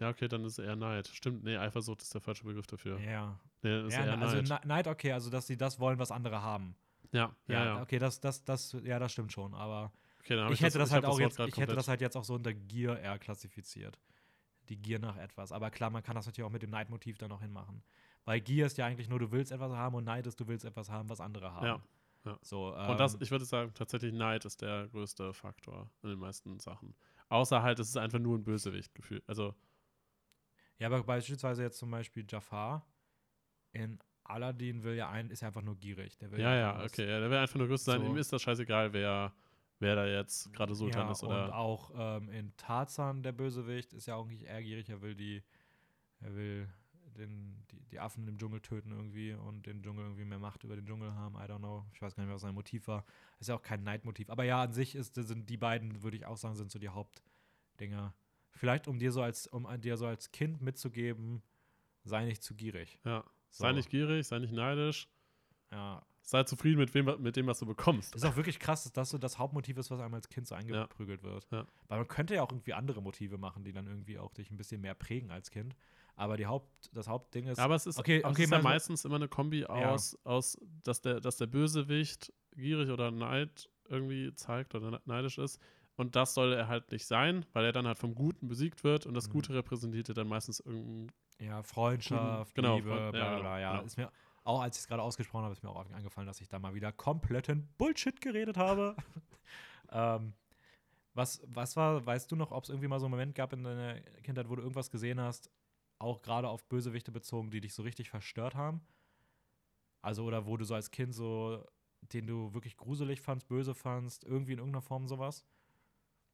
Ja, 0.00 0.08
okay, 0.08 0.26
dann 0.26 0.44
ist 0.44 0.58
es 0.58 0.64
eher 0.64 0.76
Neid. 0.76 1.06
Stimmt, 1.08 1.44
nee, 1.44 1.56
Eifersucht 1.56 2.02
ist 2.02 2.12
der 2.12 2.20
falsche 2.20 2.44
Begriff 2.44 2.66
dafür. 2.66 2.98
Ja. 3.00 3.38
Nee, 3.62 3.82
das 3.82 3.86
ist 3.88 3.94
ja 3.94 4.06
eher 4.06 4.18
also 4.18 4.42
Neid. 4.42 4.64
Neid, 4.66 4.88
okay, 4.88 5.12
also 5.12 5.30
dass 5.30 5.46
sie 5.46 5.56
das 5.56 5.78
wollen, 5.78 5.98
was 5.98 6.10
andere 6.10 6.42
haben. 6.42 6.74
ja, 7.12 7.34
ja, 7.46 7.64
ja. 7.64 7.82
okay, 7.82 7.98
das, 7.98 8.20
das, 8.20 8.42
das, 8.44 8.72
ja, 8.82 8.98
das 8.98 9.12
stimmt 9.12 9.32
schon, 9.32 9.54
aber 9.54 9.92
Okay, 10.20 10.40
hab 10.40 10.50
ich 10.50 10.62
hätte 10.62 10.78
das, 10.78 10.88
ich 10.88 10.94
halt 10.94 11.04
hab 11.04 11.10
auch 11.12 11.18
Wort 11.20 11.36
jetzt, 11.38 11.38
ich 11.48 11.56
hätte 11.58 11.74
das 11.76 11.86
halt 11.86 12.00
jetzt 12.00 12.16
auch 12.16 12.24
so 12.24 12.34
unter 12.34 12.54
Gier 12.54 12.98
eher 12.98 13.18
klassifiziert. 13.18 14.00
Die 14.70 14.76
Gier 14.78 14.98
nach 14.98 15.16
etwas. 15.18 15.52
Aber 15.52 15.70
klar, 15.70 15.90
man 15.90 16.02
kann 16.02 16.16
das 16.16 16.24
natürlich 16.24 16.46
auch 16.46 16.52
mit 16.52 16.62
dem 16.62 16.70
Neidmotiv 16.70 17.18
dann 17.18 17.28
noch 17.28 17.42
hinmachen. 17.42 17.82
Weil 18.24 18.40
Gier 18.40 18.66
ist 18.66 18.78
ja 18.78 18.86
eigentlich 18.86 19.08
nur, 19.08 19.18
du 19.18 19.30
willst 19.32 19.52
etwas 19.52 19.72
haben 19.72 19.94
und 19.94 20.04
Neid 20.04 20.26
ist, 20.26 20.40
du 20.40 20.48
willst 20.48 20.64
etwas 20.64 20.90
haben, 20.90 21.08
was 21.10 21.20
andere 21.20 21.52
haben. 21.52 21.66
Ja, 21.66 21.82
ja. 22.24 22.38
So, 22.40 22.74
Und 22.74 22.98
das, 22.98 23.14
ähm, 23.14 23.20
ich 23.22 23.30
würde 23.30 23.44
sagen, 23.44 23.72
tatsächlich 23.74 24.12
Neid 24.12 24.44
ist 24.44 24.62
der 24.62 24.88
größte 24.88 25.34
Faktor 25.34 25.90
in 26.02 26.10
den 26.10 26.18
meisten 26.18 26.58
Sachen. 26.58 26.94
Außer 27.28 27.62
halt, 27.62 27.78
es 27.78 27.88
ist 27.88 27.96
einfach 27.96 28.18
nur 28.18 28.38
ein 28.38 28.44
Bösewicht-Gefühl. 28.44 29.22
Also, 29.26 29.54
ja, 30.78 30.88
aber 30.88 31.02
beispielsweise 31.02 31.62
jetzt 31.62 31.78
zum 31.78 31.90
Beispiel 31.90 32.24
Jafar 32.28 32.86
in 33.72 33.98
Aladdin 34.24 34.82
will 34.82 34.94
ja 34.94 35.10
ein, 35.10 35.30
ist 35.30 35.42
ja 35.42 35.48
einfach 35.48 35.62
nur 35.62 35.76
gierig. 35.76 36.16
Der 36.18 36.30
will 36.30 36.40
ja, 36.40 36.54
ja, 36.54 36.78
was. 36.78 36.92
okay. 36.92 37.08
Ja, 37.08 37.20
der 37.20 37.30
will 37.30 37.38
einfach 37.38 37.56
nur 37.56 37.68
größer 37.68 37.92
sein. 37.92 38.00
So. 38.00 38.06
Ihm 38.06 38.16
ist 38.16 38.32
das 38.32 38.40
scheißegal, 38.42 38.92
wer, 38.92 39.32
wer 39.80 39.96
da 39.96 40.06
jetzt 40.06 40.52
gerade 40.52 40.74
Sultan 40.74 41.06
ja, 41.06 41.12
ist 41.12 41.22
Und 41.22 41.28
oder. 41.28 41.54
auch 41.54 41.92
ähm, 41.94 42.30
in 42.30 42.56
Tarzan, 42.56 43.22
der 43.22 43.32
Bösewicht, 43.32 43.92
ist 43.92 44.06
ja 44.06 44.14
auch 44.14 44.26
nicht 44.26 44.44
eher 44.44 44.62
gierig. 44.62 44.88
Er 44.88 45.02
will 45.02 45.14
die, 45.14 45.42
er 46.20 46.34
will 46.34 46.68
den, 47.14 47.64
die, 47.70 47.80
die 47.90 48.00
Affen 48.00 48.26
im 48.28 48.38
Dschungel 48.38 48.60
töten 48.60 48.90
irgendwie 48.92 49.32
und 49.32 49.66
den 49.66 49.82
Dschungel 49.82 50.04
irgendwie 50.04 50.24
mehr 50.24 50.38
Macht 50.38 50.64
über 50.64 50.76
den 50.76 50.86
Dschungel 50.86 51.14
haben. 51.14 51.36
I 51.36 51.50
don't 51.50 51.58
know. 51.58 51.84
Ich 51.92 52.02
weiß 52.02 52.14
gar 52.14 52.22
nicht 52.22 52.28
mehr, 52.28 52.34
was 52.34 52.42
sein 52.42 52.54
Motiv 52.54 52.86
war. 52.88 53.04
Ist 53.40 53.48
ja 53.48 53.54
auch 53.54 53.62
kein 53.62 53.82
Neidmotiv. 53.82 54.30
Aber 54.30 54.44
ja, 54.44 54.62
an 54.62 54.72
sich 54.72 54.94
ist, 54.94 55.14
sind 55.14 55.48
die 55.48 55.56
beiden, 55.56 56.02
würde 56.02 56.16
ich 56.16 56.26
auch 56.26 56.36
sagen, 56.36 56.54
sind 56.54 56.70
so 56.70 56.78
die 56.78 56.88
Hauptdinger. 56.88 58.14
Vielleicht, 58.50 58.88
um 58.88 58.98
dir 58.98 59.12
so 59.12 59.22
als, 59.22 59.46
um 59.46 59.66
dir 59.80 59.96
so 59.96 60.06
als 60.06 60.30
Kind 60.30 60.60
mitzugeben, 60.60 61.42
sei 62.04 62.24
nicht 62.24 62.42
zu 62.42 62.54
gierig. 62.54 62.98
Ja. 63.04 63.24
So. 63.50 63.62
Sei 63.62 63.72
nicht 63.72 63.90
gierig, 63.90 64.26
sei 64.26 64.40
nicht 64.40 64.52
neidisch. 64.52 65.08
Ja. 65.70 66.02
Sei 66.22 66.42
zufrieden 66.44 66.78
mit, 66.78 66.94
wem, 66.94 67.22
mit 67.22 67.36
dem, 67.36 67.46
was 67.46 67.58
du 67.58 67.66
bekommst. 67.66 68.14
Ist 68.14 68.24
auch 68.24 68.36
wirklich 68.36 68.58
krass, 68.58 68.84
dass 68.84 68.92
das 68.92 69.10
so 69.10 69.18
das 69.18 69.38
Hauptmotiv 69.38 69.76
ist, 69.76 69.90
was 69.90 70.00
einem 70.00 70.14
als 70.14 70.28
Kind 70.28 70.46
so 70.46 70.54
eingeprügelt 70.54 71.22
wird. 71.22 71.46
Ja. 71.50 71.66
Weil 71.88 71.98
man 71.98 72.08
könnte 72.08 72.34
ja 72.34 72.42
auch 72.42 72.50
irgendwie 72.50 72.72
andere 72.72 73.02
Motive 73.02 73.36
machen, 73.36 73.62
die 73.62 73.72
dann 73.72 73.86
irgendwie 73.86 74.18
auch 74.18 74.32
dich 74.32 74.50
ein 74.50 74.56
bisschen 74.56 74.80
mehr 74.80 74.94
prägen 74.94 75.30
als 75.30 75.50
Kind. 75.50 75.76
Aber 76.16 76.36
die 76.36 76.46
Haupt, 76.46 76.90
das 76.92 77.08
Hauptding 77.08 77.46
ist. 77.48 77.58
Aber 77.58 77.74
es 77.74 77.86
ist, 77.86 77.98
Okay, 77.98 78.18
okay, 78.24 78.32
es 78.32 78.38
ist 78.46 78.50
ja 78.52 78.58
so- 78.58 78.62
meistens 78.62 79.04
immer 79.04 79.16
eine 79.16 79.28
Kombi 79.28 79.64
aus, 79.66 80.16
aus 80.24 80.56
dass, 80.84 81.00
der, 81.00 81.20
dass 81.20 81.36
der 81.38 81.46
Bösewicht 81.46 82.32
gierig 82.54 82.90
oder 82.90 83.10
Neid 83.10 83.68
irgendwie 83.88 84.32
zeigt 84.34 84.74
oder 84.76 84.92
ne- 84.92 85.00
neidisch 85.06 85.38
ist. 85.38 85.60
Und 85.96 86.14
das 86.16 86.34
soll 86.34 86.52
er 86.52 86.68
halt 86.68 86.90
nicht 86.92 87.06
sein, 87.06 87.44
weil 87.52 87.64
er 87.64 87.72
dann 87.72 87.86
halt 87.86 87.98
vom 87.98 88.14
Guten 88.14 88.48
besiegt 88.48 88.84
wird 88.84 89.06
und 89.06 89.14
das 89.14 89.28
Mhm. 89.28 89.32
Gute 89.32 89.54
repräsentiert 89.54 90.08
er 90.08 90.14
dann 90.14 90.28
meistens 90.28 90.60
irgendein. 90.60 91.12
ja, 91.40 91.62
Freundschaft, 91.62 92.54
Genau, 92.54 92.76
Liebe, 92.76 92.90
Freund- 92.90 93.12
bla 93.12 93.18
ja, 93.20 93.24
bla 93.24 93.30
genau, 93.30 93.40
bla. 93.40 93.60
Ja, 93.60 93.70
genau. 93.72 93.84
ist 93.84 93.96
mir 93.96 94.12
auch, 94.44 94.60
als 94.60 94.76
ich 94.76 94.82
es 94.82 94.88
gerade 94.88 95.02
ausgesprochen 95.02 95.42
habe, 95.44 95.52
ist 95.52 95.62
mir 95.64 95.70
auch 95.70 95.84
angefallen, 95.90 96.26
dass 96.28 96.40
ich 96.40 96.48
da 96.48 96.58
mal 96.60 96.74
wieder 96.74 96.92
kompletten 96.92 97.68
Bullshit 97.78 98.20
geredet 98.20 98.56
habe. 98.56 98.94
ähm, 99.90 100.32
was, 101.14 101.42
was 101.46 101.76
war, 101.76 102.04
weißt 102.04 102.30
du 102.30 102.36
noch, 102.36 102.50
ob 102.50 102.64
es 102.64 102.70
irgendwie 102.70 102.88
mal 102.88 102.98
so 103.00 103.06
einen 103.06 103.12
Moment 103.12 103.34
gab 103.34 103.52
in 103.52 103.62
deiner 103.64 104.00
Kindheit, 104.22 104.48
wo 104.48 104.56
du 104.56 104.62
irgendwas 104.62 104.90
gesehen 104.90 105.20
hast, 105.20 105.50
auch 105.98 106.22
gerade 106.22 106.48
auf 106.48 106.64
Bösewichte 106.68 107.12
bezogen, 107.12 107.50
die 107.50 107.60
dich 107.60 107.74
so 107.74 107.82
richtig 107.82 108.10
verstört 108.10 108.54
haben? 108.54 108.80
Also, 110.02 110.24
oder 110.24 110.46
wo 110.46 110.56
du 110.56 110.64
so 110.64 110.74
als 110.74 110.90
Kind 110.90 111.14
so, 111.14 111.64
den 112.12 112.26
du 112.26 112.52
wirklich 112.52 112.76
gruselig 112.76 113.20
fandst, 113.20 113.48
böse 113.48 113.74
fandst, 113.74 114.24
irgendwie 114.24 114.52
in 114.52 114.58
irgendeiner 114.58 114.82
Form 114.82 115.06
sowas? 115.08 115.44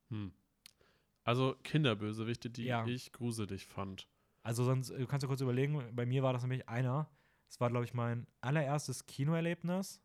Hm. 0.09 0.33
Also 1.25 1.55
Kinderbösewichte, 1.63 2.51
die 2.51 2.65
Ja. 2.65 2.85
ich 2.87 3.13
gruselig 3.13 3.67
fand. 3.67 4.09
Also 4.43 4.65
sonst, 4.65 4.89
du 4.91 5.07
kannst 5.07 5.23
du 5.23 5.29
kurz 5.29 5.41
überlegen, 5.41 5.95
bei 5.95 6.07
mir 6.07 6.23
war 6.23 6.33
das 6.33 6.43
nämlich 6.43 6.69
einer. 6.69 7.09
Das 7.47 7.61
war, 7.61 7.69
glaube 7.69 7.85
ich, 7.85 7.95
mein 7.95 8.27
allererstes 8.41 9.07
Kinoerlebnis. 9.07 10.01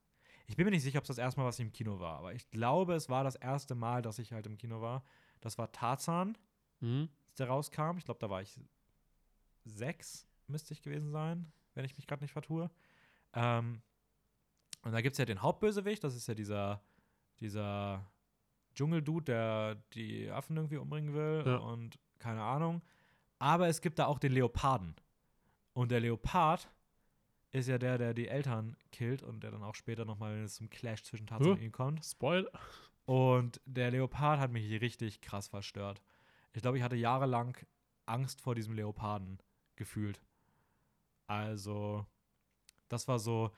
Ich 0.47 0.55
bin 0.57 0.65
mir 0.65 0.71
nicht 0.71 0.83
sicher, 0.83 0.99
ob 0.99 1.03
es 1.05 1.07
das 1.07 1.17
erste 1.17 1.39
Mal, 1.39 1.47
was 1.47 1.57
ich 1.57 1.65
im 1.65 1.71
Kino 1.71 1.99
war, 1.99 2.19
aber 2.19 2.33
ich 2.33 2.49
glaube, 2.51 2.93
es 2.93 3.09
war 3.09 3.23
das 3.23 3.35
erste 3.35 3.73
Mal, 3.73 4.01
dass 4.01 4.19
ich 4.19 4.31
halt 4.33 4.45
im 4.45 4.57
Kino 4.57 4.81
war. 4.81 5.03
Das 5.41 5.57
war 5.57 5.71
Tarzan, 5.71 6.37
Hm? 6.81 7.09
als 7.27 7.35
der 7.37 7.47
rauskam. 7.47 7.97
Ich 7.97 8.05
glaube, 8.05 8.19
da 8.19 8.29
war 8.29 8.41
ich 8.41 8.59
sechs, 9.65 10.27
müsste 10.47 10.73
ich 10.73 10.81
gewesen 10.81 11.11
sein, 11.11 11.51
wenn 11.73 11.85
ich 11.85 11.97
mich 11.97 12.07
gerade 12.07 12.23
nicht 12.23 12.31
vertue. 12.33 12.69
Ähm, 13.33 13.81
und 14.83 14.91
da 14.91 15.01
gibt 15.01 15.13
es 15.13 15.17
ja 15.17 15.25
den 15.25 15.41
Hauptbösewicht, 15.41 16.03
das 16.03 16.15
ist 16.15 16.27
ja 16.27 16.33
dieser, 16.35 16.81
dieser 17.39 18.05
Dschungeldude, 18.75 19.25
der 19.25 19.75
die 19.93 20.29
Affen 20.29 20.55
irgendwie 20.57 20.77
umbringen 20.77 21.13
will 21.13 21.43
Ja. 21.45 21.57
und 21.57 21.97
keine 22.19 22.43
Ahnung. 22.43 22.81
Aber 23.39 23.67
es 23.67 23.81
gibt 23.81 23.99
da 23.99 24.05
auch 24.05 24.19
den 24.19 24.31
Leoparden. 24.31 24.95
Und 25.73 25.91
der 25.91 25.99
Leopard 25.99 26.69
ist 27.51 27.67
ja 27.67 27.77
der, 27.77 27.97
der 27.97 28.13
die 28.13 28.27
Eltern 28.27 28.77
killt 28.91 29.23
und 29.23 29.41
der 29.43 29.51
dann 29.51 29.63
auch 29.63 29.75
später 29.75 30.05
nochmal, 30.05 30.35
wenn 30.35 30.43
es 30.43 30.55
zum 30.55 30.69
Clash 30.69 31.03
zwischen 31.03 31.27
Tarzan 31.27 31.51
und 31.53 31.61
ihm 31.61 31.71
kommt. 31.71 32.05
Spoil. 32.05 32.49
Und 33.05 33.59
der 33.65 33.91
Leopard 33.91 34.39
hat 34.39 34.51
mich 34.51 34.81
richtig 34.81 35.21
krass 35.21 35.47
verstört. 35.47 36.01
Ich 36.53 36.61
glaube, 36.61 36.77
ich 36.77 36.83
hatte 36.83 36.95
jahrelang 36.95 37.57
Angst 38.05 38.41
vor 38.41 38.55
diesem 38.55 38.73
Leoparden 38.73 39.39
gefühlt. 39.75 40.21
Also, 41.27 42.05
das 42.89 43.07
war 43.07 43.19
so, 43.19 43.51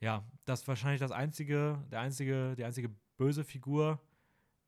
ja, 0.00 0.24
das 0.44 0.62
ist 0.62 0.68
wahrscheinlich 0.68 1.00
das 1.00 1.12
einzige, 1.12 1.84
der 1.90 2.00
einzige, 2.00 2.54
die 2.56 2.64
einzige 2.64 2.90
böse 3.16 3.44
Figur 3.44 4.00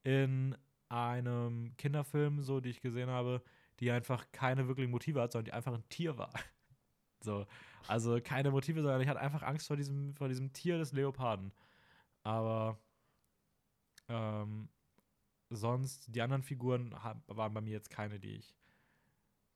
in 0.03 0.55
einem 0.89 1.75
Kinderfilm, 1.77 2.41
so 2.41 2.59
die 2.61 2.69
ich 2.69 2.81
gesehen 2.81 3.09
habe, 3.09 3.43
die 3.79 3.91
einfach 3.91 4.31
keine 4.31 4.67
wirklichen 4.67 4.91
Motive 4.91 5.21
hat, 5.21 5.31
sondern 5.31 5.45
die 5.45 5.53
einfach 5.53 5.73
ein 5.73 5.87
Tier 5.89 6.17
war. 6.17 6.31
So, 7.21 7.47
also 7.87 8.21
keine 8.21 8.51
Motive, 8.51 8.83
sondern 8.83 9.01
ich 9.01 9.07
hatte 9.07 9.19
einfach 9.19 9.41
Angst 9.41 9.65
vor 9.65 9.75
diesem, 9.75 10.13
vor 10.13 10.27
diesem 10.27 10.53
Tier 10.53 10.77
des 10.77 10.91
Leoparden. 10.93 11.51
Aber 12.21 12.77
ähm, 14.07 14.69
sonst, 15.49 16.13
die 16.13 16.21
anderen 16.21 16.43
Figuren 16.43 16.93
waren 17.27 17.53
bei 17.53 17.61
mir 17.61 17.71
jetzt 17.71 17.89
keine, 17.89 18.19
die 18.19 18.35
ich, 18.35 18.55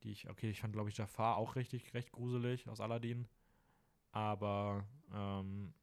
die 0.04 0.12
ich, 0.12 0.30
okay, 0.30 0.50
ich 0.50 0.62
fand, 0.62 0.74
glaube 0.74 0.90
ich, 0.90 0.98
Jafar 0.98 1.38
auch 1.38 1.56
richtig, 1.56 1.94
recht 1.94 2.12
gruselig 2.12 2.68
aus 2.70 2.80
Aladdin. 2.82 3.28
Aber, 4.12 4.86
ähm, 5.14 5.74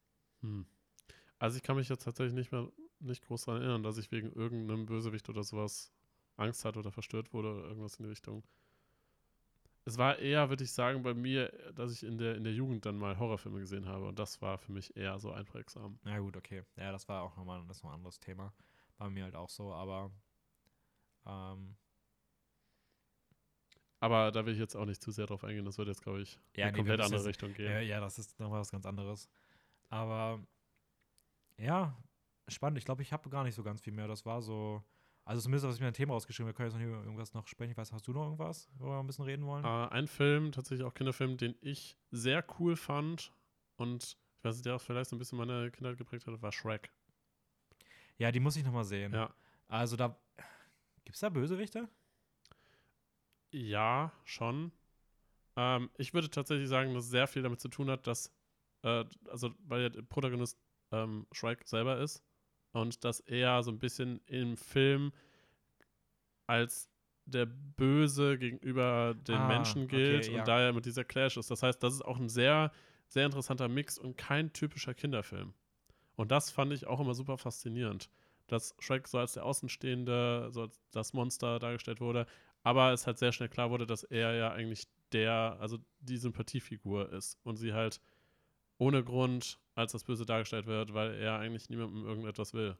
Hm. 0.41 0.65
Also 1.39 1.57
ich 1.57 1.63
kann 1.63 1.77
mich 1.77 1.89
jetzt 1.89 2.03
tatsächlich 2.05 2.33
nicht 2.35 2.51
mehr 2.51 2.71
nicht 2.99 3.25
groß 3.25 3.45
daran 3.45 3.61
erinnern, 3.61 3.83
dass 3.83 3.97
ich 3.97 4.11
wegen 4.11 4.31
irgendeinem 4.33 4.85
Bösewicht 4.87 5.29
oder 5.29 5.43
sowas 5.43 5.91
Angst 6.37 6.65
hatte 6.65 6.79
oder 6.79 6.91
verstört 6.91 7.33
wurde 7.33 7.53
oder 7.53 7.67
irgendwas 7.69 7.95
in 7.97 8.03
die 8.05 8.09
Richtung. 8.09 8.43
Es 9.85 9.97
war 9.97 10.19
eher, 10.19 10.49
würde 10.49 10.63
ich 10.63 10.71
sagen, 10.71 11.01
bei 11.01 11.13
mir, 11.13 11.51
dass 11.73 11.93
ich 11.93 12.03
in 12.03 12.17
der, 12.17 12.35
in 12.35 12.43
der 12.43 12.53
Jugend 12.53 12.85
dann 12.85 12.97
mal 12.97 13.17
Horrorfilme 13.17 13.59
gesehen 13.59 13.87
habe 13.87 14.07
und 14.07 14.19
das 14.19 14.41
war 14.41 14.57
für 14.57 14.71
mich 14.71 14.95
eher 14.97 15.17
so 15.19 15.31
einprägsam. 15.31 15.99
na 16.03 16.19
gut, 16.19 16.35
okay. 16.35 16.63
Ja, 16.75 16.91
das 16.91 17.07
war 17.07 17.23
auch 17.23 17.35
nochmal 17.37 17.63
das 17.67 17.83
war 17.83 17.91
ein 17.91 17.95
anderes 17.95 18.19
Thema. 18.19 18.53
War 18.97 19.07
bei 19.07 19.09
mir 19.09 19.23
halt 19.23 19.35
auch 19.35 19.49
so, 19.49 19.73
aber, 19.73 20.11
ähm, 21.25 21.75
Aber 23.99 24.31
da 24.31 24.45
will 24.45 24.53
ich 24.53 24.59
jetzt 24.59 24.75
auch 24.75 24.85
nicht 24.85 25.01
zu 25.01 25.11
sehr 25.11 25.25
drauf 25.25 25.43
eingehen, 25.43 25.65
das 25.65 25.77
würde 25.77 25.91
jetzt, 25.91 26.03
glaube 26.03 26.21
ich, 26.21 26.39
in 26.53 26.59
Ja, 26.61 26.65
eine 26.65 26.71
nee, 26.71 26.77
wir 26.77 26.77
komplett 26.83 27.01
andere 27.01 27.19
jetzt- 27.19 27.27
Richtung 27.27 27.53
gehen. 27.53 27.71
Ja, 27.71 27.79
ja, 27.79 27.99
das 27.99 28.19
ist 28.19 28.39
nochmal 28.39 28.59
was 28.59 28.71
ganz 28.71 28.85
anderes. 28.85 29.27
Aber 29.89 30.39
ja, 31.57 31.97
spannend. 32.47 32.77
Ich 32.77 32.85
glaube, 32.85 33.01
ich 33.01 33.11
habe 33.11 33.29
gar 33.29 33.43
nicht 33.43 33.55
so 33.55 33.63
ganz 33.63 33.81
viel 33.81 33.93
mehr. 33.93 34.07
Das 34.07 34.25
war 34.25 34.41
so. 34.41 34.83
Also 35.25 35.41
zumindest 35.41 35.67
was 35.67 35.75
ich 35.75 35.81
mir 35.81 35.87
ein 35.87 35.93
Thema 35.93 36.13
rausgeschrieben. 36.13 36.47
Wir 36.47 36.53
können 36.53 36.69
jetzt 36.69 36.77
noch 36.79 36.85
über 36.85 37.03
irgendwas 37.03 37.33
noch 37.33 37.47
sprechen. 37.47 37.71
Ich 37.71 37.77
weiß, 37.77 37.91
hast 37.91 38.07
du 38.07 38.13
noch 38.13 38.23
irgendwas, 38.23 38.69
worüber 38.75 38.95
wir 38.97 38.99
ein 39.01 39.07
bisschen 39.07 39.25
reden 39.25 39.45
wollen? 39.45 39.65
Äh, 39.65 39.87
ein 39.91 40.07
Film, 40.07 40.51
tatsächlich 40.53 40.85
auch 40.87 40.93
Kinderfilm, 40.93 41.35
den 41.35 41.55
ich 41.59 41.97
sehr 42.11 42.45
cool 42.59 42.77
fand 42.77 43.33
und 43.75 44.03
ich 44.37 44.43
weiß 44.45 44.55
nicht, 44.55 44.65
der 44.65 44.75
auch 44.75 44.81
vielleicht 44.81 45.09
so 45.09 45.15
ein 45.17 45.19
bisschen 45.19 45.37
meine 45.37 45.69
Kindheit 45.71 45.97
geprägt 45.97 46.27
hat, 46.27 46.41
war 46.41 46.51
Shrek. 46.53 46.91
Ja, 48.17 48.31
die 48.31 48.39
muss 48.39 48.55
ich 48.55 48.63
noch 48.63 48.71
mal 48.71 48.85
sehen. 48.85 49.11
Ja. 49.13 49.33
Also 49.67 49.97
da 49.97 50.17
gibt's 51.03 51.19
da 51.19 51.27
Bösewichte? 51.29 51.89
Ja, 53.57 54.11
schon. 54.23 54.71
Ähm, 55.55 55.89
ich 55.97 56.13
würde 56.13 56.29
tatsächlich 56.29 56.69
sagen, 56.69 56.93
dass 56.93 57.05
es 57.05 57.09
sehr 57.09 57.27
viel 57.27 57.41
damit 57.41 57.59
zu 57.59 57.69
tun 57.69 57.89
hat, 57.89 58.05
dass, 58.05 58.31
äh, 58.83 59.03
also 59.29 59.51
weil 59.65 59.89
der 59.89 60.01
Protagonist 60.03 60.59
ähm, 60.91 61.25
Shrek 61.31 61.67
selber 61.67 61.97
ist 61.97 62.23
und 62.71 63.03
dass 63.03 63.19
er 63.21 63.63
so 63.63 63.71
ein 63.71 63.79
bisschen 63.79 64.21
im 64.27 64.57
Film 64.57 65.11
als 66.45 66.89
der 67.25 67.47
Böse 67.47 68.37
gegenüber 68.37 69.15
den 69.15 69.35
Ah, 69.35 69.47
Menschen 69.47 69.85
okay, 69.85 69.95
gilt 69.97 70.27
ja. 70.29 70.39
und 70.39 70.47
daher 70.47 70.71
mit 70.71 70.85
dieser 70.85 71.03
Clash 71.03 71.35
ist. 71.37 71.49
Das 71.49 71.63
heißt, 71.63 71.81
das 71.81 71.95
ist 71.95 72.05
auch 72.05 72.19
ein 72.19 72.29
sehr, 72.29 72.71
sehr 73.07 73.25
interessanter 73.25 73.67
Mix 73.67 73.97
und 73.97 74.17
kein 74.17 74.53
typischer 74.53 74.93
Kinderfilm. 74.93 75.53
Und 76.15 76.31
das 76.31 76.51
fand 76.51 76.71
ich 76.73 76.85
auch 76.87 76.99
immer 76.99 77.15
super 77.15 77.37
faszinierend, 77.37 78.09
dass 78.47 78.75
Shrek 78.79 79.07
so 79.07 79.17
als 79.17 79.33
der 79.33 79.45
Außenstehende, 79.45 80.49
so 80.51 80.61
als 80.61 80.79
das 80.91 81.13
Monster 81.13 81.59
dargestellt 81.59 81.99
wurde, 81.99 82.27
aber 82.67 82.91
es 82.91 83.07
halt 83.07 83.17
sehr 83.17 83.31
schnell 83.31 83.47
klar 83.47 83.69
wurde, 83.69 83.87
dass 83.87 84.03
er 84.03 84.33
ja 84.35 84.51
eigentlich 84.51 84.89
der, 85.13 85.55
also 85.61 85.77
die 86.01 86.17
Sympathiefigur 86.17 87.13
ist 87.13 87.39
und 87.45 87.55
sie 87.55 87.71
halt 87.71 88.01
ohne 88.77 89.05
Grund 89.05 89.57
als 89.73 89.93
das 89.93 90.03
Böse 90.03 90.25
dargestellt 90.25 90.65
wird, 90.65 90.93
weil 90.93 91.15
er 91.15 91.39
eigentlich 91.39 91.69
niemandem 91.69 92.05
irgendetwas 92.05 92.53
will. 92.53 92.77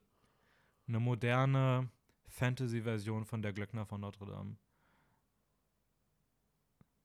Eine 0.90 1.00
moderne 1.00 1.90
Fantasy-Version 2.28 3.24
von 3.24 3.42
der 3.42 3.54
Glöckner 3.54 3.86
von 3.86 4.02
Notre 4.02 4.26
Dame. 4.26 4.58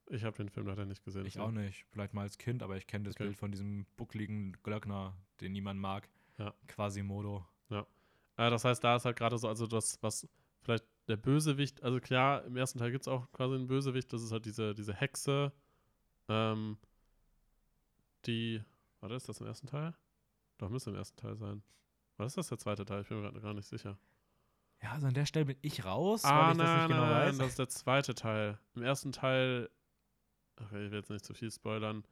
Ich 0.07 0.25
habe 0.25 0.37
den 0.37 0.49
Film 0.49 0.67
leider 0.67 0.85
nicht 0.85 1.05
gesehen. 1.05 1.25
Ich 1.25 1.39
auch 1.39 1.53
nicht. 1.53 1.87
Vielleicht 1.93 2.15
mal 2.15 2.23
als 2.23 2.37
Kind, 2.37 2.65
aber 2.65 2.77
ich 2.77 2.89
kenne 2.89 3.05
das 3.05 3.15
Okay. 3.15 3.27
Bild 3.27 3.37
von 3.37 3.53
diesem 3.53 3.87
buckligen 3.97 4.57
Glöckner, 4.65 5.17
den 5.41 5.53
niemand 5.53 5.79
mag. 5.79 6.09
Ja. 6.37 6.53
Quasimodo. 6.67 7.47
Äh, 8.37 8.51
das 8.51 8.65
heißt, 8.65 8.83
da 8.83 8.97
ist 8.97 9.05
halt 9.05 9.17
gerade 9.17 9.39
so, 9.39 9.47
also 9.47 9.67
das, 9.67 10.03
was 10.03 10.29
der 11.09 11.17
Bösewicht, 11.17 11.83
also 11.83 12.01
klar, 12.01 12.45
im 12.45 12.57
ersten 12.57 12.79
Teil 12.79 12.91
gibt 12.91 13.03
es 13.03 13.09
auch 13.09 13.31
quasi 13.33 13.55
einen 13.55 13.67
Bösewicht, 13.67 14.13
das 14.13 14.23
ist 14.23 14.33
halt 14.33 14.45
diese, 14.47 14.75
diese 14.75 14.95
Hexe, 14.95 15.53
ähm, 16.29 16.79
die, 18.27 18.63
warte, 19.01 19.17
ist 19.17 19.29
das 19.29 19.41
im 19.41 19.47
ersten 19.47 19.67
Teil? 19.67 19.95
Doch, 20.59 20.71
müsste 20.71 20.91
im 20.91 20.97
ersten 20.97 21.17
Teil 21.17 21.37
sein. 21.37 21.63
Was 22.17 22.29
ist 22.29 22.39
das 22.39 22.49
der 22.49 22.59
zweite 22.59 22.85
Teil? 22.85 23.03
Ich 23.03 23.09
bin 23.09 23.19
mir 23.19 23.25
gerade 23.25 23.41
gar 23.41 23.55
nicht 23.55 23.67
sicher. 23.67 23.99
Ja, 24.83 24.93
also 24.93 25.07
an 25.07 25.15
der 25.15 25.27
Stelle 25.27 25.47
bin 25.47 25.57
ich 25.63 25.85
raus, 25.85 26.25
ah, 26.25 26.47
weil 26.47 26.53
ich 26.53 26.59
das 26.59 26.67
nein, 26.67 26.79
nicht 26.79 26.89
genau 26.89 27.07
nein, 27.07 27.29
weiß. 27.29 27.39
das 27.39 27.49
ist 27.49 27.59
der 27.59 27.69
zweite 27.69 28.15
Teil. 28.15 28.59
Im 28.75 28.83
ersten 28.83 29.13
Teil, 29.13 29.71
okay, 30.57 30.87
ich 30.87 30.91
will 30.91 30.99
jetzt 30.99 31.11
nicht 31.11 31.25
zu 31.25 31.35
viel 31.35 31.51
spoilern, 31.51 32.05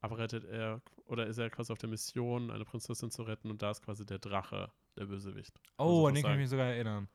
aber 0.00 0.18
rettet 0.18 0.44
er, 0.44 0.82
oder 1.06 1.26
ist 1.26 1.38
er 1.38 1.50
quasi 1.50 1.72
auf 1.72 1.78
der 1.78 1.88
Mission, 1.88 2.50
eine 2.50 2.64
Prinzessin 2.64 3.10
zu 3.10 3.22
retten 3.22 3.50
und 3.50 3.62
da 3.62 3.70
ist 3.70 3.82
quasi 3.82 4.04
der 4.04 4.18
Drache, 4.18 4.70
der 4.96 5.06
Bösewicht. 5.06 5.60
oh, 5.78 6.06
an 6.06 6.14
den 6.14 6.22
kann 6.22 6.32
ich 6.32 6.38
mich 6.38 6.50
sogar 6.50 6.66
erinnern. 6.66 7.08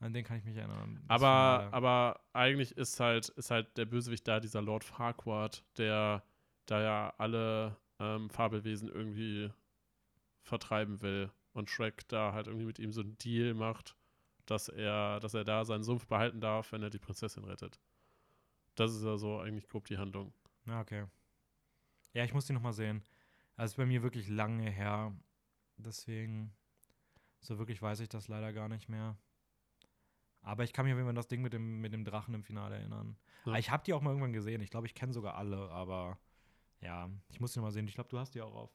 An 0.00 0.12
den 0.12 0.24
kann 0.24 0.38
ich 0.38 0.44
mich 0.44 0.56
erinnern. 0.56 1.00
Das 1.08 1.22
Aber, 1.22 1.68
aber 1.72 2.20
eigentlich 2.32 2.76
ist 2.76 3.00
halt, 3.00 3.30
ist 3.30 3.50
halt 3.50 3.76
der 3.76 3.84
Bösewicht 3.84 4.26
da, 4.28 4.38
dieser 4.38 4.62
Lord 4.62 4.84
Farquaad, 4.84 5.64
der 5.76 6.22
da 6.66 6.80
ja 6.80 7.14
alle 7.18 7.76
ähm, 7.98 8.30
Fabelwesen 8.30 8.88
irgendwie 8.88 9.50
vertreiben 10.42 11.00
will. 11.02 11.32
Und 11.52 11.70
Shrek 11.70 12.06
da 12.08 12.32
halt 12.32 12.46
irgendwie 12.46 12.66
mit 12.66 12.78
ihm 12.78 12.92
so 12.92 13.00
einen 13.00 13.18
Deal 13.18 13.54
macht, 13.54 13.96
dass 14.46 14.68
er, 14.68 15.18
dass 15.18 15.34
er 15.34 15.42
da 15.42 15.64
seinen 15.64 15.82
Sumpf 15.82 16.06
behalten 16.06 16.40
darf, 16.40 16.70
wenn 16.70 16.82
er 16.82 16.90
die 16.90 17.00
Prinzessin 17.00 17.44
rettet. 17.44 17.80
Das 18.76 18.94
ist 18.94 19.02
ja 19.02 19.16
so 19.16 19.40
eigentlich 19.40 19.66
grob 19.66 19.86
die 19.88 19.98
Handlung. 19.98 20.32
Ja, 20.66 20.80
okay. 20.80 21.06
Ja, 22.12 22.22
ich 22.22 22.32
muss 22.32 22.46
die 22.46 22.52
nochmal 22.52 22.72
sehen. 22.72 23.02
Also 23.56 23.72
ist 23.72 23.76
bei 23.76 23.86
mir 23.86 24.04
wirklich 24.04 24.28
lange 24.28 24.70
her. 24.70 25.12
Deswegen, 25.76 26.52
so 27.40 27.58
wirklich 27.58 27.82
weiß 27.82 27.98
ich 28.00 28.08
das 28.08 28.28
leider 28.28 28.52
gar 28.52 28.68
nicht 28.68 28.88
mehr. 28.88 29.16
Aber 30.42 30.64
ich 30.64 30.72
kann 30.72 30.84
mich 30.84 30.92
auf 30.92 30.98
jeden 30.98 31.06
Fall 31.06 31.10
an 31.10 31.16
das 31.16 31.28
Ding 31.28 31.42
mit 31.42 31.52
dem, 31.52 31.80
mit 31.80 31.92
dem 31.92 32.04
Drachen 32.04 32.34
im 32.34 32.42
Finale 32.42 32.76
erinnern. 32.76 33.16
Ja. 33.44 33.56
Ich 33.56 33.70
habe 33.70 33.82
die 33.84 33.92
auch 33.92 34.00
mal 34.00 34.10
irgendwann 34.10 34.32
gesehen. 34.32 34.60
Ich 34.60 34.70
glaube, 34.70 34.86
ich 34.86 34.94
kenne 34.94 35.12
sogar 35.12 35.34
alle, 35.36 35.70
aber 35.70 36.18
ja, 36.80 37.10
ich 37.28 37.40
muss 37.40 37.52
die 37.52 37.60
mal 37.60 37.72
sehen. 37.72 37.86
Ich 37.88 37.94
glaube, 37.94 38.08
du 38.08 38.18
hast 38.18 38.34
die 38.34 38.40
auch 38.42 38.54
auf 38.54 38.70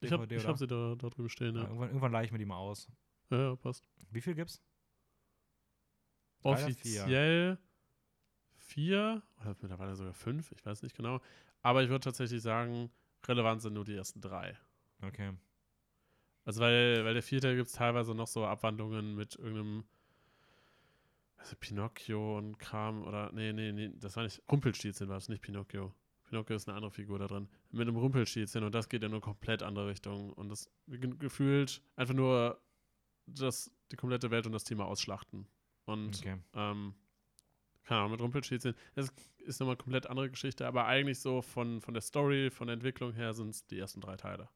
Ich 0.00 0.10
habe 0.10 0.26
DVD, 0.26 0.36
ich 0.36 0.42
oder? 0.42 0.50
hab 0.50 0.58
sie 0.58 0.66
da, 0.66 0.94
da 0.96 1.08
drüben 1.08 1.28
stehen, 1.28 1.54
Ja, 1.54 1.62
ja. 1.62 1.66
irgendwann 1.68 1.88
irgendwann 1.88 2.12
leihe 2.12 2.24
ich 2.24 2.32
mir 2.32 2.38
die 2.38 2.46
mal 2.46 2.56
aus. 2.56 2.88
Ja, 3.30 3.50
ja 3.50 3.56
passt. 3.56 3.88
Wie 4.10 4.20
viel 4.20 4.34
gibt's? 4.34 4.62
Offiziell 6.42 7.58
vier 8.56 9.22
oder 9.40 9.56
mittlerweile 9.60 9.94
sogar 9.94 10.14
fünf, 10.14 10.50
ich 10.52 10.64
weiß 10.64 10.82
nicht 10.82 10.96
genau. 10.96 11.20
Aber 11.62 11.82
ich 11.82 11.88
würde 11.88 12.04
tatsächlich 12.04 12.42
sagen, 12.42 12.90
relevant 13.26 13.62
sind 13.62 13.74
nur 13.74 13.84
die 13.84 13.94
ersten 13.94 14.20
drei. 14.20 14.58
Okay. 15.02 15.32
Also 16.44 16.60
weil, 16.60 17.04
weil 17.04 17.14
der 17.14 17.22
vierte 17.22 17.54
gibt 17.56 17.68
es 17.68 17.74
teilweise 17.74 18.14
noch 18.14 18.26
so 18.26 18.44
Abwandlungen 18.44 19.14
mit 19.14 19.36
irgendeinem 19.36 19.84
also 21.44 21.56
Pinocchio 21.60 22.38
und 22.38 22.58
Kram 22.58 23.02
oder 23.04 23.30
nee, 23.32 23.52
nee, 23.52 23.72
nee, 23.72 23.90
das 23.96 24.16
war 24.16 24.22
nicht 24.24 24.42
Rumpelstilzchen 24.50 25.08
war 25.08 25.18
es, 25.18 25.28
nicht 25.28 25.42
Pinocchio. 25.42 25.94
Pinocchio 26.24 26.56
ist 26.56 26.68
eine 26.68 26.76
andere 26.76 26.90
Figur 26.90 27.18
da 27.18 27.26
drin. 27.26 27.48
Mit 27.70 27.86
einem 27.86 27.96
Rumpelstilzchen 27.96 28.64
und 28.64 28.74
das 28.74 28.88
geht 28.88 29.02
in 29.02 29.12
eine 29.12 29.20
komplett 29.20 29.62
andere 29.62 29.88
Richtung 29.88 30.32
und 30.32 30.48
das 30.48 30.70
ge 30.86 31.12
gefühlt 31.18 31.82
einfach 31.96 32.14
nur 32.14 32.60
das, 33.26 33.70
die 33.92 33.96
komplette 33.96 34.30
Welt 34.30 34.46
und 34.46 34.52
das 34.52 34.64
Thema 34.64 34.86
ausschlachten. 34.86 35.46
Und 35.84 36.18
Okay. 36.18 36.38
ähm, 36.54 36.94
keine 37.82 38.00
Ahnung, 38.00 38.12
mit 38.12 38.20
Rumpelstilzchen. 38.20 38.74
Das 38.94 39.12
ist 39.38 39.60
nochmal 39.60 39.74
eine 39.74 39.82
komplett 39.82 40.06
andere 40.06 40.30
Geschichte, 40.30 40.66
aber 40.66 40.86
eigentlich 40.86 41.20
so 41.20 41.42
von, 41.42 41.82
von 41.82 41.92
der 41.92 42.00
Story, 42.00 42.50
von 42.50 42.68
der 42.68 42.74
Entwicklung 42.74 43.12
her 43.12 43.34
sind 43.34 43.50
es 43.50 43.66
die 43.66 43.78
ersten 43.78 44.00
drei 44.00 44.16
Teile. 44.16 44.48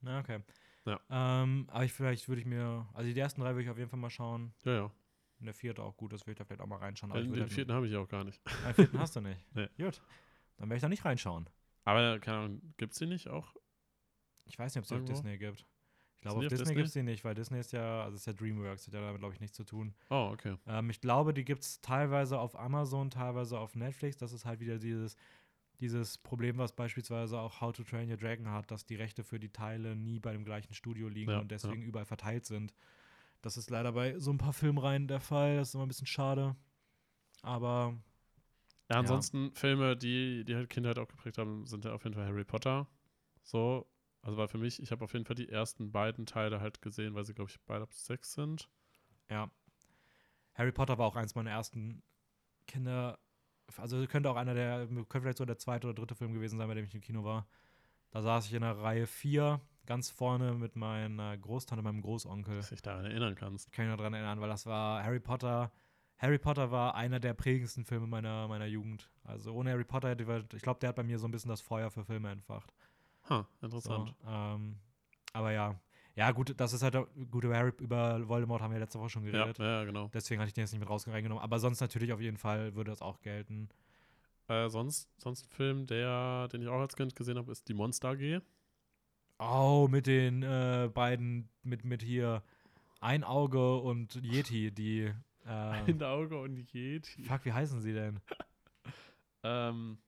Na, 0.00 0.20
okay. 0.20 0.40
Ja. 0.84 1.00
Ähm, 1.10 1.66
aber 1.68 1.84
ich, 1.84 1.92
vielleicht 1.92 2.28
würde 2.28 2.40
ich 2.40 2.46
mir, 2.46 2.88
also 2.94 3.12
die 3.12 3.18
ersten 3.18 3.40
drei 3.40 3.50
würde 3.50 3.64
ich 3.64 3.70
auf 3.70 3.78
jeden 3.78 3.90
Fall 3.90 3.98
mal 3.98 4.10
schauen. 4.10 4.54
Ja, 4.64 4.72
ja. 4.72 4.92
Und 5.40 5.46
der 5.46 5.54
vierte 5.54 5.82
auch 5.82 5.96
gut, 5.96 6.12
das 6.12 6.22
würde 6.22 6.32
ich 6.32 6.38
da 6.38 6.44
vielleicht 6.44 6.60
auch 6.60 6.66
mal 6.66 6.78
reinschauen. 6.78 7.12
Aber 7.12 7.20
Den, 7.20 7.32
den 7.32 7.42
halt 7.42 7.52
vierten 7.52 7.72
habe 7.72 7.86
ich 7.86 7.94
auch 7.96 8.08
gar 8.08 8.24
nicht. 8.24 8.40
Den 8.66 8.74
vierten 8.74 8.98
hast 8.98 9.16
du 9.16 9.20
nicht. 9.20 9.40
Nee. 9.54 9.68
Gut. 9.78 10.02
Dann 10.56 10.68
werde 10.68 10.76
ich 10.76 10.82
da 10.82 10.88
nicht 10.88 11.04
reinschauen. 11.04 11.48
Aber, 11.84 12.18
keine 12.18 12.38
Ahnung, 12.38 12.74
gibt 12.76 12.92
es 12.92 12.98
die 12.98 13.06
nicht 13.06 13.28
auch? 13.28 13.54
Ich 14.46 14.58
weiß 14.58 14.74
nicht, 14.74 14.78
ob 14.78 14.84
es 14.84 14.88
die 14.88 14.94
auf? 14.96 15.04
Disney 15.04 15.38
gibt. 15.38 15.66
Ich 16.16 16.22
glaube, 16.22 16.38
auf 16.38 16.44
auf 16.44 16.48
Disney 16.48 16.58
Disney? 16.58 16.74
gibt 16.74 16.86
es 16.88 16.92
die 16.94 17.02
nicht, 17.04 17.24
weil 17.24 17.34
Disney 17.34 17.60
ist 17.60 17.72
ja, 17.72 18.02
also 18.02 18.16
ist 18.16 18.26
ja 18.26 18.32
Dreamworks, 18.32 18.88
hat 18.88 18.94
ja 18.94 19.00
damit, 19.00 19.20
glaube 19.20 19.34
ich, 19.34 19.40
nichts 19.40 19.56
zu 19.56 19.62
tun. 19.62 19.94
Oh, 20.10 20.30
okay. 20.32 20.56
Ähm, 20.66 20.90
ich 20.90 21.00
glaube, 21.00 21.32
die 21.32 21.44
gibt 21.44 21.62
es 21.62 21.80
teilweise 21.80 22.40
auf 22.40 22.58
Amazon, 22.58 23.10
teilweise 23.10 23.58
auf 23.58 23.76
Netflix. 23.76 24.16
Das 24.16 24.32
ist 24.32 24.44
halt 24.44 24.58
wieder 24.58 24.80
dieses, 24.80 25.16
dieses 25.78 26.18
Problem, 26.18 26.58
was 26.58 26.74
beispielsweise 26.74 27.38
auch 27.38 27.60
How 27.60 27.72
to 27.72 27.84
Train 27.84 28.10
Your 28.10 28.16
Dragon 28.16 28.50
hat, 28.50 28.70
dass 28.72 28.84
die 28.84 28.96
Rechte 28.96 29.22
für 29.22 29.38
die 29.38 29.50
Teile 29.50 29.94
nie 29.94 30.18
bei 30.18 30.32
dem 30.32 30.44
gleichen 30.44 30.74
Studio 30.74 31.08
liegen 31.08 31.30
Ja, 31.30 31.38
und 31.38 31.52
deswegen 31.52 31.82
überall 31.82 32.06
verteilt 32.06 32.46
sind. 32.46 32.74
Das 33.42 33.56
ist 33.56 33.70
leider 33.70 33.92
bei 33.92 34.18
so 34.18 34.30
ein 34.32 34.38
paar 34.38 34.52
Filmreihen 34.52 35.08
der 35.08 35.20
Fall. 35.20 35.56
Das 35.56 35.68
ist 35.68 35.74
immer 35.74 35.86
ein 35.86 35.88
bisschen 35.88 36.06
schade. 36.06 36.56
Aber 37.42 37.96
Ja, 38.90 38.98
ansonsten 38.98 39.52
Filme, 39.54 39.96
die, 39.96 40.44
die 40.44 40.54
halt 40.56 40.68
Kindheit 40.70 40.98
auch 40.98 41.08
geprägt 41.08 41.38
haben, 41.38 41.66
sind 41.66 41.84
ja 41.84 41.92
auf 41.92 42.04
jeden 42.04 42.14
Fall 42.14 42.26
Harry 42.26 42.44
Potter. 42.44 42.86
So, 43.42 43.86
also 44.22 44.36
war 44.38 44.48
für 44.48 44.58
mich, 44.58 44.82
ich 44.82 44.90
habe 44.92 45.04
auf 45.04 45.12
jeden 45.14 45.24
Fall 45.26 45.36
die 45.36 45.48
ersten 45.48 45.92
beiden 45.92 46.26
Teile 46.26 46.60
halt 46.60 46.82
gesehen, 46.82 47.14
weil 47.14 47.24
sie, 47.24 47.34
glaube 47.34 47.50
ich, 47.50 47.60
beide 47.66 47.82
ab 47.84 47.94
sechs 47.94 48.32
sind. 48.34 48.68
Ja. 49.30 49.50
Harry 50.54 50.72
Potter 50.72 50.98
war 50.98 51.06
auch 51.06 51.16
eins 51.16 51.34
meiner 51.34 51.50
ersten 51.50 52.02
Kinder. 52.66 53.18
Also 53.78 54.06
könnte 54.06 54.30
auch 54.30 54.36
einer 54.36 54.54
der, 54.54 54.86
könnte 54.88 55.20
vielleicht 55.22 55.38
so 55.38 55.44
der 55.44 55.58
zweite 55.58 55.88
oder 55.88 55.94
dritte 55.94 56.14
Film 56.14 56.34
gewesen 56.34 56.58
sein, 56.58 56.68
bei 56.68 56.74
dem 56.74 56.86
ich 56.86 56.94
im 56.94 57.00
Kino 57.00 57.24
war. 57.24 57.48
Da 58.10 58.22
saß 58.22 58.46
ich 58.46 58.54
in 58.54 58.62
der 58.62 58.78
Reihe 58.78 59.06
4, 59.06 59.60
ganz 59.88 60.10
vorne 60.10 60.52
mit 60.54 60.76
meiner 60.76 61.36
Großtante, 61.36 61.82
meinem 61.82 62.02
Großonkel. 62.02 62.56
Dass 62.56 62.68
du 62.68 62.74
dich 62.74 62.82
daran 62.82 63.06
erinnern 63.06 63.34
kannst. 63.34 63.66
Ich 63.68 63.72
kann 63.72 63.86
mich 63.86 63.90
noch 63.90 63.96
daran 63.98 64.14
erinnern, 64.14 64.40
weil 64.40 64.48
das 64.50 64.66
war 64.66 65.02
Harry 65.02 65.18
Potter. 65.18 65.72
Harry 66.18 66.38
Potter 66.38 66.70
war 66.70 66.94
einer 66.94 67.18
der 67.20 67.32
prägendsten 67.34 67.84
Filme 67.84 68.06
meiner, 68.06 68.46
meiner 68.48 68.66
Jugend. 68.66 69.10
Also 69.24 69.52
ohne 69.54 69.70
Harry 69.70 69.84
Potter 69.84 70.10
hätte 70.10 70.24
ich, 70.24 70.54
ich 70.56 70.62
glaube, 70.62 70.78
der 70.80 70.90
hat 70.90 70.96
bei 70.96 71.02
mir 71.04 71.18
so 71.18 71.26
ein 71.26 71.30
bisschen 71.30 71.48
das 71.48 71.60
Feuer 71.60 71.90
für 71.90 72.04
Filme 72.04 72.30
entfacht. 72.30 72.72
Ha, 73.30 73.46
So, 73.60 73.66
interessant. 73.66 74.14
ähm, 74.26 74.76
aber 75.32 75.52
ja. 75.52 75.80
Ja, 76.16 76.32
gut, 76.32 76.52
das 76.58 76.72
ist 76.72 76.82
halt, 76.82 76.96
gut, 77.30 77.44
über, 77.44 77.56
Harry, 77.56 77.72
über 77.78 78.28
Voldemort 78.28 78.60
haben 78.60 78.72
wir 78.72 78.80
letzte 78.80 78.98
Woche 78.98 79.10
schon 79.10 79.24
Ja, 79.24 79.30
geredet. 79.32 79.58
ja, 79.58 79.84
genau. 79.84 80.10
Deswegen 80.12 80.40
hatte 80.40 80.48
ich 80.48 80.54
den 80.54 80.62
jetzt 80.62 80.72
nicht 80.72 80.80
mit 80.80 80.88
rausgenommen. 80.90 81.38
Aber 81.38 81.58
sonst 81.60 81.80
natürlich 81.80 82.12
auf 82.12 82.20
jeden 82.20 82.36
Fall 82.36 82.74
würde 82.74 82.90
das 82.90 83.00
auch 83.00 83.20
gelten. 83.20 83.68
Äh, 84.48 84.68
sonst, 84.68 85.08
sonst 85.18 85.46
ein 85.46 85.50
Film, 85.50 85.86
der, 85.86 86.48
den 86.48 86.62
ich 86.62 86.68
auch 86.68 86.80
als 86.80 86.96
Kind 86.96 87.14
gesehen 87.14 87.38
habe, 87.38 87.52
ist 87.52 87.68
Die 87.68 87.74
Monster 87.74 88.08
AG. 88.10 88.42
Oh, 89.38 89.86
mit 89.90 90.06
den 90.06 90.42
äh, 90.42 90.90
beiden, 90.92 91.48
mit, 91.62 91.84
mit 91.84 92.02
hier 92.02 92.42
Ein 93.00 93.22
Auge 93.24 93.76
und 93.76 94.16
Yeti, 94.22 94.70
die. 94.72 95.12
Äh, 95.46 95.50
Ein 95.50 96.02
Auge 96.02 96.38
und 96.38 96.58
Yeti. 96.74 97.22
fuck, 97.24 97.42
wie 97.46 97.52
heißen 97.52 97.80
sie 97.80 97.92
denn? 97.94 98.20
Ähm, 99.44 99.98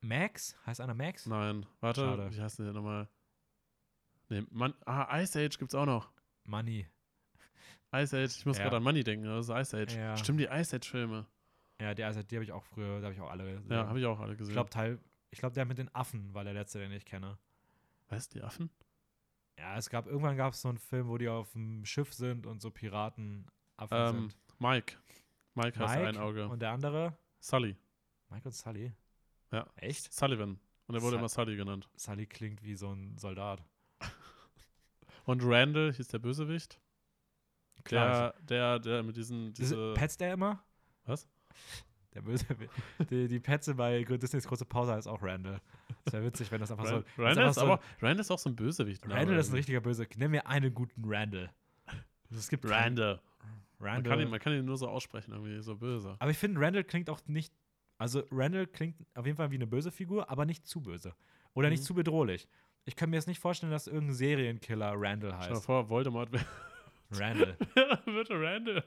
Max? 0.00 0.56
Heißt 0.66 0.80
einer 0.80 0.94
Max? 0.94 1.26
nein, 1.26 1.64
warte, 1.80 2.00
Schade. 2.00 2.28
wie 2.34 2.40
heißt 2.40 2.58
der 2.58 2.72
nochmal? 2.72 3.08
Nee, 4.28 4.42
Mann, 4.50 4.74
ah, 4.84 5.20
Ice 5.20 5.38
Age 5.38 5.56
gibt's 5.58 5.74
auch 5.76 5.86
noch. 5.86 6.10
Money. 6.44 6.86
Ice 7.94 8.16
Age, 8.16 8.36
ich 8.36 8.44
muss 8.44 8.58
Ja. 8.58 8.64
gerade 8.64 8.78
an 8.78 8.82
Money 8.82 9.04
denken, 9.04 9.24
das 9.26 9.48
ist 9.48 9.54
Ice 9.54 9.76
Age. 9.80 9.94
Ja. 9.96 10.16
Stimmt, 10.16 10.40
die 10.40 10.46
Ice 10.46 10.74
Age-Filme. 10.76 11.24
Ja, 11.80 11.94
die, 11.94 12.02
also, 12.02 12.22
die 12.22 12.34
habe 12.34 12.44
ich 12.44 12.50
auch 12.52 12.64
früher, 12.64 12.98
da 12.98 13.04
habe 13.04 13.14
ich 13.14 13.20
auch 13.20 13.30
alle 13.30 13.44
gesehen. 13.44 13.70
Ja, 13.72 13.86
habe 13.86 14.00
ich 14.00 14.06
auch 14.06 14.18
alle 14.18 14.36
gesehen. 14.36 14.50
ich 14.50 14.54
glaube, 14.54 14.70
Teil. 14.70 14.98
Ich 15.30 15.38
glaube, 15.38 15.54
der 15.54 15.64
mit 15.64 15.78
den 15.78 15.94
Affen 15.94 16.34
war 16.34 16.42
der 16.44 16.52
letzte, 16.52 16.80
den 16.80 16.92
ich 16.92 17.04
kenne. 17.04 17.38
Weißt 18.12 18.34
du, 18.34 18.38
die 18.38 18.44
Affen? 18.44 18.70
Ja, 19.58 19.76
es 19.76 19.90
gab, 19.90 20.06
irgendwann 20.06 20.36
gab 20.36 20.54
es 20.54 20.62
so 20.62 20.68
einen 20.68 20.78
Film, 20.78 21.08
wo 21.08 21.18
die 21.18 21.28
auf 21.28 21.52
dem 21.52 21.84
Schiff 21.84 22.12
sind 22.14 22.46
und 22.46 22.60
so 22.60 22.70
Piratenaffen 22.70 23.46
Ähm, 23.90 24.12
sind. 24.30 24.36
Mike. 24.58 24.96
Mike 25.54 25.78
heißt 25.78 25.94
der 25.94 26.08
ein 26.08 26.14
Mike 26.14 26.22
Auge. 26.22 26.48
und 26.48 26.60
der 26.62 26.70
andere? 26.72 27.16
Sully. 27.40 27.76
Mike 28.30 28.48
und 28.48 28.52
Sully? 28.52 28.92
Ja. 29.50 29.66
Echt? 29.76 30.12
Sullivan. 30.12 30.58
Und 30.86 30.94
er 30.94 31.02
wurde 31.02 31.16
Sul- 31.16 31.18
immer 31.18 31.28
Sully 31.28 31.56
genannt. 31.56 31.88
Sully 31.96 32.26
klingt 32.26 32.62
wie 32.62 32.74
so 32.74 32.92
ein 32.92 33.16
Soldat. 33.18 33.62
Und 35.24 35.42
Randall 35.44 35.92
hieß 35.92 36.08
der 36.08 36.18
Bösewicht. 36.18 36.80
Klar. 37.84 38.32
Der, 38.32 38.78
der, 38.78 38.78
der 38.80 39.02
mit 39.04 39.16
diesen, 39.16 39.52
diese, 39.54 39.94
Petzt 39.94 40.20
der 40.20 40.32
immer? 40.34 40.64
was? 41.04 41.28
Der 42.14 42.20
böse. 42.22 42.44
die, 43.10 43.28
die 43.28 43.40
Petze 43.40 43.74
bei 43.74 44.02
Disneys 44.04 44.46
große 44.46 44.64
Pause 44.66 44.92
heißt 44.92 45.08
auch 45.08 45.22
Randall. 45.22 45.60
Das 46.04 46.12
wäre 46.14 46.24
witzig, 46.24 46.50
wenn 46.50 46.60
das 46.60 46.70
einfach 46.70 46.86
so. 46.86 47.02
Randall 47.16 47.48
ist, 47.48 47.54
so 47.56 47.62
aber, 47.62 47.80
Randall 48.00 48.20
ist 48.20 48.30
auch 48.30 48.38
so 48.38 48.50
ein 48.50 48.56
Bösewicht. 48.56 49.08
Randall 49.08 49.38
ist 49.38 49.50
ein 49.50 49.54
richtiger 49.56 49.80
Böse. 49.80 50.06
Nenn 50.16 50.30
mir 50.30 50.46
einen 50.46 50.74
guten 50.74 51.02
Randall. 51.06 51.50
Also 51.86 52.38
es 52.40 52.48
gibt 52.48 52.64
keinen- 52.64 52.72
Randall. 52.98 53.20
Man 53.78 53.88
Randall. 53.90 54.12
kann, 54.16 54.20
ihn, 54.24 54.30
man 54.30 54.40
kann 54.40 54.52
ihn 54.52 54.64
nur 54.64 54.76
so 54.76 54.88
aussprechen, 54.88 55.32
irgendwie 55.32 55.60
so 55.60 55.74
böse. 55.76 56.14
aber 56.20 56.30
ich 56.30 56.38
finde, 56.38 56.60
Randall 56.60 56.84
klingt 56.84 57.10
auch 57.10 57.20
nicht. 57.26 57.52
Also, 57.98 58.22
Randall 58.30 58.66
klingt 58.66 58.96
auf 59.14 59.26
jeden 59.26 59.36
Fall 59.36 59.50
wie 59.50 59.56
eine 59.56 59.66
böse 59.66 59.90
Figur, 59.90 60.28
aber 60.30 60.44
nicht 60.44 60.66
zu 60.66 60.80
böse. 60.80 61.14
Oder 61.54 61.68
nicht 61.70 61.80
Mhm. 61.80 61.86
zu 61.86 61.94
bedrohlich. 61.94 62.48
Ich 62.84 62.94
kann 62.96 63.10
mir 63.10 63.16
jetzt 63.16 63.26
nicht 63.28 63.38
vorstellen, 63.40 63.70
dass 63.72 63.86
irgendein 63.86 64.14
Serienkiller 64.14 64.92
Randall 64.96 65.30
Stell 65.36 65.48
dir 65.48 65.54
heißt. 65.56 65.64
vor, 65.64 65.88
Voldemort 65.88 66.32
wäre 66.32 66.44
Randall. 67.14 67.56
würde 68.06 68.34
Randall. 68.40 68.84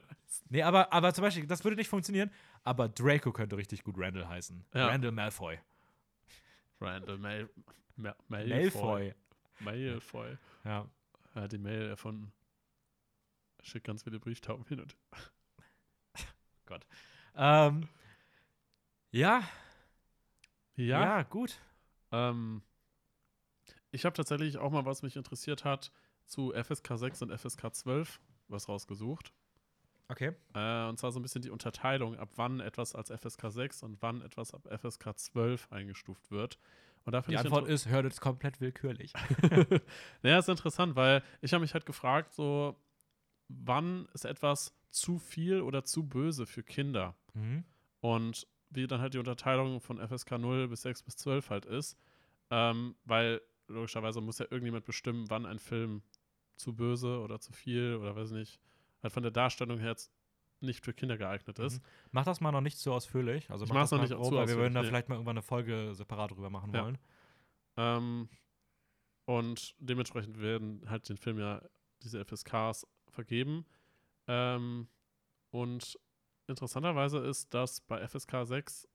Nee, 0.48 0.62
aber, 0.62 0.92
aber 0.92 1.12
zum 1.14 1.22
Beispiel, 1.22 1.46
das 1.46 1.64
würde 1.64 1.76
nicht 1.76 1.88
funktionieren, 1.88 2.30
aber 2.64 2.88
Draco 2.88 3.32
könnte 3.32 3.56
richtig 3.56 3.84
gut 3.84 3.96
Randall 3.98 4.28
heißen. 4.28 4.64
Ja. 4.74 4.88
Randall 4.88 5.12
Malfoy. 5.12 5.58
Randall 6.80 7.18
Mal 7.18 7.48
Ma 7.96 8.14
Malfoy. 8.28 8.50
Malfoy. 8.50 9.14
Malfoy. 9.60 10.36
Ja. 10.64 10.86
Er 11.34 11.42
hat 11.42 11.52
die 11.52 11.58
Mail 11.58 11.88
erfunden. 11.88 12.32
Schickt 13.62 13.86
ganz 13.86 14.02
viele 14.02 14.20
Brieftauben 14.20 14.64
hin 14.66 14.80
und. 14.80 14.96
Ähm, 17.38 17.86
ja, 19.10 19.42
Ja. 20.76 21.00
ja, 21.18 21.22
gut. 21.22 21.60
Ähm, 22.10 22.62
ich 23.90 24.04
habe 24.06 24.16
tatsächlich 24.16 24.56
auch 24.56 24.70
mal, 24.70 24.84
was 24.86 25.02
mich 25.02 25.16
interessiert 25.16 25.64
hat, 25.64 25.92
zu 26.26 26.52
FSK 26.52 26.96
6 26.96 27.22
und 27.22 27.38
FSK 27.38 27.74
12 27.74 28.20
was 28.48 28.68
rausgesucht. 28.68 29.32
Okay. 30.08 30.32
Äh, 30.54 30.88
und 30.88 30.98
zwar 30.98 31.10
so 31.10 31.18
ein 31.18 31.22
bisschen 31.22 31.42
die 31.42 31.50
Unterteilung, 31.50 32.16
ab 32.16 32.30
wann 32.36 32.60
etwas 32.60 32.94
als 32.94 33.10
FSK 33.10 33.50
6 33.50 33.82
und 33.82 34.00
wann 34.02 34.22
etwas 34.22 34.54
ab 34.54 34.68
FSK 34.70 35.18
12 35.18 35.72
eingestuft 35.72 36.30
wird. 36.30 36.58
Und 37.04 37.12
da 37.12 37.20
Die 37.22 37.36
Antwort 37.36 37.68
ist, 37.68 37.88
hört 37.88 38.04
jetzt 38.04 38.20
komplett 38.20 38.60
willkürlich. 38.60 39.12
naja, 40.22 40.38
ist 40.38 40.48
interessant, 40.48 40.96
weil 40.96 41.22
ich 41.40 41.52
habe 41.52 41.62
mich 41.62 41.74
halt 41.74 41.86
gefragt, 41.86 42.34
so, 42.34 42.76
wann 43.48 44.06
ist 44.12 44.24
etwas 44.24 44.76
zu 44.90 45.18
viel 45.18 45.60
oder 45.60 45.84
zu 45.84 46.08
böse 46.08 46.46
für 46.46 46.62
Kinder? 46.62 47.16
Mhm. 47.34 47.64
Und 48.00 48.46
wie 48.70 48.86
dann 48.86 49.00
halt 49.00 49.14
die 49.14 49.18
Unterteilung 49.18 49.80
von 49.80 49.98
FSK 49.98 50.38
0 50.38 50.68
bis 50.68 50.82
6 50.82 51.02
bis 51.04 51.16
12 51.16 51.50
halt 51.50 51.66
ist. 51.66 51.96
Ähm, 52.50 52.96
weil 53.04 53.40
logischerweise 53.68 54.20
muss 54.20 54.38
ja 54.38 54.46
irgendjemand 54.50 54.84
bestimmen, 54.84 55.28
wann 55.28 55.46
ein 55.46 55.58
Film 55.58 56.02
zu 56.56 56.74
böse 56.74 57.20
oder 57.20 57.40
zu 57.40 57.52
viel 57.52 57.96
oder 57.96 58.16
weiß 58.16 58.32
nicht, 58.32 58.60
halt 59.02 59.12
von 59.12 59.22
der 59.22 59.32
Darstellung 59.32 59.78
her 59.78 59.96
nicht 60.60 60.84
für 60.84 60.94
Kinder 60.94 61.16
geeignet 61.18 61.58
ist. 61.58 61.82
Mhm. 61.82 61.86
Mach 62.12 62.24
das 62.24 62.40
mal 62.40 62.52
noch 62.52 62.62
nicht 62.62 62.78
so 62.78 62.92
ausführlich. 62.92 63.50
Also 63.50 63.64
Ich 63.64 63.68
mach 63.68 63.76
mach's 63.80 63.90
das 63.90 63.98
noch 63.98 64.02
nicht 64.08 64.14
grob, 64.16 64.24
zu 64.24 64.30
weil 64.30 64.36
wir 64.36 64.42
ausführlich, 64.42 64.62
würden 64.64 64.74
da 64.74 64.82
nee. 64.82 64.88
vielleicht 64.88 65.08
mal 65.08 65.16
irgendwann 65.16 65.36
eine 65.36 65.42
Folge 65.42 65.94
separat 65.94 66.30
drüber 66.30 66.50
machen 66.50 66.72
Ja. 66.72 66.82
wollen. 66.84 66.98
Ähm, 67.76 68.28
und 69.26 69.74
dementsprechend 69.78 70.40
werden 70.40 70.88
halt 70.88 71.08
den 71.08 71.16
Film 71.18 71.38
ja 71.38 71.62
diese 72.02 72.20
FSKs 72.24 72.86
vergeben. 73.08 73.66
Ähm, 74.28 74.88
und 75.50 75.98
interessanterweise 76.46 77.18
ist, 77.18 77.52
dass 77.52 77.80
bei 77.80 78.06
FSK 78.06 78.44
6 78.44 78.88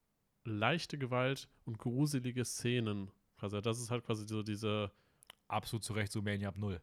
leichte 0.45 0.97
Gewalt 0.97 1.47
und 1.65 1.77
gruselige 1.77 2.43
Szenen, 2.45 3.11
quasi, 3.37 3.61
das 3.61 3.79
ist 3.79 3.91
halt 3.91 4.03
quasi 4.03 4.25
so 4.27 4.41
diese, 4.41 4.91
Absolut 5.47 5.83
zu 5.83 5.91
Recht, 5.93 6.13
so 6.13 6.21
Maniac 6.21 6.57
Null. 6.57 6.81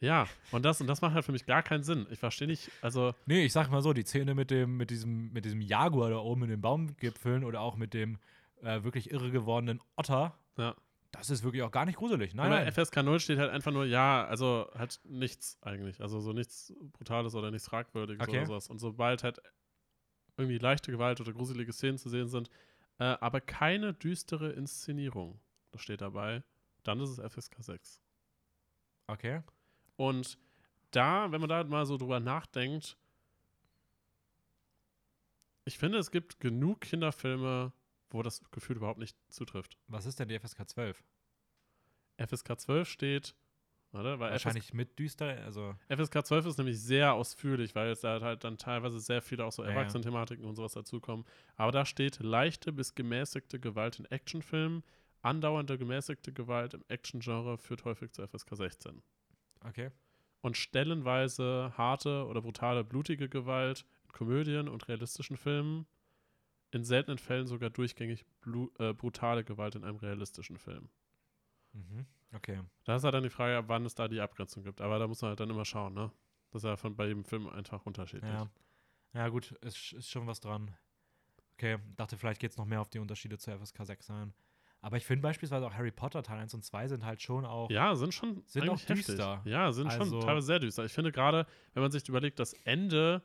Ja, 0.00 0.26
und 0.52 0.64
das, 0.64 0.80
und 0.80 0.86
das 0.86 1.00
macht 1.00 1.14
halt 1.14 1.24
für 1.24 1.32
mich 1.32 1.46
gar 1.46 1.62
keinen 1.62 1.82
Sinn. 1.82 2.06
Ich 2.10 2.18
verstehe 2.18 2.48
nicht, 2.48 2.70
also, 2.82 3.14
Nee, 3.26 3.44
ich 3.44 3.52
sag 3.52 3.70
mal 3.70 3.82
so, 3.82 3.92
die 3.92 4.02
Szene 4.04 4.34
mit 4.34 4.50
dem, 4.50 4.76
mit 4.76 4.90
diesem, 4.90 5.32
mit 5.32 5.44
diesem 5.44 5.60
Jaguar 5.60 6.10
da 6.10 6.18
oben 6.18 6.44
in 6.44 6.50
den 6.50 6.60
Baumgipfeln 6.60 7.44
oder 7.44 7.60
auch 7.60 7.76
mit 7.76 7.94
dem 7.94 8.18
äh, 8.62 8.82
wirklich 8.84 9.10
irre 9.10 9.30
gewordenen 9.30 9.80
Otter, 9.96 10.38
ja. 10.58 10.74
das 11.12 11.30
ist 11.30 11.44
wirklich 11.44 11.62
auch 11.62 11.70
gar 11.70 11.86
nicht 11.86 11.96
gruselig. 11.98 12.34
Nein, 12.34 12.50
nein. 12.50 12.70
FSK 12.70 13.02
0 13.02 13.20
steht 13.20 13.38
halt 13.38 13.50
einfach 13.50 13.72
nur, 13.72 13.84
ja, 13.86 14.26
also 14.26 14.68
halt 14.74 15.00
nichts 15.04 15.58
eigentlich. 15.62 16.00
Also 16.00 16.20
so 16.20 16.32
nichts 16.32 16.74
Brutales 16.92 17.34
oder 17.34 17.50
nichts 17.50 17.68
Fragwürdiges 17.68 18.26
Okay. 18.26 18.38
oder 18.38 18.46
sowas. 18.46 18.68
Und 18.68 18.78
sobald 18.78 19.24
halt 19.24 19.40
irgendwie 20.36 20.58
leichte 20.58 20.90
Gewalt 20.90 21.20
oder 21.20 21.32
gruselige 21.32 21.72
Szenen 21.72 21.96
zu 21.96 22.10
sehen 22.10 22.28
sind, 22.28 22.50
äh, 22.98 23.04
aber 23.04 23.40
keine 23.40 23.94
düstere 23.94 24.52
Inszenierung, 24.52 25.40
das 25.72 25.82
steht 25.82 26.00
dabei, 26.02 26.42
dann 26.82 27.00
ist 27.00 27.10
es 27.10 27.32
FSK 27.32 27.62
6. 27.62 28.02
Okay. 29.06 29.40
Und 29.96 30.38
da, 30.90 31.30
wenn 31.32 31.40
man 31.40 31.48
da 31.48 31.64
mal 31.64 31.86
so 31.86 31.96
drüber 31.96 32.20
nachdenkt, 32.20 32.96
ich 35.64 35.78
finde, 35.78 35.98
es 35.98 36.10
gibt 36.10 36.38
genug 36.40 36.80
Kinderfilme, 36.82 37.72
wo 38.10 38.22
das 38.22 38.40
Gefühl 38.50 38.76
überhaupt 38.76 39.00
nicht 39.00 39.16
zutrifft. 39.28 39.76
Was 39.88 40.06
ist 40.06 40.20
denn 40.20 40.28
die 40.28 40.38
FSK 40.38 40.68
12? 40.68 41.04
FSK 42.18 42.60
12 42.60 42.88
steht, 42.88 43.34
oder? 43.92 44.20
Weil 44.20 44.30
Wahrscheinlich 44.30 44.72
mit 44.72 44.98
düster, 44.98 45.42
also 45.44 45.74
FSK 45.88 46.24
12 46.24 46.46
ist 46.46 46.58
nämlich 46.58 46.80
sehr 46.80 47.14
ausführlich, 47.14 47.74
weil 47.74 47.90
es 47.90 48.00
da 48.00 48.20
halt 48.20 48.44
dann 48.44 48.58
teilweise 48.58 49.00
sehr 49.00 49.22
viele 49.22 49.44
auch 49.44 49.52
so 49.52 49.64
ja. 49.64 49.70
Erwachsenen-Thematiken 49.70 50.44
und 50.44 50.54
sowas 50.54 50.72
dazukommen. 50.72 51.26
Aber 51.56 51.72
da 51.72 51.84
steht 51.84 52.20
leichte 52.20 52.72
bis 52.72 52.94
gemäßigte 52.94 53.58
Gewalt 53.58 53.98
in 53.98 54.04
Actionfilmen, 54.06 54.84
andauernde 55.22 55.78
gemäßigte 55.78 56.32
Gewalt 56.32 56.74
im 56.74 56.84
Action-Genre 56.88 57.58
führt 57.58 57.84
häufig 57.84 58.12
zu 58.12 58.26
FSK 58.26 58.56
16. 58.56 59.02
okay. 59.64 59.90
Und 60.40 60.56
stellenweise 60.56 61.72
harte 61.76 62.26
oder 62.26 62.42
brutale 62.42 62.84
blutige 62.84 63.28
Gewalt 63.28 63.84
in 64.04 64.12
Komödien 64.12 64.68
und 64.68 64.88
realistischen 64.88 65.36
Filmen, 65.36 65.86
in 66.70 66.84
seltenen 66.84 67.18
Fällen 67.18 67.46
sogar 67.46 67.70
durchgängig 67.70 68.24
äh, 68.78 68.92
brutale 68.92 69.44
Gewalt 69.44 69.74
in 69.74 69.84
einem 69.84 69.96
realistischen 69.96 70.58
Film. 70.58 70.88
Mhm. 71.72 72.06
Okay. 72.32 72.60
Da 72.84 72.96
ist 72.96 73.04
halt 73.04 73.14
dann 73.14 73.22
die 73.22 73.30
Frage, 73.30 73.56
ab 73.56 73.66
wann 73.68 73.84
es 73.86 73.94
da 73.94 74.08
die 74.08 74.20
Abgrenzung 74.20 74.62
gibt. 74.62 74.80
Aber 74.80 74.98
da 74.98 75.06
muss 75.06 75.22
man 75.22 75.30
halt 75.30 75.40
dann 75.40 75.50
immer 75.50 75.64
schauen, 75.64 75.94
ne? 75.94 76.10
Das 76.50 76.62
ist 76.62 76.68
ja 76.68 76.76
von 76.76 76.96
bei 76.96 77.06
jedem 77.06 77.24
Film 77.24 77.48
einfach 77.48 77.84
unterschiedlich. 77.86 78.30
Ja. 78.30 78.50
Ja, 79.14 79.28
gut, 79.28 79.52
ist, 79.62 79.92
ist 79.92 80.10
schon 80.10 80.26
was 80.26 80.40
dran. 80.40 80.74
Okay, 81.54 81.78
dachte, 81.96 82.18
vielleicht 82.18 82.40
geht 82.40 82.50
es 82.50 82.58
noch 82.58 82.66
mehr 82.66 82.80
auf 82.80 82.90
die 82.90 82.98
Unterschiede 82.98 83.38
zur 83.38 83.58
FSK 83.58 83.86
6 83.86 84.10
ein. 84.10 84.34
Aber 84.86 84.98
ich 84.98 85.04
finde 85.04 85.22
beispielsweise 85.22 85.66
auch 85.66 85.74
Harry 85.74 85.90
Potter 85.90 86.22
Teil 86.22 86.38
1 86.38 86.54
und 86.54 86.64
2 86.64 86.86
sind 86.86 87.04
halt 87.04 87.20
schon 87.20 87.44
auch. 87.44 87.68
Ja, 87.70 87.96
sind 87.96 88.14
schon 88.14 88.44
Sind 88.46 88.68
auch 88.68 88.80
düster. 88.80 89.38
Heftig. 89.38 89.52
Ja, 89.52 89.72
sind 89.72 89.88
Also- 89.88 90.12
schon 90.12 90.20
teilweise 90.20 90.46
sehr 90.46 90.60
düster. 90.60 90.84
Ich 90.84 90.92
finde 90.92 91.10
gerade, 91.10 91.44
wenn 91.74 91.82
man 91.82 91.90
sich 91.90 92.08
überlegt, 92.08 92.38
das 92.38 92.52
Ende 92.52 93.20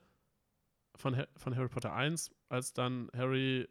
von, 0.95 1.23
von 1.37 1.55
Harry 1.55 1.69
Potter 1.69 1.93
1, 1.93 2.31
als 2.49 2.73
dann 2.73 3.11
Harry, 3.15 3.69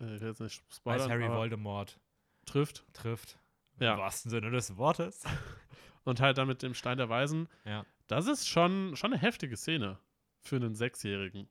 äh, 0.00 0.16
ich 0.16 0.20
will 0.20 0.26
jetzt 0.30 0.40
nicht 0.40 0.64
als 0.64 0.76
spoilern, 0.76 1.08
Harry 1.12 1.24
aber 1.26 1.36
Voldemort 1.36 2.00
trifft 2.44 2.84
trifft. 2.92 3.38
Ja. 3.78 3.92
Im 3.92 4.00
wahrsten 4.00 4.32
Sinne 4.32 4.50
des 4.50 4.76
Wortes. 4.76 5.22
und 6.02 6.18
halt 6.18 6.38
dann 6.38 6.48
mit 6.48 6.60
dem 6.64 6.74
Stein 6.74 6.98
der 6.98 7.08
Weisen, 7.08 7.46
ja. 7.64 7.86
das 8.08 8.26
ist 8.26 8.48
schon, 8.48 8.96
schon 8.96 9.12
eine 9.12 9.22
heftige 9.22 9.56
Szene 9.56 10.00
für 10.40 10.56
einen 10.56 10.74
Sechsjährigen 10.74 11.48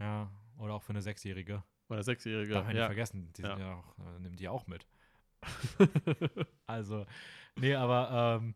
Ja. 0.00 0.32
Oder 0.58 0.74
auch 0.74 0.82
für 0.82 0.90
eine 0.90 1.02
Sechsjährige. 1.02 1.62
Oder 1.88 2.02
Sechsjährige. 2.02 2.52
Darf 2.54 2.64
man 2.64 2.72
nicht 2.74 2.80
Ja. 2.80 2.86
vergessen. 2.86 3.32
Die 3.36 3.42
Ja. 3.42 3.48
sind 3.50 3.58
ja 3.60 3.74
auch, 3.74 3.98
äh, 3.98 4.18
nimmt 4.20 4.38
die 4.40 4.48
auch 4.48 4.66
mit. 4.66 4.86
Also, 6.66 7.06
nee, 7.56 7.74
aber 7.74 8.38
ähm, 8.42 8.54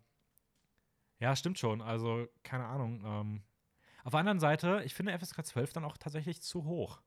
ja, 1.21 1.37
stimmt 1.37 1.59
schon. 1.59 1.81
Also, 1.81 2.27
keine 2.43 2.65
Ahnung. 2.67 3.03
Ähm, 3.05 3.43
auf 4.05 4.11
der 4.13 4.21
anderen 4.21 4.41
Seite, 4.41 4.83
ich 4.85 4.95
finde 4.95 5.13
FSK 5.19 5.45
12 5.45 5.73
dann 5.73 5.85
auch 5.85 5.97
tatsächlich 5.97 6.41
zu 6.43 6.65
hoch. 6.65 7.01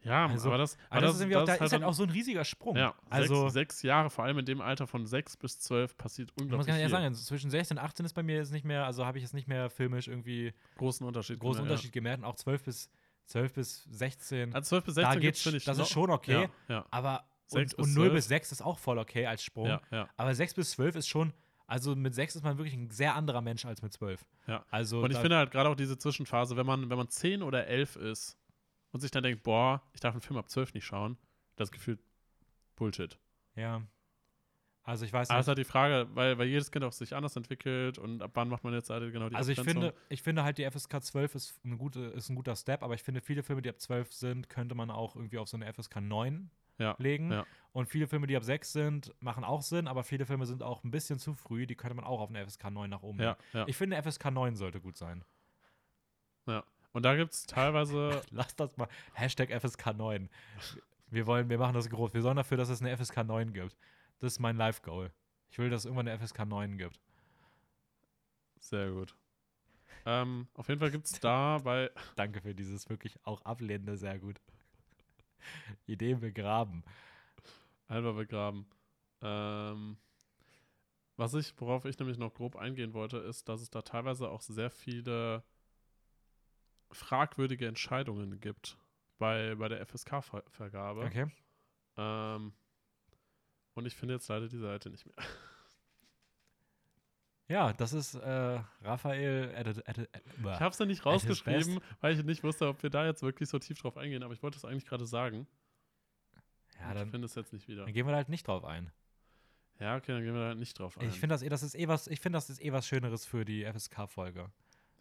ja, 0.00 0.26
Also- 0.26 0.48
aber 0.48 0.58
das, 0.58 0.76
Aber 0.90 1.02
das, 1.02 1.14
ist 1.14 1.20
irgendwie 1.20 1.36
auch, 1.36 1.44
da 1.44 1.54
ist 1.54 1.60
halt 1.60 1.72
dann- 1.72 1.84
auch 1.84 1.92
so 1.94 2.02
ein 2.02 2.10
riesiger 2.10 2.44
Sprung. 2.44 2.76
ja, 2.76 2.94
also, 3.08 3.42
sechs, 3.42 3.52
sechs 3.76 3.82
Jahre, 3.82 4.10
vor 4.10 4.24
allem 4.24 4.38
in 4.38 4.44
dem 4.46 4.60
Alter 4.60 4.88
von 4.88 5.06
sechs 5.06 5.36
bis 5.36 5.60
zwölf, 5.60 5.96
passiert 5.96 6.30
ich 6.30 6.36
muss 6.36 6.42
unglaublich 6.42 6.66
ganz 6.66 6.78
ehrlich 6.80 6.92
viel. 6.92 7.02
sagen, 7.02 7.14
zwischen 7.14 7.50
16 7.50 7.78
und 7.78 7.84
18 7.84 8.04
ist 8.06 8.14
bei 8.14 8.24
mir 8.24 8.34
jetzt 8.36 8.50
nicht 8.50 8.64
mehr, 8.64 8.84
also 8.84 9.06
habe 9.06 9.18
ich 9.18 9.22
jetzt 9.22 9.34
nicht 9.34 9.46
mehr 9.46 9.70
filmisch 9.70 10.08
irgendwie 10.08 10.52
großen 10.78 11.06
Unterschied. 11.06 11.38
großen 11.38 11.58
gemerkt, 11.62 11.70
Unterschied 11.70 11.92
gemerkt. 11.92 12.18
Und 12.24 12.28
auch 12.28 12.34
12 12.34 12.64
bis, 12.64 12.90
12 13.26 13.52
bis 13.54 13.84
16. 13.84 14.50
Ja. 14.50 14.54
Also 14.54 14.68
12 14.70 14.84
bis 14.84 14.94
da 14.94 15.00
16 15.02 15.20
geht's, 15.20 15.22
gibt's, 15.38 15.42
finde 15.42 15.58
ich, 15.58 15.64
das 15.64 15.78
ist 15.78 15.88
schon 15.90 16.10
okay. 16.10 16.48
Ja, 16.68 16.74
ja, 16.76 16.86
Aber 16.90 17.24
und, 17.50 17.74
und 17.74 17.94
0 17.94 18.06
12. 18.08 18.12
bis 18.14 18.28
6 18.28 18.52
ist 18.52 18.62
auch 18.62 18.78
voll 18.78 18.98
okay 18.98 19.26
als 19.26 19.42
Sprung. 19.44 19.78
ja. 19.90 20.08
Aber 20.16 20.34
6 20.34 20.54
bis 20.54 20.70
12 20.72 20.96
ist 20.96 21.08
schon, 21.08 21.32
also 21.66 21.94
mit 21.96 22.14
6 22.14 22.36
ist 22.36 22.42
man 22.42 22.58
wirklich 22.58 22.74
ein 22.74 22.90
sehr 22.90 23.14
anderer 23.14 23.40
Mensch 23.40 23.64
als 23.64 23.82
mit 23.82 23.92
12. 23.92 24.24
Ja. 24.46 24.64
Also 24.70 25.00
Und 25.00 25.10
ich 25.10 25.16
da- 25.16 25.20
finde 25.22 25.36
halt 25.36 25.50
gerade 25.50 25.68
auch 25.70 25.76
diese 25.76 25.96
Zwischenphase, 25.98 26.56
wenn 26.56 26.66
man, 26.66 26.90
wenn 26.90 26.96
man 26.98 27.08
10 27.08 27.42
oder 27.42 27.66
11 27.66 27.96
ist 27.96 28.36
und 28.90 29.00
sich 29.00 29.10
dann 29.10 29.22
denkt, 29.22 29.42
boah, 29.42 29.82
ich 29.94 30.00
darf 30.00 30.12
einen 30.14 30.20
Film 30.20 30.38
ab 30.38 30.50
12 30.50 30.74
nicht 30.74 30.84
schauen, 30.84 31.16
das 31.56 31.70
Gefühl 31.70 31.98
Bullshit. 32.76 33.18
ja. 33.54 33.82
Also 34.84 35.04
ich 35.04 35.12
weiß 35.12 35.28
es 35.28 35.30
nicht. 35.30 35.40
ist 35.40 35.48
halt 35.48 35.58
die 35.58 35.64
Frage, 35.64 36.08
weil, 36.14 36.38
weil 36.38 36.48
jedes 36.48 36.70
Kind 36.72 36.84
auch 36.84 36.92
sich 36.92 37.14
anders 37.14 37.36
entwickelt 37.36 37.98
und 37.98 38.20
ab 38.20 38.32
wann 38.34 38.48
macht 38.48 38.64
man 38.64 38.72
jetzt 38.74 38.90
halt 38.90 39.12
genau 39.12 39.28
die 39.28 39.36
Also 39.36 39.52
ich 39.52 39.60
finde, 39.60 39.94
ich 40.08 40.22
finde 40.22 40.42
halt 40.42 40.58
die 40.58 40.68
FSK 40.68 41.02
12 41.02 41.34
ist, 41.36 41.60
eine 41.64 41.76
gute, 41.76 42.00
ist 42.00 42.28
ein 42.30 42.34
guter 42.34 42.56
Step, 42.56 42.82
aber 42.82 42.94
ich 42.94 43.02
finde 43.02 43.20
viele 43.20 43.42
Filme, 43.44 43.62
die 43.62 43.68
ab 43.68 43.78
12 43.80 44.12
sind, 44.12 44.48
könnte 44.48 44.74
man 44.74 44.90
auch 44.90 45.14
irgendwie 45.14 45.38
auf 45.38 45.48
so 45.48 45.56
eine 45.56 45.72
FSK 45.72 46.00
9 46.00 46.50
Ja, 46.78 46.96
legen. 46.98 47.30
ja. 47.30 47.46
Und 47.70 47.86
viele 47.86 48.08
Filme, 48.08 48.26
die 48.26 48.36
ab 48.36 48.42
6 48.42 48.72
sind, 48.72 49.14
machen 49.20 49.44
auch 49.44 49.62
Sinn, 49.62 49.86
aber 49.86 50.02
viele 50.02 50.26
Filme 50.26 50.46
sind 50.46 50.62
auch 50.64 50.82
ein 50.82 50.90
bisschen 50.90 51.18
zu 51.20 51.32
früh. 51.34 51.66
Die 51.66 51.76
könnte 51.76 51.94
man 51.94 52.04
auch 52.04 52.20
auf 52.20 52.28
eine 52.30 52.44
FSK 52.44 52.70
9 52.70 52.90
nach 52.90 53.02
oben 53.02 53.20
Ja, 53.20 53.36
legen. 53.52 53.68
Ich 53.70 53.76
finde, 53.76 54.02
FSK 54.02 54.32
9 54.32 54.56
sollte 54.56 54.80
gut 54.80 54.96
sein. 54.96 55.24
ja. 56.48 56.64
Und 56.94 57.04
da 57.06 57.16
gibt 57.16 57.32
es 57.32 57.46
teilweise, 57.46 58.20
Lass 58.30 58.54
das 58.56 58.76
mal. 58.76 58.88
Hashtag 59.14 59.50
FSK 59.50 59.94
9. 59.96 60.28
Wir 61.08 61.26
wollen, 61.26 61.48
wir 61.48 61.56
machen 61.56 61.72
das 61.72 61.88
groß. 61.88 62.12
Wir 62.12 62.20
sorgen 62.20 62.36
dafür, 62.36 62.58
dass 62.58 62.68
es 62.68 62.82
eine 62.82 62.94
FSK 62.96 63.24
9 63.24 63.52
gibt. 63.54 63.74
Das 64.22 64.34
ist 64.34 64.38
mein 64.38 64.56
Live-Goal. 64.56 65.10
Ich 65.50 65.58
will, 65.58 65.68
dass 65.68 65.80
es 65.80 65.86
irgendwann 65.86 66.06
eine 66.06 66.16
FSK 66.16 66.46
9 66.46 66.78
gibt. 66.78 67.00
sehr 68.60 68.92
gut. 68.92 69.16
Ähm, 70.06 70.46
auf 70.54 70.68
jeden 70.68 70.78
Fall 70.78 70.92
gibt 70.92 71.06
es 71.06 71.18
da 71.18 71.58
bei, 71.58 71.90
Danke 72.14 72.40
für 72.40 72.54
dieses 72.54 72.88
wirklich 72.88 73.18
auch 73.24 73.42
ablehnende, 73.42 73.96
sehr 73.96 74.20
gut. 74.20 74.40
Ideen 75.86 76.20
begraben. 76.20 76.84
Halber 77.88 78.12
begraben. 78.12 78.64
Ähm, 79.22 79.96
was 81.16 81.34
ich, 81.34 81.52
worauf 81.60 81.84
ich 81.84 81.98
nämlich 81.98 82.16
noch 82.16 82.32
grob 82.32 82.54
eingehen 82.54 82.94
wollte, 82.94 83.18
ist, 83.18 83.48
dass 83.48 83.60
es 83.60 83.70
da 83.70 83.82
teilweise 83.82 84.30
auch 84.30 84.40
sehr 84.40 84.70
viele 84.70 85.42
fragwürdige 86.92 87.66
Entscheidungen 87.66 88.38
gibt 88.38 88.78
bei, 89.18 89.56
bei 89.56 89.68
der 89.68 89.84
FSK-Vergabe. 89.84 91.06
Okay. 91.06 91.26
Ähm, 91.96 92.52
und 93.74 93.86
ich 93.86 93.94
finde 93.94 94.14
jetzt 94.14 94.28
leider 94.28 94.48
die 94.48 94.58
Seite 94.58 94.90
nicht 94.90 95.06
mehr. 95.06 95.16
Ja, 97.48 97.72
das 97.74 97.92
ist 97.92 98.14
äh, 98.14 98.60
Raphael. 98.82 99.52
Edit, 99.54 99.86
äh, 99.86 100.06
Ich 100.38 100.60
habe 100.60 100.70
es 100.70 100.78
ja 100.78 100.86
nicht 100.86 101.04
rausgeschrieben, 101.04 101.80
weil 102.00 102.14
ich 102.16 102.24
nicht 102.24 102.42
wusste, 102.42 102.66
ob 102.66 102.82
wir 102.82 102.88
da 102.88 103.04
jetzt 103.04 103.22
wirklich 103.22 103.48
so 103.48 103.58
tief 103.58 103.78
drauf 103.78 103.98
eingehen, 103.98 104.22
aber 104.22 104.32
ich 104.32 104.42
wollte 104.42 104.56
es 104.56 104.64
eigentlich 104.64 104.86
gerade 104.86 105.04
sagen. 105.04 105.46
ja, 106.78 106.92
ich 106.92 106.98
dann, 106.98 107.10
finde 107.10 107.26
es 107.26 107.34
jetzt 107.34 107.52
nicht 107.52 107.68
wieder. 107.68 107.84
dann 107.84 107.92
gehen 107.92 108.06
wir 108.06 108.12
da 108.12 108.16
halt 108.18 108.30
nicht 108.30 108.46
drauf 108.46 108.64
ein. 108.64 108.90
Ja, 109.80 109.96
okay, 109.96 110.12
dann 110.12 110.22
gehen 110.24 110.32
wir 110.32 110.40
da 110.40 110.46
halt 110.48 110.58
nicht 110.58 110.78
drauf 110.78 110.96
ein. 110.96 111.08
Ich 111.08 111.18
finde 111.20 111.34
das, 111.34 111.42
eh- 111.42 111.48
das 111.50 111.62
ist 111.62 111.74
eh 111.74 111.88
was, 111.88 112.06
ich 112.06 112.20
finde, 112.20 112.38
das 112.38 112.48
ist 112.48 112.62
eh 112.62 112.72
was 112.72 112.86
Schöneres 112.86 113.26
für 113.26 113.44
die 113.44 113.64
FSK-Folge. 113.64 114.50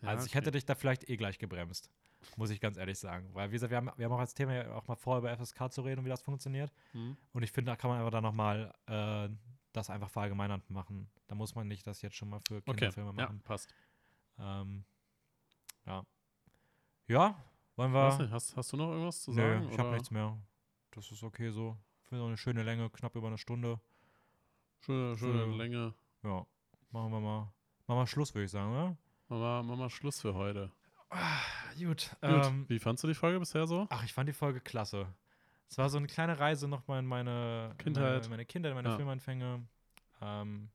Ja, 0.01 0.07
also 0.09 0.25
ich 0.25 0.31
okay. 0.31 0.39
hätte 0.39 0.51
dich 0.51 0.65
da 0.65 0.75
vielleicht 0.75 1.09
eh 1.09 1.15
gleich 1.15 1.37
gebremst. 1.37 1.89
Muss 2.37 2.49
ich 2.51 2.59
ganz 2.61 2.77
ehrlich 2.77 2.99
sagen. 2.99 3.29
Weil, 3.33 3.49
wie 3.49 3.53
gesagt, 3.53 3.71
wir 3.71 3.77
haben, 3.77 3.89
wir 3.97 4.05
haben 4.05 4.13
auch 4.13 4.19
als 4.19 4.33
Thema 4.33 4.53
ja 4.53 4.73
auch 4.75 4.87
mal 4.87 4.95
vor, 4.95 5.17
über 5.17 5.35
FSK 5.35 5.71
zu 5.71 5.81
reden 5.81 5.99
und 5.99 6.05
wie 6.05 6.09
das 6.09 6.21
funktioniert. 6.21 6.71
Hm? 6.91 7.17
Und 7.33 7.43
ich 7.43 7.51
finde, 7.51 7.71
da 7.71 7.75
kann 7.75 7.89
man 7.89 7.99
einfach 7.99 8.11
dann 8.11 8.23
nochmal 8.23 8.73
äh, 8.87 9.29
das 9.73 9.89
einfach 9.89 10.09
verallgemeinernd 10.09 10.69
machen. 10.69 11.09
Da 11.27 11.35
muss 11.35 11.55
man 11.55 11.67
nicht 11.67 11.85
das 11.87 12.01
jetzt 12.01 12.15
schon 12.15 12.29
mal 12.29 12.39
für 12.47 12.57
Okay, 12.57 12.73
Kinderfilme 12.73 13.09
ja, 13.17 13.25
machen. 13.25 13.41
passt. 13.41 13.73
Ähm, 14.37 14.83
ja. 15.85 16.05
Ja, 17.07 17.43
wollen 17.75 17.91
wir. 17.91 18.17
Nicht, 18.17 18.31
hast, 18.31 18.55
hast 18.55 18.71
du 18.73 18.77
noch 18.77 18.89
irgendwas 18.91 19.21
zu 19.23 19.31
sagen? 19.33 19.67
ich 19.69 19.77
habe 19.77 19.91
nichts 19.91 20.11
mehr. 20.11 20.37
Das 20.91 21.11
ist 21.11 21.23
okay 21.23 21.49
so. 21.51 21.77
Ich 22.03 22.09
finde 22.09 22.25
eine 22.25 22.37
schöne 22.37 22.63
Länge, 22.63 22.89
knapp 22.89 23.15
über 23.15 23.27
eine 23.27 23.37
Stunde. 23.37 23.79
Schöne, 24.81 25.17
schöne 25.17 25.45
Für- 25.45 25.57
Länge. 25.57 25.93
Ja, 26.23 26.45
machen 26.91 27.11
wir 27.11 27.19
mal. 27.19 27.51
Machen 27.87 27.99
wir 27.99 28.07
Schluss, 28.07 28.33
würde 28.35 28.45
ich 28.45 28.51
sagen, 28.51 28.71
oder? 28.71 28.97
Machen 29.29 29.41
wir, 29.41 29.63
machen 29.63 29.79
wir 29.79 29.89
Schluss 29.89 30.21
für 30.21 30.33
heute. 30.33 30.71
Gut. 31.77 32.09
Gut, 32.09 32.17
Ähm, 32.21 32.65
wie 32.67 32.79
fandst 32.79 33.03
du 33.03 33.07
die 33.07 33.13
Folge 33.13 33.39
bisher 33.39 33.67
so? 33.67 33.87
ach, 33.89 34.03
ich 34.03 34.13
fand 34.13 34.27
die 34.29 34.33
Folge 34.33 34.59
klasse. 34.61 35.07
Es 35.69 35.77
war 35.77 35.89
so 35.89 35.97
eine 35.97 36.07
kleine 36.07 36.37
Reise 36.39 36.67
nochmal 36.67 36.99
in 36.99 37.05
meine 37.05 37.73
Kindheit. 37.77 38.21
meine, 38.23 38.29
meine 38.29 38.45
Kindheit, 38.45 38.73
meine 38.73 38.89
Ja. 38.89 38.95
Filmanfänge. 38.97 39.63
Ähm, 40.21 40.69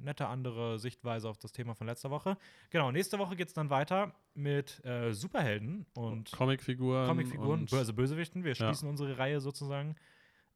nette 0.00 0.26
andere 0.26 0.78
Sichtweise 0.78 1.28
auf 1.28 1.38
das 1.38 1.52
Thema 1.52 1.74
von 1.74 1.86
letzter 1.86 2.10
Woche. 2.10 2.36
Genau, 2.70 2.90
nächste 2.90 3.18
Woche 3.18 3.36
geht 3.36 3.48
es 3.48 3.54
dann 3.54 3.70
weiter 3.70 4.12
mit 4.34 4.84
äh, 4.84 5.12
Superhelden 5.12 5.86
und 5.94 6.30
Comicfiguren. 6.32 7.06
Comicfiguren, 7.06 7.60
und- 7.60 7.72
also 7.72 7.92
Bösewichten. 7.94 8.42
Wir 8.44 8.50
Ja. 8.52 8.54
schließen 8.56 8.88
unsere 8.88 9.16
Reihe 9.18 9.40
sozusagen 9.40 9.94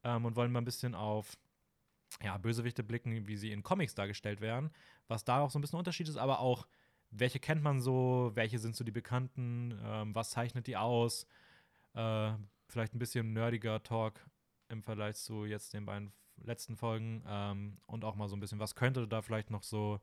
ähm, 0.05 0.25
und 0.25 0.35
wollen 0.37 0.51
mal 0.53 0.61
ein 0.61 0.65
bisschen 0.65 0.95
auf 0.95 1.37
ja, 2.23 2.37
Bösewichte 2.37 2.83
blicken, 2.83 3.27
wie 3.27 3.37
sie 3.37 3.53
in 3.53 3.63
Comics 3.63 3.95
dargestellt 3.95 4.41
werden. 4.41 4.71
Was 5.09 5.25
da 5.25 5.41
auch 5.41 5.51
so 5.51 5.59
ein 5.59 5.63
bisschen 5.63 5.79
Unterschied 5.79 6.09
ist, 6.09 6.17
aber 6.19 6.41
auch, 6.41 6.67
welche 7.13 7.39
kennt 7.39 7.63
man 7.63 7.81
so, 7.81 8.33
welche 8.35 8.59
sind 8.59 8.75
so 8.75 8.85
die 8.85 8.91
bekannten, 8.91 9.79
ähm, 9.85 10.15
was 10.15 10.31
zeichnet 10.31 10.67
die 10.67 10.77
aus. 10.77 11.27
Äh, 11.95 12.33
vielleicht 12.69 12.95
ein 12.95 12.99
bisschen 12.99 13.33
nerdiger 13.33 13.83
Talk 13.83 14.21
im 14.69 14.83
Vergleich 14.83 15.17
zu 15.17 15.45
jetzt 15.45 15.75
den 15.75 15.85
beiden 15.85 16.13
letzten 16.39 16.77
Folgen 16.77 17.23
ähm, 17.27 17.77
und 17.87 18.05
auch 18.05 18.17
mal 18.17 18.29
so 18.29 18.35
ein 18.37 18.41
bisschen, 18.41 18.59
was 18.59 18.75
könnte 18.75 19.07
da 19.07 19.21
vielleicht 19.23 19.51
noch 19.51 19.63
so 19.63 20.01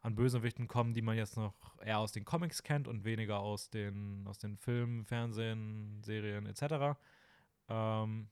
an 0.00 0.14
Bösewichten 0.14 0.68
kommen, 0.68 0.94
die 0.94 1.02
man 1.02 1.16
jetzt 1.16 1.36
noch 1.36 1.54
eher 1.80 1.98
aus 1.98 2.12
den 2.12 2.24
Comics 2.24 2.62
kennt 2.62 2.88
und 2.88 3.04
weniger 3.04 3.40
aus 3.40 3.70
den, 3.70 4.24
aus 4.28 4.38
den 4.38 4.56
Filmen, 4.56 5.04
Fernsehen, 5.04 6.02
Serien 6.04 6.46
etc. 6.46 6.96
Ähm, 7.68 8.28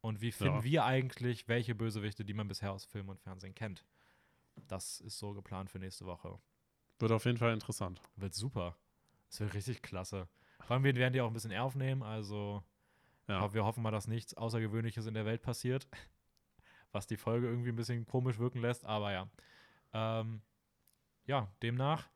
und 0.00 0.20
wie 0.20 0.30
finden 0.32 0.58
Ja. 0.58 0.64
wir 0.64 0.84
eigentlich, 0.84 1.48
welche 1.48 1.74
Bösewichte, 1.74 2.24
die 2.24 2.34
man 2.34 2.46
bisher 2.46 2.72
aus 2.72 2.84
Film 2.84 3.08
und 3.08 3.20
Fernsehen 3.20 3.54
kennt? 3.54 3.84
Das 4.68 5.00
ist 5.00 5.18
so 5.18 5.32
geplant 5.32 5.70
für 5.70 5.78
nächste 5.78 6.04
Woche. 6.06 6.38
Wird 6.98 7.12
auf 7.12 7.24
jeden 7.24 7.38
Fall 7.38 7.52
interessant. 7.52 8.00
Wird 8.16 8.34
super. 8.34 8.76
Das 9.28 9.40
wird 9.40 9.54
richtig 9.54 9.82
klasse. 9.82 10.28
Vor 10.60 10.74
allem, 10.74 10.84
wir 10.84 10.94
werden 10.96 11.12
die 11.12 11.20
auch 11.20 11.28
ein 11.28 11.32
bisschen 11.32 11.54
aufnehmen, 11.56 12.02
also 12.02 12.62
Ja. 13.28 13.52
wir 13.54 13.64
hoffen 13.64 13.82
mal, 13.82 13.90
dass 13.90 14.08
nichts 14.08 14.34
Außergewöhnliches 14.34 15.06
in 15.06 15.14
der 15.14 15.24
Welt 15.26 15.42
passiert, 15.42 15.86
was 16.92 17.06
die 17.06 17.16
Folge 17.16 17.46
irgendwie 17.46 17.68
ein 17.70 17.76
bisschen 17.76 18.04
komisch 18.06 18.38
wirken 18.38 18.60
lässt, 18.60 18.84
aber 18.84 19.12
ja. 19.12 19.28
Ähm, 19.92 20.42
ja, 21.26 21.48
demnach 21.62 22.08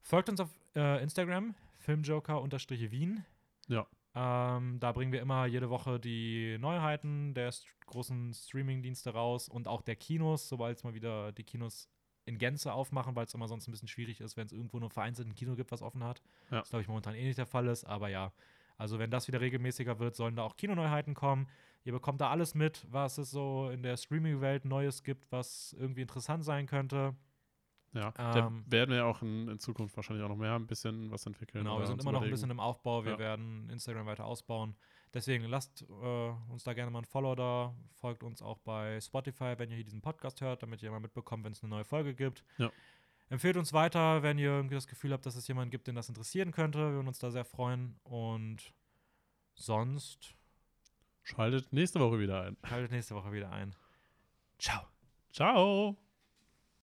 folgt 0.00 0.28
uns 0.28 0.40
auf 0.40 0.50
äh, 0.74 1.02
Instagram, 1.02 1.54
filmjoker-wien. 1.78 3.24
Ja. 3.68 3.86
Ähm, 4.14 4.78
da 4.80 4.92
bringen 4.92 5.12
wir 5.12 5.20
immer 5.20 5.46
jede 5.46 5.68
Woche 5.68 5.98
die 6.00 6.56
Neuheiten 6.58 7.34
der 7.34 7.52
st 7.52 7.66
großen 7.86 8.32
Streaming-Dienste 8.34 9.10
raus 9.10 9.48
und 9.48 9.68
auch 9.68 9.80
der 9.82 9.94
Kinos, 9.96 10.48
sobald 10.48 10.76
es 10.78 10.82
mal 10.84 10.94
wieder 10.94 11.30
die 11.32 11.44
Kinos 11.44 11.88
in 12.26 12.38
Gänze 12.38 12.72
aufmachen, 12.72 13.16
weil 13.16 13.24
es 13.24 13.34
immer 13.34 13.48
sonst 13.48 13.66
ein 13.68 13.70
bisschen 13.70 13.88
schwierig 13.88 14.20
ist, 14.20 14.36
wenn 14.36 14.46
es 14.46 14.52
irgendwo 14.52 14.78
nur 14.78 14.90
vereinzelt 14.90 15.28
ein 15.28 15.34
Kino 15.34 15.54
gibt, 15.54 15.70
was 15.72 15.80
offen 15.80 16.04
hat. 16.04 16.20
Ja. 16.50 16.58
Das 16.60 16.70
glaube 16.70 16.82
ich 16.82 16.88
momentan 16.88 17.14
eh 17.14 17.24
nicht 17.24 17.38
der 17.38 17.46
Fall 17.46 17.66
ist, 17.68 17.84
aber 17.84 18.08
ja. 18.08 18.32
Also 18.76 18.98
wenn 18.98 19.10
das 19.10 19.26
wieder 19.26 19.40
regelmäßiger 19.40 19.98
wird, 19.98 20.16
sollen 20.16 20.36
da 20.36 20.42
auch 20.42 20.56
Kinoneuheiten 20.56 21.14
kommen. 21.14 21.48
Ihr 21.84 21.92
bekommt 21.92 22.20
da 22.20 22.28
alles 22.30 22.54
mit, 22.54 22.84
was 22.90 23.16
es 23.16 23.30
so 23.30 23.70
in 23.70 23.82
der 23.82 23.96
Streaming-Welt 23.96 24.64
Neues 24.64 25.02
gibt, 25.02 25.30
was 25.32 25.74
irgendwie 25.78 26.02
interessant 26.02 26.44
sein 26.44 26.66
könnte. 26.66 27.14
Ja. 27.92 28.10
da 28.10 28.48
Ähm, 28.48 28.64
werden 28.66 28.90
wir 28.90 29.06
auch 29.06 29.22
in, 29.22 29.48
in 29.48 29.58
Zukunft 29.58 29.96
wahrscheinlich 29.96 30.24
auch 30.24 30.28
noch 30.28 30.36
mehr 30.36 30.54
ein 30.54 30.66
bisschen 30.66 31.10
was 31.10 31.24
entwickeln. 31.24 31.64
Genau, 31.64 31.78
wir 31.78 31.86
sind 31.86 32.02
immer 32.02 32.12
noch 32.12 32.22
ein 32.22 32.30
bisschen 32.30 32.50
im 32.50 32.60
Aufbau. 32.60 33.04
Wir 33.04 33.12
Ja. 33.12 33.18
werden 33.18 33.70
Instagram 33.70 34.04
weiter 34.06 34.26
ausbauen. 34.26 34.76
Deswegen 35.16 35.46
lasst 35.46 35.80
äh, 35.88 36.30
uns 36.52 36.64
da 36.64 36.74
gerne 36.74 36.90
mal 36.90 36.98
ein 36.98 37.06
Follow 37.06 37.34
da. 37.34 37.74
Folgt 37.94 38.22
uns 38.22 38.42
auch 38.42 38.58
bei 38.58 39.00
Spotify, 39.00 39.54
wenn 39.56 39.70
ihr 39.70 39.76
hier 39.76 39.84
diesen 39.84 40.02
Podcast 40.02 40.42
hört, 40.42 40.62
damit 40.62 40.82
ihr 40.82 40.90
immer 40.90 41.00
mitbekommt, 41.00 41.42
wenn 41.42 41.52
es 41.52 41.62
eine 41.62 41.70
neue 41.70 41.86
Folge 41.86 42.14
gibt. 42.14 42.44
Ja. 42.58 42.70
Empfehlt 43.30 43.56
uns 43.56 43.72
weiter, 43.72 44.22
wenn 44.22 44.36
ihr 44.38 44.50
irgendwie 44.50 44.74
das 44.74 44.86
Gefühl 44.86 45.14
habt, 45.14 45.24
dass 45.24 45.34
es 45.34 45.48
jemanden 45.48 45.70
gibt, 45.70 45.86
den 45.86 45.94
das 45.94 46.10
interessieren 46.10 46.52
könnte. 46.52 46.80
Wir 46.80 46.96
würden 46.96 47.08
uns 47.08 47.18
da 47.18 47.30
sehr 47.30 47.46
freuen. 47.46 47.98
Und 48.04 48.74
sonst 49.54 50.34
Schaltet 51.22 51.72
nächste 51.72 51.98
Woche 51.98 52.18
wieder 52.18 52.42
ein. 52.42 52.58
schaltet 52.62 52.90
nächste 52.90 53.14
Woche 53.14 53.32
wieder 53.32 53.50
ein. 53.50 53.74
Ciao. 54.58 54.82
Ciao. 55.32 55.96